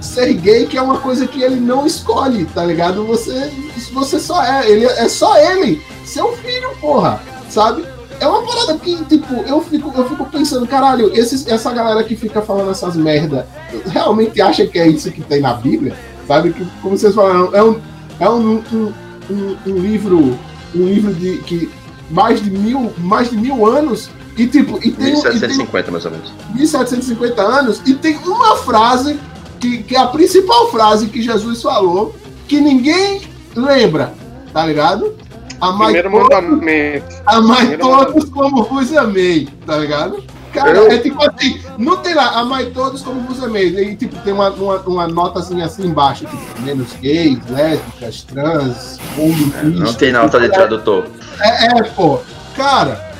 ser 0.00 0.32
gay, 0.34 0.66
que 0.66 0.76
é 0.76 0.82
uma 0.82 0.98
coisa 0.98 1.26
que 1.26 1.42
ele 1.42 1.56
não 1.56 1.86
escolhe, 1.86 2.44
tá 2.46 2.64
ligado? 2.64 3.04
Você, 3.06 3.50
você 3.92 4.18
só 4.20 4.42
é, 4.44 4.70
ele 4.70 4.84
é 4.84 5.08
só 5.08 5.36
ele, 5.38 5.82
seu 6.04 6.32
filho, 6.36 6.70
porra, 6.80 7.20
sabe? 7.48 7.84
É 8.20 8.26
uma 8.26 8.42
parada 8.46 8.78
que, 8.78 9.04
tipo, 9.06 9.34
eu 9.46 9.60
fico, 9.60 9.92
eu 9.96 10.08
fico 10.08 10.24
pensando, 10.26 10.66
caralho, 10.66 11.10
esses, 11.14 11.46
essa 11.46 11.72
galera 11.72 12.04
que 12.04 12.14
fica 12.14 12.40
falando 12.42 12.70
essas 12.70 12.96
merda, 12.96 13.46
realmente 13.86 14.40
acha 14.40 14.66
que 14.66 14.78
é 14.78 14.86
isso 14.86 15.10
que 15.10 15.22
tem 15.22 15.40
na 15.40 15.54
Bíblia? 15.54 15.96
Sabe? 16.28 16.52
Que, 16.52 16.64
como 16.80 16.96
vocês 16.96 17.14
falaram, 17.14 17.50
é 17.54 17.62
um, 17.62 17.80
é 18.20 18.28
um, 18.28 18.62
um, 18.72 18.92
um, 19.30 19.56
um 19.66 19.78
livro, 19.78 20.38
um 20.74 20.86
livro 20.86 21.12
de 21.12 21.38
que 21.38 21.70
mais 22.10 22.42
de 22.42 22.50
mil, 22.50 22.92
mais 22.98 23.30
de 23.30 23.36
mil 23.36 23.66
anos 23.66 24.10
E 24.36 24.46
tipo, 24.46 24.78
e 24.78 24.90
tem, 24.90 25.12
1750 25.12 25.78
e 25.78 25.82
tem, 25.82 25.92
mais 25.92 26.04
ou 26.04 26.10
menos. 26.10 26.32
1750 26.54 27.42
anos, 27.42 27.82
e 27.86 27.94
tem 27.94 28.16
uma 28.18 28.56
frase 28.56 29.18
que, 29.60 29.82
que 29.84 29.96
é 29.96 29.98
a 29.98 30.06
principal 30.06 30.70
frase 30.70 31.06
que 31.06 31.22
Jesus 31.22 31.62
falou, 31.62 32.14
que 32.48 32.60
ninguém 32.60 33.22
lembra, 33.54 34.12
tá 34.52 34.66
ligado? 34.66 35.14
Amai 35.60 35.92
Primeiro 35.92 36.10
todos, 36.10 36.28
mandamento. 36.28 37.16
Amai 37.24 37.56
Primeiro 37.58 37.82
todos 37.82 38.06
mandamento. 38.06 38.30
como 38.32 38.64
vos 38.64 38.96
amei, 38.96 39.48
tá 39.64 39.78
ligado? 39.78 40.22
Cara, 40.52 40.76
eu... 40.76 40.90
é 40.90 40.98
tipo 40.98 41.20
assim, 41.24 41.60
não 41.78 41.96
tem 41.96 42.14
lá, 42.14 42.38
amai 42.38 42.66
todos 42.66 43.02
como 43.02 43.20
vos 43.22 43.42
amei. 43.42 43.68
E 43.68 43.96
tipo, 43.96 44.16
tem 44.20 44.32
uma, 44.32 44.50
uma, 44.50 44.78
uma 44.80 45.08
notazinha 45.08 45.64
assim 45.64 45.86
embaixo, 45.86 46.26
tipo, 46.26 46.60
menos 46.60 46.92
gays, 47.00 47.38
lésbicas, 47.48 48.22
trans, 48.22 48.98
homo, 49.18 49.52
é, 49.56 49.62
Não 49.64 49.92
tem 49.94 50.12
nota 50.12 50.38
de 50.38 50.48
tradutor. 50.50 51.06
É, 51.40 51.78
é, 51.78 51.82
pô. 51.82 52.20
Cara, 52.56 53.13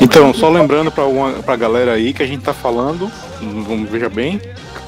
então, 0.00 0.32
só 0.32 0.48
lembrando 0.48 0.90
para 0.90 1.04
pra 1.44 1.56
galera 1.56 1.92
aí 1.92 2.12
que 2.12 2.22
a 2.22 2.26
gente 2.26 2.42
tá 2.42 2.52
falando, 2.52 3.10
vamos 3.40 3.88
veja 3.88 4.08
bem, 4.08 4.40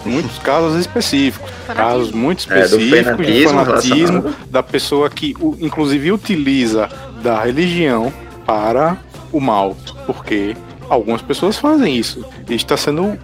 muitos 0.05 0.39
casos 0.39 0.78
específicos. 0.78 1.51
Casos 1.66 2.12
muito 2.12 2.40
específicos 2.40 3.27
é, 3.27 3.31
de 3.31 3.44
fanatismo 3.44 4.35
da 4.51 4.62
pessoa 4.62 5.09
que, 5.09 5.35
inclusive, 5.60 6.12
utiliza 6.12 6.89
da 7.23 7.43
religião 7.43 8.12
para 8.44 8.97
o 9.32 9.40
mal. 9.40 9.77
Porque 10.06 10.56
algumas 10.89 11.23
pessoas 11.23 11.56
fazem 11.56 11.97
isso. 11.97 12.24
E 12.48 12.55
está 12.55 12.77
sendo 12.77 13.19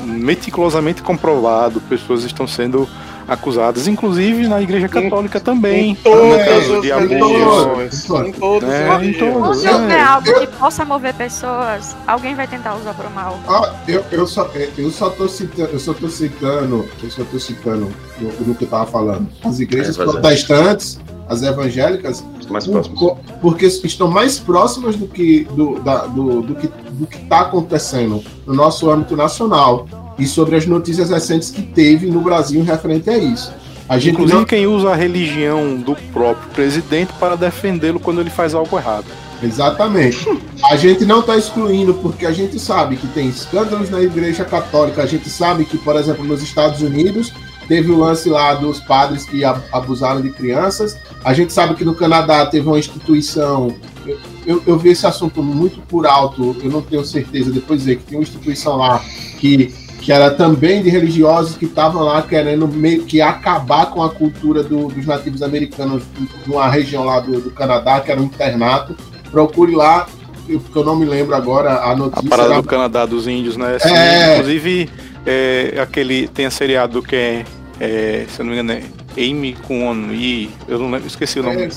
meticulosamente 0.00 1.02
comprovado, 1.02 1.80
pessoas 1.82 2.24
estão 2.24 2.46
sendo 2.46 2.88
acusadas, 3.28 3.86
inclusive 3.86 4.48
na 4.48 4.60
Igreja 4.62 4.88
Católica 4.88 5.38
também. 5.38 5.90
Em 5.90 5.94
todas 5.94 6.82
de 6.82 6.90
religiões. 6.90 8.10
Em 8.10 8.32
todas 8.32 8.70
é, 8.70 9.04
em. 9.04 9.12
Se 9.12 9.68
houver 9.68 9.98
é. 9.98 10.02
algo 10.02 10.40
que 10.40 10.46
possa 10.46 10.84
mover 10.84 11.14
pessoas, 11.14 11.94
alguém 12.06 12.34
vai 12.34 12.48
tentar 12.48 12.74
usar 12.76 12.94
para 12.94 13.08
o 13.08 13.12
mal. 13.12 13.38
Ah, 13.46 13.74
eu, 13.86 14.02
eu, 14.10 14.26
só, 14.26 14.50
eu 14.76 14.90
só 14.90 15.10
tô 15.10 15.28
citando, 15.28 15.70
eu 15.72 15.78
só 15.78 15.92
tô 15.92 16.08
citando, 16.08 16.88
eu 17.02 17.10
só 17.10 17.22
tô 17.24 17.38
citando 17.38 17.92
no, 18.18 18.32
no 18.46 18.54
que 18.54 18.64
eu 18.64 18.68
tava 18.68 18.86
falando. 18.86 19.28
As 19.44 19.60
igrejas 19.60 19.98
é, 19.98 20.02
protestantes, 20.02 20.98
as 21.28 21.42
evangélicas, 21.42 22.24
mais 22.48 22.66
por, 22.66 23.18
porque 23.42 23.66
estão 23.66 24.08
mais 24.08 24.38
próximas 24.38 24.96
do 24.96 25.06
que 25.06 25.44
do, 25.52 25.78
da, 25.80 26.06
do, 26.06 26.40
do 26.40 26.54
que 26.54 26.66
do 26.66 27.06
que 27.06 27.18
está 27.18 27.40
acontecendo 27.40 28.24
no 28.46 28.54
nosso 28.54 28.90
âmbito 28.90 29.14
nacional 29.14 29.86
e 30.18 30.26
sobre 30.26 30.56
as 30.56 30.66
notícias 30.66 31.10
recentes 31.10 31.50
que 31.50 31.62
teve 31.62 32.10
no 32.10 32.20
Brasil 32.20 32.62
referente 32.62 33.08
a 33.08 33.18
isso. 33.18 33.52
A 33.88 33.98
gente 33.98 34.14
Inclusive 34.14 34.38
não... 34.38 34.44
quem 34.44 34.66
usa 34.66 34.90
a 34.90 34.94
religião 34.94 35.76
do 35.76 35.96
próprio 36.12 36.50
presidente 36.50 37.12
para 37.18 37.36
defendê-lo 37.36 37.98
quando 37.98 38.20
ele 38.20 38.28
faz 38.28 38.54
algo 38.54 38.76
errado. 38.76 39.06
Exatamente. 39.42 40.26
A 40.64 40.76
gente 40.76 41.06
não 41.06 41.20
está 41.20 41.36
excluindo 41.36 41.94
porque 41.94 42.26
a 42.26 42.32
gente 42.32 42.58
sabe 42.58 42.96
que 42.96 43.06
tem 43.06 43.28
escândalos 43.28 43.88
na 43.88 44.02
Igreja 44.02 44.44
Católica. 44.44 45.02
A 45.02 45.06
gente 45.06 45.30
sabe 45.30 45.64
que, 45.64 45.78
por 45.78 45.96
exemplo, 45.96 46.24
nos 46.24 46.42
Estados 46.42 46.82
Unidos 46.82 47.32
teve 47.66 47.90
o 47.90 47.98
lance 47.98 48.28
lá 48.28 48.54
dos 48.54 48.80
padres 48.80 49.24
que 49.24 49.42
abusaram 49.44 50.20
de 50.20 50.30
crianças. 50.30 50.98
A 51.24 51.32
gente 51.32 51.52
sabe 51.52 51.74
que 51.74 51.84
no 51.84 51.94
Canadá 51.94 52.44
teve 52.46 52.66
uma 52.66 52.78
instituição. 52.78 53.74
Eu, 54.04 54.18
eu, 54.44 54.62
eu 54.66 54.78
vi 54.78 54.90
esse 54.90 55.06
assunto 55.06 55.42
muito 55.42 55.80
por 55.82 56.06
alto, 56.06 56.56
eu 56.62 56.70
não 56.70 56.82
tenho 56.82 57.04
certeza. 57.04 57.50
Depois 57.50 57.80
dizer 57.80 57.96
que 57.96 58.04
tem 58.04 58.18
uma 58.18 58.22
instituição 58.22 58.76
lá 58.76 59.00
que 59.38 59.72
que 60.00 60.12
era 60.12 60.30
também 60.30 60.82
de 60.82 60.88
religiosos 60.88 61.56
que 61.56 61.64
estavam 61.64 62.02
lá 62.02 62.22
querendo 62.22 62.68
meio 62.68 63.04
que 63.04 63.20
acabar 63.20 63.86
com 63.86 64.02
a 64.02 64.10
cultura 64.10 64.62
do, 64.62 64.88
dos 64.88 65.06
nativos 65.06 65.42
americanos 65.42 66.02
numa 66.46 66.68
região 66.68 67.04
lá 67.04 67.20
do, 67.20 67.40
do, 67.40 67.50
Canadá, 67.50 68.00
que 68.00 68.10
era 68.10 68.20
um 68.20 68.24
internato. 68.24 68.96
Procure 69.30 69.74
lá, 69.74 70.06
porque 70.46 70.78
eu 70.78 70.84
não 70.84 70.96
me 70.96 71.04
lembro 71.04 71.34
agora 71.34 71.82
a 71.82 71.96
notícia. 71.96 72.26
A 72.26 72.30
parada 72.30 72.54
era... 72.54 72.62
do 72.62 72.68
Canadá 72.68 73.06
dos 73.06 73.26
índios, 73.26 73.56
né? 73.56 73.76
Assim, 73.76 73.94
é... 73.94 74.36
Inclusive, 74.36 74.90
é, 75.26 75.74
aquele 75.80 76.28
tem 76.28 76.46
a 76.46 76.50
seriado 76.50 77.02
que 77.02 77.16
é, 77.16 77.44
é, 77.80 78.24
se 78.28 78.40
eu 78.40 78.46
não 78.46 78.54
me 78.54 78.60
engano, 78.60 78.80
é 78.80 79.20
Amy 79.22 79.54
com 79.66 79.86
On 79.86 80.12
e 80.12 80.50
eu 80.68 80.78
não 80.78 80.90
lembro, 80.90 81.06
esqueci 81.06 81.40
o 81.40 81.42
nome. 81.42 81.68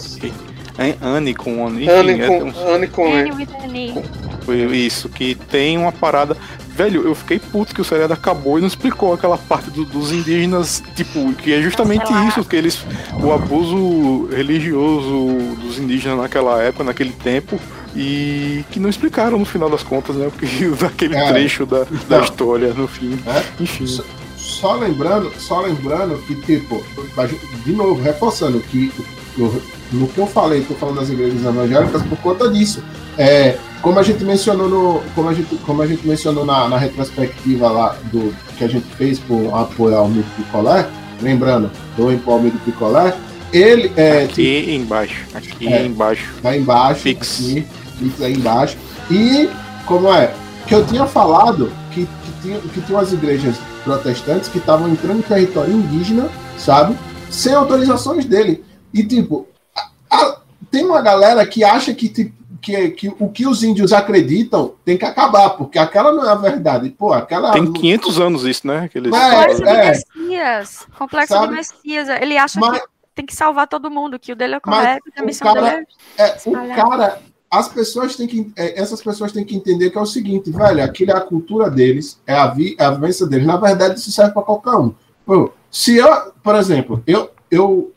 É. 0.78 0.96
Anne 1.02 1.34
com 1.34 1.62
On. 1.62 1.68
Anne 1.68 1.86
com, 1.86 1.92
é, 1.92 2.44
um... 2.44 2.74
Anne 2.74 2.88
com, 2.88 3.14
Anne. 3.14 4.04
Isso, 4.86 5.10
que 5.10 5.36
tem 5.36 5.78
uma 5.78 5.92
parada 5.92 6.36
Velho, 6.76 7.04
eu 7.06 7.14
fiquei 7.14 7.38
puto 7.38 7.76
que 7.76 7.82
o 7.82 7.84
seriado 7.84 8.14
acabou 8.14 8.58
e 8.58 8.62
não 8.62 8.68
explicou 8.68 9.14
aquela 9.14 9.38
parte 9.38 9.70
do, 9.70 9.84
dos 9.84 10.12
indígenas, 10.12 10.82
tipo, 10.96 11.34
que 11.34 11.54
é 11.54 11.62
justamente 11.62 12.12
isso, 12.28 12.44
que 12.46 12.56
eles. 12.56 12.86
O 13.22 13.32
abuso 13.32 14.28
religioso 14.28 15.56
dos 15.60 15.78
indígenas 15.78 16.18
naquela 16.18 16.62
época, 16.62 16.84
naquele 16.84 17.12
tempo, 17.12 17.60
e 17.96 18.64
que 18.72 18.80
não 18.80 18.90
explicaram 18.90 19.38
no 19.38 19.46
final 19.46 19.70
das 19.70 19.84
contas, 19.84 20.16
né? 20.16 20.30
Porque 20.30 20.48
daquele 20.80 21.16
é, 21.16 21.32
trecho 21.32 21.66
da, 21.66 21.82
então, 21.82 22.00
da 22.08 22.24
história 22.24 22.74
no 22.74 22.88
fim. 22.88 23.20
É, 23.26 23.64
Enfim. 23.64 23.86
Só, 23.86 24.04
só, 24.38 24.76
lembrando, 24.76 25.32
só 25.38 25.62
lembrando 25.62 26.18
que, 26.26 26.36
tipo, 26.36 26.84
de 27.66 27.72
novo, 27.74 28.02
reforçando 28.02 28.60
que 28.60 28.92
eu, 29.38 29.62
no 29.92 30.08
que 30.08 30.18
eu 30.18 30.28
falei, 30.28 30.62
tô 30.62 30.74
falando 30.76 31.00
das 31.00 31.10
igrejas 31.10 31.44
evangélicas 31.44 32.02
por 32.04 32.18
conta 32.20 32.50
disso. 32.50 32.84
É, 33.18 33.58
como 33.82 34.00
a 34.00 34.04
gente 34.04 34.24
mencionou 34.24 34.70
no, 34.70 35.02
como 35.16 35.30
a 35.30 35.34
gente, 35.34 35.56
como 35.58 35.82
a 35.82 35.88
gente 35.88 36.08
mencionou 36.08 36.46
na, 36.46 36.68
na 36.70 36.78
retrospectiva 36.78 37.70
lá 37.70 37.98
do 38.12 38.34
que 38.58 38.64
a 38.64 38.68
gente 38.68 38.86
fez 38.96 39.20
por 39.20 39.54
apoiar 39.54 39.98
o 39.98 40.04
Almir 40.04 40.24
Picolé, 40.36 40.88
lembrando, 41.22 41.72
do 41.98 42.18
para 42.20 42.32
o 42.32 42.34
Almir 42.34 42.54
Picolé, 42.64 43.14
ele 43.52 43.92
é 43.98 44.24
aqui 44.24 44.62
tipo, 44.62 44.72
embaixo, 44.72 45.26
aqui 45.34 45.68
é, 45.68 45.86
embaixo, 45.86 46.34
tá 46.42 46.56
embaixo, 46.56 47.02
fix, 47.02 47.40
aqui, 47.40 47.68
fix 48.00 48.22
aí 48.22 48.34
embaixo. 48.34 48.78
E 49.10 49.50
como 49.86 50.14
é 50.14 50.34
que 50.68 50.76
eu 50.76 50.86
tinha 50.86 51.06
falado 51.06 51.72
que, 51.92 52.06
que 52.06 52.42
tinha 52.42 52.60
que 52.60 52.82
tinha 52.82 52.98
umas 52.98 53.12
igrejas 53.12 53.56
protestantes 53.84 54.48
que 54.48 54.60
estavam 54.60 54.90
entrando 54.90 55.20
em 55.20 55.24
território 55.24 55.74
indígena, 55.74 56.30
sabe, 56.58 56.96
sem 57.30 57.54
autorizações 57.54 58.26
dele. 58.26 58.64
E 58.94 59.04
tipo, 59.04 59.48
a, 59.76 59.90
a, 60.16 60.38
tem 60.70 60.86
uma 60.86 61.02
galera 61.02 61.46
que 61.46 61.64
acha 61.64 61.94
que 61.94 62.08
tipo, 62.08 62.41
que, 62.62 62.92
que 62.92 63.08
o 63.20 63.30
que 63.30 63.48
os 63.48 63.64
índios 63.64 63.92
acreditam 63.92 64.76
tem 64.86 64.98
que 64.98 65.04
acabar, 65.04 65.52
porque 65.52 65.80
aquela 65.80 66.12
não 66.12 66.24
é 66.24 66.30
a 66.30 66.36
verdade. 66.36 66.90
Pô, 66.92 67.12
aquela. 67.12 67.52
Tem 67.52 67.72
500 67.72 68.20
anos 68.20 68.46
isso, 68.46 68.68
né? 68.68 68.88
Que 68.88 69.00
eles 69.00 69.12
é, 69.14 69.32
Complexo 69.32 69.64
é, 69.64 69.82
de 69.82 69.88
Messias. 69.88 70.88
Complexo 70.98 71.34
sabe? 71.34 71.48
de 71.48 71.54
Messias. 71.56 72.10
Ele 72.10 72.38
acha 72.38 72.60
Mas, 72.60 72.80
que 72.80 72.88
tem 73.16 73.26
que 73.26 73.36
salvar 73.36 73.68
todo 73.68 73.90
mundo, 73.90 74.20
que 74.20 74.32
o 74.32 74.36
dele 74.36 74.56
é 74.56 74.60
correto, 74.60 75.02
a 75.18 75.24
missão 75.24 75.54
cara, 75.54 75.72
dele 75.72 75.88
é. 76.18 76.24
é 76.24 76.38
o 76.48 76.76
cara. 76.76 77.22
As 77.50 77.68
pessoas 77.68 78.16
têm 78.16 78.28
que. 78.28 78.52
É, 78.56 78.80
essas 78.80 79.02
pessoas 79.02 79.32
têm 79.32 79.44
que 79.44 79.56
entender 79.56 79.90
que 79.90 79.98
é 79.98 80.02
o 80.02 80.06
seguinte, 80.06 80.52
velho, 80.52 80.84
aquilo 80.84 81.12
é 81.12 81.18
a 81.18 81.22
cultura 81.22 81.70
deles, 81.70 82.22
é 82.26 82.34
a, 82.34 82.48
vi, 82.48 82.76
é 82.80 82.86
a 82.86 82.92
vivência 82.92 83.26
deles. 83.26 83.46
Na 83.46 83.58
verdade, 83.58 84.00
isso 84.00 84.12
serve 84.12 84.34
para 84.34 84.44
qualquer 84.44 84.76
um. 84.76 84.94
Pô, 85.26 85.52
se 85.70 85.98
eu, 85.98 86.32
por 86.44 86.56
exemplo, 86.56 87.04
eu, 87.06 87.32
eu, 87.50 87.92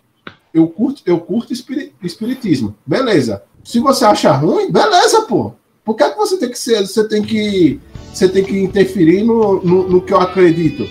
eu 0.53 0.67
curto, 0.69 1.03
eu 1.05 1.21
curto 1.21 1.53
espiritismo, 1.53 2.75
beleza. 2.87 3.43
Se 3.65 3.81
você 3.81 4.05
acha 4.05 4.31
ruim, 4.33 4.71
beleza, 4.71 5.23
pô. 5.23 5.53
Por 5.85 5.97
que, 5.97 6.05
é 6.05 6.11
que 6.11 6.17
você 6.17 6.37
tem 6.37 6.51
que 6.51 6.59
ser, 6.59 6.87
você 6.87 7.09
tem 7.09 7.23
que 7.23 7.81
você 8.13 8.29
tem 8.29 8.45
que 8.45 8.57
interferir 8.57 9.25
no, 9.25 9.61
no, 9.63 9.89
no 9.89 10.01
que 10.01 10.13
eu 10.13 10.21
acredito? 10.21 10.89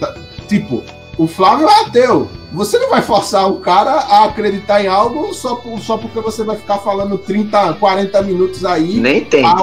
Tá, 0.00 0.14
tipo, 0.48 0.82
o 1.16 1.26
Flávio 1.26 1.68
é 1.68 1.80
ateu. 1.82 2.28
Você 2.52 2.78
não 2.78 2.90
vai 2.90 3.02
forçar 3.02 3.48
o 3.50 3.60
cara 3.60 3.92
a 3.92 4.24
acreditar 4.24 4.82
em 4.82 4.88
algo 4.88 5.32
só, 5.32 5.56
por, 5.56 5.78
só 5.78 5.96
porque 5.96 6.20
você 6.20 6.42
vai 6.42 6.56
ficar 6.56 6.78
falando 6.78 7.18
30, 7.18 7.74
40 7.74 8.22
minutos 8.22 8.64
aí. 8.64 8.98
Nem 8.98 9.24
tem. 9.24 9.44
A, 9.44 9.54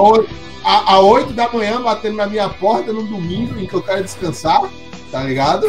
a, 0.64 0.94
a 0.94 1.00
8 1.00 1.32
da 1.34 1.52
manhã 1.52 1.82
batendo 1.82 2.16
na 2.16 2.26
minha 2.26 2.48
porta 2.48 2.92
no 2.92 3.02
domingo 3.02 3.58
em 3.58 3.66
que 3.66 3.74
eu 3.74 3.82
quero 3.82 4.02
descansar, 4.02 4.62
tá 5.10 5.22
ligado? 5.22 5.66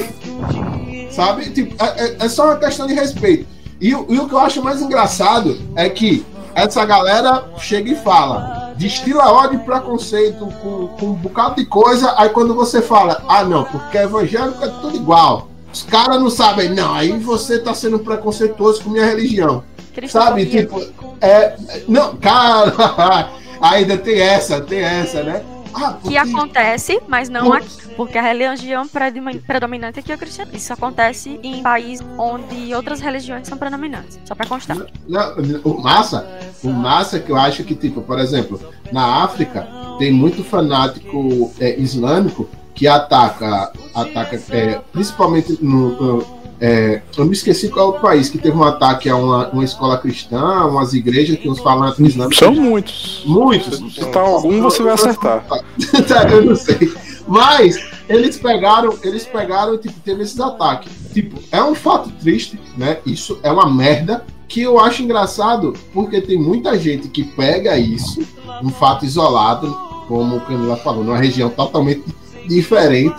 Sabe? 1.12 1.50
Tipo, 1.50 1.76
é, 1.84 2.06
é, 2.06 2.16
é 2.20 2.30
só 2.30 2.46
uma 2.46 2.58
questão 2.58 2.88
de 2.88 2.94
respeito. 2.94 3.46
E, 3.82 3.90
e 3.90 3.94
o 3.94 4.28
que 4.28 4.34
eu 4.34 4.40
acho 4.40 4.64
mais 4.64 4.82
engraçado 4.82 5.60
é 5.76 5.90
que 5.90 6.26
essa 6.56 6.86
galera 6.86 7.44
chega 7.58 7.92
e 7.92 7.96
fala, 7.96 8.74
destila 8.78 9.32
ódio 9.32 9.60
e 9.60 9.64
preconceito 9.64 10.48
com, 10.62 10.88
com 10.88 11.06
um 11.08 11.14
bocado 11.14 11.56
de 11.56 11.66
coisa, 11.66 12.14
aí 12.18 12.30
quando 12.30 12.56
você 12.56 12.82
fala, 12.82 13.22
ah 13.28 13.44
não, 13.44 13.66
porque 13.66 13.98
evangélico 13.98 14.64
é 14.64 14.70
tudo 14.70 14.96
igual. 14.96 15.50
Os 15.72 15.84
caras 15.84 16.18
não 16.18 16.30
sabem, 16.30 16.70
não, 16.70 16.94
aí 16.94 17.12
você 17.20 17.60
tá 17.60 17.74
sendo 17.74 18.00
preconceituoso 18.00 18.82
com 18.82 18.90
minha 18.90 19.06
religião. 19.06 19.62
Sabe, 20.08 20.46
tipo, 20.46 20.82
é. 21.22 21.58
Não, 21.88 22.16
cara, 22.16 23.30
ainda 23.60 23.98
tem 23.98 24.20
essa, 24.20 24.62
tem 24.62 24.80
essa, 24.80 25.24
né? 25.24 25.44
Ah, 25.74 25.92
porque... 25.92 26.10
Que 26.10 26.18
acontece, 26.18 27.02
mas 27.08 27.28
não 27.28 27.52
aqui. 27.52 27.86
Porque 27.96 28.18
a 28.18 28.22
religião 28.22 28.88
predominante 28.88 30.00
aqui 30.00 30.12
é 30.12 30.16
o 30.16 30.18
cristianismo. 30.18 30.58
Isso 30.58 30.74
acontece 30.74 31.40
em 31.42 31.62
países 31.62 32.06
onde 32.18 32.74
outras 32.74 33.00
religiões 33.00 33.48
são 33.48 33.58
predominantes. 33.58 34.20
Só 34.26 34.36
para 34.36 34.46
constar. 34.48 34.78
Não, 35.08 35.36
o 35.64 35.82
massa, 35.82 36.28
o 36.66 36.74
massa 36.74 37.20
que 37.20 37.32
eu 37.32 37.38
acho 37.38 37.64
que, 37.64 37.76
tipo, 37.76 38.02
por 38.02 38.20
exemplo, 38.20 38.60
na 38.92 39.24
África 39.24 39.68
tem 39.98 40.12
muito 40.12 40.44
fanático 40.44 41.52
é, 41.60 41.80
islâmico 41.80 42.48
que 42.74 42.88
ataca, 42.88 43.72
ataca 43.94 44.42
é, 44.52 44.82
principalmente 44.92 45.58
no, 45.62 46.24
É, 46.60 47.02
eu 47.18 47.26
me 47.26 47.34
esqueci 47.34 47.68
qual 47.68 47.94
é 47.94 47.98
o 47.98 48.02
país 48.02 48.30
que 48.30 48.38
teve 48.38 48.56
um 48.56 48.64
ataque 48.64 49.10
a 49.10 49.16
uma, 49.16 49.50
uma 49.50 49.64
escola 49.64 49.98
cristã, 49.98 50.66
umas 50.66 50.94
igrejas 50.94 51.38
que 51.38 51.50
os 51.50 51.60
falantes 51.60 52.00
islâmicos. 52.00 52.38
São 52.38 52.54
muitos. 52.54 53.24
Muitos. 53.26 53.78
Se 53.78 54.06
citar 54.06 54.24
algum, 54.24 54.62
você 54.62 54.82
vai 54.82 54.94
acertar. 54.94 55.44
Tá, 55.46 56.30
eu 56.32 56.46
não 56.46 56.56
sei. 56.56 56.94
Mas 57.28 57.78
eles 58.08 58.38
pegaram, 58.38 58.98
eles 59.04 59.26
pegaram, 59.26 59.78
tipo, 59.78 60.00
teve 60.00 60.24
esses 60.24 60.40
ataques. 60.40 60.92
Tipo, 61.14 61.42
é 61.52 61.62
um 61.64 61.76
fato 61.76 62.10
triste, 62.22 62.60
né? 62.78 63.00
Isso 63.06 63.40
é 63.44 63.52
uma 63.52 63.70
merda 63.70 64.24
que 64.48 64.62
eu 64.62 64.80
acho 64.80 65.04
engraçado, 65.04 65.74
porque 65.94 66.22
tem 66.22 66.38
muita 66.38 66.78
gente 66.78 67.08
que 67.08 67.24
pega 67.24 67.78
isso, 67.78 68.22
um 68.64 68.70
fato 68.70 69.06
isolado, 69.06 69.76
como 70.08 70.38
o 70.38 70.42
Camila 70.42 70.78
falou, 70.78 71.04
numa 71.04 71.18
região 71.18 71.50
totalmente 71.50 72.04
diferente, 72.48 73.18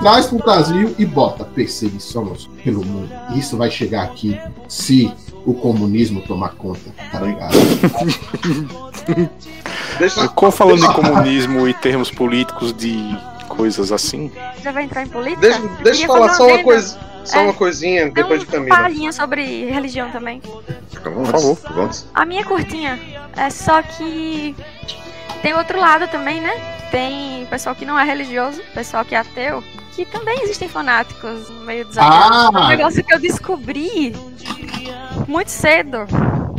traz 0.00 0.26
para 0.26 0.36
o 0.36 0.42
Brasil 0.42 0.94
e 0.98 1.04
bota 1.04 1.44
perseguição 1.44 2.32
pelo 2.62 2.84
mundo. 2.84 3.10
Isso 3.34 3.56
vai 3.56 3.70
chegar 3.70 4.04
aqui 4.04 4.38
se 4.68 5.12
o 5.44 5.54
comunismo 5.54 6.20
tomar 6.22 6.50
conta, 6.50 6.94
tá 7.10 7.20
ligado? 7.20 7.56
Deixa, 9.98 10.22
Ficou 10.22 10.50
falando 10.50 10.84
em 10.84 10.92
comunismo 10.92 11.66
e 11.66 11.74
termos 11.74 12.10
políticos 12.10 12.72
de 12.72 13.18
coisas 13.48 13.90
assim. 13.90 14.30
Já 14.62 14.70
vai 14.70 14.84
entrar 14.84 15.02
em 15.02 15.08
política? 15.08 15.40
Deixa, 15.40 15.60
deixa 15.82 16.02
eu 16.04 16.06
falar 16.06 16.34
só 16.34 16.46
uma 16.46 16.62
coisa. 16.62 16.98
Só 17.28 17.40
é, 17.40 17.42
uma 17.42 17.52
coisinha 17.52 18.10
depois 18.10 18.40
de 18.40 18.46
Camila. 18.46 18.74
Uma 18.74 18.82
palhinha 18.84 19.12
sobre 19.12 19.66
religião 19.66 20.10
também. 20.10 20.40
Por 20.40 21.26
favor. 21.26 21.58
Vamos. 21.74 22.06
A 22.14 22.24
minha 22.24 22.44
curtinha 22.44 22.98
é 23.36 23.50
só 23.50 23.82
que 23.82 24.56
tem 25.42 25.54
outro 25.54 25.78
lado 25.78 26.08
também, 26.08 26.40
né? 26.40 26.52
Tem 26.90 27.46
pessoal 27.46 27.74
que 27.74 27.84
não 27.84 27.98
é 27.98 28.04
religioso, 28.04 28.62
pessoal 28.72 29.04
que 29.04 29.14
é 29.14 29.18
ateu, 29.18 29.62
que 29.94 30.06
também 30.06 30.42
existem 30.42 30.68
fanáticos 30.68 31.50
no 31.50 31.60
meio 31.60 31.84
dos 31.84 31.98
ateus. 31.98 32.54
Ah. 32.54 32.64
Um 32.64 32.68
negócio 32.68 33.04
que 33.04 33.12
eu 33.12 33.18
descobri 33.20 34.14
muito 35.26 35.50
cedo 35.50 36.06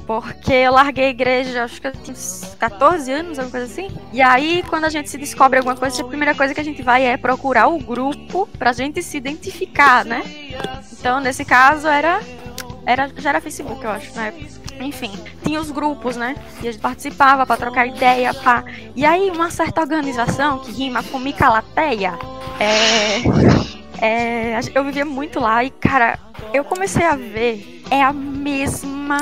porque 0.09 0.53
eu 0.53 0.71
larguei 0.71 1.05
a 1.05 1.09
igreja, 1.09 1.65
acho 1.65 1.79
que 1.79 1.85
eu 1.85 1.91
tinha 1.91 2.17
uns 2.17 2.55
14 2.57 3.11
anos, 3.11 3.37
alguma 3.37 3.51
coisa 3.51 3.71
assim. 3.71 3.95
E 4.11 4.19
aí, 4.19 4.63
quando 4.67 4.85
a 4.85 4.89
gente 4.89 5.07
se 5.07 5.19
descobre 5.19 5.59
alguma 5.59 5.75
coisa, 5.75 6.01
a 6.01 6.07
primeira 6.07 6.33
coisa 6.33 6.51
que 6.51 6.59
a 6.59 6.63
gente 6.63 6.81
vai 6.81 7.05
é 7.05 7.15
procurar 7.15 7.67
o 7.67 7.77
grupo 7.77 8.49
pra 8.57 8.73
gente 8.73 9.03
se 9.03 9.17
identificar, 9.17 10.03
né? 10.03 10.23
Então, 10.91 11.19
nesse 11.19 11.45
caso, 11.45 11.87
era. 11.87 12.21
era 12.87 13.07
já 13.17 13.29
era 13.29 13.39
Facebook, 13.39 13.83
eu 13.83 13.91
acho, 13.91 14.15
na 14.15 14.29
época. 14.29 14.47
Enfim, 14.79 15.11
tinha 15.43 15.61
os 15.61 15.69
grupos, 15.69 16.17
né? 16.17 16.35
E 16.63 16.67
a 16.67 16.71
gente 16.71 16.81
participava 16.81 17.45
para 17.45 17.57
trocar 17.57 17.85
ideia, 17.85 18.33
pá. 18.33 18.63
E 18.95 19.05
aí, 19.05 19.29
uma 19.29 19.51
certa 19.51 19.79
organização 19.79 20.57
que 20.57 20.71
rima 20.71 21.03
com 21.03 21.19
Micalateia, 21.19 22.17
é. 22.59 23.69
É, 24.01 24.59
eu 24.73 24.83
vivia 24.85 25.05
muito 25.05 25.39
lá 25.39 25.63
e, 25.63 25.69
cara, 25.69 26.17
eu 26.51 26.63
comecei 26.63 27.05
a 27.05 27.15
ver, 27.15 27.83
é 27.91 28.01
a 28.01 28.13
mesma 28.13 29.19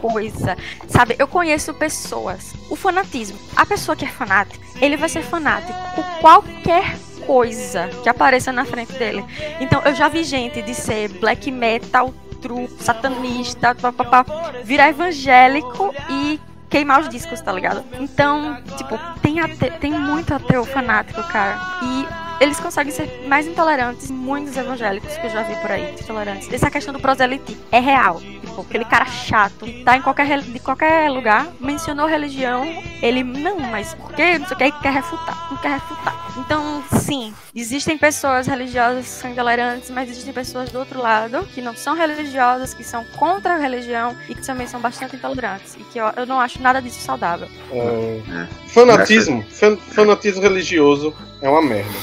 coisa, 0.00 0.56
sabe? 0.88 1.16
Eu 1.18 1.26
conheço 1.28 1.74
pessoas. 1.74 2.54
O 2.70 2.76
fanatismo. 2.76 3.38
A 3.56 3.64
pessoa 3.64 3.96
que 3.96 4.04
é 4.04 4.08
fanática, 4.08 4.64
ele 4.80 4.96
vai 4.96 5.08
ser 5.08 5.22
fanático 5.22 5.72
por 5.94 6.04
qualquer 6.20 6.96
coisa 7.26 7.88
que 8.02 8.08
apareça 8.08 8.50
na 8.52 8.64
frente 8.64 8.92
dele. 8.94 9.24
Então, 9.60 9.82
eu 9.84 9.94
já 9.94 10.08
vi 10.08 10.24
gente 10.24 10.62
de 10.62 10.74
ser 10.74 11.08
black 11.20 11.50
metal, 11.50 12.14
true, 12.40 12.68
satanista, 12.80 13.74
papapá, 13.74 14.24
virar 14.64 14.88
evangélico 14.88 15.94
e 16.08 16.40
queimar 16.68 17.00
os 17.00 17.08
discos, 17.08 17.40
tá 17.40 17.52
ligado? 17.52 17.84
Então, 17.98 18.58
tipo, 18.76 18.98
tem, 19.20 19.36
tem 19.80 19.92
muito 19.92 20.34
ateu 20.34 20.64
fanático, 20.64 21.22
cara. 21.24 21.58
E 21.82 22.44
eles 22.44 22.60
conseguem 22.60 22.92
ser 22.92 23.26
mais 23.26 23.46
intolerantes, 23.46 24.10
muitos 24.10 24.56
evangélicos 24.56 25.16
que 25.16 25.26
eu 25.26 25.30
já 25.30 25.42
vi 25.42 25.56
por 25.56 25.70
aí, 25.70 25.94
intolerantes. 26.00 26.52
Essa 26.52 26.70
questão 26.70 26.92
do 26.92 27.00
proselitismo 27.00 27.62
é 27.72 27.80
real. 27.80 28.20
Tipo, 28.58 28.62
aquele 28.62 28.84
cara 28.84 29.06
chato, 29.06 29.66
tá 29.84 29.96
em 29.96 30.02
qualquer, 30.02 30.40
de 30.40 30.58
qualquer 30.58 31.10
lugar, 31.10 31.48
mencionou 31.60 32.06
religião, 32.06 32.64
ele, 33.00 33.22
não, 33.22 33.58
mas 33.60 33.94
por 33.94 34.12
quê? 34.12 34.38
Não 34.38 34.46
sei 34.46 34.54
o 34.54 34.58
que, 34.58 34.64
ele 34.64 34.72
quer 34.82 34.92
refutar, 34.92 35.48
não 35.50 35.56
quer 35.58 35.72
refutar. 35.74 36.32
Então, 36.38 36.82
sim, 36.98 37.32
existem 37.54 37.96
pessoas 37.96 38.46
religiosas 38.46 39.04
que 39.04 39.10
são 39.12 39.30
intolerantes, 39.30 39.90
mas 39.90 40.10
existem 40.10 40.32
pessoas 40.32 40.70
do 40.70 40.78
outro 40.78 41.00
lado 41.00 41.46
que 41.54 41.60
não 41.60 41.74
são 41.74 41.94
religiosas, 41.94 42.74
que 42.74 42.82
são 42.82 43.04
contra 43.16 43.54
a 43.54 43.58
religião 43.58 44.16
e 44.28 44.34
que 44.34 44.44
também 44.44 44.66
são 44.66 44.80
bastante 44.80 45.14
intolerantes. 45.14 45.76
E 45.76 45.84
que 45.84 45.98
eu, 45.98 46.06
eu 46.16 46.26
não 46.26 46.40
acho 46.40 46.60
nada 46.60 46.82
disso 46.82 47.00
saudável. 47.00 47.48
É, 47.72 48.46
fanatismo, 48.68 49.44
fanatismo 49.92 50.42
religioso 50.42 51.14
é 51.40 51.48
uma 51.48 51.62
merda. 51.62 51.98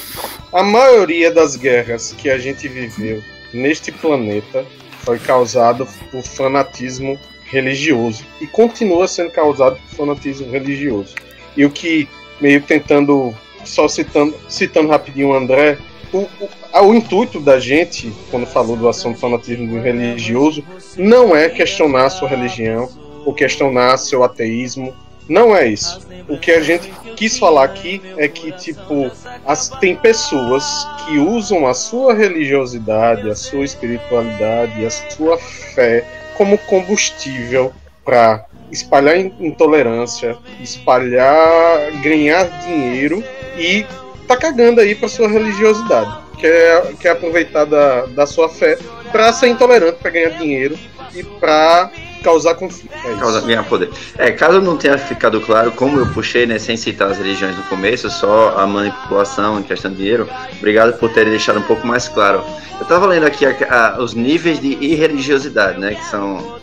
A 0.53 0.63
maioria 0.63 1.31
das 1.31 1.57
guerras 1.57 2.13
que 2.17 2.29
a 2.29 2.37
gente 2.37 2.67
viveu 2.67 3.21
neste 3.53 3.91
planeta 3.91 4.65
foi 5.05 5.19
causado 5.19 5.87
por 6.11 6.23
fanatismo 6.23 7.17
religioso 7.45 8.25
e 8.41 8.47
continua 8.47 9.07
sendo 9.07 9.31
causado 9.31 9.77
por 9.77 9.95
fanatismo 9.95 10.51
religioso. 10.51 11.15
E 11.55 11.63
o 11.63 11.69
que 11.69 12.09
meio 12.41 12.61
tentando 12.61 13.33
só 13.63 13.87
citando, 13.87 14.35
citando 14.49 14.89
rapidinho 14.89 15.29
o 15.29 15.33
André, 15.33 15.77
o, 16.11 16.19
o, 16.19 16.87
o, 16.87 16.93
intuito 16.93 17.39
da 17.39 17.59
gente, 17.59 18.13
quando 18.29 18.45
falou 18.45 18.75
do 18.75 18.87
ação 18.87 19.11
do 19.11 19.17
fanatismo 19.17 19.79
religioso, 19.81 20.63
não 20.97 21.35
é 21.35 21.49
questionar 21.49 22.05
a 22.05 22.09
sua 22.09 22.29
religião 22.29 22.89
ou 23.25 23.33
questionar 23.33 23.97
seu 23.97 24.23
ateísmo. 24.23 24.93
Não 25.27 25.55
é 25.55 25.67
isso. 25.67 26.05
O 26.27 26.37
que 26.37 26.51
a 26.51 26.61
gente 26.61 26.91
quis 27.15 27.37
falar 27.37 27.63
aqui 27.63 28.01
é 28.17 28.27
que, 28.27 28.51
tipo, 28.51 29.11
as, 29.45 29.69
tem 29.69 29.95
pessoas 29.95 30.63
que 31.05 31.17
usam 31.17 31.67
a 31.67 31.73
sua 31.73 32.13
religiosidade, 32.13 33.29
a 33.29 33.35
sua 33.35 33.63
espiritualidade, 33.63 34.85
a 34.85 34.89
sua 34.89 35.37
fé 35.37 36.03
como 36.37 36.57
combustível 36.57 37.73
para 38.03 38.45
espalhar 38.71 39.17
intolerância, 39.17 40.37
espalhar, 40.61 41.91
ganhar 42.03 42.43
dinheiro 42.61 43.23
e 43.57 43.85
tá 44.27 44.35
cagando 44.35 44.81
aí 44.81 44.93
pra 44.95 45.07
sua 45.07 45.27
religiosidade. 45.27 46.25
Quer, 46.39 46.93
quer 46.99 47.09
aproveitar 47.11 47.65
da, 47.65 48.05
da 48.07 48.25
sua 48.27 48.49
fé 48.49 48.77
pra 49.11 49.31
ser 49.31 49.47
intolerante, 49.47 49.97
pra 49.99 50.11
ganhar 50.11 50.31
dinheiro 50.31 50.77
e 51.13 51.23
pra 51.23 51.89
causar 52.25 52.55
conflito. 52.55 52.91
É 53.05 53.15
causar, 53.15 53.41
ganhar 53.41 53.63
poder. 53.63 53.91
É, 54.17 54.31
caso 54.31 54.59
não 54.59 54.75
tenha 54.75 54.97
ficado 54.97 55.39
claro, 55.39 55.71
como 55.71 55.99
eu 55.99 56.07
puxei, 56.07 56.47
né, 56.47 56.57
sem 56.57 56.75
citar 56.75 57.11
as 57.11 57.19
religiões 57.19 57.55
no 57.55 57.63
começo, 57.63 58.09
só 58.09 58.57
a 58.57 58.65
manipulação 58.65 59.59
em 59.59 59.63
questão 59.63 59.91
de 59.91 59.97
dinheiro, 59.97 60.27
obrigado 60.57 60.97
por 60.97 61.13
terem 61.13 61.29
deixado 61.29 61.59
um 61.59 61.63
pouco 61.63 61.85
mais 61.85 62.07
claro. 62.07 62.43
Eu 62.77 62.81
estava 62.81 63.05
lendo 63.05 63.25
aqui 63.25 63.45
a, 63.45 63.53
a, 63.69 64.01
os 64.01 64.15
níveis 64.15 64.59
de 64.59 64.69
irreligiosidade, 64.83 65.79
né, 65.79 65.93
que 65.93 66.03
são 66.05 66.59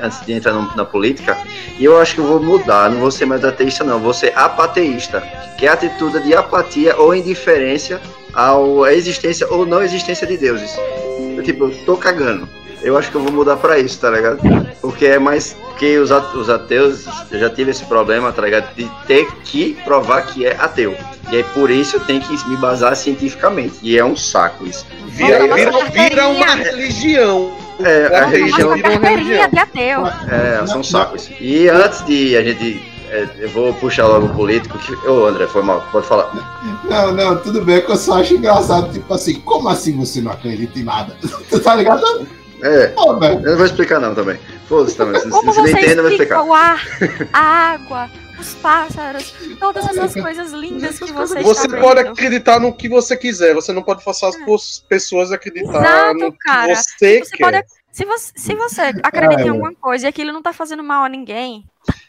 antes 0.00 0.24
de 0.24 0.32
entrar 0.32 0.54
na 0.76 0.84
política, 0.84 1.36
e 1.76 1.84
eu 1.84 1.98
acho 1.98 2.14
que 2.14 2.20
eu 2.20 2.26
vou 2.26 2.40
mudar, 2.40 2.88
não 2.88 3.00
vou 3.00 3.10
ser 3.10 3.26
mais 3.26 3.44
ateísta, 3.44 3.82
não, 3.82 3.98
vou 3.98 4.14
ser 4.14 4.32
apateísta, 4.36 5.20
que 5.58 5.66
é 5.66 5.70
a 5.70 5.72
atitude 5.72 6.22
de 6.22 6.34
apatia 6.34 6.96
ou 6.96 7.14
indiferença 7.14 8.00
à 8.32 8.54
existência 8.92 9.46
ou 9.50 9.66
não 9.66 9.82
existência 9.82 10.24
de 10.24 10.36
deuses. 10.36 10.70
Eu, 11.36 11.42
tipo, 11.42 11.68
tô 11.84 11.96
cagando 11.96 12.59
eu 12.82 12.96
acho 12.96 13.10
que 13.10 13.16
eu 13.16 13.22
vou 13.22 13.32
mudar 13.32 13.56
pra 13.56 13.78
isso, 13.78 13.98
tá 13.98 14.10
ligado? 14.10 14.40
Porque 14.80 15.06
é 15.06 15.18
mais. 15.18 15.56
Porque 15.70 15.98
os, 15.98 16.10
ateus, 16.10 17.06
eu 17.30 17.38
já 17.38 17.48
tive 17.48 17.70
esse 17.70 17.84
problema, 17.86 18.32
tá 18.32 18.42
ligado? 18.42 18.74
De 18.74 18.90
ter 19.06 19.26
que 19.44 19.74
provar 19.84 20.22
que 20.26 20.46
é 20.46 20.56
ateu. 20.58 20.94
E 21.30 21.36
aí 21.36 21.44
por 21.54 21.70
isso 21.70 21.96
eu 21.96 22.00
tenho 22.00 22.20
que 22.20 22.48
me 22.48 22.56
basar 22.56 22.94
cientificamente. 22.96 23.78
E 23.82 23.98
é 23.98 24.04
um 24.04 24.16
saco 24.16 24.66
isso. 24.66 24.86
Vira, 25.06 25.54
vira, 25.54 25.84
vira 25.90 26.28
uma 26.28 26.54
religião. 26.54 27.56
É, 27.82 28.18
a 28.18 28.26
religião 28.26 28.74
vira 28.74 28.90
uma 28.90 29.08
religião. 29.08 29.48
de 29.50 29.58
ateu. 29.58 30.06
É, 30.06 30.66
são 30.66 30.82
sacos. 30.82 31.30
E 31.40 31.68
antes 31.68 32.04
de 32.04 32.36
a 32.36 32.42
gente 32.42 32.90
é, 33.10 33.28
eu 33.38 33.48
vou 33.48 33.74
puxar 33.74 34.06
logo 34.06 34.26
o 34.26 34.34
político. 34.34 34.78
Que... 34.78 34.94
Ô, 35.08 35.26
André, 35.26 35.46
foi 35.46 35.62
mal, 35.62 35.84
pode 35.90 36.06
falar. 36.06 36.30
Não, 36.84 37.12
não, 37.12 37.36
tudo 37.36 37.64
bem, 37.64 37.80
que 37.80 37.90
eu 37.90 37.96
só 37.96 38.20
acho 38.20 38.34
engraçado, 38.34 38.92
tipo 38.92 39.12
assim, 39.12 39.40
como 39.40 39.68
assim 39.68 39.96
você 39.96 40.20
não 40.20 40.30
acredita 40.30 40.78
em 40.78 40.84
nada? 40.84 41.16
tá 41.62 41.74
ligado? 41.74 42.28
É. 42.62 42.88
Pô, 42.88 43.12
eu 43.22 43.40
não 43.40 43.56
vou 43.56 43.66
explicar 43.66 44.00
não 44.00 44.14
também. 44.14 44.38
Foda-se 44.68 44.96
também. 44.96 45.20
Se, 45.20 45.28
Como 45.28 45.52
se 45.52 45.60
você 45.60 45.72
não 45.72 45.78
entende, 45.78 45.96
eu 45.96 46.02
vou 46.02 46.10
explicar. 46.10 46.42
O 46.42 46.52
ar, 46.52 46.80
a 47.32 47.40
água, 47.40 48.10
os 48.38 48.54
pássaros, 48.54 49.34
todas 49.58 49.86
essas 49.88 50.14
coisas 50.14 50.52
lindas 50.52 50.98
que 50.98 51.12
você 51.12 51.42
Você 51.42 51.68
pode 51.68 52.00
acreditar 52.00 52.60
no 52.60 52.72
que 52.72 52.88
você 52.88 53.16
quiser, 53.16 53.54
você 53.54 53.72
não 53.72 53.82
pode 53.82 54.02
forçar 54.02 54.30
as 54.30 54.36
é. 54.36 54.84
pessoas 54.88 55.32
a 55.32 55.36
acreditar 55.36 55.80
Exato, 55.80 56.18
no 56.18 56.32
cara. 56.32 56.74
que 56.74 56.76
você, 56.76 57.24
você 57.24 57.36
quer. 57.36 57.44
Pode, 57.44 57.66
se 57.92 58.04
você, 58.04 58.32
se 58.36 58.54
você 58.54 58.82
acredita 59.02 59.42
em 59.42 59.48
alguma 59.48 59.74
coisa 59.74 60.06
e 60.06 60.08
aquilo 60.08 60.32
não 60.32 60.42
tá 60.42 60.52
fazendo 60.52 60.82
mal 60.82 61.04
a 61.04 61.08
ninguém, 61.08 61.64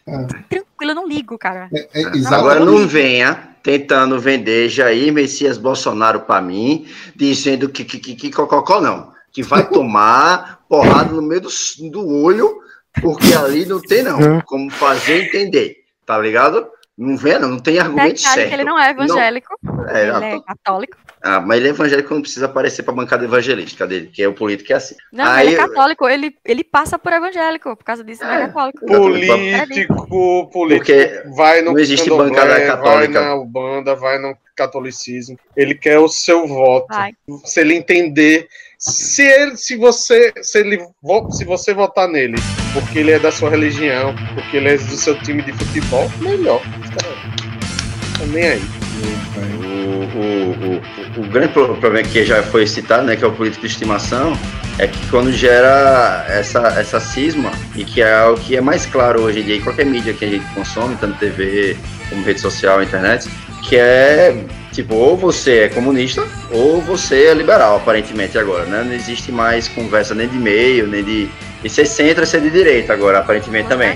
é. 0.07 0.23
tranquilo, 0.49 0.91
eu 0.91 0.95
não 0.95 1.07
ligo, 1.07 1.37
cara. 1.37 1.69
É, 1.73 2.01
é, 2.01 2.05
Agora 2.27 2.59
não 2.59 2.87
venha 2.87 3.49
tentando 3.63 4.19
vender 4.19 4.69
Jair 4.69 5.13
Messias 5.13 5.57
Bolsonaro 5.57 6.21
para 6.21 6.41
mim, 6.41 6.87
dizendo 7.15 7.69
que, 7.69 7.83
que, 7.83 7.99
que, 7.99 8.15
que 8.15 8.31
cococó 8.31 8.81
não 8.81 9.11
que 9.31 9.41
vai 9.43 9.67
tomar 9.67 10.59
porrada 10.67 11.11
no 11.13 11.21
meio 11.21 11.41
do, 11.41 11.49
do 11.89 12.07
olho, 12.23 12.59
porque 13.01 13.33
ali 13.33 13.65
não 13.65 13.81
tem 13.81 14.03
não 14.03 14.37
é. 14.39 14.41
como 14.45 14.69
fazer 14.69 15.25
entender, 15.27 15.77
tá 16.05 16.17
ligado? 16.17 16.67
Não 16.97 17.17
vê, 17.17 17.39
não, 17.39 17.49
não 17.49 17.59
tem 17.59 17.79
argumento 17.79 18.17
Detalhe 18.17 18.35
certo. 18.35 18.49
que 18.49 18.53
ele 18.53 18.63
não 18.63 18.77
é 18.77 18.91
evangélico, 18.91 19.57
É, 19.89 20.01
ele 20.09 20.25
é 20.25 20.39
católico. 20.41 20.97
ah, 21.23 21.39
mas 21.39 21.57
ele 21.57 21.69
é 21.69 21.71
evangélico, 21.71 22.13
não 22.13 22.21
precisa 22.21 22.45
aparecer 22.45 22.83
pra 22.83 22.93
bancada 22.93 23.23
evangelística 23.23 23.87
dele, 23.87 24.07
que 24.13 24.21
é 24.21 24.27
o 24.27 24.33
político 24.33 24.67
que 24.67 24.73
é 24.73 24.75
assim. 24.75 24.95
Não, 25.11 25.25
Aí- 25.25 25.47
ele 25.47 25.55
é 25.55 25.57
católico, 25.57 26.07
ele, 26.07 26.35
ele 26.45 26.63
passa 26.63 26.99
por 26.99 27.11
evangélico, 27.13 27.75
por 27.75 27.83
causa 27.83 28.03
disso 28.03 28.23
ele 28.23 28.31
é 28.33 28.35
É. 28.35 28.47
católico. 28.47 28.85
Político, 28.85 30.49
político. 30.51 30.85
Porque 30.85 31.23
vai 31.35 31.61
no 31.61 31.71
não 31.71 31.79
existe 31.79 32.09
bancada 32.09 32.59
católica. 32.67 33.19
Vai 33.19 33.29
na 33.29 33.35
Ubanda, 33.35 33.95
vai 33.95 34.19
no 34.19 34.35
catolicismo. 34.55 35.39
Ele 35.55 35.73
quer 35.73 35.97
o 35.97 36.07
seu 36.09 36.45
voto. 36.45 36.87
Vai. 36.89 37.13
Se 37.45 37.61
ele 37.61 37.73
entender. 37.73 38.47
Se, 38.81 39.21
ele, 39.21 39.55
se, 39.57 39.77
você, 39.77 40.33
se, 40.41 40.57
ele, 40.57 40.83
se 41.29 41.45
você 41.45 41.71
votar 41.71 42.07
nele 42.07 42.35
porque 42.73 42.97
ele 42.97 43.11
é 43.11 43.19
da 43.19 43.31
sua 43.31 43.51
religião, 43.51 44.15
porque 44.33 44.57
ele 44.57 44.69
é 44.69 44.77
do 44.77 44.95
seu 44.95 45.15
time 45.19 45.43
de 45.43 45.53
futebol, 45.53 46.11
melhor. 46.19 46.59
Tá 46.97 48.25
nem 48.25 48.43
aí. 48.43 48.61
O, 49.03 50.17
o, 50.17 51.21
o, 51.21 51.21
o 51.21 51.29
grande 51.29 51.53
pro- 51.53 51.75
problema 51.75 52.07
que 52.07 52.25
já 52.25 52.41
foi 52.41 52.65
citado, 52.65 53.05
né, 53.05 53.15
que 53.15 53.23
é 53.23 53.27
o 53.27 53.31
político 53.31 53.61
de 53.67 53.71
estimação, 53.71 54.33
é 54.79 54.87
que 54.87 55.09
quando 55.11 55.31
gera 55.31 56.25
essa, 56.27 56.67
essa 56.69 56.99
cisma, 56.99 57.51
e 57.75 57.85
que 57.85 58.01
é 58.01 58.23
o 58.25 58.35
que 58.35 58.57
é 58.57 58.61
mais 58.61 58.87
claro 58.87 59.21
hoje 59.21 59.41
em 59.41 59.43
dia 59.43 59.57
em 59.57 59.61
qualquer 59.61 59.85
mídia 59.85 60.11
que 60.13 60.25
a 60.25 60.27
gente 60.27 60.45
consome, 60.55 60.95
tanto 60.95 61.19
TV 61.19 61.77
como 62.09 62.23
rede 62.23 62.39
social, 62.39 62.81
internet, 62.81 63.29
que 63.67 63.75
é 63.75 64.35
tipo, 64.71 64.95
ou 64.95 65.17
você 65.17 65.59
é 65.59 65.69
comunista, 65.69 66.23
ou 66.49 66.81
você 66.81 67.25
é 67.25 67.33
liberal, 67.33 67.77
aparentemente 67.77 68.37
agora, 68.37 68.65
né? 68.65 68.83
Não 68.83 68.93
existe 68.93 69.31
mais 69.31 69.67
conversa 69.67 70.15
nem 70.15 70.27
de 70.27 70.37
meio, 70.37 70.87
nem 70.87 71.03
de. 71.03 71.29
E 71.63 71.69
ser 71.69 71.85
centro 71.85 72.23
é 72.23 72.25
ser 72.25 72.41
de 72.41 72.49
direita 72.49 72.91
agora, 72.91 73.19
aparentemente 73.19 73.67
Você 73.67 73.73
é 73.73 73.77
também. 73.77 73.89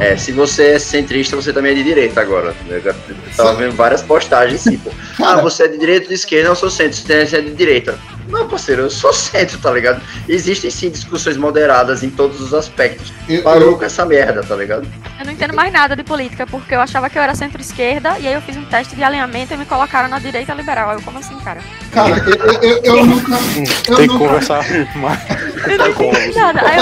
É, 0.00 0.16
se 0.16 0.32
você 0.32 0.72
é 0.72 0.78
centrista, 0.78 1.34
você 1.34 1.50
também 1.50 1.72
é 1.72 1.74
de 1.74 1.82
direita 1.82 2.20
agora. 2.20 2.54
Eu 2.68 2.94
tava 3.34 3.54
vendo 3.54 3.74
várias 3.74 4.02
postagens 4.02 4.60
assim, 4.60 4.76
pô. 4.76 4.90
Ah, 5.22 5.40
você 5.40 5.64
é 5.64 5.68
de 5.68 5.78
direita 5.78 6.02
ou 6.02 6.08
de 6.08 6.14
esquerda? 6.14 6.50
Eu 6.50 6.54
sou 6.54 6.68
centro. 6.68 6.98
Você 6.98 7.36
é 7.36 7.40
de 7.40 7.52
direita. 7.52 7.98
Não, 8.28 8.46
parceiro, 8.48 8.82
eu 8.82 8.90
sou 8.90 9.12
centro, 9.12 9.58
tá 9.58 9.70
ligado? 9.70 10.00
Existem 10.28 10.70
sim 10.70 10.90
discussões 10.90 11.36
moderadas 11.36 12.02
em 12.02 12.10
todos 12.10 12.40
os 12.40 12.52
aspectos. 12.54 13.12
eu, 13.28 13.42
Parou 13.42 13.70
eu, 13.72 13.78
com 13.78 13.84
essa 13.84 14.04
merda, 14.04 14.42
tá 14.42 14.54
ligado? 14.54 14.86
Eu 15.18 15.24
não 15.26 15.32
entendo 15.32 15.54
mais 15.54 15.72
nada 15.72 15.96
de 15.96 16.02
política, 16.04 16.46
porque 16.46 16.74
eu 16.74 16.80
achava 16.80 17.08
que 17.08 17.18
eu 17.18 17.22
era 17.22 17.34
centro-esquerda, 17.34 18.18
e 18.18 18.26
aí 18.28 18.34
eu 18.34 18.40
fiz 18.42 18.56
um 18.56 18.64
teste 18.64 18.94
de 18.94 19.02
alinhamento 19.02 19.54
e 19.54 19.56
me 19.56 19.64
colocaram 19.64 20.08
na 20.08 20.18
direita 20.18 20.52
liberal. 20.54 20.92
Eu, 20.92 21.00
como 21.02 21.18
assim, 21.18 21.36
cara? 21.40 21.60
cara, 21.92 22.16
eu, 22.18 22.34
eu, 22.36 22.62
eu, 22.62 22.96
eu 22.96 23.06
nunca. 23.06 23.32
Eu 23.88 23.96
Tem 23.96 24.06
que 24.08 24.12
nunca 24.14 24.18
conversar 24.26 24.64
mais. 24.96 25.20
Eu 25.66 25.78
não 25.78 25.88
entendi 25.88 26.38
nada. 26.38 26.60
Aí 26.64 26.78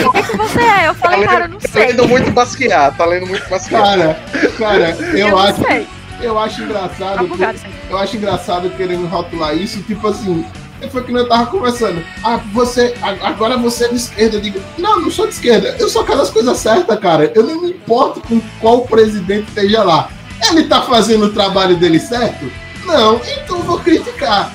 eu, 0.00 0.08
o 0.08 0.12
que, 0.12 0.22
que 0.22 0.36
você 0.36 0.60
é? 0.60 0.88
Eu 0.88 0.94
falei, 0.94 1.24
cara, 1.26 1.44
eu 1.44 1.48
não 1.48 1.58
Tá 1.58 1.68
sei. 1.68 1.86
lendo 1.88 2.08
muito 2.08 2.30
Basquiat, 2.30 2.96
tá 2.96 3.04
lendo 3.04 3.26
muito 3.26 3.48
Basquiat. 3.48 3.82
Cara, 3.82 4.18
cara, 4.58 4.96
eu, 5.00 5.18
Eu 5.18 5.28
não 5.30 5.38
acho, 5.38 5.62
sei. 5.64 5.86
eu 6.22 6.38
acho 6.38 6.56
Tá 6.56 6.62
engraçado. 6.64 7.26
bugado 7.26 7.56
isso 7.56 7.66
aí. 7.66 7.72
Eu 7.90 7.98
acho 7.98 8.16
engraçado 8.16 8.70
querendo 8.70 9.06
rotular 9.06 9.54
isso, 9.54 9.82
tipo 9.82 10.06
assim. 10.08 10.44
Foi 10.90 11.04
que 11.04 11.12
nós 11.12 11.28
tava 11.28 11.46
conversando. 11.46 12.02
Ah, 12.24 12.40
você. 12.52 12.94
Agora 13.22 13.56
você 13.56 13.84
é 13.84 13.88
de 13.88 13.96
esquerda. 13.96 14.36
Eu 14.36 14.40
digo, 14.40 14.60
não, 14.78 15.00
não 15.00 15.10
sou 15.10 15.26
de 15.26 15.34
esquerda. 15.34 15.76
Eu 15.78 15.88
só 15.88 16.02
quero 16.02 16.20
as 16.20 16.30
coisas 16.30 16.56
certas, 16.56 16.98
cara. 16.98 17.30
Eu 17.34 17.44
não 17.44 17.62
me 17.62 17.70
importo 17.70 18.20
com 18.20 18.40
qual 18.60 18.82
presidente 18.82 19.48
esteja 19.48 19.82
lá. 19.82 20.10
Ele 20.50 20.64
tá 20.64 20.82
fazendo 20.82 21.26
o 21.26 21.32
trabalho 21.32 21.76
dele 21.76 22.00
certo? 22.00 22.50
Não, 22.84 23.16
então 23.16 23.58
eu 23.58 23.62
vou 23.62 23.78
criticar. 23.78 24.52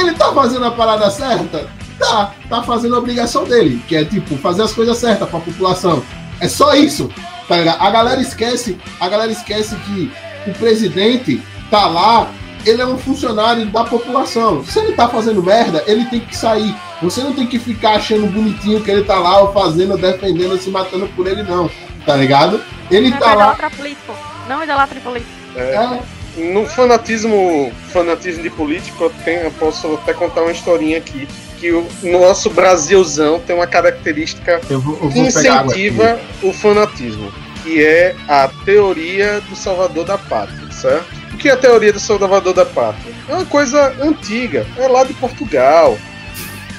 Ele 0.00 0.14
tá 0.14 0.32
fazendo 0.32 0.64
a 0.64 0.70
parada 0.70 1.10
certa, 1.10 1.68
tá, 1.98 2.32
tá 2.48 2.62
fazendo 2.62 2.94
a 2.94 2.98
obrigação 2.98 3.44
dele, 3.44 3.82
que 3.86 3.94
é 3.94 4.04
tipo, 4.04 4.36
fazer 4.38 4.62
as 4.62 4.72
coisas 4.72 4.96
certas 4.96 5.28
pra 5.28 5.38
população. 5.38 6.02
É 6.40 6.48
só 6.48 6.74
isso. 6.74 7.10
Tá 7.46 7.58
ligado? 7.58 7.80
A 7.80 7.90
galera 7.90 8.20
esquece, 8.20 8.76
a 8.98 9.08
galera 9.08 9.30
esquece 9.30 9.76
que 9.76 10.10
o 10.46 10.54
presidente 10.54 11.40
tá 11.70 11.86
lá, 11.86 12.30
ele 12.66 12.82
é 12.82 12.86
um 12.86 12.98
funcionário 12.98 13.66
da 13.66 13.84
população. 13.84 14.64
Se 14.64 14.78
ele 14.78 14.92
tá 14.92 15.08
fazendo 15.08 15.42
merda, 15.42 15.82
ele 15.86 16.04
tem 16.06 16.20
que 16.20 16.36
sair. 16.36 16.74
Você 17.00 17.22
não 17.22 17.32
tem 17.32 17.46
que 17.46 17.58
ficar 17.58 17.92
achando 17.96 18.26
bonitinho 18.26 18.82
que 18.82 18.90
ele 18.90 19.04
tá 19.04 19.18
lá 19.18 19.40
ou 19.40 19.52
fazendo, 19.52 19.96
defendendo, 19.96 20.58
se 20.58 20.70
matando 20.70 21.06
por 21.08 21.26
ele, 21.26 21.42
não. 21.42 21.70
Tá 22.04 22.16
ligado? 22.16 22.60
Ele 22.90 23.10
Não 23.10 23.18
tá 23.18 23.34
lá. 23.34 23.56
político. 23.76 24.14
Não 24.48 24.62
idolatra 24.62 25.00
político. 25.00 25.30
É, 25.56 26.00
No 26.36 26.66
fanatismo, 26.66 27.72
fanatismo 27.92 28.42
de 28.42 28.50
político, 28.50 29.04
eu, 29.04 29.12
tenho, 29.24 29.40
eu 29.42 29.50
posso 29.52 29.94
até 29.94 30.12
contar 30.12 30.42
uma 30.42 30.52
historinha 30.52 30.98
aqui. 30.98 31.26
Que 31.58 31.72
o 31.72 31.86
nosso 32.02 32.50
Brasilzão 32.50 33.40
tem 33.40 33.56
uma 33.56 33.66
característica 33.66 34.60
eu 34.68 34.78
vou, 34.78 34.92
eu 35.02 35.08
que 35.08 35.14
vou 35.14 35.22
aqui. 35.22 35.28
incentiva 35.28 36.20
o 36.42 36.52
fanatismo, 36.52 37.32
que 37.62 37.82
é 37.82 38.14
a 38.28 38.46
teoria 38.64 39.40
do 39.48 39.56
salvador 39.56 40.04
da 40.04 40.18
pátria, 40.18 40.70
certo? 40.70 41.25
O 41.36 41.38
que 41.38 41.50
é 41.50 41.52
a 41.52 41.56
teoria 41.56 41.92
do 41.92 42.00
salvador 42.00 42.54
da 42.54 42.64
pátria? 42.64 43.12
É 43.28 43.34
uma 43.34 43.44
coisa 43.44 43.94
antiga, 44.00 44.66
é 44.78 44.88
lá 44.88 45.04
de 45.04 45.12
Portugal. 45.12 45.98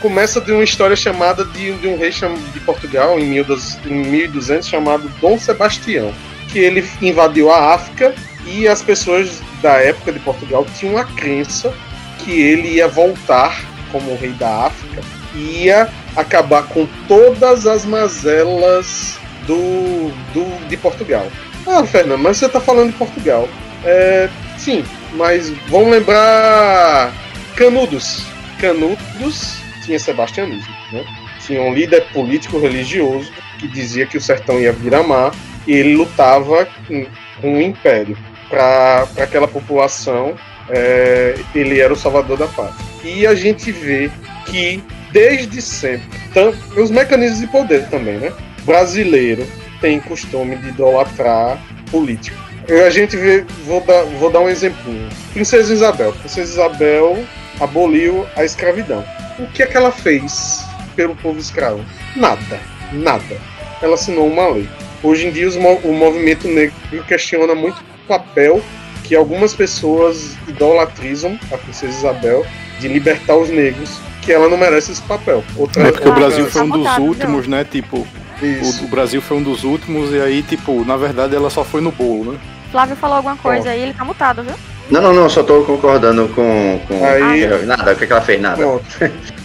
Começa 0.02 0.42
de 0.42 0.52
uma 0.52 0.64
história 0.64 0.96
chamada 0.96 1.46
de, 1.46 1.74
de 1.74 1.88
um 1.88 1.96
rei 1.96 2.10
de 2.10 2.60
Portugal 2.62 3.20
em 3.20 3.26
1200 3.28 3.86
em 3.86 4.10
1200 4.10 4.68
chamado 4.68 5.10
Dom 5.22 5.38
Sebastião, 5.38 6.12
que 6.52 6.58
ele 6.58 6.84
invadiu 7.04 7.52
a 7.52 7.76
África 7.76 8.16
e 8.48 8.68
as 8.68 8.82
pessoas 8.82 9.44
da 9.62 9.74
época 9.74 10.12
de 10.12 10.20
Portugal 10.22 10.66
tinham 10.76 10.98
a 10.98 11.06
crença 11.06 11.72
que 12.18 12.32
ele 12.32 12.78
ia 12.78 12.88
voltar 12.88 13.64
como 13.92 14.16
rei 14.16 14.32
da 14.32 14.66
África 14.66 15.04
e 15.36 15.66
ia 15.66 15.88
acabar 16.16 16.64
com 16.64 16.88
todas 17.08 17.68
as 17.68 17.86
mazelas 17.86 19.20
do, 19.46 20.10
do 20.34 20.68
de 20.68 20.76
Portugal. 20.78 21.28
Ah, 21.68 21.86
Fernando, 21.86 22.24
mas 22.24 22.38
você 22.38 22.50
tá 22.50 22.60
falando 22.60 22.92
de 22.92 22.98
Portugal. 22.98 23.48
É, 23.84 24.30
sim, 24.58 24.84
mas 25.14 25.49
vamos 25.68 25.91
lembrar 25.91 27.14
Canudos. 27.56 28.26
Canudos 28.60 29.58
tinha 29.86 29.99
sebastianismo, 29.99 30.74
né? 30.91 31.06
Tinha 31.45 31.62
um 31.62 31.74
líder 31.74 32.02
político 32.12 32.60
religioso 32.60 33.32
que 33.60 33.68
dizia 33.68 34.06
que 34.06 34.18
o 34.18 34.22
sertão 34.22 34.60
ia 34.60 34.72
virar 34.74 35.04
mar 35.04 35.34
e 35.66 35.74
ele 35.74 35.95
lutava 35.95 36.68
com, 36.88 37.06
o 37.44 37.62
império 37.62 38.18
para 38.49 39.08
aquela 39.18 39.48
população. 39.48 40.36
é, 40.70 41.36
ele 41.56 41.80
era 41.80 41.94
o 41.94 41.95
salvador 41.95 42.38
da 42.38 42.48
pátria. 42.48 42.86
E 43.04 43.26
a 43.26 43.34
gente 43.34 43.72
vê 43.72 44.12
que 44.48 44.84
desde 45.14 45.62
sempre, 45.62 46.20
tam- 46.34 46.54
os 46.76 46.91
mecanismos 46.91 47.40
de 47.40 47.48
poder 47.48 47.88
também, 47.90 48.18
né? 48.18 48.34
Brasileiro 48.66 49.48
tem 49.80 49.99
costume 50.02 50.58
de 50.58 50.68
idolatrar 50.70 51.58
político. 51.90 52.38
Eu- 52.68 52.85
A 52.85 52.89
gente 52.89 53.15
vê, 53.15 53.45
vou 53.65 53.81
dar, 53.81 54.03
vou 54.03 54.30
dar 54.30 54.39
um 54.41 54.49
exemplinho. 54.49 55.07
Princesa 55.34 55.73
Isabel. 55.73 56.14
Princesa 56.14 56.52
Isabel 56.53 57.23
aboliu 57.60 58.26
a 58.35 58.44
escravidão. 58.44 59.03
O 59.39 59.48
que 59.48 59.64
é 59.64 59.65
que 59.65 59.77
ela 59.77 59.91
fez 59.91 60.65
pelo 60.95 61.15
povo 61.15 61.39
escravo? 61.39 61.84
Nada, 62.15 62.60
nada. 62.91 63.38
Ela 63.81 63.94
assinou 63.95 64.27
uma 64.27 64.48
lei. 64.49 64.68
Hoje 65.03 65.27
em 65.27 65.31
dia 65.31 65.48
o 65.84 65.94
movimento 65.94 66.48
negro 66.48 66.73
questiona 67.07 67.53
muito 67.53 67.77
o 67.80 68.07
papel 68.07 68.61
que 69.03 69.15
algumas 69.15 69.53
pessoas 69.53 70.35
idolatrizam 70.48 71.39
a 71.52 71.57
Princesa 71.57 71.94
Isabel 71.98 72.45
de 72.80 72.88
libertar 72.88 73.35
os 73.38 73.49
negros, 73.49 73.89
que 74.22 74.34
ela 74.34 74.49
não 74.49 74.57
merece 74.57 74.91
esse 74.91 75.02
papel. 75.03 75.44
Outra, 75.56 75.88
É 75.88 75.91
porque 75.91 76.10
o 76.10 76.14
Brasil 76.14 76.45
foi 76.48 76.64
um 76.64 76.69
dos 76.69 76.98
últimos, 76.98 77.48
né? 77.48 77.64
Tipo, 77.64 78.06
o, 78.41 78.85
o 78.85 78.88
Brasil 78.88 79.22
foi 79.22 79.38
um 79.38 79.44
dos 79.44 79.64
últimos 79.64 80.11
e 80.11 80.19
aí, 80.19 80.41
tipo, 80.44 80.84
na 80.84 80.98
verdade 80.98 81.35
ela 81.35 81.49
só 81.49 81.64
foi 81.64 81.80
no 81.80 81.91
bolo, 81.91 82.34
né? 82.34 82.39
Flávio 82.72 82.95
falou 82.95 83.18
alguma 83.18 83.38
coisa 83.38 83.69
aí, 83.69 83.81
ele 83.81 83.94
tá 83.94 84.03
mutado, 84.03 84.44
viu? 84.44 84.56
Não, 84.89 85.02
não, 85.02 85.14
não, 85.14 85.30
só 85.30 85.44
tô 85.44 85.64
concordando 85.64 86.30
com. 86.30 86.80
com 86.88 87.06
Aí- 87.06 87.65
Nada, 87.65 87.91
o 87.91 87.95
que, 87.95 88.07
que 88.07 88.11
ela 88.11 88.22
fez? 88.22 88.39
Nada. 88.41 88.56
Pronto. 88.56 88.85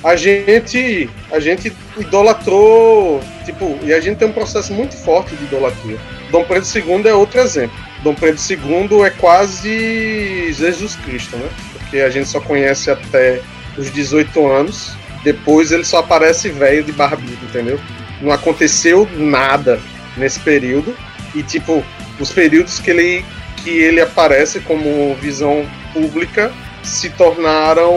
A 0.04 0.14
gente, 0.16 1.10
a 1.30 1.40
gente 1.40 1.72
idolatrou, 1.98 3.20
tipo, 3.44 3.78
e 3.82 3.92
a 3.92 4.00
gente 4.00 4.18
tem 4.18 4.28
um 4.28 4.32
processo 4.32 4.72
muito 4.72 4.96
forte 4.96 5.34
de 5.36 5.44
idolatria. 5.44 5.98
Dom 6.30 6.44
Pedro 6.44 6.64
II 6.74 7.08
é 7.08 7.14
outro 7.14 7.40
exemplo. 7.40 7.76
Dom 8.02 8.14
Pedro 8.14 8.40
II 8.48 9.02
é 9.02 9.10
quase 9.10 10.52
Jesus 10.52 10.96
Cristo, 10.96 11.36
né? 11.36 11.48
Porque 11.72 11.98
a 12.00 12.10
gente 12.10 12.28
só 12.28 12.40
conhece 12.40 12.90
até 12.90 13.40
os 13.76 13.92
18 13.92 14.46
anos, 14.50 14.96
depois 15.24 15.70
ele 15.72 15.84
só 15.84 15.98
aparece 15.98 16.48
velho 16.48 16.82
de 16.82 16.92
barbido, 16.92 17.44
entendeu? 17.44 17.78
Não 18.20 18.32
aconteceu 18.32 19.08
nada 19.16 19.80
nesse 20.16 20.40
período 20.40 20.96
e 21.34 21.42
tipo, 21.42 21.84
os 22.20 22.30
períodos 22.30 22.78
que 22.78 22.90
ele 22.90 23.24
que 23.62 23.70
ele 23.70 24.00
aparece 24.00 24.60
como 24.60 25.14
visão 25.16 25.64
pública 25.92 26.52
se 26.82 27.10
tornaram 27.10 27.94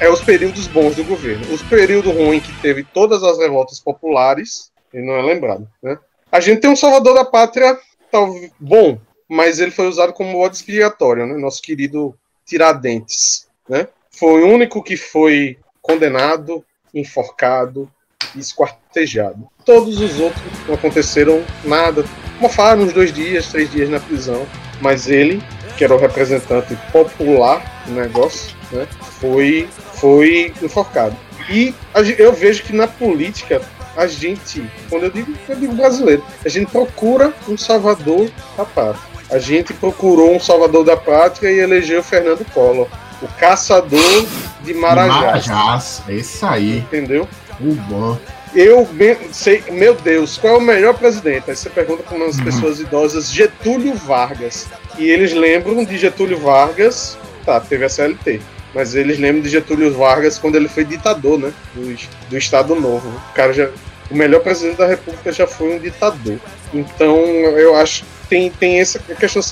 é 0.00 0.08
os 0.08 0.20
períodos 0.20 0.66
bons 0.66 0.96
do 0.96 1.04
governo. 1.04 1.52
Os 1.52 1.62
períodos 1.62 2.12
ruins 2.12 2.44
que 2.44 2.52
teve 2.60 2.84
todas 2.84 3.22
as 3.22 3.38
revoltas 3.38 3.80
populares, 3.80 4.70
ele 4.92 5.06
não 5.06 5.14
é 5.14 5.22
lembrado, 5.22 5.68
né? 5.82 5.98
A 6.30 6.40
gente 6.40 6.60
tem 6.60 6.70
um 6.70 6.76
salvador 6.76 7.14
da 7.14 7.24
pátria 7.24 7.78
talvez 8.10 8.50
bom, 8.58 8.98
mas 9.28 9.58
ele 9.58 9.70
foi 9.70 9.88
usado 9.88 10.12
como 10.12 10.32
bode 10.32 10.56
expiatório, 10.56 11.26
né? 11.26 11.36
Nosso 11.36 11.62
querido 11.62 12.14
Tiradentes, 12.44 13.46
né? 13.68 13.88
Foi 14.10 14.42
o 14.42 14.48
único 14.48 14.82
que 14.82 14.96
foi 14.96 15.58
condenado, 15.80 16.64
enforcado 16.94 17.90
e 18.34 18.40
esquartejado. 18.40 19.48
Todos 19.64 20.00
os 20.00 20.18
outros 20.18 20.42
não 20.66 20.74
aconteceram 20.74 21.44
nada, 21.64 22.04
mofaram 22.40 22.82
uns 22.82 22.92
dois 22.92 23.12
dias, 23.12 23.46
três 23.46 23.70
dias 23.70 23.88
na 23.88 24.00
prisão, 24.00 24.46
mas 24.80 25.08
ele, 25.08 25.42
que 25.76 25.84
era 25.84 25.94
o 25.94 25.98
representante 25.98 26.76
popular 26.92 27.82
do 27.86 27.92
negócio, 27.92 28.56
né, 28.72 28.86
foi, 29.20 29.68
foi 29.94 30.52
enforcado. 30.62 31.16
E 31.50 31.74
eu 32.18 32.32
vejo 32.32 32.62
que 32.62 32.74
na 32.74 32.86
política 32.86 33.62
a 33.96 34.06
gente, 34.06 34.64
quando 34.88 35.04
eu 35.04 35.10
digo, 35.10 35.34
eu 35.48 35.56
digo 35.56 35.74
brasileiro, 35.74 36.22
a 36.44 36.48
gente 36.48 36.70
procura 36.70 37.32
um 37.48 37.56
salvador 37.56 38.30
da 38.56 38.64
pátria. 38.64 39.08
A 39.30 39.38
gente 39.38 39.74
procurou 39.74 40.34
um 40.34 40.40
salvador 40.40 40.84
da 40.84 40.96
pátria 40.96 41.50
e 41.50 41.58
elegeu 41.58 42.02
Fernando 42.02 42.44
Collor, 42.52 42.86
o 43.20 43.28
caçador 43.38 44.26
de 44.62 44.72
Marajás. 44.72 45.48
Marajás, 45.48 46.02
é 46.08 46.14
isso 46.14 46.46
aí. 46.46 46.78
Entendeu? 46.78 47.28
O 47.60 47.74
bom. 47.74 48.18
Eu 48.54 48.88
sei, 49.32 49.62
meu 49.70 49.94
Deus, 49.94 50.38
qual 50.38 50.54
é 50.54 50.58
o 50.58 50.60
melhor 50.60 50.94
presidente? 50.94 51.50
Aí 51.50 51.56
você 51.56 51.68
pergunta 51.68 52.02
para 52.02 52.16
umas 52.16 52.38
uhum. 52.38 52.44
pessoas 52.44 52.80
idosas, 52.80 53.30
Getúlio 53.30 53.94
Vargas. 53.94 54.66
E 54.98 55.08
eles 55.08 55.32
lembram 55.32 55.84
de 55.84 55.96
Getúlio 55.98 56.38
Vargas, 56.38 57.18
tá, 57.44 57.60
teve 57.60 57.84
a 57.84 57.88
CLT 57.88 58.40
mas 58.74 58.94
eles 58.94 59.18
lembram 59.18 59.42
de 59.42 59.48
Getúlio 59.48 59.92
Vargas 59.92 60.38
quando 60.38 60.56
ele 60.56 60.68
foi 60.68 60.84
ditador, 60.84 61.38
né? 61.38 61.52
Do, 61.74 61.96
do 62.28 62.36
Estado 62.36 62.74
Novo. 62.74 63.08
O 63.08 63.34
cara 63.34 63.52
já, 63.52 63.70
o 64.10 64.14
melhor 64.14 64.40
presidente 64.40 64.76
da 64.76 64.86
República 64.86 65.32
já 65.32 65.46
foi 65.46 65.74
um 65.74 65.78
ditador. 65.78 66.38
Então, 66.72 67.16
eu 67.16 67.74
acho 67.74 68.04
que 68.04 68.28
tem, 68.28 68.50
tem 68.50 68.80
essa 68.80 68.98
questão 68.98 69.42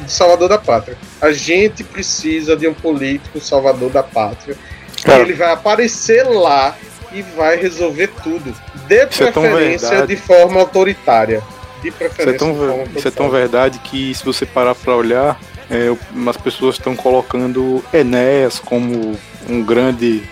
de 0.00 0.12
salvador 0.12 0.48
da 0.48 0.58
pátria. 0.58 0.96
A 1.20 1.32
gente 1.32 1.82
precisa 1.82 2.56
de 2.56 2.68
um 2.68 2.74
político 2.74 3.40
salvador 3.40 3.90
da 3.90 4.02
pátria. 4.02 4.56
Claro. 5.04 5.22
ele 5.22 5.32
vai 5.32 5.50
aparecer 5.50 6.22
lá 6.22 6.76
e 7.14 7.22
vai 7.22 7.56
resolver 7.56 8.10
tudo. 8.22 8.54
De 8.86 9.06
isso 9.06 9.24
é 9.24 9.30
preferência 9.30 9.94
é 9.94 10.06
de 10.06 10.16
forma 10.16 10.60
autoritária. 10.60 11.42
De 11.82 11.90
preferência 11.90 12.34
isso 12.34 12.44
é 12.44 12.48
tão, 12.48 12.86
isso 12.96 13.08
é 13.08 13.10
tão 13.10 13.30
verdade 13.30 13.78
que 13.80 14.14
se 14.14 14.24
você 14.24 14.46
parar 14.46 14.74
para 14.74 14.94
olhar, 14.94 15.40
é, 15.70 15.94
as 16.28 16.36
pessoas 16.36 16.76
estão 16.76 16.94
colocando 16.94 17.84
Enéas 17.92 18.58
como 18.58 19.16
um 19.48 19.62
grande 19.62 20.22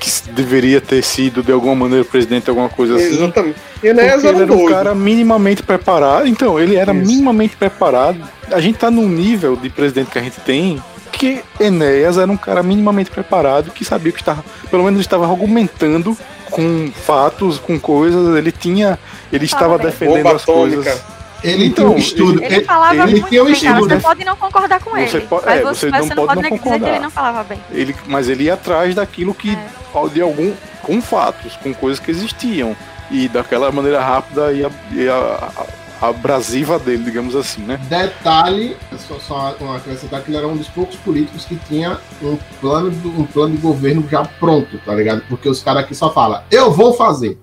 que 0.00 0.30
deveria 0.32 0.80
ter 0.80 1.02
sido 1.02 1.42
de 1.42 1.52
alguma 1.52 1.74
maneira 1.74 2.04
presidente, 2.04 2.48
alguma 2.48 2.68
coisa 2.68 2.96
assim. 2.96 3.16
Exatamente. 3.16 3.56
Enéas 3.82 4.24
era, 4.24 4.36
ele 4.36 4.42
era 4.44 4.52
um 4.52 4.66
cara 4.66 4.94
minimamente 4.94 5.62
preparado. 5.62 6.26
Então, 6.26 6.58
ele 6.58 6.76
era 6.76 6.92
Isso. 6.94 7.06
minimamente 7.06 7.56
preparado. 7.56 8.18
A 8.50 8.60
gente 8.60 8.78
tá 8.78 8.90
num 8.90 9.08
nível 9.08 9.56
de 9.56 9.68
presidente 9.68 10.10
que 10.10 10.18
a 10.18 10.22
gente 10.22 10.40
tem 10.40 10.82
que 11.08 11.42
Enéas 11.58 12.18
era 12.18 12.30
um 12.30 12.36
cara 12.36 12.62
minimamente 12.62 13.10
preparado 13.10 13.70
que 13.70 13.84
sabia 13.84 14.12
que 14.12 14.20
estava, 14.20 14.44
pelo 14.70 14.84
menos 14.84 15.00
estava 15.00 15.28
argumentando 15.28 16.16
com 16.50 16.90
fatos, 16.92 17.58
com 17.58 17.78
coisas, 17.78 18.36
ele 18.36 18.52
tinha, 18.52 18.98
ele 19.32 19.44
estava 19.44 19.78
defendendo 19.78 20.28
as 20.28 20.44
coisas. 20.44 21.02
Ele 21.42 21.66
então, 21.66 21.86
tem 21.86 21.94
um 21.94 21.98
estudo. 21.98 22.42
Ele, 22.42 22.56
ele 22.56 22.64
falava 22.64 22.94
ele 22.94 23.20
muito 23.20 23.30
bem, 23.30 23.60
cara. 23.60 23.80
Você 23.80 24.00
pode 24.00 24.24
não 24.24 24.36
concordar 24.36 24.82
com 24.82 24.90
você 24.90 25.18
ele. 25.18 25.26
Pode, 25.26 25.46
mas 25.46 25.60
é, 25.60 25.62
você, 25.62 25.90
você, 25.90 26.14
não, 26.14 26.26
pode, 26.26 26.42
não 26.42 26.50
concordar. 26.50 26.78
dizer 26.78 26.84
que 26.84 26.96
ele 26.96 26.98
não 26.98 27.10
falava 27.10 27.44
bem. 27.44 27.60
Ele, 27.70 27.96
mas 28.06 28.28
ele 28.28 28.44
ia 28.44 28.54
atrás 28.54 28.94
daquilo 28.94 29.32
que. 29.32 29.52
É. 29.52 30.08
de 30.12 30.20
algum. 30.20 30.52
com 30.82 31.00
fatos, 31.00 31.56
com 31.56 31.72
coisas 31.72 32.00
que 32.00 32.10
existiam. 32.10 32.76
E 33.10 33.28
daquela 33.28 33.70
maneira 33.70 34.00
rápida 34.02 34.52
e, 34.52 34.64
a, 34.64 34.70
e 34.92 35.08
a, 35.08 35.14
a, 35.14 35.64
abrasiva 36.00 36.78
dele, 36.78 37.04
digamos 37.04 37.34
assim, 37.34 37.62
né? 37.62 37.78
Detalhe, 37.88 38.76
só, 38.98 39.18
só 39.18 39.56
acrescentar 39.76 40.22
que 40.22 40.30
ele 40.30 40.38
era 40.38 40.46
um 40.46 40.56
dos 40.56 40.68
poucos 40.68 40.96
políticos 40.96 41.44
que 41.44 41.56
tinha 41.66 41.98
um 42.22 42.36
plano, 42.60 42.90
um 43.18 43.24
plano 43.24 43.54
de 43.54 43.60
governo 43.60 44.06
já 44.08 44.24
pronto, 44.24 44.78
tá 44.84 44.94
ligado? 44.94 45.22
Porque 45.28 45.48
os 45.48 45.62
caras 45.62 45.84
aqui 45.84 45.94
só 45.94 46.12
falam, 46.12 46.42
eu 46.50 46.70
vou 46.70 46.94
fazer. 46.94 47.38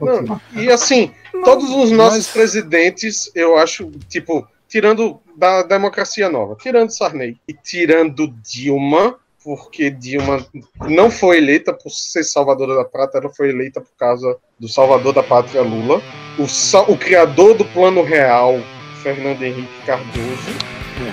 Não, 0.00 0.40
e 0.54 0.70
assim, 0.70 1.12
Todos 1.44 1.70
os 1.70 1.90
nossos 1.90 2.26
Mas... 2.26 2.28
presidentes, 2.28 3.30
eu 3.34 3.56
acho, 3.56 3.90
tipo, 4.08 4.46
tirando 4.68 5.20
da 5.36 5.62
democracia 5.62 6.28
nova, 6.28 6.56
tirando 6.60 6.90
Sarney 6.90 7.36
e 7.48 7.54
tirando 7.54 8.28
Dilma, 8.42 9.16
porque 9.42 9.90
Dilma 9.90 10.44
não 10.88 11.10
foi 11.10 11.38
eleita 11.38 11.72
por 11.72 11.90
ser 11.90 12.24
salvadora 12.24 12.74
da 12.74 12.84
prata, 12.84 13.18
ela 13.18 13.30
foi 13.30 13.50
eleita 13.50 13.80
por 13.80 13.96
causa 13.98 14.36
do 14.58 14.68
salvador 14.68 15.12
da 15.12 15.22
pátria 15.22 15.62
Lula. 15.62 16.02
O, 16.38 16.92
o 16.92 16.96
criador 16.96 17.54
do 17.54 17.64
Plano 17.66 18.02
Real, 18.02 18.60
Fernando 19.02 19.42
Henrique 19.42 19.86
Cardoso, 19.86 20.50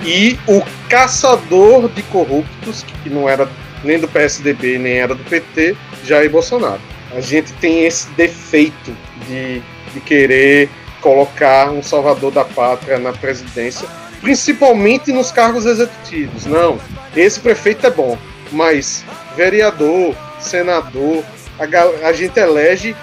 e 0.04 0.38
o 0.46 0.62
caçador 0.88 1.88
de 1.88 2.02
corruptos, 2.04 2.82
que 3.02 3.08
não 3.08 3.28
era 3.28 3.48
nem 3.82 3.98
do 3.98 4.08
PSDB 4.08 4.78
nem 4.78 4.98
era 4.98 5.14
do 5.14 5.24
PT, 5.24 5.76
Jair 6.04 6.30
Bolsonaro. 6.30 6.80
A 7.12 7.20
gente 7.20 7.52
tem 7.54 7.84
esse 7.84 8.08
defeito 8.10 8.94
de 9.26 9.62
de 9.92 10.00
querer 10.00 10.68
colocar 11.00 11.70
um 11.70 11.82
salvador 11.82 12.30
da 12.30 12.44
pátria 12.44 12.98
na 12.98 13.12
presidência, 13.12 13.88
principalmente 14.20 15.12
nos 15.12 15.30
cargos 15.30 15.66
executivos. 15.66 16.46
Não, 16.46 16.78
esse 17.16 17.40
prefeito 17.40 17.86
é 17.86 17.90
bom, 17.90 18.18
mas 18.52 19.04
vereador, 19.36 20.14
senador, 20.40 21.24
a, 21.58 22.08
a 22.08 22.12
gente 22.12 22.38
elege 22.38 22.94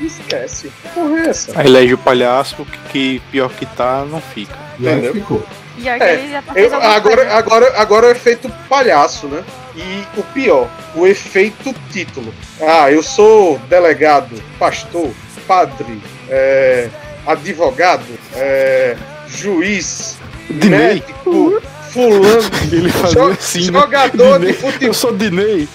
e 0.00 0.06
esquece. 0.06 0.70
Porra, 0.94 1.20
é 1.20 1.28
essa? 1.28 1.58
A 1.58 1.64
elege 1.64 1.94
o 1.94 1.98
palhaço 1.98 2.64
que, 2.64 2.78
que 2.90 3.22
pior 3.30 3.50
que 3.50 3.66
tá, 3.66 4.04
não 4.08 4.20
fica. 4.20 4.56
Entendeu? 4.78 5.12
Ficou. 5.12 5.46
É, 5.84 6.42
eu, 6.56 6.74
agora, 6.74 7.32
agora, 7.34 7.80
agora 7.80 8.06
é 8.06 8.08
o 8.10 8.12
efeito 8.12 8.50
palhaço, 8.68 9.26
né? 9.28 9.42
E 9.74 10.04
o 10.18 10.22
pior, 10.22 10.68
o 10.94 11.06
efeito 11.06 11.74
título. 11.90 12.34
Ah, 12.60 12.90
eu 12.90 13.02
sou 13.02 13.58
delegado, 13.60 14.42
pastor, 14.58 15.10
padre, 15.46 16.00
é, 16.28 16.88
advogado, 17.26 18.04
é, 18.34 18.96
juiz, 19.28 20.18
Dinei. 20.48 20.78
médico, 20.78 21.62
fulano, 21.90 22.50
Ele 22.72 22.88
jo 23.12 23.26
assim, 23.28 23.70
né? 23.70 23.80
jogador 23.80 24.38
né? 24.38 24.46
de 24.46 24.52
futebol. 24.54 24.88
Eu 24.88 24.94
sou 24.94 25.16
Dinei. 25.16 25.68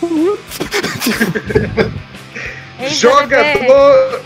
jogador, 2.89 4.25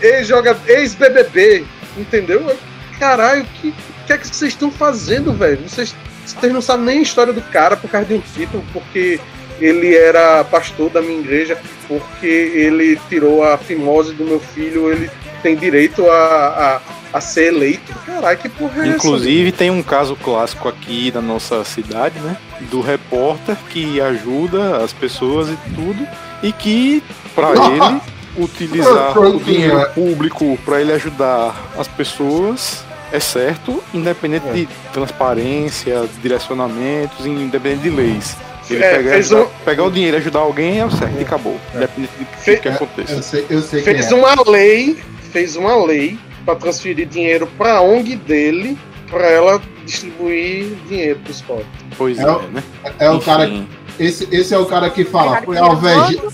ex-BBB, 0.66 1.64
entendeu? 1.96 2.56
Caralho, 2.98 3.44
que 3.60 3.72
que 4.10 4.14
é 4.14 4.18
que 4.18 4.26
vocês 4.26 4.52
estão 4.52 4.72
fazendo, 4.72 5.32
velho? 5.32 5.68
Vocês, 5.68 5.94
vocês 6.26 6.52
não 6.52 6.60
sabem 6.60 6.86
nem 6.86 6.98
a 6.98 7.02
história 7.02 7.32
do 7.32 7.40
cara 7.42 7.76
por 7.76 7.88
causa 7.88 8.08
de 8.08 8.14
um 8.14 8.20
título, 8.20 8.64
porque 8.72 9.20
ele 9.60 9.94
era 9.94 10.42
pastor 10.42 10.90
da 10.90 11.00
minha 11.00 11.20
igreja, 11.20 11.56
porque 11.86 12.26
ele 12.26 12.98
tirou 13.08 13.44
a 13.44 13.56
fimose 13.56 14.12
do 14.14 14.24
meu 14.24 14.40
filho, 14.40 14.90
ele 14.90 15.08
tem 15.44 15.54
direito 15.54 16.10
a, 16.10 16.80
a, 17.12 17.20
ser 17.20 17.48
eleito. 17.48 17.94
Caralho, 18.06 18.38
que 18.38 18.48
porra 18.48 18.84
é 18.84 18.88
Inclusive, 18.88 19.48
essa? 19.48 19.56
tem 19.58 19.70
um 19.70 19.82
caso 19.82 20.16
clássico 20.16 20.68
aqui 20.68 21.10
da 21.10 21.20
nossa 21.20 21.64
cidade, 21.64 22.18
né? 22.20 22.36
Do 22.70 22.80
repórter 22.80 23.56
que 23.68 24.00
ajuda 24.00 24.78
as 24.78 24.92
pessoas 24.92 25.48
e 25.48 25.56
tudo, 25.74 26.06
e 26.42 26.52
que, 26.52 27.02
para 27.34 27.50
ele, 27.70 28.00
utilizar 28.36 29.18
o 29.18 29.40
dinheiro 29.40 29.90
público 29.90 30.58
para 30.64 30.80
ele 30.80 30.92
ajudar 30.92 31.54
as 31.76 31.88
pessoas 31.88 32.84
é 33.12 33.18
certo, 33.18 33.82
independente 33.92 34.46
é. 34.48 34.52
de 34.52 34.68
transparência, 34.92 36.08
direcionamentos, 36.22 37.26
independente 37.26 37.82
de 37.82 37.90
leis. 37.90 38.36
Ele 38.68 38.84
é, 38.84 38.96
pegar, 38.96 39.14
ajudar, 39.16 39.42
um... 39.42 39.48
pegar 39.64 39.84
o 39.84 39.90
dinheiro 39.90 40.16
e 40.16 40.20
ajudar 40.20 40.38
alguém 40.38 40.78
é 40.78 40.86
o 40.86 40.90
certo 40.90 41.18
e 41.18 41.22
acabou. 41.22 41.58
É. 41.74 41.78
Independente 41.78 42.12
do 42.18 42.42
que, 42.44 42.56
que 42.56 42.68
aconteça. 42.68 43.12
Eu 43.12 43.22
sei, 43.22 43.46
eu 43.50 43.62
sei 43.62 43.82
fez 43.82 44.12
é. 44.12 44.14
uma 44.14 44.34
lei 44.48 44.96
fez 45.32 45.56
uma 45.56 45.84
lei 45.84 46.18
para 46.44 46.56
transferir 46.56 47.06
dinheiro 47.06 47.48
para 47.58 47.74
a 47.74 47.82
ONG 47.82 48.16
dele 48.16 48.78
para 49.10 49.26
ela 49.26 49.60
distribuir 49.84 50.76
dinheiro 50.88 51.18
para 51.20 51.30
os 51.30 51.42
pobres. 51.42 51.66
Pois 51.98 52.18
é, 52.18 52.22
é 52.22 52.48
né? 52.48 52.62
É 52.98 53.10
o 53.10 53.20
cara. 53.20 53.50
Esse, 53.98 54.28
esse 54.30 54.54
é 54.54 54.58
o 54.58 54.64
cara 54.64 54.88
que 54.88 55.04
fala, 55.04 55.42
foi 55.42 55.58
alvejado, 55.58 56.32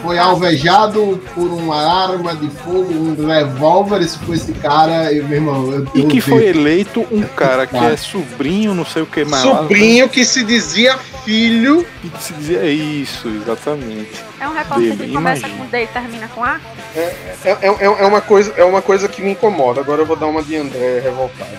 foi 0.00 0.18
alvejado 0.18 1.20
por 1.34 1.48
uma 1.48 1.76
arma 1.76 2.36
de 2.36 2.48
fogo, 2.48 2.92
um 2.92 3.26
revólver, 3.26 4.00
esse 4.00 4.16
foi 4.18 4.36
esse 4.36 4.52
cara, 4.52 5.12
e, 5.12 5.20
meu 5.20 5.38
irmão. 5.38 5.72
Eu, 5.72 5.88
e 5.94 6.04
que 6.04 6.20
foi 6.20 6.46
eleito 6.46 7.04
um 7.10 7.22
cara 7.22 7.66
que 7.66 7.76
é 7.76 7.96
sobrinho, 7.96 8.74
não 8.74 8.84
sei 8.84 9.02
o 9.02 9.06
que 9.06 9.24
mais. 9.24 9.42
Sobrinho 9.42 10.08
que 10.08 10.24
se 10.24 10.44
dizia 10.44 10.96
filho. 11.24 11.86
Dizia 12.28 12.64
isso, 12.64 13.28
exatamente. 13.28 14.22
É 14.40 14.48
um 14.48 14.52
repórter 14.52 14.96
que 14.96 15.12
começa 15.12 15.46
imagina. 15.46 15.64
com 15.64 15.70
D 15.70 15.82
e 15.82 15.86
termina 15.86 16.28
com 16.28 16.44
A? 16.44 16.60
É, 16.94 17.14
é, 17.44 17.58
é, 17.62 17.84
é, 17.84 18.06
uma 18.06 18.20
coisa, 18.20 18.52
é 18.56 18.64
uma 18.64 18.82
coisa 18.82 19.08
que 19.08 19.22
me 19.22 19.32
incomoda. 19.32 19.80
Agora 19.80 20.02
eu 20.02 20.06
vou 20.06 20.16
dar 20.16 20.26
uma 20.26 20.42
de 20.42 20.56
André 20.56 21.00
revoltado. 21.00 21.50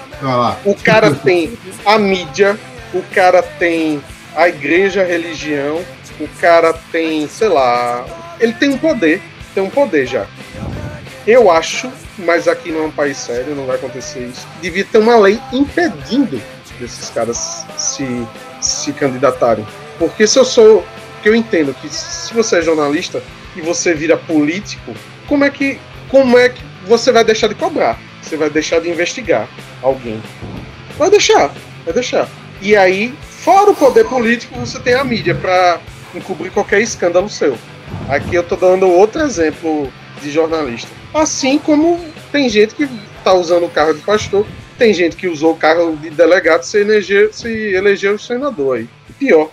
O 0.66 0.76
cara 0.76 1.14
tem 1.14 1.58
a 1.86 1.98
mídia, 1.98 2.60
o 2.94 3.02
cara 3.14 3.42
tem 3.42 4.02
a 4.36 4.48
igreja, 4.48 5.02
a 5.02 5.06
religião, 5.06 5.84
o 6.20 6.28
cara 6.40 6.74
tem, 6.92 7.28
sei 7.28 7.50
lá, 7.50 8.06
ele 8.40 8.54
tem 8.54 8.70
um 8.70 8.78
poder, 8.78 9.22
tem 9.54 9.64
um 9.64 9.70
poder 9.70 10.06
já. 10.06 10.26
Eu 11.26 11.52
acho, 11.52 11.92
mas 12.18 12.48
aqui 12.48 12.72
não 12.72 12.84
é 12.84 12.86
um 12.88 12.92
país 12.92 13.18
sério, 13.18 13.56
não 13.56 13.66
vai 13.66 13.76
acontecer 13.76 14.22
isso. 14.22 14.48
Devia 14.62 14.84
ter 14.84 14.98
uma 14.98 15.18
lei 15.18 15.40
impedindo 15.54 16.42
desses 16.80 17.10
caras 17.10 17.66
se, 17.78 18.06
se 18.62 18.94
candidatarem. 18.94 19.66
Porque 19.98 20.26
se 20.26 20.38
eu 20.38 20.46
sou. 20.46 20.86
que 21.22 21.30
eu 21.30 21.36
entendo 21.36 21.74
que 21.74 21.90
se 21.90 22.34
você 22.34 22.58
é 22.58 22.62
jornalista 22.62 23.22
e 23.56 23.62
você 23.62 23.94
vira 23.94 24.18
político, 24.18 24.94
como 25.28 25.44
é 25.44 25.50
que. 25.50 25.80
Como 26.10 26.38
é 26.38 26.50
que 26.50 26.62
você 26.86 27.12
vai 27.12 27.24
deixar 27.24 27.48
de 27.48 27.56
cobrar? 27.56 27.98
Você 28.22 28.36
vai 28.36 28.50
deixar 28.50 28.82
de 28.82 28.90
investigar 28.90 29.48
alguém. 29.82 30.22
Vai 30.98 31.10
deixar, 31.10 31.54
vai 31.86 31.94
deixar. 31.94 32.28
E 32.62 32.76
aí, 32.76 33.14
fora 33.24 33.72
o 33.72 33.76
poder 33.76 34.06
político, 34.06 34.60
você 34.60 34.80
tem 34.80 34.94
a 34.94 35.04
mídia 35.04 35.34
para 35.34 35.80
encobrir 36.14 36.52
qualquer 36.52 36.82
escândalo 36.82 37.30
seu. 37.30 37.58
Aqui 38.10 38.36
eu 38.36 38.44
tô 38.44 38.56
dando 38.56 38.88
outro 38.90 39.22
exemplo 39.22 39.92
de 40.22 40.30
jornalista. 40.32 40.90
Assim 41.14 41.58
como 41.58 42.00
tem 42.32 42.50
gente 42.50 42.76
que 42.76 42.88
tá 43.24 43.34
usando 43.34 43.66
o 43.66 43.70
carro 43.70 43.94
de 43.94 44.02
pastor, 44.02 44.46
tem 44.78 44.94
gente 44.94 45.16
que 45.16 45.28
usou 45.28 45.54
o 45.54 45.58
carro 45.58 45.96
de 45.98 46.10
delegado 46.10 46.64
se 46.64 46.80
elegeu, 46.80 47.32
se 47.34 47.48
elegeu 47.74 48.18
senador 48.18 48.78
aí. 48.78 48.90
Pior, 49.20 49.50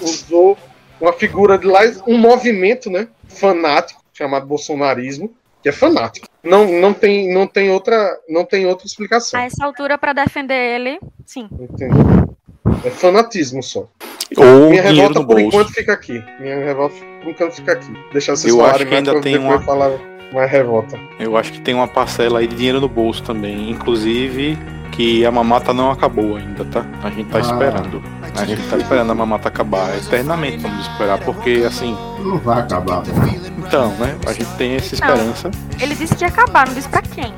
usou 0.00 0.56
uma 1.00 1.12
figura 1.12 1.58
de 1.58 1.66
lá, 1.66 1.80
um 2.06 2.16
movimento, 2.18 2.90
né, 2.90 3.08
fanático 3.28 4.02
chamado 4.12 4.46
bolsonarismo, 4.46 5.32
que 5.62 5.68
é 5.68 5.72
fanático. 5.72 6.28
Não, 6.42 6.66
não 6.80 6.92
tem, 6.92 7.32
não 7.32 7.46
tem 7.46 7.70
outra, 7.70 8.16
não 8.28 8.44
tem 8.44 8.66
outra 8.66 8.86
explicação. 8.86 9.40
A 9.40 9.44
essa 9.44 9.64
altura 9.64 9.98
para 9.98 10.12
defender 10.12 10.54
ele, 10.54 10.98
sim. 11.26 11.48
Entendeu? 11.58 12.36
É 12.84 12.90
fanatismo 12.90 13.62
só. 13.62 13.88
Ou 14.36 14.70
Minha 14.70 14.82
revolta 14.82 15.14
por 15.20 15.26
bolso. 15.26 15.40
enquanto 15.46 15.72
fica 15.72 15.92
aqui. 15.92 16.22
Minha 16.40 16.64
revolta 16.64 16.94
por 17.22 17.30
enquanto 17.30 17.52
fica 17.52 17.72
aqui. 17.72 17.92
Deixar 18.12 18.36
vocês 18.36 18.52
Eu 18.52 18.58
falarem 18.60 18.80
acho 18.82 18.88
que 18.88 18.94
ainda 18.94 19.20
tem 19.20 19.38
uma- 19.38 19.60
falar 19.62 19.90
mais 20.32 20.50
revolta. 20.50 20.98
Eu 21.18 21.36
acho 21.36 21.52
que 21.52 21.60
tem 21.60 21.74
uma 21.74 21.86
parcela 21.88 22.38
aí 22.40 22.46
de 22.46 22.56
dinheiro 22.56 22.80
no 22.80 22.88
bolso 22.88 23.22
também. 23.22 23.70
Inclusive 23.70 24.58
que 24.92 25.24
a 25.26 25.30
mamata 25.30 25.72
não 25.74 25.90
acabou 25.90 26.36
ainda, 26.36 26.64
tá? 26.66 26.84
A 27.02 27.10
gente 27.10 27.28
tá 27.28 27.38
Ah. 27.38 27.40
esperando. 27.40 28.02
A 28.36 28.44
gente 28.44 28.62
tá 28.68 28.76
esperando 28.76 29.10
a 29.10 29.14
mamata 29.14 29.48
acabar. 29.48 29.96
Eternamente 29.96 30.58
vamos 30.58 30.86
esperar, 30.88 31.18
porque 31.20 31.62
assim. 31.66 31.96
Não 32.20 32.38
vai 32.38 32.60
acabar. 32.60 33.02
Então, 33.58 33.90
né? 33.96 34.16
A 34.26 34.32
gente 34.32 34.50
tem 34.56 34.74
essa 34.76 34.94
esperança. 34.94 35.50
Ele 35.80 35.94
disse 35.94 36.14
que 36.14 36.24
ia 36.24 36.28
acabar, 36.28 36.66
não 36.66 36.74
disse 36.74 36.88
pra 36.88 37.02
quem. 37.02 37.32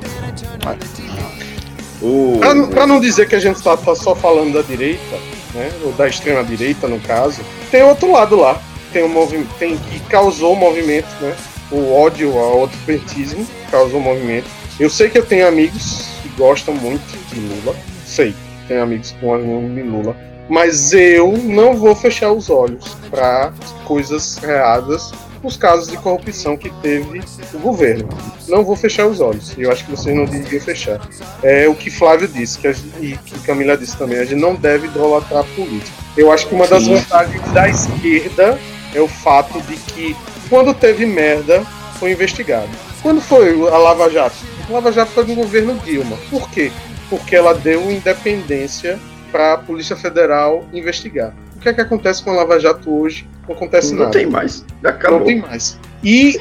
O, 2.01 2.37
Pra, 2.39 2.67
pra 2.67 2.87
não 2.87 2.99
dizer 2.99 3.27
que 3.27 3.35
a 3.35 3.39
gente 3.39 3.61
tá, 3.61 3.75
tá 3.75 3.95
só 3.95 4.15
falando 4.15 4.53
da 4.53 4.61
direita, 4.61 5.17
né? 5.53 5.71
Ou 5.83 5.91
da 5.93 6.07
extrema 6.07 6.43
direita, 6.43 6.87
no 6.87 6.99
caso, 6.99 7.41
tem 7.71 7.81
outro 7.83 8.11
lado 8.11 8.35
lá. 8.35 8.59
Tem 8.93 9.03
um 9.03 9.09
movimento. 9.09 9.49
Tem 9.57 9.75
que 9.77 9.99
causou 10.01 10.53
o 10.53 10.55
movimento, 10.55 11.07
né? 11.21 11.35
O 11.71 11.93
ódio 11.93 12.37
ao 12.37 12.59
outro 12.59 12.77
petismo 12.85 13.45
causou 13.69 13.99
o 13.99 14.03
movimento. 14.03 14.47
Eu 14.79 14.89
sei 14.89 15.09
que 15.09 15.17
eu 15.17 15.25
tenho 15.25 15.47
amigos 15.47 16.07
que 16.21 16.29
gostam 16.37 16.73
muito 16.73 17.03
de 17.33 17.39
Lula. 17.39 17.75
Sei, 18.05 18.33
tenho 18.67 18.83
amigos 18.83 19.13
com 19.19 19.33
ânimo 19.33 19.73
de 19.75 19.81
Lula. 19.81 20.15
Mas 20.49 20.93
eu 20.93 21.33
não 21.37 21.75
vou 21.75 21.93
fechar 21.93 22.31
os 22.31 22.49
olhos 22.49 22.95
para 23.09 23.51
coisas 23.85 24.37
readas 24.37 25.11
os 25.43 25.55
casos 25.55 25.87
de 25.89 25.95
corrupção 25.97 26.57
que 26.57 26.69
teve 26.81 27.21
o 27.53 27.59
governo. 27.59 28.09
Não 28.47 28.63
vou 28.63 28.75
fechar 28.75 29.05
os 29.07 29.21
olhos. 29.21 29.53
Eu 29.57 29.71
acho 29.71 29.85
que 29.85 29.91
vocês 29.91 30.15
não 30.15 30.25
deviam 30.25 30.61
fechar. 30.61 30.99
É 31.43 31.67
o 31.67 31.75
que 31.75 31.91
Flávio 31.91 32.27
disse, 32.27 32.57
que 32.57 32.73
gente- 32.73 32.89
e 32.99 33.17
que 33.17 33.39
Camila 33.41 33.77
disse 33.77 33.95
também, 33.97 34.17
a 34.19 34.25
gente 34.25 34.41
não 34.41 34.55
deve 34.55 34.87
idolatrar 34.87 35.41
a 35.41 35.43
política. 35.43 35.91
Eu 36.17 36.31
acho 36.31 36.47
que 36.47 36.55
uma 36.55 36.65
das 36.67 36.83
Sim. 36.83 36.95
vantagens 36.95 37.51
da 37.51 37.69
esquerda 37.69 38.57
é 38.95 38.99
o 38.99 39.07
fato 39.07 39.61
de 39.61 39.75
que 39.77 40.15
quando 40.49 40.73
teve 40.73 41.05
merda, 41.05 41.63
foi 41.99 42.11
investigado. 42.11 42.69
Quando 43.01 43.21
foi 43.21 43.53
a 43.67 43.77
Lava 43.77 44.09
Jato? 44.09 44.35
A 44.69 44.73
Lava 44.73 44.91
Jato 44.91 45.11
foi 45.11 45.25
no 45.25 45.35
governo 45.35 45.75
Dilma. 45.79 46.17
Por 46.29 46.49
quê? 46.49 46.71
Porque 47.09 47.35
ela 47.35 47.53
deu 47.53 47.89
independência 47.91 48.99
para 49.31 49.53
a 49.53 49.57
Polícia 49.57 49.95
Federal 49.95 50.65
investigar. 50.73 51.33
O 51.55 51.59
que 51.59 51.69
é 51.69 51.73
que 51.73 51.81
acontece 51.81 52.23
com 52.23 52.31
a 52.31 52.35
Lava 52.35 52.59
Jato 52.59 52.93
hoje? 52.93 53.27
Não 53.47 53.55
acontece 53.55 53.93
não 53.93 53.99
nada. 53.99 54.11
tem 54.11 54.25
mais. 54.25 54.65
Acabou. 54.83 55.19
Não 55.19 55.25
tem 55.25 55.39
mais. 55.39 55.79
E, 56.03 56.39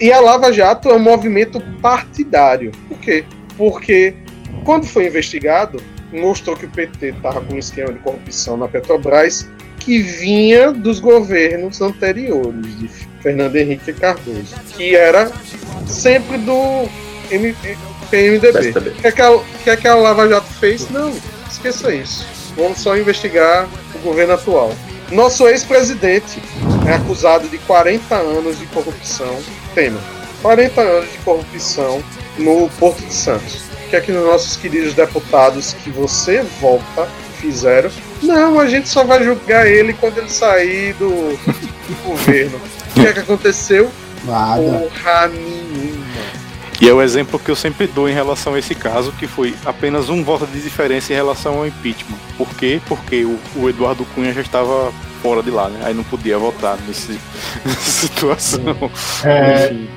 e 0.00 0.12
a 0.12 0.20
Lava 0.20 0.52
Jato 0.52 0.88
é 0.88 0.94
um 0.94 1.00
movimento 1.00 1.60
partidário. 1.82 2.72
Por 2.88 2.98
quê? 2.98 3.24
Porque 3.56 4.14
quando 4.64 4.86
foi 4.86 5.06
investigado, 5.06 5.82
mostrou 6.12 6.56
que 6.56 6.66
o 6.66 6.70
PT 6.70 7.08
estava 7.08 7.40
com 7.40 7.54
um 7.54 7.58
esquema 7.58 7.92
de 7.92 7.98
corrupção 7.98 8.56
na 8.56 8.68
Petrobras 8.68 9.48
que 9.78 10.00
vinha 10.00 10.72
dos 10.72 10.98
governos 10.98 11.82
anteriores, 11.82 12.78
de 12.78 12.88
Fernando 13.24 13.56
Henrique 13.56 13.92
Cardoso, 13.94 14.54
que 14.76 14.94
era 14.94 15.32
sempre 15.86 16.36
do 16.38 16.86
M- 17.30 17.56
PMDB. 18.10 18.70
O 18.70 18.92
que, 19.00 19.06
é 19.06 19.10
que, 19.12 19.22
a, 19.22 19.38
que 19.64 19.70
é 19.70 19.76
que 19.76 19.88
a 19.88 19.94
Lava 19.94 20.28
Jato 20.28 20.46
fez? 20.60 20.88
Não, 20.90 21.10
esqueça 21.50 21.92
isso. 21.92 22.26
Vamos 22.56 22.78
só 22.78 22.96
investigar 22.96 23.66
o 23.94 23.98
governo 24.00 24.34
atual. 24.34 24.72
Nosso 25.10 25.48
ex-presidente 25.48 26.40
é 26.86 26.92
acusado 26.92 27.48
de 27.48 27.56
40 27.58 28.14
anos 28.14 28.58
de 28.58 28.66
corrupção. 28.66 29.38
Tema: 29.74 29.98
40 30.42 30.80
anos 30.80 31.10
de 31.10 31.18
corrupção 31.18 32.04
no 32.38 32.68
Porto 32.78 33.02
de 33.02 33.12
Santos. 33.14 33.62
O 33.86 33.88
que 33.90 33.96
é 33.96 34.00
que 34.02 34.12
os 34.12 34.24
nossos 34.24 34.56
queridos 34.56 34.92
deputados 34.94 35.72
que 35.82 35.88
você 35.90 36.42
vota 36.60 37.08
fizeram? 37.40 37.90
Não, 38.22 38.58
a 38.60 38.66
gente 38.66 38.88
só 38.88 39.02
vai 39.04 39.22
julgar 39.24 39.66
ele 39.66 39.92
quando 39.94 40.18
ele 40.18 40.28
sair 40.30 40.92
do, 40.94 41.08
do 41.36 41.94
governo. 42.04 42.60
O 42.96 43.00
que 43.00 43.06
é 43.06 43.12
que 43.12 43.18
aconteceu? 43.20 43.90
Nada. 44.24 44.62
Porra 44.62 45.28
nenhuma. 45.28 46.04
E 46.80 46.88
é 46.88 46.92
o 46.92 47.00
exemplo 47.00 47.38
que 47.38 47.50
eu 47.50 47.56
sempre 47.56 47.86
dou 47.86 48.08
em 48.08 48.12
relação 48.12 48.54
a 48.54 48.58
esse 48.58 48.74
caso, 48.74 49.12
que 49.12 49.26
foi 49.26 49.54
apenas 49.64 50.08
um 50.08 50.22
voto 50.24 50.46
de 50.46 50.60
diferença 50.60 51.12
em 51.12 51.16
relação 51.16 51.58
ao 51.58 51.66
impeachment. 51.66 52.18
Por 52.36 52.48
quê? 52.56 52.80
Porque 52.88 53.24
o, 53.24 53.38
o 53.56 53.68
Eduardo 53.68 54.04
Cunha 54.14 54.32
já 54.32 54.40
estava 54.40 54.92
fora 55.22 55.42
de 55.42 55.50
lá, 55.50 55.68
né? 55.68 55.80
Aí 55.84 55.94
não 55.94 56.04
podia 56.04 56.36
votar 56.36 56.76
nesse, 56.86 57.12
nessa 57.64 57.90
situação. 58.06 58.60
É, 59.24 59.66
Enfim. 59.72 59.88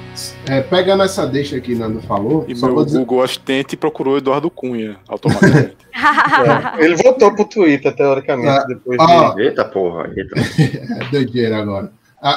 é, 0.48 0.62
pegando 0.62 1.04
essa 1.04 1.26
deixa 1.26 1.60
que 1.60 1.74
Nando 1.76 2.02
falou, 2.04 2.46
E 2.48 2.56
só 2.56 2.68
meu 2.68 2.86
dizer. 2.86 3.00
Google 3.00 3.24
Assistente 3.24 3.76
procurou 3.76 4.18
Eduardo 4.18 4.50
Cunha 4.50 4.98
automaticamente. 5.08 5.76
Ele 6.80 6.96
voltou 6.96 7.34
pro 7.34 7.46
Twitter, 7.46 7.94
teoricamente, 7.96 8.50
Ah, 8.50 8.66
depois 8.68 9.00
ah, 9.02 9.34
de. 9.36 9.42
Eita 9.42 9.66
porra, 9.66 10.10
eita. 10.16 10.36
É 11.02 11.10
doideira 11.12 11.58
agora. 11.58 11.92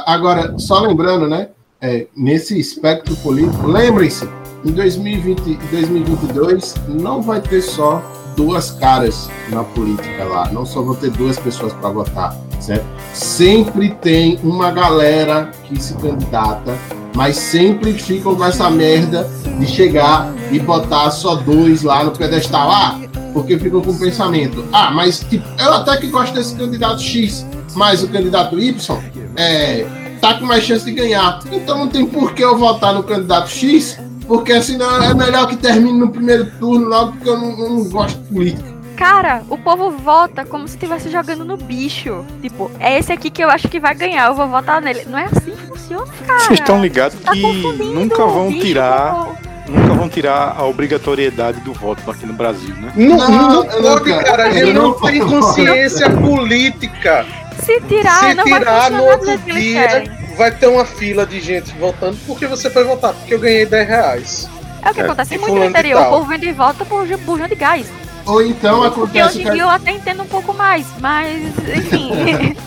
Agora, 0.06 0.58
só 0.58 0.80
lembrando, 0.80 1.26
né? 1.26 1.48
é, 1.80 2.06
nesse 2.14 2.58
espectro 2.58 3.16
político, 3.16 3.66
lembrem-se, 3.66 4.28
em 4.64 4.72
2020 4.72 5.40
e 5.48 5.54
2022 5.70 6.74
não 6.88 7.22
vai 7.22 7.40
ter 7.40 7.62
só 7.62 8.02
duas 8.36 8.70
caras 8.72 9.30
na 9.48 9.64
política 9.64 10.24
lá, 10.24 10.50
não 10.52 10.66
só 10.66 10.82
vão 10.82 10.94
ter 10.94 11.10
duas 11.10 11.38
pessoas 11.38 11.72
para 11.72 11.88
votar, 11.88 12.36
certo? 12.60 12.84
Sempre 13.14 13.90
tem 13.94 14.38
uma 14.42 14.70
galera 14.70 15.50
que 15.64 15.82
se 15.82 15.94
candidata, 15.94 16.76
mas 17.16 17.36
sempre 17.36 17.94
ficam 17.94 18.36
com 18.36 18.44
essa 18.44 18.70
merda 18.70 19.28
de 19.58 19.66
chegar 19.66 20.32
e 20.52 20.60
botar 20.60 21.10
só 21.10 21.36
dois 21.36 21.82
lá 21.82 22.04
no 22.04 22.12
pedestal. 22.12 22.70
Ah, 22.70 23.00
porque 23.32 23.58
ficam 23.58 23.80
com 23.80 23.90
o 23.90 23.98
pensamento. 23.98 24.64
Ah, 24.72 24.90
mas 24.90 25.20
tipo, 25.20 25.44
eu 25.58 25.72
até 25.72 25.96
que 25.96 26.08
gosto 26.08 26.34
desse 26.34 26.54
candidato 26.54 27.00
X, 27.00 27.46
mas 27.74 28.02
o 28.02 28.08
candidato 28.08 28.58
Y 28.58 29.00
é, 29.40 29.86
tá 30.20 30.34
com 30.34 30.44
mais 30.44 30.64
chance 30.64 30.84
de 30.84 30.92
ganhar. 30.92 31.40
Então 31.50 31.78
não 31.78 31.88
tem 31.88 32.04
por 32.04 32.34
que 32.34 32.44
eu 32.44 32.56
votar 32.56 32.92
no 32.92 33.02
candidato 33.02 33.48
X, 33.48 33.98
porque 34.26 34.60
senão 34.62 35.02
é 35.02 35.14
melhor 35.14 35.48
que 35.48 35.56
termine 35.56 35.98
no 35.98 36.10
primeiro 36.10 36.50
turno 36.58 36.86
logo, 36.88 37.12
porque 37.12 37.28
eu 37.28 37.38
não, 37.38 37.56
não 37.56 37.84
gosto 37.84 38.18
de 38.18 38.28
política. 38.28 38.70
Cara, 38.96 39.42
o 39.48 39.56
povo 39.56 39.90
vota 39.90 40.44
como 40.44 40.68
se 40.68 40.74
estivesse 40.74 41.08
jogando 41.08 41.42
no 41.42 41.56
bicho. 41.56 42.22
Tipo, 42.42 42.70
é 42.78 42.98
esse 42.98 43.10
aqui 43.10 43.30
que 43.30 43.42
eu 43.42 43.48
acho 43.48 43.66
que 43.66 43.80
vai 43.80 43.94
ganhar, 43.94 44.28
eu 44.28 44.34
vou 44.34 44.46
votar 44.46 44.82
nele. 44.82 45.06
Não 45.06 45.18
é 45.18 45.24
assim 45.24 45.52
que 45.52 45.66
funciona, 45.68 46.06
cara. 46.26 46.40
Vocês 46.40 46.60
estão 46.60 46.82
ligados 46.82 47.18
Tá 47.20 47.32
que 47.32 47.40
nunca 47.40 48.26
vão 48.26 48.52
tirar, 48.52 49.26
nunca 49.70 49.94
vão 49.94 50.09
tirar 50.09 50.55
a 50.56 50.64
obrigatoriedade 50.64 51.60
do 51.60 51.72
voto 51.72 52.10
aqui 52.10 52.26
no 52.26 52.32
Brasil, 52.32 52.74
né? 52.76 52.92
Não, 52.97 53.16
Não, 53.16 53.64
não, 53.64 53.82
pode, 53.82 54.24
cara. 54.24 54.44
A 54.44 54.51
gente 54.51 54.72
não 54.72 54.82
não 54.82 55.01
tem 55.01 55.20
consciência 55.20 56.10
política. 56.10 57.26
Se 57.62 57.80
tirar, 57.82 58.20
Se 58.20 58.34
não 58.34 58.44
tirar 58.44 58.90
vai 58.90 58.90
no 58.90 59.05
outro 59.05 59.38
dia, 59.38 60.05
vai 60.36 60.51
ter 60.51 60.66
uma 60.66 60.84
fila 60.84 61.26
de 61.26 61.40
gente 61.40 61.72
votando 61.78 62.16
porque 62.26 62.47
você 62.47 62.70
foi 62.70 62.84
votar, 62.84 63.12
porque 63.14 63.34
eu 63.34 63.38
ganhei 63.38 63.66
10 63.66 63.88
reais. 63.88 64.48
É 64.82 64.90
o 64.90 64.94
que 64.94 65.01
É, 65.01 65.05
acontece 65.05 65.34
e 65.34 65.38
muito 65.38 65.55
no 65.55 65.64
interior. 65.64 66.02
O 66.02 66.10
povo 66.10 66.26
vende 66.26 66.51
volta 66.52 66.84
por 66.84 67.06
bujão 67.18 67.47
de 67.47 67.55
gás. 67.55 67.86
Ou 68.26 68.42
então 68.42 68.80
Porque 68.92 69.18
acontece 69.18 69.28
hoje 69.28 69.38
que 69.42 69.48
em 69.48 69.52
dia 69.52 69.62
eu 69.62 69.68
até 69.68 69.90
entendo 69.92 70.22
um 70.22 70.26
pouco 70.26 70.52
mais, 70.55 70.86
mas 71.01 71.40
enfim. 71.76 72.10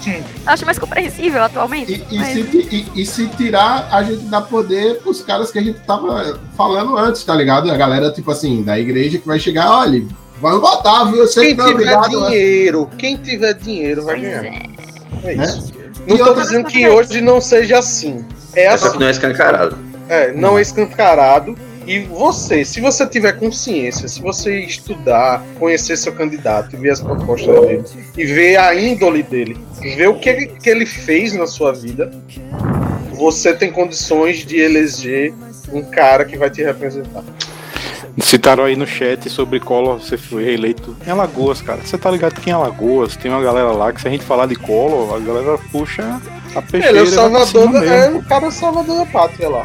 acho 0.46 0.66
mais 0.66 0.78
compreensível 0.80 1.44
atualmente. 1.44 2.04
E, 2.10 2.16
e 2.16 2.20
mas- 2.20 2.28
se, 2.34 2.40
e- 2.40 3.02
e 3.02 3.06
se 3.06 3.28
tirar, 3.30 3.88
a 3.92 4.04
gente 4.04 4.24
dá 4.26 4.42
poder 4.42 5.00
pros 5.02 5.22
caras 5.22 5.52
que 5.52 5.60
a 5.60 5.62
gente 5.64 5.80
tava 5.82 6.40
falando 6.58 6.98
antes, 6.98 7.24
tá 7.24 7.34
ligado? 7.36 7.72
A 7.72 7.78
galera, 7.78 8.12
tipo 8.12 8.32
assim, 8.32 8.64
da 8.64 8.78
igreja 8.80 9.18
que 9.18 9.26
vai 9.28 9.40
chegar, 9.40 9.70
olha, 9.72 10.04
vamos 10.42 10.60
votar, 10.62 11.06
viu? 11.08 11.20
Eu 11.20 11.28
sei 11.28 11.48
Quem 11.48 11.56
que 11.56 11.62
não 11.62 11.68
é 11.70 11.72
tiver 11.78 11.98
obrigado. 11.98 12.28
dinheiro, 12.30 12.90
quem 12.98 13.16
tiver 13.18 13.54
dinheiro 13.54 14.04
vai 14.06 14.20
ganhar. 14.20 14.46
é. 14.46 14.62
É 15.24 15.34
isso. 15.36 15.72
Não 16.08 16.16
E 16.16 16.20
tô 16.20 16.26
outra- 16.26 16.44
dizendo 16.44 16.68
que 16.68 16.88
hoje 16.90 17.22
não 17.22 17.40
seja 17.40 17.80
assim. 17.80 18.26
É 18.56 18.66
É 18.66 18.78
só 18.78 18.88
assim. 18.88 18.94
que 18.96 19.00
não 19.00 19.08
é 19.08 19.12
escancarado. 19.12 19.78
É, 20.10 20.32
não 20.34 20.58
é 20.58 20.62
escancarado. 20.62 21.58
E 21.86 22.00
você, 22.00 22.64
se 22.64 22.80
você 22.80 23.06
tiver 23.06 23.34
consciência, 23.34 24.08
se 24.08 24.22
você 24.22 24.60
estudar, 24.62 25.44
conhecer 25.60 25.98
seu 25.98 26.14
candidato 26.14 26.76
e 26.76 26.80
ver 26.80 26.92
as 26.92 27.02
propostas 27.02 27.60
dele, 27.60 27.84
e 28.18 28.26
ver 28.26 28.58
a 28.58 28.74
índole 28.74 29.22
dele, 29.22 29.58
ver 29.82 30.08
o 30.08 30.16
que, 30.20 30.30
ele- 30.30 30.48
que 30.48 30.70
ele 30.70 30.86
fez 30.86 31.34
na 31.34 31.46
sua 31.46 31.74
vida, 31.74 32.12
você 33.12 33.54
tem 33.54 33.72
condições 33.72 34.46
de 34.46 34.58
eleger 34.60 35.34
um 35.72 35.82
cara 35.82 36.24
que 36.26 36.38
vai 36.38 36.50
te 36.50 36.64
representar. 36.64 37.24
Citaram 38.20 38.66
aí 38.66 38.76
no 38.76 38.86
chat 38.86 39.28
sobre 39.30 39.60
Collor 39.60 39.98
você 40.00 40.18
foi 40.18 40.44
reeleito 40.44 40.96
em 41.06 41.10
Alagoas, 41.10 41.62
cara. 41.64 41.80
Você 41.84 41.98
tá 41.98 42.12
ligado 42.12 42.40
que 42.40 42.50
em 42.50 42.54
Alagoas 42.54 43.16
tem 43.18 43.32
uma 43.32 43.42
galera 43.42 43.72
lá 43.72 43.92
que 43.92 44.00
se 44.02 44.08
a 44.08 44.12
gente 44.12 44.24
falar 44.24 44.46
de 44.46 44.56
Collor, 44.56 45.16
a 45.16 45.20
galera 45.20 45.58
puxa 45.72 46.22
a 46.56 46.62
peixeira. 46.62 46.90
Ele 46.90 47.00
é 47.00 47.02
o 47.02 47.08
salvador, 47.08 47.72
da, 47.72 47.84
é 47.86 48.10
o 48.12 48.24
cara 48.24 48.52
salvador 48.52 48.98
da 49.00 49.06
pátria 49.08 49.50
lá. 49.50 49.64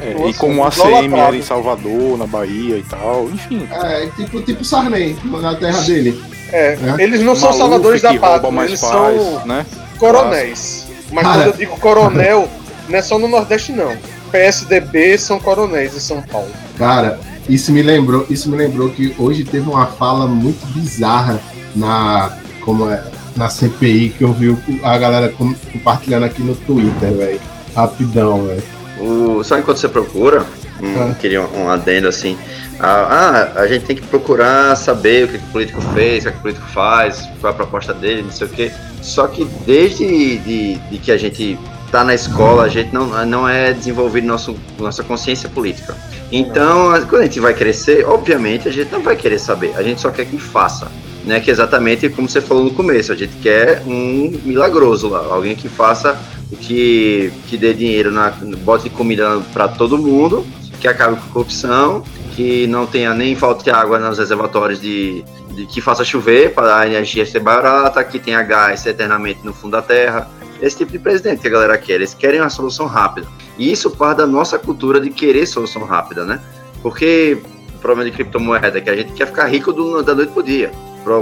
É, 0.00 0.28
e 0.28 0.34
como 0.34 0.64
o 0.64 0.72
sendo 0.72 0.96
ACM 0.96 1.14
era 1.14 1.36
em 1.36 1.42
Salvador, 1.42 2.18
na 2.18 2.26
Bahia 2.26 2.76
e 2.76 2.82
tal, 2.82 3.28
enfim. 3.32 3.66
É, 3.70 4.06
tipo, 4.16 4.40
tipo 4.42 4.64
Sarney, 4.64 5.16
na 5.24 5.54
terra 5.54 5.80
dele. 5.82 6.22
É, 6.52 6.76
né? 6.76 6.96
eles 6.98 7.20
não 7.20 7.34
são 7.36 7.50
Maluf 7.50 7.58
salvadores 7.58 8.02
da 8.02 8.14
pátria, 8.14 8.50
mais 8.50 8.70
eles 8.70 8.80
paz, 8.80 8.90
são 8.92 9.46
né? 9.46 9.66
coronéis. 9.98 10.86
Mas 11.12 11.24
Cara. 11.24 11.36
quando 11.38 11.46
eu 11.46 11.52
digo 11.58 11.76
coronel, 11.78 12.48
não 12.88 12.98
é 12.98 13.02
só 13.02 13.18
no 13.18 13.28
Nordeste 13.28 13.72
não. 13.72 13.94
PSDB 14.30 15.16
são 15.18 15.38
coronéis 15.40 15.94
em 15.96 16.00
São 16.00 16.22
Paulo. 16.22 16.48
Cara, 16.76 17.18
isso 17.48 17.72
me 17.72 17.82
lembrou, 17.82 18.26
isso 18.28 18.50
me 18.50 18.56
lembrou 18.56 18.90
que 18.90 19.14
hoje 19.18 19.44
teve 19.44 19.68
uma 19.68 19.86
fala 19.86 20.26
muito 20.26 20.66
bizarra 20.72 21.40
na 21.74 22.36
como 22.64 22.90
é, 22.90 23.02
na 23.36 23.48
CPI 23.48 24.10
que 24.10 24.22
eu 24.24 24.32
vi 24.32 24.56
a 24.82 24.98
galera 24.98 25.28
com- 25.30 25.54
compartilhando 25.72 26.24
aqui 26.24 26.42
no 26.42 26.54
Twitter, 26.54 27.12
velho. 27.12 27.40
Rapidão, 27.74 28.46
velho. 28.46 28.62
O, 29.00 29.42
só 29.44 29.58
enquanto 29.58 29.78
você 29.78 29.88
procura, 29.88 30.44
um, 30.80 31.10
Ah. 31.10 31.14
queria 31.18 31.42
um, 31.42 31.64
um 31.64 31.70
adendo 31.70 32.08
assim. 32.08 32.38
Ah, 32.80 33.50
ah, 33.56 33.60
a 33.60 33.66
gente 33.66 33.84
tem 33.86 33.96
que 33.96 34.02
procurar 34.02 34.76
saber 34.76 35.24
o 35.24 35.28
que, 35.28 35.38
que 35.38 35.44
o 35.44 35.48
político 35.48 35.80
fez, 35.94 36.24
o 36.24 36.28
que, 36.28 36.32
que 36.32 36.38
o 36.38 36.42
político 36.42 36.66
faz, 36.68 37.28
qual 37.40 37.52
a 37.52 37.56
proposta 37.56 37.92
dele, 37.92 38.22
não 38.22 38.30
sei 38.30 38.46
o 38.46 38.50
quê. 38.50 38.72
Só 39.02 39.26
que 39.26 39.44
desde 39.66 40.38
de, 40.38 40.74
de 40.76 40.98
que 40.98 41.10
a 41.10 41.16
gente 41.16 41.58
tá 41.90 42.04
na 42.04 42.14
escola, 42.14 42.64
a 42.64 42.68
gente 42.68 42.92
não, 42.92 43.06
não 43.26 43.48
é 43.48 43.72
desenvolvido 43.72 44.26
nosso, 44.26 44.56
nossa 44.78 45.02
consciência 45.02 45.48
política. 45.48 45.96
Então, 46.30 46.90
quando 47.08 47.22
a 47.22 47.24
gente 47.24 47.40
vai 47.40 47.54
crescer, 47.54 48.04
obviamente 48.06 48.68
a 48.68 48.72
gente 48.72 48.92
não 48.92 49.02
vai 49.02 49.16
querer 49.16 49.38
saber, 49.38 49.74
a 49.76 49.82
gente 49.82 50.00
só 50.00 50.10
quer 50.10 50.26
que 50.26 50.38
faça. 50.38 50.88
Né, 51.28 51.40
que 51.40 51.50
é 51.50 51.52
exatamente 51.52 52.08
como 52.08 52.26
você 52.26 52.40
falou 52.40 52.64
no 52.64 52.70
começo, 52.70 53.12
a 53.12 53.14
gente 53.14 53.36
quer 53.42 53.82
um 53.86 54.40
milagroso 54.46 55.10
lá, 55.10 55.18
alguém 55.30 55.54
que 55.54 55.68
faça 55.68 56.18
que, 56.56 57.30
que 57.46 57.58
dê 57.58 57.74
dinheiro, 57.74 58.10
na, 58.10 58.30
bote 58.64 58.88
comida 58.88 59.38
para 59.52 59.68
todo 59.68 59.98
mundo, 59.98 60.46
que 60.80 60.88
acabe 60.88 61.16
com 61.16 61.26
a 61.26 61.32
corrupção, 61.34 62.02
que 62.34 62.66
não 62.68 62.86
tenha 62.86 63.12
nem 63.12 63.36
falta 63.36 63.62
de 63.62 63.70
água 63.70 63.98
nos 63.98 64.16
reservatórios 64.18 64.80
de, 64.80 65.22
de 65.50 65.66
que 65.66 65.82
faça 65.82 66.02
chover 66.02 66.54
para 66.54 66.78
a 66.78 66.86
energia 66.86 67.26
ser 67.26 67.40
barata, 67.40 68.02
que 68.02 68.18
tenha 68.18 68.42
gás 68.42 68.86
eternamente 68.86 69.40
no 69.44 69.52
fundo 69.52 69.72
da 69.72 69.82
terra. 69.82 70.30
Esse 70.62 70.78
tipo 70.78 70.92
de 70.92 70.98
presidente 70.98 71.42
que 71.42 71.48
a 71.48 71.50
galera 71.50 71.76
quer. 71.76 71.96
Eles 71.96 72.14
querem 72.14 72.40
uma 72.40 72.48
solução 72.48 72.86
rápida. 72.86 73.28
E 73.58 73.70
isso 73.70 73.90
parte 73.90 74.18
da 74.18 74.26
nossa 74.26 74.58
cultura 74.58 74.98
de 74.98 75.10
querer 75.10 75.44
solução 75.46 75.84
rápida, 75.84 76.24
né? 76.24 76.40
Porque 76.82 77.38
o 77.74 77.78
problema 77.78 78.08
de 78.08 78.16
criptomoeda 78.16 78.78
é 78.78 78.80
que 78.80 78.88
a 78.88 78.96
gente 78.96 79.12
quer 79.12 79.26
ficar 79.26 79.46
rico 79.46 79.72
do, 79.72 80.02
da 80.02 80.14
noite 80.14 80.32
pro 80.32 80.42
dia. 80.42 80.72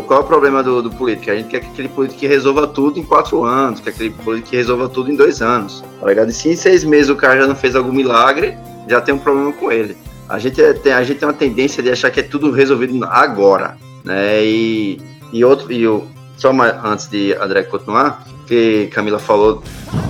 Qual 0.07 0.21
é 0.21 0.23
o 0.23 0.27
problema 0.27 0.63
do, 0.63 0.83
do 0.83 0.91
político? 0.91 1.31
A 1.31 1.37
gente 1.37 1.49
quer 1.49 1.61
que 1.61 1.67
aquele 1.67 1.89
político 1.89 2.21
que 2.21 2.27
resolva 2.27 2.67
tudo 2.67 2.99
em 2.99 3.03
quatro 3.03 3.45
anos, 3.45 3.81
quer 3.81 3.91
aquele 3.91 4.11
político 4.11 4.51
que 4.51 4.57
resolva 4.57 4.89
tudo 4.89 5.11
em 5.11 5.17
dois 5.17 5.41
anos. 5.41 5.85
Tá 6.01 6.07
ligado? 6.07 6.31
E 6.31 6.33
se 6.33 6.49
em 6.49 6.57
seis 6.57 6.85
meses 6.85 7.09
o 7.09 7.17
cara 7.17 7.41
já 7.41 7.47
não 7.47 7.55
fez 7.55 7.77
algum 7.77 7.93
milagre, 7.93 8.57
já 8.89 9.01
tem 9.01 9.15
um 9.15 9.19
problema 9.19 9.53
com 9.53 9.71
ele. 9.71 9.97
A 10.29 10.39
gente, 10.39 10.61
é- 10.61 10.73
tem, 10.73 10.93
a 10.93 11.03
gente 11.03 11.19
tem 11.19 11.29
uma 11.29 11.35
tendência 11.35 11.83
de 11.83 11.91
achar 11.91 12.11
que 12.11 12.21
é 12.21 12.23
tudo 12.23 12.51
resolvido 12.51 13.05
agora, 13.05 13.77
né? 14.05 14.45
E, 14.45 15.01
e 15.33 15.45
outro, 15.45 15.71
e 15.73 15.87
o, 15.87 16.05
só 16.37 16.53
mais, 16.53 16.75
antes 16.85 17.09
de 17.09 17.35
André 17.41 17.63
continuar, 17.63 18.25
que 18.47 18.89
Camila 18.93 19.19
falou, 19.19 19.63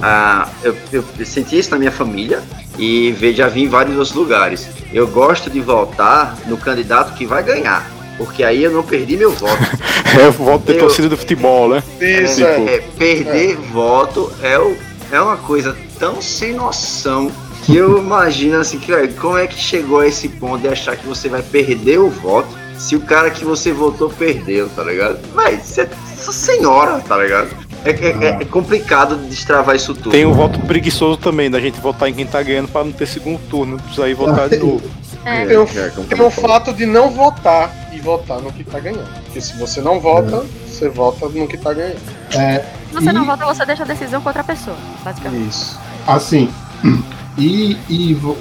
ah, 0.02 0.48
eu, 0.62 0.76
eu 0.92 1.04
senti 1.24 1.58
isso 1.58 1.70
na 1.70 1.78
minha 1.78 1.92
família 1.92 2.42
e 2.78 3.14
já 3.34 3.48
vi 3.48 3.64
em 3.64 3.68
vários 3.68 3.96
outros 3.96 4.14
lugares. 4.14 4.68
Eu 4.92 5.06
gosto 5.06 5.50
de 5.50 5.60
votar 5.60 6.36
no 6.46 6.56
candidato 6.56 7.14
que 7.14 7.26
vai 7.26 7.42
ganhar, 7.42 7.90
porque 8.16 8.42
aí 8.44 8.62
eu 8.64 8.70
não 8.70 8.82
perdi 8.82 9.16
meu 9.16 9.30
voto. 9.32 9.56
É 10.18 10.30
volta 10.30 10.72
de 10.72 10.78
Eu- 10.78 10.84
torcida 10.84 11.08
do 11.10 11.16
futebol, 11.16 11.68
né? 11.68 11.82
Isso, 12.00 12.42
É, 12.42 12.46
é. 12.46 12.54
tipo, 12.54 12.70
É, 12.70 12.78
perder 12.96 13.56
voto 13.56 14.32
é, 14.42 14.58
o, 14.58 14.74
é 15.12 15.20
uma 15.20 15.36
coisa 15.36 15.76
tão 15.98 16.22
sem 16.22 16.54
noção 16.54 17.30
que 17.64 17.76
eu 17.76 17.98
imagino 17.98 18.58
assim, 18.60 18.78
que, 18.78 18.92
como 19.20 19.36
é 19.36 19.46
que 19.46 19.58
chegou 19.58 20.00
a 20.00 20.06
esse 20.06 20.28
ponto 20.28 20.62
de 20.62 20.68
achar 20.68 20.96
que 20.96 21.06
você 21.06 21.28
vai 21.28 21.42
perder 21.42 21.98
o 21.98 22.08
voto 22.08 22.48
se 22.78 22.94
o 22.96 23.00
cara 23.00 23.30
que 23.30 23.44
você 23.44 23.72
votou 23.72 24.08
perdeu, 24.08 24.68
tá 24.70 24.84
ligado? 24.84 25.18
Mas 25.34 25.62
você 25.64 25.88
essa 26.18 26.32
senhora, 26.32 27.00
tá 27.00 27.18
ligado? 27.18 27.48
É, 27.84 27.90
é- 27.90 28.38
é 28.40 28.44
complicado 28.44 29.16
destravar 29.28 29.76
isso 29.76 29.92
tudo. 29.94 30.10
Tem 30.10 30.24
o 30.24 30.32
voto 30.32 30.58
preguiçoso 30.60 31.18
também, 31.18 31.50
da 31.50 31.60
gente 31.60 31.78
votar 31.80 32.08
em 32.08 32.14
quem 32.14 32.26
tá 32.26 32.42
ganhando 32.42 32.68
pra 32.68 32.82
não 32.84 32.92
ter 32.92 33.06
segundo 33.06 33.38
turno, 33.50 33.72
não 33.76 33.78
precisar 33.78 34.08
ir 34.08 34.14
votar 34.14 34.48
de 34.48 34.56
novo. 34.64 34.82
É. 35.26 35.44
Tem 35.44 35.56
o, 35.56 35.62
É, 35.64 35.90
tem 36.08 36.20
o 36.24 36.30
fato 36.30 36.72
de 36.72 36.86
não 36.86 37.10
votar 37.10 37.74
e 37.92 37.98
votar 38.00 38.40
no 38.40 38.52
que 38.52 38.62
tá 38.62 38.78
ganhando. 38.78 39.08
Porque 39.24 39.40
se 39.40 39.56
você 39.58 39.80
não 39.80 39.98
vota, 40.00 40.44
você 40.66 40.88
vota 40.88 41.28
no 41.28 41.48
que 41.48 41.56
tá 41.58 41.72
ganhando. 41.72 41.98
É, 42.32 42.64
Se 42.88 42.94
você 42.94 43.12
não 43.12 43.24
E- 43.24 43.26
vota, 43.26 43.44
você 43.44 43.66
deixa 43.66 43.82
a 43.82 43.86
decisão 43.86 44.20
com 44.22 44.28
outra 44.28 44.44
pessoa, 44.44 44.76
basicamente. 45.04 45.48
Isso. 45.48 45.78
assim, 46.06 46.48
e, 47.36 47.76
e 47.88 48.14
vo- 48.14 48.36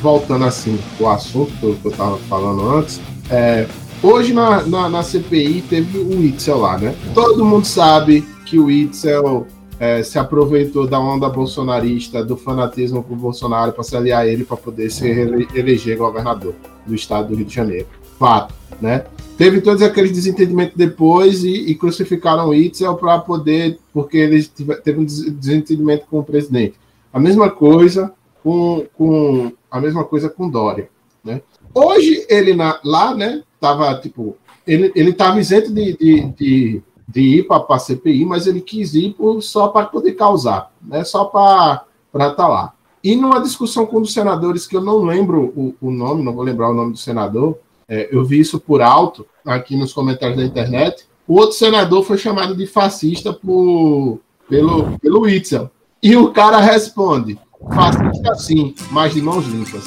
voltando 0.00 0.44
assim, 0.44 0.78
o 1.00 1.08
assunto 1.08 1.50
que 1.58 1.62
eu, 1.64 1.74
que 1.76 1.86
eu 1.86 1.92
tava 1.92 2.18
falando 2.28 2.68
antes, 2.76 3.00
é, 3.30 3.66
hoje 4.02 4.32
na, 4.34 4.62
na, 4.62 4.88
na 4.88 5.02
CPI 5.02 5.62
teve 5.68 5.98
o 5.98 6.22
Itzel 6.22 6.58
lá, 6.58 6.76
né? 6.78 6.94
Todo 7.14 7.44
mundo 7.44 7.64
sabe 7.66 8.20
que 8.44 8.58
o 8.58 8.70
Itzel 8.70 9.46
é, 9.80 10.02
se 10.02 10.18
aproveitou 10.18 10.86
da 10.86 10.98
onda 10.98 11.28
bolsonarista, 11.28 12.24
do 12.24 12.36
fanatismo 12.36 13.02
pro 13.02 13.14
Bolsonaro 13.16 13.72
para 13.72 13.84
se 13.84 13.96
aliar 13.96 14.22
a 14.22 14.26
ele 14.26 14.44
para 14.44 14.56
poder 14.56 14.90
se 14.90 15.06
ele- 15.08 15.46
eleger 15.54 15.96
governador 15.96 16.54
do 16.86 16.94
estado 16.94 17.28
do 17.28 17.34
Rio 17.36 17.46
de 17.46 17.54
Janeiro. 17.54 17.86
Fato, 18.18 18.52
né? 18.80 19.04
Teve 19.36 19.60
todos 19.60 19.80
aqueles 19.82 20.10
desentendimentos 20.10 20.76
depois 20.76 21.44
e, 21.44 21.70
e 21.70 21.74
crucificaram 21.76 22.48
o 22.48 22.54
Itzel 22.54 22.96
para 22.96 23.18
poder, 23.20 23.78
porque 23.92 24.16
ele 24.16 24.42
tive- 24.42 24.74
teve 24.76 24.98
um 25.00 25.04
des- 25.04 25.30
desentendimento 25.30 26.06
com 26.10 26.18
o 26.18 26.24
presidente. 26.24 26.74
A 27.12 27.20
mesma 27.20 27.48
coisa 27.48 28.12
com, 28.42 28.84
com 28.96 29.52
a 29.70 29.80
mesma 29.80 30.02
coisa 30.04 30.28
com 30.28 30.50
Dória, 30.50 30.88
né? 31.24 31.40
Hoje 31.72 32.26
ele 32.28 32.54
na- 32.54 32.80
lá, 32.84 33.14
né? 33.14 33.42
Tava 33.60 33.94
tipo, 34.00 34.36
ele 34.66 34.90
ele 34.94 35.12
tava 35.12 35.38
isento 35.40 35.72
de, 35.72 35.96
de, 35.96 36.22
de, 36.36 36.82
de 37.08 37.20
ir 37.38 37.46
para 37.48 37.64
a 37.70 37.78
CPI, 37.78 38.26
mas 38.26 38.46
ele 38.46 38.60
quis 38.60 38.94
ir 38.94 39.14
por- 39.14 39.40
só 39.42 39.68
para 39.68 39.86
poder 39.86 40.12
causar, 40.12 40.70
né? 40.82 41.02
Só 41.04 41.24
para 41.24 41.86
estar 42.28 42.46
lá. 42.46 42.74
E 43.02 43.16
numa 43.16 43.40
discussão 43.40 43.86
com 43.86 43.98
um 43.98 44.02
dos 44.02 44.12
senadores 44.12 44.66
que 44.66 44.76
eu 44.76 44.82
não 44.82 44.98
lembro 45.02 45.52
o, 45.56 45.74
o 45.80 45.90
nome, 45.90 46.22
não 46.22 46.34
vou 46.34 46.44
lembrar 46.44 46.68
o 46.70 46.74
nome 46.74 46.92
do 46.92 46.98
senador, 46.98 47.56
é, 47.88 48.08
eu 48.14 48.22
vi 48.24 48.38
isso 48.40 48.60
por 48.60 48.82
alto 48.82 49.24
aqui 49.46 49.74
nos 49.76 49.92
comentários 49.94 50.36
da 50.36 50.44
internet. 50.44 51.06
O 51.26 51.34
outro 51.34 51.56
senador 51.56 52.04
foi 52.04 52.18
chamado 52.18 52.54
de 52.54 52.66
fascista 52.66 53.32
por, 53.32 54.18
pelo, 54.48 54.98
pelo 54.98 55.26
Itzel. 55.28 55.70
E 56.02 56.14
o 56.16 56.30
cara 56.30 56.58
responde: 56.60 57.38
fascista 57.74 58.34
sim, 58.34 58.74
mas 58.90 59.14
de 59.14 59.22
mãos 59.22 59.46
limpas. 59.46 59.84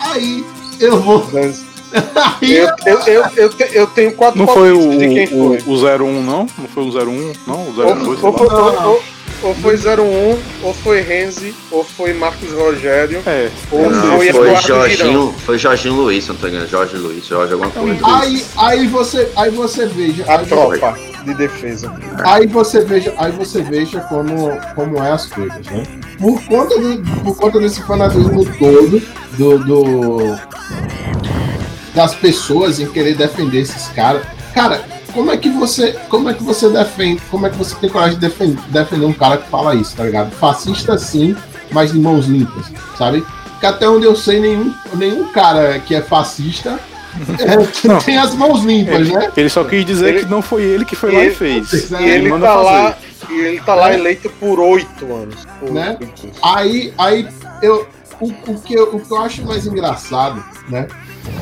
Aí 0.00 0.44
eu 0.80 1.00
vou. 1.00 1.22
Eu, 2.42 2.68
eu, 2.86 2.98
eu, 3.06 3.24
eu, 3.36 3.50
eu 3.72 3.86
tenho 3.88 4.12
quatro 4.12 4.38
Não 4.38 4.46
foi 4.48 4.72
o, 4.72 4.98
de 4.98 5.08
quem 5.08 5.24
o, 5.38 5.58
foi. 5.60 5.62
o 5.66 6.04
01, 6.06 6.22
não? 6.22 6.46
Não 6.58 6.68
foi 6.68 6.82
o 6.82 6.88
01, 6.88 7.32
não? 7.46 7.54
O 7.54 7.66
Ou, 7.68 7.94
02, 7.94 8.20
sei 8.20 8.28
ou, 8.28 8.42
ou, 8.42 8.88
ou- 8.88 9.02
ou 9.44 9.54
foi 9.56 9.74
01, 9.76 10.38
ou 10.62 10.72
foi 10.72 11.00
Renzi, 11.00 11.52
ou 11.70 11.82
foi 11.82 12.12
Marcos 12.12 12.52
Rogério, 12.52 13.20
É, 13.26 13.50
ou 13.72 13.90
Não, 13.90 14.18
foi 14.18 14.32
foi. 14.32 14.56
Jorginho, 14.56 15.34
foi 15.44 15.58
Jorginho 15.58 15.94
Luiz, 15.94 16.28
não 16.28 16.36
tô 16.36 16.46
enganando. 16.46 16.70
Jorge 16.70 16.96
Luiz, 16.96 17.26
Jorge 17.26 17.52
alguma 17.52 17.70
coisa. 17.72 18.00
Aí, 18.04 18.44
aí 18.56 18.86
você, 18.86 19.28
aí 19.34 19.50
você 19.50 19.86
veja, 19.86 20.24
A 20.28 20.38
aí, 20.38 20.46
tropa 20.46 20.96
de 21.24 21.34
defesa. 21.34 21.92
aí 22.24 22.46
você 22.46 22.84
veja, 22.84 23.12
aí 23.18 23.32
você 23.32 23.62
veja 23.62 24.00
como, 24.02 24.56
como 24.76 24.98
é 25.02 25.10
as 25.10 25.26
coisas, 25.26 25.66
né? 25.66 25.82
Por 26.20 26.40
conta, 26.44 26.78
do, 26.78 27.02
por 27.24 27.36
conta 27.36 27.58
desse 27.58 27.82
fanatismo 27.82 28.44
todo 28.58 29.02
do, 29.36 29.58
do- 29.58 30.38
das 31.94 32.14
pessoas 32.14 32.80
em 32.80 32.86
querer 32.86 33.14
defender 33.14 33.60
esses 33.60 33.88
caras, 33.88 34.22
cara, 34.54 34.82
como 35.12 35.30
é 35.30 35.36
que 35.36 35.50
você, 35.50 35.92
como 36.08 36.30
é 36.30 36.34
que 36.34 36.42
você 36.42 36.68
defende, 36.70 37.20
como 37.30 37.46
é 37.46 37.50
que 37.50 37.56
você 37.56 37.74
tem 37.76 37.90
coragem 37.90 38.14
de 38.18 38.20
defender, 38.28 38.58
defender 38.68 39.04
um 39.06 39.12
cara 39.12 39.36
que 39.36 39.48
fala 39.48 39.74
isso, 39.74 39.94
tá 39.96 40.04
ligado? 40.04 40.30
Fascista 40.32 40.96
sim, 40.96 41.36
mas 41.70 41.92
de 41.92 41.98
mãos 41.98 42.26
limpas, 42.26 42.66
sabe? 42.96 43.24
Que 43.60 43.66
até 43.66 43.88
onde 43.88 44.06
eu 44.06 44.16
sei 44.16 44.40
nenhum, 44.40 44.74
nenhum 44.94 45.28
cara 45.28 45.78
que 45.80 45.94
é 45.94 46.00
fascista 46.00 46.80
é, 47.38 48.00
tem 48.04 48.16
as 48.16 48.34
mãos 48.34 48.64
limpas, 48.64 49.06
né? 49.08 49.30
ele 49.36 49.50
só 49.50 49.62
quis 49.64 49.84
dizer 49.84 50.08
Ele- 50.14 50.20
que 50.24 50.30
não 50.30 50.40
foi 50.40 50.62
ele 50.62 50.84
que 50.86 50.96
foi 50.96 51.12
lá 51.12 51.20
e 51.20 51.26
ele- 51.26 51.34
fez. 51.34 51.90
E 51.90 51.94
E 52.02 52.08
ele 52.10 52.30
manda 52.30 52.46
tá 52.46 52.54
lá, 52.56 52.96
e 53.28 53.34
ele 53.38 53.60
tá 53.60 53.74
lá 53.74 53.92
É. 53.92 53.94
eleito 53.98 54.30
por 54.40 54.58
oito 54.58 55.04
anos. 55.14 55.46
Por 55.60 55.70
Né? 55.70 55.98
oito 56.00 56.24
anos. 56.24 56.36
Aí, 56.42 56.92
aí 56.96 57.28
eu, 57.60 57.86
o, 58.18 58.28
o, 58.28 58.60
que 58.60 58.72
eu, 58.74 58.84
o 58.96 59.00
que 59.00 59.10
eu 59.12 59.18
acho 59.20 59.44
mais 59.44 59.66
engraçado, 59.66 60.42
né? 60.70 60.88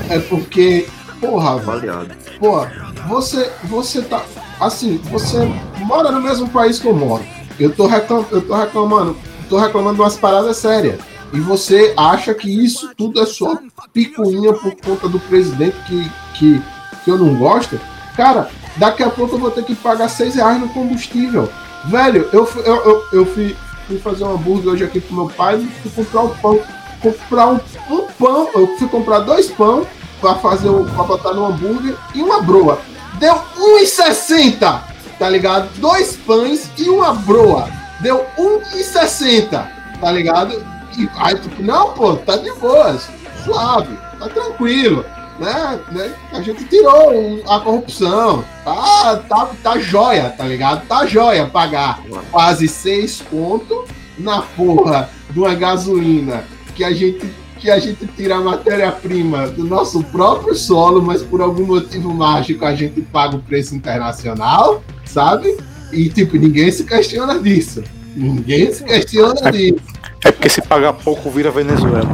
É 0.09 0.19
porque, 0.19 0.89
porra, 1.21 1.57
velho, 1.59 1.71
Avaliado. 1.71 2.15
porra, 2.39 2.93
você, 3.09 3.51
você 3.65 4.03
tá. 4.03 4.25
Assim, 4.61 4.99
você 5.11 5.39
mora 5.79 6.11
no 6.11 6.21
mesmo 6.21 6.49
país 6.49 6.79
que 6.79 6.87
eu 6.87 6.95
moro. 6.95 7.25
Eu 7.59 7.75
tô, 7.75 7.87
reclam, 7.87 8.25
eu 8.31 8.43
tô 8.43 8.55
reclamando, 8.55 9.17
tô 9.49 9.59
reclamando 9.59 9.97
de 9.97 10.01
umas 10.03 10.17
paradas 10.17 10.57
sérias. 10.57 11.01
e 11.33 11.41
você 11.41 11.93
acha 11.97 12.35
que 12.35 12.49
isso 12.49 12.91
tudo 12.97 13.21
é 13.21 13.27
só 13.27 13.59
picuinha 13.93 14.53
por 14.53 14.75
conta 14.77 15.09
do 15.09 15.21
presidente 15.21 15.77
que, 15.87 16.11
que, 16.35 16.63
que 17.05 17.11
eu 17.11 17.19
não 17.19 17.35
gosto, 17.37 17.79
cara, 18.17 18.51
daqui 18.77 19.03
a 19.03 19.11
pouco 19.11 19.37
eu 19.37 19.39
vou 19.39 19.51
ter 19.51 19.65
que 19.65 19.75
pagar 19.75 20.09
6 20.09 20.35
reais 20.35 20.61
no 20.61 20.69
combustível. 20.71 21.49
Velho, 21.87 22.29
eu, 22.33 22.49
eu, 22.65 22.77
eu, 22.77 23.05
eu 23.13 23.27
fui, 23.27 23.57
fui 23.87 23.99
fazer 23.99 24.25
um 24.25 24.35
hambúrguer 24.35 24.73
hoje 24.73 24.85
aqui 24.85 25.01
pro 25.01 25.15
meu 25.15 25.29
pai 25.29 25.57
e 25.59 25.89
fui 25.89 26.05
comprar 26.05 26.23
um 26.23 26.29
pão. 26.37 26.61
Comprar 27.03 27.47
um, 27.49 27.61
um 27.91 28.07
pão, 28.19 28.51
eu 28.55 28.77
fui 28.77 28.89
comprar 28.89 29.21
dois 29.21 29.51
pão 29.51 29.87
para 30.21 30.35
fazer 30.37 30.69
o, 30.69 30.85
pra 30.85 31.05
botar 31.05 31.33
no 31.33 31.47
hambúrguer 31.47 31.97
e 32.15 32.23
uma 32.23 32.43
broa. 32.43 32.79
Deu 33.19 33.35
1,60, 33.57 34.81
tá 35.19 35.29
ligado? 35.29 35.69
Dois 35.79 36.17
pães 36.17 36.71
e 36.79 36.89
uma 36.89 37.15
broa. 37.15 37.69
Deu 38.01 38.25
1,60, 38.39 39.67
tá 40.01 40.13
ligado? 40.13 40.55
E 40.97 41.09
aí, 41.17 41.39
tipo, 41.39 41.63
não, 41.63 41.93
pô, 41.93 42.17
tá 42.17 42.37
de 42.37 42.53
boas, 42.53 43.09
suave, 43.45 43.97
tá 44.19 44.29
tranquilo. 44.29 45.05
Né, 45.39 45.81
né? 45.91 46.15
A 46.33 46.43
gente 46.43 46.65
tirou 46.65 47.15
um, 47.15 47.43
a 47.51 47.61
corrupção. 47.61 48.45
Tá, 48.63 49.23
tá, 49.27 49.51
tá 49.63 49.79
joia, 49.79 50.35
tá 50.37 50.45
ligado? 50.45 50.87
Tá 50.87 51.07
joia 51.07 51.47
pagar 51.47 52.01
quase 52.31 52.69
seis 52.69 53.23
conto 53.31 53.87
na 54.19 54.43
porra 54.43 55.09
de 55.31 55.39
uma 55.39 55.55
gasolina 55.55 56.45
que 56.71 56.85
a 56.85 56.93
gente 56.93 57.27
que 57.61 57.71
a 57.71 57.79
gente 57.79 58.07
tira 58.17 58.37
a 58.37 58.41
matéria-prima 58.41 59.49
do 59.49 59.65
nosso 59.65 60.03
próprio 60.05 60.55
solo, 60.55 61.03
mas 61.03 61.23
por 61.23 61.43
algum 61.43 61.67
motivo 61.67 62.13
mágico 62.13 62.65
a 62.65 62.75
gente 62.75 63.03
paga 63.03 63.37
o 63.37 63.43
preço 63.43 63.75
internacional, 63.75 64.83
sabe? 65.05 65.59
E 65.93 66.09
tipo, 66.09 66.39
ninguém 66.39 66.73
se 66.73 66.85
questiona 66.85 67.39
disso. 67.39 67.85
Ninguém 68.17 68.73
se 68.73 68.83
questiona 68.83 69.49
é, 69.49 69.51
disso. 69.51 69.81
É 70.25 70.33
porque 70.33 70.49
se 70.49 70.63
pagar 70.63 70.95
pouco 70.95 71.31
vira 71.31 71.51
Venezuela. 71.51 72.09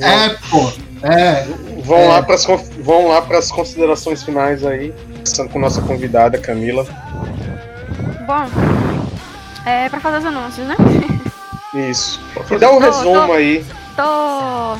É, 0.00 0.30
pô. 0.50 0.72
É. 1.02 1.46
Vão 1.84 1.98
é. 1.98 2.08
lá 2.08 2.22
para 2.22 2.34
as 2.34 2.46
vão 2.80 3.08
lá 3.08 3.22
para 3.22 3.38
as 3.38 3.50
considerações 3.50 4.22
finais 4.22 4.64
aí, 4.64 4.92
começando 5.12 5.50
com 5.50 5.58
nossa 5.58 5.82
convidada 5.82 6.38
Camila. 6.38 6.84
Bom, 8.26 8.46
é 9.64 9.88
para 9.88 10.00
fazer 10.00 10.18
os 10.18 10.24
anúncios, 10.24 10.66
né? 10.66 10.76
Isso. 11.90 12.20
E 12.50 12.58
dá 12.58 12.70
um 12.70 12.78
Tô, 12.78 12.86
resumo 12.86 13.26
tô. 13.26 13.32
aí. 13.32 13.64
Tô. 13.96 14.76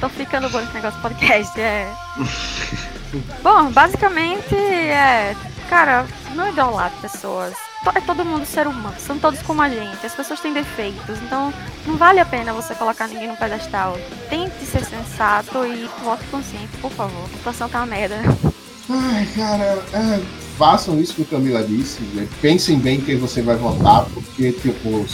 tô 0.00 0.08
ficando 0.10 0.48
bom 0.50 0.60
nesse 0.60 0.74
negócio 0.74 1.00
podcast, 1.00 1.58
é. 1.60 1.90
Bom, 3.42 3.70
basicamente 3.72 4.54
é. 4.54 5.34
Cara, 5.70 6.06
não 6.34 6.48
idolatre 6.48 6.98
pessoas. 7.00 7.54
To- 7.84 7.92
É 7.94 8.00
todo 8.00 8.24
mundo 8.24 8.44
ser 8.44 8.66
humano, 8.66 8.94
são 8.98 9.18
todos 9.18 9.40
como 9.42 9.62
a 9.62 9.68
gente. 9.68 10.04
As 10.04 10.14
pessoas 10.14 10.40
têm 10.40 10.52
defeitos, 10.52 11.18
então 11.22 11.52
não 11.86 11.96
vale 11.96 12.20
a 12.20 12.24
pena 12.26 12.52
você 12.52 12.74
colocar 12.74 13.06
ninguém 13.08 13.28
no 13.28 13.36
pedestal. 13.36 13.96
Tente 14.28 14.64
ser 14.66 14.84
sensato 14.84 15.64
e 15.64 15.88
vote 16.04 16.24
consciente, 16.30 16.76
por 16.82 16.90
favor. 16.90 17.24
A 17.32 17.36
situação 17.36 17.68
tá 17.68 17.78
uma 17.78 17.86
merda. 17.86 18.16
Ai, 18.90 19.26
cara, 19.36 19.82
é, 19.94 20.20
façam 20.58 20.98
isso 21.00 21.14
que 21.14 21.22
a 21.22 21.26
Camila 21.38 21.62
disse. 21.62 22.02
né? 22.14 22.26
Pensem 22.42 22.78
bem 22.78 23.00
quem 23.00 23.16
você 23.18 23.40
vai 23.42 23.56
votar, 23.56 24.04
porque, 24.06 24.50
tipo, 24.52 25.06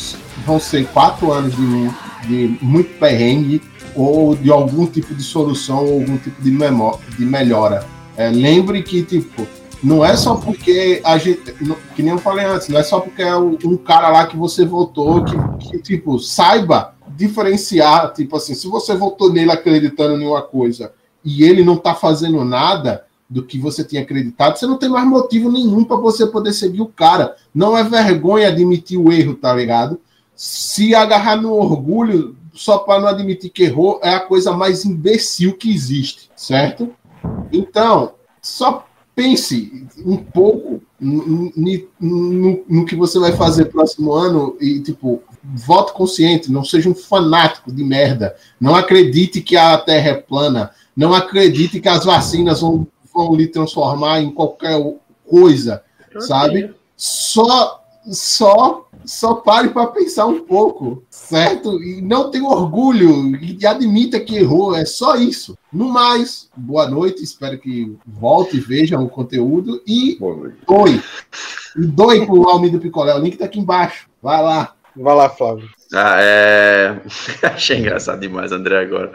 vão 0.46 0.58
ser 0.58 0.86
quatro 0.88 1.32
anos 1.32 1.54
de, 1.54 1.90
de 2.26 2.58
muito 2.60 2.98
perrengue 2.98 3.60
ou 3.94 4.34
de 4.34 4.50
algum 4.50 4.86
tipo 4.86 5.14
de 5.14 5.22
solução 5.22 5.84
ou 5.84 6.00
algum 6.00 6.16
tipo 6.18 6.40
de, 6.42 6.50
memó- 6.50 6.98
de 7.18 7.24
melhora. 7.24 7.86
É, 8.16 8.30
lembre 8.30 8.82
que, 8.82 9.02
tipo, 9.02 9.46
não 9.82 10.04
é 10.04 10.16
só 10.16 10.36
porque 10.36 11.00
a 11.04 11.18
gente. 11.18 11.52
Que 11.94 12.02
nem 12.02 12.12
eu 12.12 12.18
falei 12.18 12.44
antes, 12.44 12.68
não 12.68 12.78
é 12.78 12.82
só 12.82 13.00
porque 13.00 13.22
é 13.22 13.36
um 13.36 13.56
um 13.64 13.76
cara 13.76 14.08
lá 14.08 14.26
que 14.26 14.36
você 14.36 14.64
votou 14.64 15.24
que, 15.24 15.36
que, 15.58 15.78
tipo, 15.78 16.18
saiba 16.18 16.94
diferenciar. 17.16 18.12
Tipo 18.12 18.36
assim, 18.36 18.54
se 18.54 18.66
você 18.66 18.94
votou 18.94 19.32
nele 19.32 19.50
acreditando 19.50 20.20
em 20.20 20.26
uma 20.26 20.42
coisa 20.42 20.92
e 21.24 21.42
ele 21.44 21.64
não 21.64 21.76
tá 21.76 21.94
fazendo 21.94 22.44
nada 22.44 23.04
do 23.28 23.42
que 23.42 23.58
você 23.58 23.82
tinha 23.82 24.02
acreditado, 24.02 24.56
você 24.56 24.66
não 24.66 24.76
tem 24.78 24.88
mais 24.88 25.06
motivo 25.06 25.50
nenhum 25.50 25.82
para 25.82 25.96
você 25.96 26.26
poder 26.26 26.52
seguir 26.52 26.82
o 26.82 26.86
cara. 26.86 27.34
Não 27.54 27.76
é 27.76 27.82
vergonha 27.82 28.48
admitir 28.48 28.96
o 28.98 29.10
erro, 29.12 29.34
tá 29.34 29.52
ligado? 29.54 29.98
Se 30.36 30.94
agarrar 30.94 31.36
no 31.36 31.52
orgulho 31.52 32.36
só 32.52 32.78
para 32.78 33.00
não 33.00 33.08
admitir 33.08 33.50
que 33.50 33.64
errou 33.64 34.00
é 34.02 34.14
a 34.14 34.20
coisa 34.20 34.52
mais 34.52 34.84
imbecil 34.84 35.56
que 35.56 35.72
existe, 35.72 36.30
certo? 36.36 36.92
Então, 37.52 38.14
só 38.42 38.86
pense 39.14 39.86
um 40.04 40.16
pouco 40.16 40.82
no, 41.00 41.52
no- 41.56 41.88
no- 42.00 42.64
no 42.68 42.84
que 42.84 42.96
você 42.96 43.18
vai 43.18 43.32
fazer 43.32 43.66
próximo 43.66 44.12
ano 44.12 44.56
e, 44.60 44.80
tipo, 44.80 45.22
vote 45.42 45.92
consciente, 45.92 46.50
não 46.50 46.64
seja 46.64 46.88
um 46.88 46.94
fanático 46.94 47.70
de 47.72 47.84
merda. 47.84 48.34
Não 48.60 48.74
acredite 48.74 49.40
que 49.40 49.56
a 49.56 49.76
Terra 49.78 50.10
é 50.10 50.14
plana. 50.14 50.70
Não 50.96 51.12
acredite 51.14 51.80
que 51.80 51.88
as 51.88 52.04
vacinas 52.04 52.60
vão, 52.60 52.86
vão 53.12 53.34
lhe 53.34 53.46
transformar 53.46 54.20
em 54.20 54.30
qualquer 54.32 54.80
coisa, 55.28 55.82
sabe? 56.20 56.74
Só, 56.96 57.84
só, 58.10 58.83
só 59.04 59.34
pare 59.34 59.68
para 59.68 59.86
pensar 59.88 60.26
um 60.26 60.40
pouco, 60.40 61.02
certo? 61.10 61.82
E 61.82 62.00
não 62.00 62.30
tenha 62.30 62.44
orgulho 62.44 63.36
e 63.36 63.66
admita 63.66 64.20
que 64.20 64.36
errou. 64.36 64.74
É 64.74 64.84
só 64.84 65.16
isso. 65.16 65.56
No 65.72 65.88
mais, 65.88 66.48
boa 66.56 66.88
noite. 66.88 67.22
Espero 67.22 67.58
que 67.58 67.96
volte 68.06 68.56
e 68.56 68.60
vejam 68.60 69.04
o 69.04 69.08
conteúdo 69.08 69.82
e 69.86 70.18
doe. 70.66 71.02
E 71.76 71.86
doe 71.86 72.26
pro 72.26 72.48
Almido 72.48 72.78
Picolé. 72.78 73.14
O 73.14 73.18
link 73.18 73.36
tá 73.36 73.44
aqui 73.44 73.58
embaixo. 73.58 74.08
Vai 74.22 74.42
lá. 74.42 74.74
Vai 74.96 75.14
lá, 75.14 75.28
Flávio. 75.28 75.68
Ah, 75.92 76.16
é. 76.20 77.00
Achei 77.42 77.78
engraçado 77.78 78.20
demais, 78.20 78.52
André, 78.52 78.80
agora. 78.80 79.12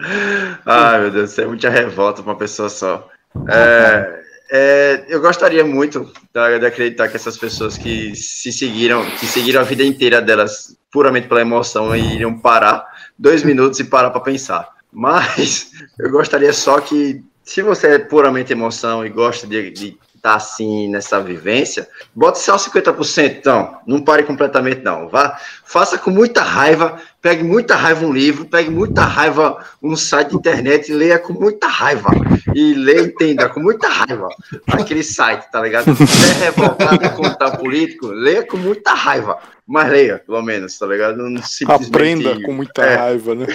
Ai, 0.66 1.02
meu 1.02 1.12
Deus, 1.12 1.32
isso 1.32 1.42
é 1.42 1.48
muita 1.48 1.70
revolta 1.70 2.22
pra 2.22 2.34
uma 2.34 2.38
pessoa 2.38 2.70
só. 2.70 3.08
É, 3.48 4.22
é, 4.52 5.06
eu 5.08 5.22
gostaria 5.22 5.64
muito 5.64 6.12
de 6.34 6.66
acreditar 6.66 7.08
que 7.08 7.16
essas 7.16 7.38
pessoas 7.38 7.78
que 7.78 8.16
se 8.16 8.52
seguiram, 8.52 9.06
que 9.20 9.26
seguiram 9.28 9.62
a 9.62 9.64
vida 9.64 9.84
inteira 9.84 10.22
delas 10.22 10.76
puramente 10.92 11.28
pela 11.28 11.42
emoção 11.42 11.96
e 11.96 12.16
iriam 12.16 12.40
parar 12.40 12.84
dois 13.18 13.44
minutos 13.44 13.80
e 13.80 13.84
parar 13.84 14.10
para 14.10 14.22
pensar. 14.22 14.68
Mas 14.92 15.72
eu 16.00 16.10
gostaria 16.10 16.52
só 16.52 16.82
que, 16.82 17.24
se 17.44 17.62
você 17.62 17.96
é 17.96 18.00
puramente 18.00 18.52
emoção 18.52 19.06
e 19.06 19.10
gosta 19.10 19.46
de, 19.46 19.70
de 19.70 19.98
estar 20.20 20.36
assim 20.36 20.90
nessa 20.90 21.20
vivência, 21.20 21.88
bota 22.14 22.38
só 22.38 22.58
50%, 22.58 23.38
então. 23.38 23.78
Não 23.88 24.02
pare 24.02 24.24
completamente, 24.24 24.84
não. 24.84 25.08
Vá, 25.08 25.40
faça 25.66 25.98
com 25.98 26.12
muita 26.12 26.42
raiva, 26.42 27.00
pegue 27.22 27.44
muita 27.44 27.76
raiva 27.76 28.06
um 28.06 28.14
livro, 28.14 28.46
pegue 28.46 28.70
muita 28.70 29.02
raiva 29.02 29.66
um 29.82 29.96
site 29.96 30.30
de 30.30 30.36
internet 30.36 30.90
e 30.90 30.94
leia 30.94 31.18
com 31.18 31.34
muita 31.34 31.68
raiva. 31.68 32.10
E 32.54 32.74
leia, 32.74 33.02
entenda, 33.02 33.50
com 33.50 33.60
muita 33.60 33.88
raiva 33.88 34.28
aquele 34.68 35.04
site, 35.04 35.50
tá 35.52 35.62
ligado? 35.62 35.96
Se 35.96 36.32
é 36.32 36.46
revoltado 36.46 37.10
contra 37.12 37.48
o 37.48 37.58
político, 37.58 38.08
leia 38.08 38.46
com 38.46 38.58
muita 38.58 38.94
raiva. 38.94 39.40
Mas 39.66 39.90
leia, 39.90 40.18
pelo 40.26 40.42
menos, 40.42 40.78
tá 40.78 40.88
ligado? 40.88 41.18
Não 41.18 41.42
simplesmente 41.44 41.96
Aprenda 41.96 42.42
com 42.42 42.52
muita 42.52 42.84
é. 42.84 42.96
raiva, 42.96 43.36
né? 43.36 43.46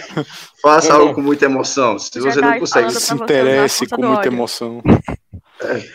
faça 0.63 0.95
algo 0.95 1.13
com 1.13 1.21
muita 1.21 1.45
emoção. 1.45 1.99
Se 1.99 2.21
você 2.21 2.41
não 2.41 2.59
consegue 2.59 2.91
Se 2.93 3.15
interesse 3.15 3.87
com 3.87 4.01
muita 4.01 4.29
emoção. 4.29 4.81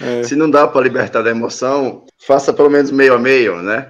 É. 0.02 0.24
Se 0.24 0.36
não 0.36 0.50
dá 0.50 0.68
para 0.68 0.82
libertar 0.82 1.22
da 1.22 1.30
emoção, 1.30 2.06
faça 2.26 2.54
pelo 2.54 2.70
menos 2.70 2.92
meio 2.92 3.14
a 3.14 3.20
meio, 3.20 3.62
né? 3.62 3.88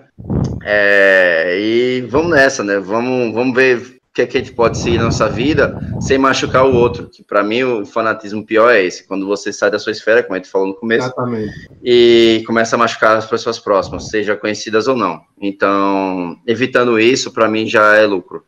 É, 0.63 1.57
e 1.59 2.01
vamos 2.09 2.31
nessa, 2.31 2.63
né? 2.63 2.79
Vamos, 2.79 3.33
vamos 3.33 3.55
ver 3.55 3.77
o 3.77 4.13
que, 4.13 4.21
é 4.23 4.25
que 4.25 4.37
a 4.37 4.41
gente 4.41 4.53
pode 4.53 4.77
seguir 4.77 4.97
na 4.97 5.05
nossa 5.05 5.29
vida 5.29 5.79
sem 6.01 6.17
machucar 6.17 6.65
o 6.65 6.75
outro. 6.75 7.09
Que 7.09 7.23
para 7.23 7.43
mim 7.43 7.63
o 7.63 7.85
fanatismo 7.85 8.45
pior 8.45 8.71
é 8.71 8.83
esse, 8.83 9.07
quando 9.07 9.25
você 9.27 9.53
sai 9.53 9.71
da 9.71 9.79
sua 9.79 9.91
esfera, 9.91 10.23
como 10.23 10.35
a 10.35 10.37
gente 10.37 10.49
falou 10.49 10.67
no 10.67 10.73
começo, 10.73 11.07
Exatamente. 11.07 11.69
e 11.83 12.43
começa 12.45 12.75
a 12.75 12.79
machucar 12.79 13.15
as 13.17 13.25
pessoas 13.25 13.59
próximas, 13.59 14.09
seja 14.09 14.35
conhecidas 14.35 14.87
ou 14.87 14.95
não. 14.95 15.21
Então, 15.39 16.37
evitando 16.45 16.99
isso, 16.99 17.31
para 17.31 17.47
mim 17.47 17.67
já 17.67 17.95
é 17.95 18.05
lucro. 18.05 18.43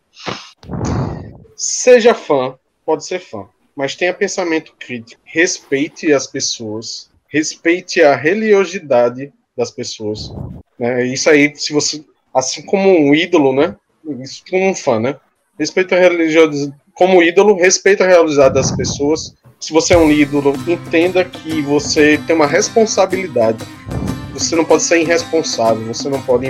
Seja 1.55 2.13
fã, 2.13 2.55
pode 2.83 3.05
ser 3.05 3.19
fã, 3.19 3.45
mas 3.75 3.95
tenha 3.95 4.13
pensamento 4.13 4.73
crítico. 4.79 5.21
Respeite 5.23 6.11
as 6.11 6.25
pessoas, 6.25 7.10
respeite 7.31 8.01
a 8.01 8.15
religiosidade 8.15 9.31
das 9.57 9.71
pessoas. 9.71 10.31
Né? 10.77 11.05
Isso 11.05 11.29
aí, 11.29 11.55
se 11.55 11.71
você, 11.71 12.03
assim 12.33 12.61
como 12.63 12.89
um 12.89 13.15
ídolo, 13.15 13.53
né? 13.53 13.75
Isso 14.19 14.43
como 14.49 14.69
um 14.69 14.75
fã, 14.75 14.99
né? 14.99 15.15
Respeita 15.57 15.95
a 15.95 15.99
religiosidade 15.99 16.79
como 16.93 17.23
ídolo, 17.23 17.55
respeita 17.55 18.03
a 18.03 18.07
religiosidade 18.07 18.53
das 18.53 18.75
pessoas. 18.75 19.33
Se 19.59 19.71
você 19.71 19.93
é 19.93 19.97
um 19.97 20.11
ídolo, 20.11 20.53
entenda 20.67 21.23
que 21.23 21.61
você 21.61 22.19
tem 22.27 22.35
uma 22.35 22.47
responsabilidade. 22.47 23.63
Você 24.33 24.55
não 24.55 24.65
pode 24.65 24.83
ser 24.83 25.01
irresponsável, 25.01 25.85
você 25.85 26.09
não 26.09 26.21
pode 26.21 26.47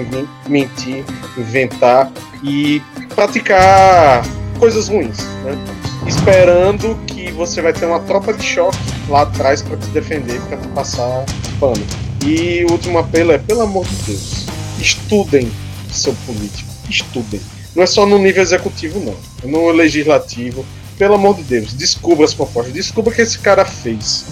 mentir, 0.47 1.03
inventar 1.37 2.11
e 2.43 2.81
praticar 3.15 4.23
coisas 4.59 4.87
ruins, 4.87 5.17
né? 5.43 5.80
Esperando 6.07 6.95
que 7.07 7.31
você 7.31 7.61
vai 7.61 7.73
ter 7.73 7.85
uma 7.85 7.99
tropa 7.99 8.33
de 8.33 8.43
choque 8.43 8.77
lá 9.07 9.21
atrás 9.21 9.61
para 9.61 9.77
te 9.77 9.87
defender, 9.87 10.39
para 10.41 10.57
te 10.57 10.67
passar 10.69 11.25
pano. 11.59 11.85
E 12.25 12.65
o 12.65 12.71
último 12.71 12.97
apelo 12.97 13.31
é, 13.31 13.37
pelo 13.37 13.61
amor 13.61 13.85
de 13.85 13.95
Deus, 14.03 14.45
estudem 14.79 15.51
seu 15.91 16.13
político, 16.25 16.69
estudem. 16.89 17.41
não 17.75 17.83
é 17.83 17.85
só 17.85 18.05
no 18.05 18.17
nível 18.17 18.41
executivo, 18.41 18.99
não. 18.99 19.15
É 19.43 19.47
no 19.47 19.69
legislativo. 19.71 20.65
Pelo 20.97 21.15
amor 21.15 21.35
de 21.35 21.43
Deus, 21.43 21.73
descubra 21.73 22.25
as 22.25 22.33
propostas. 22.33 22.73
Descubra 22.73 23.11
o 23.11 23.15
que 23.15 23.21
esse 23.21 23.39
cara 23.39 23.65
fez. 23.65 24.25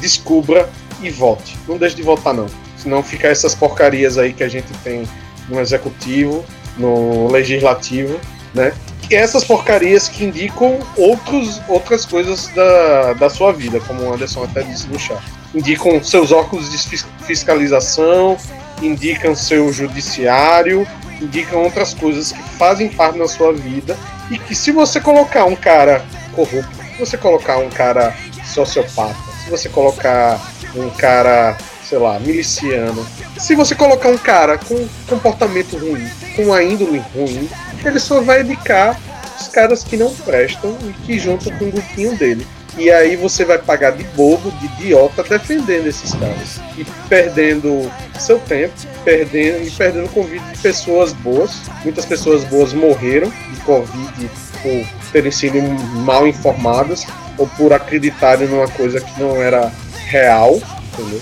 Descubra 0.00 0.68
e 1.02 1.10
vote. 1.10 1.56
Não 1.66 1.76
deixe 1.76 1.96
de 1.96 2.02
votar, 2.02 2.34
não. 2.34 2.46
Senão 2.76 3.02
fica 3.02 3.26
essas 3.26 3.54
porcarias 3.54 4.16
aí 4.16 4.32
que 4.32 4.44
a 4.44 4.48
gente 4.48 4.72
tem 4.84 5.02
no 5.48 5.60
executivo, 5.60 6.44
no 6.76 7.28
legislativo, 7.30 8.18
né? 8.54 8.72
Essas 9.10 9.42
porcarias 9.42 10.08
que 10.08 10.24
indicam 10.24 10.78
outros, 10.96 11.60
outras 11.66 12.04
coisas 12.04 12.48
da, 12.48 13.14
da 13.14 13.30
sua 13.30 13.52
vida, 13.52 13.80
como 13.80 14.02
o 14.02 14.12
Anderson 14.12 14.44
até 14.44 14.62
disse 14.62 14.86
no 14.88 14.98
chat. 14.98 15.22
Indicam 15.54 16.02
seus 16.04 16.30
óculos 16.30 16.70
de 16.70 16.78
fiscalização, 17.24 18.36
indicam 18.82 19.34
seu 19.34 19.72
judiciário, 19.72 20.86
indicam 21.20 21.62
outras 21.62 21.94
coisas 21.94 22.32
que 22.32 22.42
fazem 22.58 22.88
parte 22.88 23.18
da 23.18 23.26
sua 23.26 23.52
vida 23.52 23.96
e 24.30 24.38
que 24.38 24.54
se 24.54 24.70
você 24.70 25.00
colocar 25.00 25.44
um 25.46 25.56
cara 25.56 26.04
corrupto, 26.34 26.68
se 26.92 26.98
você 26.98 27.16
colocar 27.16 27.58
um 27.58 27.70
cara 27.70 28.14
sociopata, 28.44 29.16
se 29.42 29.50
você 29.50 29.68
colocar 29.68 30.38
um 30.74 30.90
cara, 30.90 31.56
sei 31.82 31.98
lá, 31.98 32.18
miliciano, 32.20 33.06
se 33.38 33.54
você 33.54 33.74
colocar 33.74 34.08
um 34.10 34.18
cara 34.18 34.58
com 34.58 34.86
comportamento 35.08 35.78
ruim, 35.78 36.06
com 36.36 36.52
a 36.52 36.62
índole 36.62 37.02
ruim, 37.14 37.48
ele 37.84 38.00
só 38.00 38.20
vai 38.20 38.42
indicar 38.42 38.98
os 39.40 39.48
caras 39.48 39.84
que 39.84 39.96
não 39.96 40.12
prestam 40.14 40.76
e 40.82 40.92
que 41.04 41.18
juntam 41.18 41.56
com 41.58 41.66
o 41.66 41.70
grupinho 41.70 42.16
dele. 42.16 42.46
E 42.76 42.90
aí 42.92 43.16
você 43.16 43.44
vai 43.44 43.58
pagar 43.58 43.90
de 43.92 44.04
bobo, 44.04 44.52
de 44.52 44.66
idiota, 44.66 45.24
defendendo 45.24 45.88
esses 45.88 46.14
caras. 46.14 46.60
E 46.76 46.84
perdendo 47.08 47.90
seu 48.18 48.38
tempo, 48.38 48.72
perdendo 49.04 49.66
e 49.66 49.70
perdendo 49.70 50.06
o 50.06 50.10
convite 50.10 50.44
de 50.44 50.58
pessoas 50.58 51.12
boas. 51.12 51.62
Muitas 51.82 52.04
pessoas 52.04 52.44
boas 52.44 52.72
morreram 52.72 53.28
de 53.28 53.60
Covid 53.62 54.30
por 54.62 55.10
terem 55.12 55.32
sido 55.32 55.60
mal 56.04 56.26
informadas 56.26 57.04
ou 57.36 57.48
por 57.48 57.72
acreditarem 57.72 58.46
numa 58.46 58.68
coisa 58.68 59.00
que 59.00 59.20
não 59.20 59.42
era 59.42 59.72
real. 60.06 60.60
Entendeu? 60.92 61.20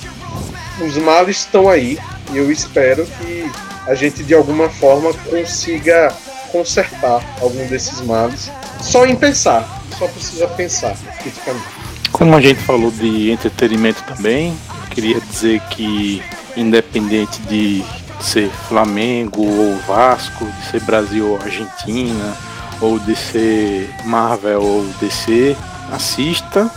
Os 0.87 0.97
males 0.99 1.39
estão 1.39 1.70
aí 1.70 1.99
e 2.33 2.37
eu 2.37 2.53
espero 2.53 3.07
que 3.07 3.51
a 3.87 3.95
gente 3.95 4.23
de 4.23 4.35
alguma 4.35 4.69
forma 4.69 5.15
consiga 5.31 6.12
consertar 6.47 7.24
algum 7.40 7.66
desses 7.68 8.01
males 8.01 8.51
só 8.81 9.06
em 9.06 9.16
pensar 9.16 9.77
só 9.98 10.06
precisa 10.09 10.47
pensar 10.48 10.97
criticamente. 11.18 11.66
Como 12.12 12.35
a 12.35 12.40
gente 12.40 12.60
falou 12.60 12.90
de 12.90 13.31
entretenimento 13.31 14.02
também, 14.05 14.56
queria 14.90 15.20
dizer 15.20 15.60
que 15.70 16.23
independente 16.56 17.40
de 17.43 17.85
ser 18.20 18.51
Flamengo 18.68 19.44
ou 19.44 19.77
Vasco, 19.86 20.47
de 20.47 20.70
ser 20.70 20.81
Brasil 20.82 21.28
ou 21.28 21.40
Argentina, 21.40 22.36
ou 22.81 22.98
de 22.98 23.14
ser 23.14 23.90
Marvel 24.05 24.62
ou 24.62 24.85
DC, 25.01 25.56
assista, 25.93 26.70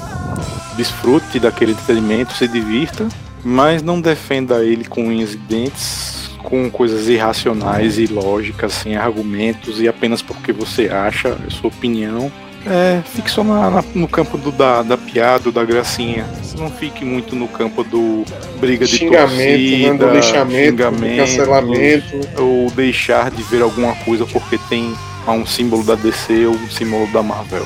desfrute 0.75 1.39
daquele 1.39 1.71
entretenimento, 1.71 2.33
se 2.33 2.47
divirta, 2.47 3.07
mas 3.43 3.81
não 3.81 4.01
defenda 4.01 4.63
ele 4.63 4.85
com 4.85 5.07
unhas 5.07 5.33
e 5.33 5.37
dentes, 5.37 6.18
com 6.49 6.69
coisas 6.69 7.07
irracionais 7.07 7.97
e 7.97 8.07
lógicas, 8.07 8.73
sem 8.73 8.95
argumentos 8.95 9.79
e 9.79 9.87
apenas 9.87 10.21
porque 10.21 10.51
você 10.51 10.89
acha, 10.89 11.37
é 11.45 11.49
sua 11.49 11.69
opinião 11.69 12.31
é, 12.65 13.01
fique 13.05 13.31
só 13.31 13.43
na, 13.43 13.69
na, 13.69 13.83
no 13.95 14.07
campo 14.07 14.37
do, 14.37 14.51
da, 14.51 14.83
da 14.83 14.97
piada, 14.97 15.51
da 15.51 15.63
gracinha. 15.63 16.25
Não 16.57 16.69
fique 16.69 17.05
muito 17.05 17.35
no 17.35 17.47
campo 17.47 17.83
do 17.83 18.25
briga 18.59 18.85
de 18.85 18.97
xingamento, 18.97 19.27
torcida, 19.29 19.93
né, 19.93 19.97
do 19.97 20.09
lixamento, 20.09 20.91
do 20.91 21.15
cancelamento. 21.15 22.19
Ou 22.37 22.69
deixar 22.71 23.31
de 23.31 23.41
ver 23.43 23.61
alguma 23.61 23.95
coisa 23.95 24.25
porque 24.25 24.57
tem 24.69 24.93
um 25.27 25.45
símbolo 25.45 25.83
da 25.83 25.95
DC 25.95 26.47
ou 26.47 26.53
um 26.53 26.69
símbolo 26.69 27.07
da 27.07 27.21
Marvel. 27.21 27.65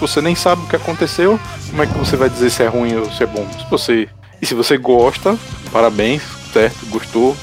Você 0.00 0.22
nem 0.22 0.34
sabe 0.34 0.62
o 0.62 0.66
que 0.66 0.76
aconteceu, 0.76 1.38
como 1.68 1.82
é 1.82 1.86
que 1.86 1.98
você 1.98 2.16
vai 2.16 2.30
dizer 2.30 2.50
se 2.50 2.62
é 2.62 2.68
ruim 2.68 2.96
ou 2.96 3.10
se 3.10 3.22
é 3.22 3.26
bom? 3.26 3.46
Se 3.52 3.68
você, 3.68 4.08
e 4.40 4.46
se 4.46 4.54
você 4.54 4.78
gosta, 4.78 5.36
parabéns, 5.70 6.22
certo? 6.52 6.86
Gostou, 6.86 7.36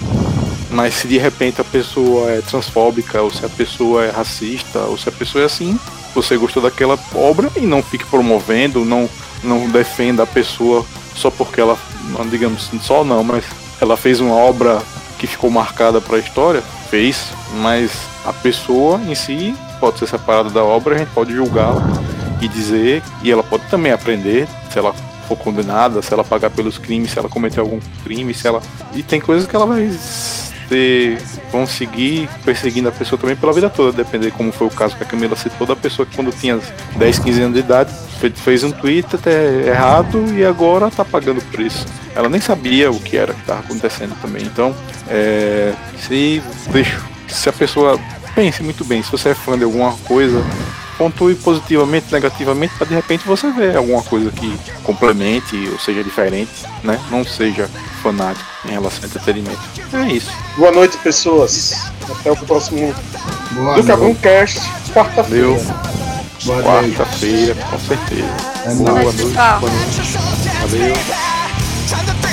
mas 0.78 0.94
se 0.94 1.08
de 1.08 1.18
repente 1.18 1.60
a 1.60 1.64
pessoa 1.64 2.30
é 2.30 2.40
transfóbica, 2.40 3.20
ou 3.24 3.32
se 3.32 3.44
a 3.44 3.50
pessoa 3.50 4.06
é 4.06 4.12
racista, 4.12 4.78
ou 4.82 4.96
se 4.96 5.10
a 5.10 5.12
pessoa 5.12 5.42
é 5.42 5.46
assim, 5.46 5.76
você 6.14 6.38
gostou 6.38 6.62
daquela 6.62 7.00
obra 7.16 7.50
e 7.56 7.62
não 7.62 7.82
fique 7.82 8.06
promovendo, 8.06 8.86
não, 8.86 9.10
não 9.44 9.68
defenda 9.68 10.22
a 10.22 10.28
pessoa 10.28 10.86
só 11.16 11.32
porque 11.32 11.60
ela, 11.60 11.76
digamos 12.30 12.68
assim, 12.68 12.80
só 12.80 13.04
não, 13.04 13.24
mas 13.24 13.44
ela 13.82 13.98
fez 13.98 14.20
uma 14.20 14.36
obra 14.36 14.80
que 15.18 15.26
ficou 15.26 15.50
marcada 15.50 16.00
para 16.00 16.18
a 16.18 16.20
história, 16.20 16.62
fez, 16.92 17.24
mas 17.56 17.90
a 18.24 18.32
pessoa 18.32 19.02
em 19.08 19.16
si 19.16 19.56
pode 19.80 19.98
ser 19.98 20.08
separada 20.08 20.52
da 20.52 20.64
obra, 20.64 20.94
a 20.94 20.98
gente 21.00 21.10
pode 21.10 21.34
julgá-la 21.34 21.82
e 22.40 22.48
dizer, 22.48 23.02
e 23.24 23.32
ela 23.32 23.42
pode 23.42 23.64
também 23.64 23.92
aprender, 23.92 24.48
se 24.72 24.78
ela 24.78 24.94
for 25.28 25.38
condenada, 25.38 26.04
se 26.04 26.14
ela 26.14 26.24
pagar 26.24 26.52
pelos 26.52 26.78
crimes, 26.78 27.10
se 27.10 27.18
ela 27.18 27.28
cometer 27.28 27.62
algum 27.62 27.80
crime, 28.04 28.32
se 28.32 28.48
ela. 28.48 28.62
E 28.94 29.02
tem 29.02 29.20
coisas 29.20 29.50
que 29.50 29.56
ela 29.56 29.66
vai 29.66 29.90
ter, 30.70 31.18
vão 31.52 31.66
seguir 31.66 32.30
perseguindo 32.44 32.90
a 32.90 32.92
pessoa 32.92 33.20
também 33.20 33.36
pela 33.36 33.54
vida 33.54 33.70
toda, 33.70 33.92
depender 33.92 34.32
como 34.32 34.52
foi 34.52 34.68
o 34.68 34.70
caso 34.70 34.96
que 34.96 35.04
a 35.04 35.06
Camila 35.06 35.36
citou, 35.36 35.68
da 35.68 35.76
pessoa 35.76 36.06
que 36.06 36.16
quando 36.16 36.32
tinha 36.32 36.60
10, 36.98 37.20
15 37.20 37.42
anos 37.42 37.54
de 37.54 37.60
idade 37.60 37.94
fez 38.36 38.64
um 38.64 38.72
tweet 38.72 39.16
até 39.16 39.68
errado 39.68 40.34
e 40.34 40.44
agora 40.44 40.90
tá 40.90 41.06
pagando 41.06 41.42
por 41.42 41.60
isso. 41.60 41.86
Ela 42.16 42.30
nem 42.30 42.42
sabia 42.42 42.90
o 42.90 43.00
que 43.00 43.16
era 43.16 43.34
que 43.34 43.42
estava 43.42 43.60
acontecendo 43.60 44.16
também. 44.22 44.44
Então, 44.44 44.76
é, 45.08 45.74
se, 46.00 46.42
deixa, 46.72 47.00
se 47.28 47.48
a 47.48 47.54
pessoa 47.54 48.00
pense 48.34 48.64
muito 48.64 48.84
bem, 48.84 49.04
se 49.04 49.12
você 49.12 49.30
é 49.30 49.36
fã 49.36 49.58
de 49.58 49.64
alguma 49.64 49.94
coisa, 50.06 50.44
pontue 50.98 51.36
positivamente, 51.36 52.12
negativamente, 52.12 52.74
para 52.76 52.88
de 52.88 52.96
repente 52.96 53.26
você 53.26 53.52
ver 53.52 53.78
alguma 53.78 54.02
coisa 54.04 54.32
que 54.32 54.58
complemente 54.84 55.70
ou 55.72 55.80
seja 55.80 56.04
diferente, 56.04 56.52
né? 56.84 57.00
Não 57.10 57.24
seja 57.24 57.70
fanático 58.02 58.46
em 58.66 58.72
relação 58.72 59.04
ao 59.04 59.06
entretenimento. 59.06 59.60
É 59.94 60.08
isso. 60.12 60.32
Boa 60.58 60.72
noite, 60.72 60.98
pessoas. 60.98 61.92
Até 62.10 62.32
o 62.32 62.36
próximo 62.38 62.94
Boa 63.52 63.82
do 63.82 64.16
Cast, 64.16 64.62
quarta-feira. 64.94 65.58
Quarta-feira, 66.46 67.56
com 67.56 67.80
certeza. 67.80 68.30
É 68.66 68.74
boa, 68.76 68.92
boa 68.92 69.04
noite, 69.04 69.34
boa 69.34 69.72
noite. 69.72 70.02
Valeu. 70.62 72.27